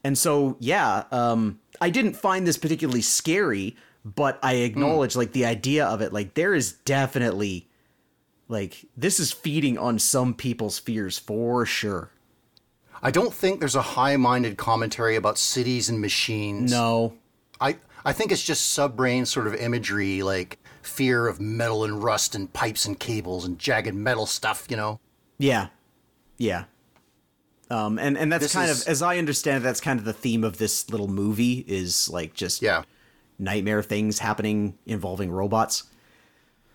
and 0.04 0.18
so 0.18 0.58
yeah, 0.60 1.06
um, 1.12 1.60
I 1.82 1.90
didn't 1.90 2.16
find 2.16 2.46
this 2.46 2.58
particularly 2.58 3.02
scary, 3.02 3.76
but 4.15 4.40
I 4.44 4.56
acknowledge 4.56 5.15
like 5.15 5.31
the 5.34 5.45
idea 5.45 5.86
of 5.86 6.02
it. 6.02 6.14
Like 6.14 6.34
there 6.34 6.53
is 6.53 6.73
definitely 6.73 7.68
like 8.48 8.86
this 8.98 9.19
is 9.19 9.31
feeding 9.31 9.77
on 9.77 9.99
some 9.99 10.34
people's 10.34 10.80
fears 10.80 11.18
for 11.19 11.65
sure. 11.65 12.11
I 13.02 13.11
don't 13.11 13.34
think 13.34 13.60
there's 13.60 13.76
a 13.76 13.81
high-minded 13.81 14.57
commentary 14.57 15.15
about 15.15 15.38
cities 15.38 15.88
and 15.90 16.02
machines. 16.02 16.72
No, 16.72 17.14
I 17.61 17.77
I 18.03 18.14
think 18.14 18.31
it's 18.31 18.44
just 18.44 18.77
subbrain 18.77 19.26
sort 19.27 19.48
of 19.48 19.56
imagery, 19.56 20.22
like 20.23 20.57
fear 20.81 21.27
of 21.27 21.40
metal 21.40 21.84
and 21.84 22.03
rust 22.03 22.36
and 22.36 22.52
pipes 22.52 22.86
and 22.86 22.99
cables 22.99 23.45
and 23.45 23.57
jagged 23.60 23.94
metal 23.95 24.26
stuff. 24.26 24.65
You 24.69 24.77
know. 24.77 24.99
Yeah, 25.38 25.68
yeah. 26.38 26.65
Um, 27.72 27.99
and 27.99 28.18
and 28.18 28.31
that's 28.34 28.44
This 28.45 28.53
kind 28.53 28.69
is- 28.72 28.81
of, 28.81 28.88
as 28.88 29.02
I 29.02 29.18
understand 29.19 29.57
it, 29.57 29.64
that's 29.64 29.80
kind 29.80 29.99
of 29.99 30.06
the 30.06 30.14
theme 30.14 30.44
of 30.44 30.57
this 30.57 30.90
little 30.90 31.07
movie 31.07 31.64
is 31.68 32.10
like 32.10 32.34
just 32.34 32.61
Yeah. 32.61 32.84
Nightmare 33.40 33.82
things 33.82 34.20
happening 34.20 34.78
involving 34.86 35.32
robots. 35.32 35.84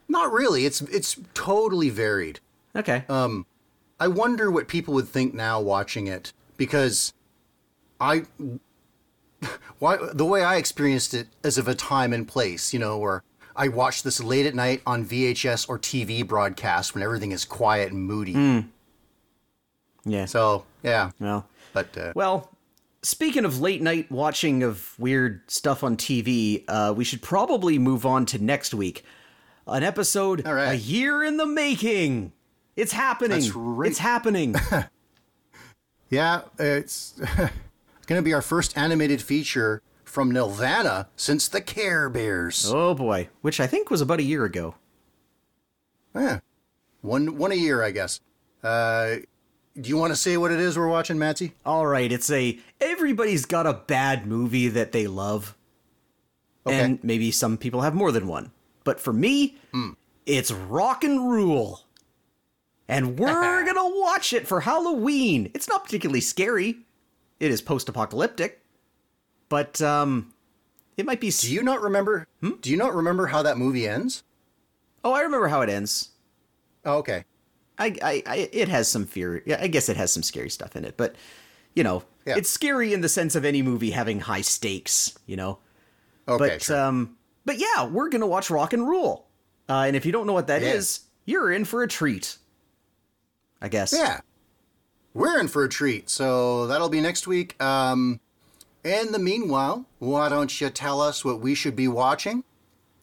Not 0.09 0.33
really. 0.33 0.65
It's 0.67 0.81
it's 0.83 1.19
totally 1.35 1.91
varied. 1.91 2.41
Okay. 2.75 3.05
Um, 3.09 3.47
I 4.01 4.09
wonder 4.09 4.51
what 4.51 4.67
people 4.67 4.95
would 4.95 5.09
think 5.09 5.35
now 5.35 5.61
watching 5.61 6.07
it 6.07 6.33
because 6.57 7.13
I 8.01 8.25
why 9.79 9.99
the 10.13 10.25
way 10.25 10.43
I 10.43 10.57
experienced 10.57 11.15
it 11.15 11.29
as 11.43 11.59
of 11.59 11.69
a 11.69 11.75
time 11.75 12.13
and 12.13 12.27
place, 12.27 12.73
you 12.73 12.79
know, 12.79 12.99
where 12.99 13.23
I 13.57 13.69
watch 13.69 14.03
this 14.03 14.23
late 14.23 14.47
at 14.47 14.55
night 14.55 14.83
on 14.87 15.05
VHS 15.05 15.69
or 15.69 15.79
TV 15.79 16.27
broadcast 16.27 16.95
when 16.95 17.03
everything 17.03 17.31
is 17.33 17.45
quiet 17.45 17.93
and 17.93 18.03
moody. 18.05 18.33
yeah. 20.05 20.25
So, 20.25 20.65
yeah. 20.83 21.13
well, 21.21 21.47
But 21.73 21.97
uh, 21.97 22.13
well. 22.15 22.51
Speaking 23.05 23.45
of 23.45 23.61
late 23.61 23.83
night 23.83 24.11
watching 24.11 24.63
of 24.63 24.99
weird 24.99 25.43
stuff 25.51 25.85
on 25.85 25.99
TV, 25.99 26.65
uh, 26.69 26.95
we 26.97 27.05
should 27.05 27.21
probably 27.21 27.79
move 27.79 28.07
on 28.07 28.25
to 28.25 28.43
next 28.43 28.73
week. 28.73 29.05
An 29.67 29.83
episode 29.83 30.47
right. 30.47 30.73
a 30.73 30.77
year 30.77 31.23
in 31.23 31.37
the 31.37 31.45
making. 31.45 32.33
It's 32.77 32.93
happening. 32.93 33.51
Right. 33.55 33.91
It's 33.91 33.99
happening. 33.99 34.55
yeah, 36.09 36.43
it's 36.59 37.13
going 38.07 38.19
to 38.19 38.23
be 38.23 38.33
our 38.33 38.41
first 38.41 38.75
animated 38.75 39.21
feature 39.21 39.83
from 40.05 40.33
Nelvana 40.33 41.09
since 41.15 41.47
the 41.47 41.61
Care 41.61 42.09
Bears. 42.09 42.73
oh 42.73 42.95
boy, 42.95 43.29
which 43.43 43.61
I 43.61 43.67
think 43.67 43.91
was 43.91 44.01
about 44.01 44.21
a 44.21 44.23
year 44.23 44.47
ago. 44.47 44.77
Yeah. 46.15 46.41
One 47.03 47.37
one 47.37 47.53
a 47.53 47.57
year, 47.57 47.83
I 47.83 47.91
guess. 47.91 48.21
Uh, 48.63 49.17
do 49.81 49.89
you 49.89 49.97
want 49.97 50.13
to 50.13 50.17
say 50.17 50.37
what 50.37 50.53
it 50.53 50.61
is 50.61 50.79
we're 50.79 50.89
watching, 50.89 51.17
Matsy? 51.17 51.53
All 51.67 51.87
right, 51.87 52.11
it's 52.11 52.31
a 52.31 52.59
everybody's 52.81 53.45
got 53.45 53.67
a 53.67 53.73
bad 53.73 54.27
movie 54.27 54.69
that 54.69 54.93
they 54.93 55.07
love. 55.07 55.57
Okay. 56.67 56.81
And 56.81 57.05
maybe 57.05 57.31
some 57.31 57.59
people 57.59 57.83
have 57.83 57.95
more 57.95 58.13
than 58.13 58.27
one. 58.27 58.51
But 58.85 59.01
for 59.01 59.13
me, 59.13 59.57
it's 60.27 60.51
rock 60.51 61.05
and 61.05 61.31
rule. 61.31 61.83
And 62.89 63.19
we're 63.19 63.65
going 63.65 63.77
to 63.77 64.01
watch 64.01 64.33
it 64.33 64.47
for 64.47 64.61
Halloween. 64.61 65.51
It's 65.55 65.69
not 65.69 65.85
particularly 65.85 66.21
scary. 66.21 66.77
It 67.41 67.51
is 67.51 67.61
post-apocalyptic. 67.61 68.63
But 69.49 69.81
um 69.83 70.33
it 70.97 71.05
might 71.05 71.21
be 71.21 71.31
Do 71.31 71.53
you 71.53 71.63
not 71.63 71.83
remember? 71.83 72.27
Do 72.41 72.71
you 72.71 72.77
not 72.77 72.95
remember 72.95 73.27
how 73.27 73.43
that 73.43 73.59
movie 73.59 73.87
ends? 73.89 74.23
Oh, 75.03 75.13
I 75.13 75.21
remember 75.21 75.49
how 75.49 75.61
it 75.61 75.69
ends. 75.69 76.11
Oh, 76.85 76.99
okay. 76.99 77.25
I, 77.79 77.97
I, 78.03 78.23
I 78.27 78.49
it 78.53 78.69
has 78.69 78.89
some 78.89 79.07
fear. 79.07 79.43
Yeah, 79.47 79.59
I 79.61 79.67
guess 79.67 79.89
it 79.89 79.97
has 79.97 80.13
some 80.13 80.23
scary 80.23 80.51
stuff 80.51 80.77
in 80.77 80.85
it, 80.85 80.97
but 80.97 81.15
you 81.75 81.83
know, 81.83 82.05
Yeah. 82.25 82.37
it's 82.37 82.49
scary 82.51 82.93
in 82.95 83.01
the 83.01 83.09
sense 83.09 83.35
of 83.35 83.45
any 83.45 83.63
movie 83.63 83.91
having 83.91 84.21
high 84.21 84.43
stakes, 84.43 85.13
you 85.27 85.37
know. 85.37 85.59
Okay. 86.29 86.49
but 86.55 86.63
sure. 86.63 86.81
um, 86.81 87.17
but 87.45 87.59
yeah, 87.59 87.85
we're 87.87 88.09
gonna 88.09 88.27
watch 88.27 88.49
Rock 88.51 88.73
and 88.73 88.89
Rule, 88.89 89.27
uh, 89.69 89.85
and 89.87 89.97
if 89.97 90.07
you 90.07 90.13
don't 90.13 90.27
know 90.27 90.33
what 90.33 90.47
that 90.47 90.63
is, 90.63 91.01
Yeah. 91.27 91.33
you're 91.33 91.53
in 91.53 91.65
for 91.65 91.83
a 91.83 91.89
treat. 91.89 92.39
I 93.61 93.69
guess. 93.69 93.93
yeah, 93.93 94.21
we're 95.15 95.39
in 95.41 95.49
for 95.49 95.65
a 95.65 95.69
treat. 95.69 96.11
So 96.11 96.67
that'll 96.67 96.89
be 96.91 97.01
next 97.01 97.27
week. 97.27 97.61
Um, 97.63 98.21
in 98.85 99.11
the 99.13 99.19
meanwhile, 99.19 99.87
why 99.99 100.29
don't 100.29 100.61
you 100.61 100.69
tell 100.71 101.01
us 101.01 101.25
what 101.25 101.41
we 101.41 101.55
should 101.55 101.75
be 101.75 101.89
watching, 101.89 102.45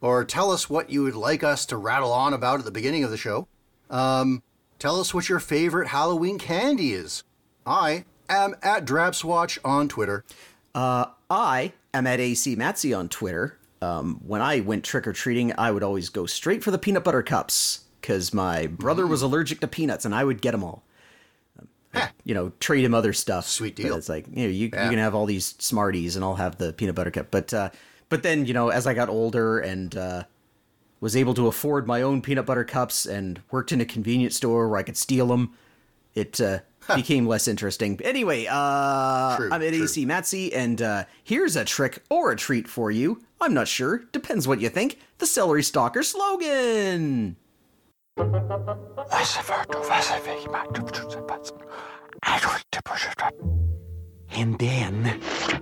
or 0.02 0.24
tell 0.24 0.52
us 0.52 0.70
what 0.70 0.90
you 0.92 1.04
would 1.04 1.16
like 1.16 1.44
us 1.44 1.66
to 1.68 1.78
rattle 1.78 2.12
on 2.14 2.34
about 2.34 2.60
at 2.60 2.66
the 2.66 2.72
beginning 2.72 3.04
of 3.04 3.10
the 3.12 3.18
show? 3.18 3.48
Um, 3.90 4.44
tell 4.82 5.00
us 5.00 5.14
what 5.14 5.30
your 5.30 5.40
favorite 5.40 5.88
Halloween 5.90 6.40
candy 6.40 6.92
is. 6.94 7.24
I 7.68 8.06
am 8.28 8.56
at 8.64 8.84
Drapswatch 8.84 9.60
on 9.64 9.88
Twitter. 9.88 10.26
I 10.74 11.74
am 11.94 12.08
at 12.08 12.20
AC 12.20 12.56
Matsy 12.56 12.98
on 12.98 13.08
Twitter. 13.08 13.60
Um, 13.82 14.20
when 14.26 14.42
I 14.42 14.60
went 14.62 14.84
trick 14.84 15.06
or 15.08 15.14
treating, 15.14 15.54
I 15.58 15.70
would 15.72 15.84
always 15.84 16.10
go 16.10 16.26
straight 16.26 16.64
for 16.64 16.72
the 16.72 16.80
peanut 16.80 17.04
butter 17.04 17.22
cups 17.22 17.82
because 18.02 18.34
my 18.34 18.66
brother 18.66 19.06
was 19.06 19.22
allergic 19.22 19.60
to 19.60 19.68
peanuts, 19.68 20.04
and 20.04 20.16
I 20.16 20.24
would 20.24 20.42
get 20.42 20.52
them 20.52 20.64
all. 20.64 20.84
you 22.24 22.34
know, 22.34 22.52
trade 22.60 22.84
him 22.84 22.96
other 22.96 23.14
stuff. 23.14 23.46
Sweet 23.48 23.76
But 23.76 23.84
deal. 23.84 23.96
it's 23.98 24.10
like, 24.10 24.26
you 24.28 24.46
know, 24.46 24.50
you, 24.50 24.70
Yeah. 24.74 24.86
you 24.86 24.90
can 24.90 24.98
have 25.00 25.14
all 25.14 25.26
these 25.28 25.54
Smarties 25.60 26.16
and 26.16 26.24
I'll 26.26 26.36
have 26.36 26.58
the 26.58 26.74
peanut 26.74 26.96
butter 26.96 27.12
cup. 27.12 27.28
But, 27.30 27.54
uh, 27.54 27.70
but 28.10 28.24
then, 28.24 28.46
you 28.46 28.54
know, 28.54 28.70
as 28.70 28.88
I 28.88 28.94
got 28.94 29.10
older 29.10 29.60
and, 29.60 29.96
uh, 29.96 30.24
was 31.02 31.16
able 31.16 31.34
to 31.34 31.48
afford 31.48 31.88
my 31.88 32.02
own 32.02 32.22
peanut 32.22 32.46
butter 32.46 32.64
cups 32.64 33.06
and 33.06 33.42
worked 33.52 33.74
in 33.74 33.82
a 33.82 33.86
convenience 33.86 34.38
store 34.38 34.70
where 34.70 34.80
I 34.80 34.84
could 34.84 34.96
steal 34.96 35.28
them, 35.28 35.52
it, 36.14 36.40
uh, 36.40 36.60
became 36.96 37.28
less 37.28 37.48
interesting. 37.48 38.00
Anyway, 38.04 38.48
uh, 38.50 39.36
True, 39.38 39.50
I'm 39.52 39.62
at 39.62 39.74
true. 39.74 39.84
AC 39.84 40.06
Matsy, 40.06 40.52
and 40.54 40.82
uh, 40.82 41.04
here's 41.24 41.56
a 41.56 41.66
trick 41.66 42.04
or 42.10 42.32
a 42.32 42.36
treat 42.36 42.68
for 42.68 42.92
you. 42.92 43.22
I'm 43.40 43.54
not 43.54 43.68
sure. 43.68 44.04
Depends 44.12 44.48
what 44.48 44.62
you 44.62 44.70
think. 44.70 45.00
The 45.18 45.26
Celery 45.26 45.64
Stalker 45.64 46.04
slogan. 46.04 47.36
Hindén. 54.30 55.62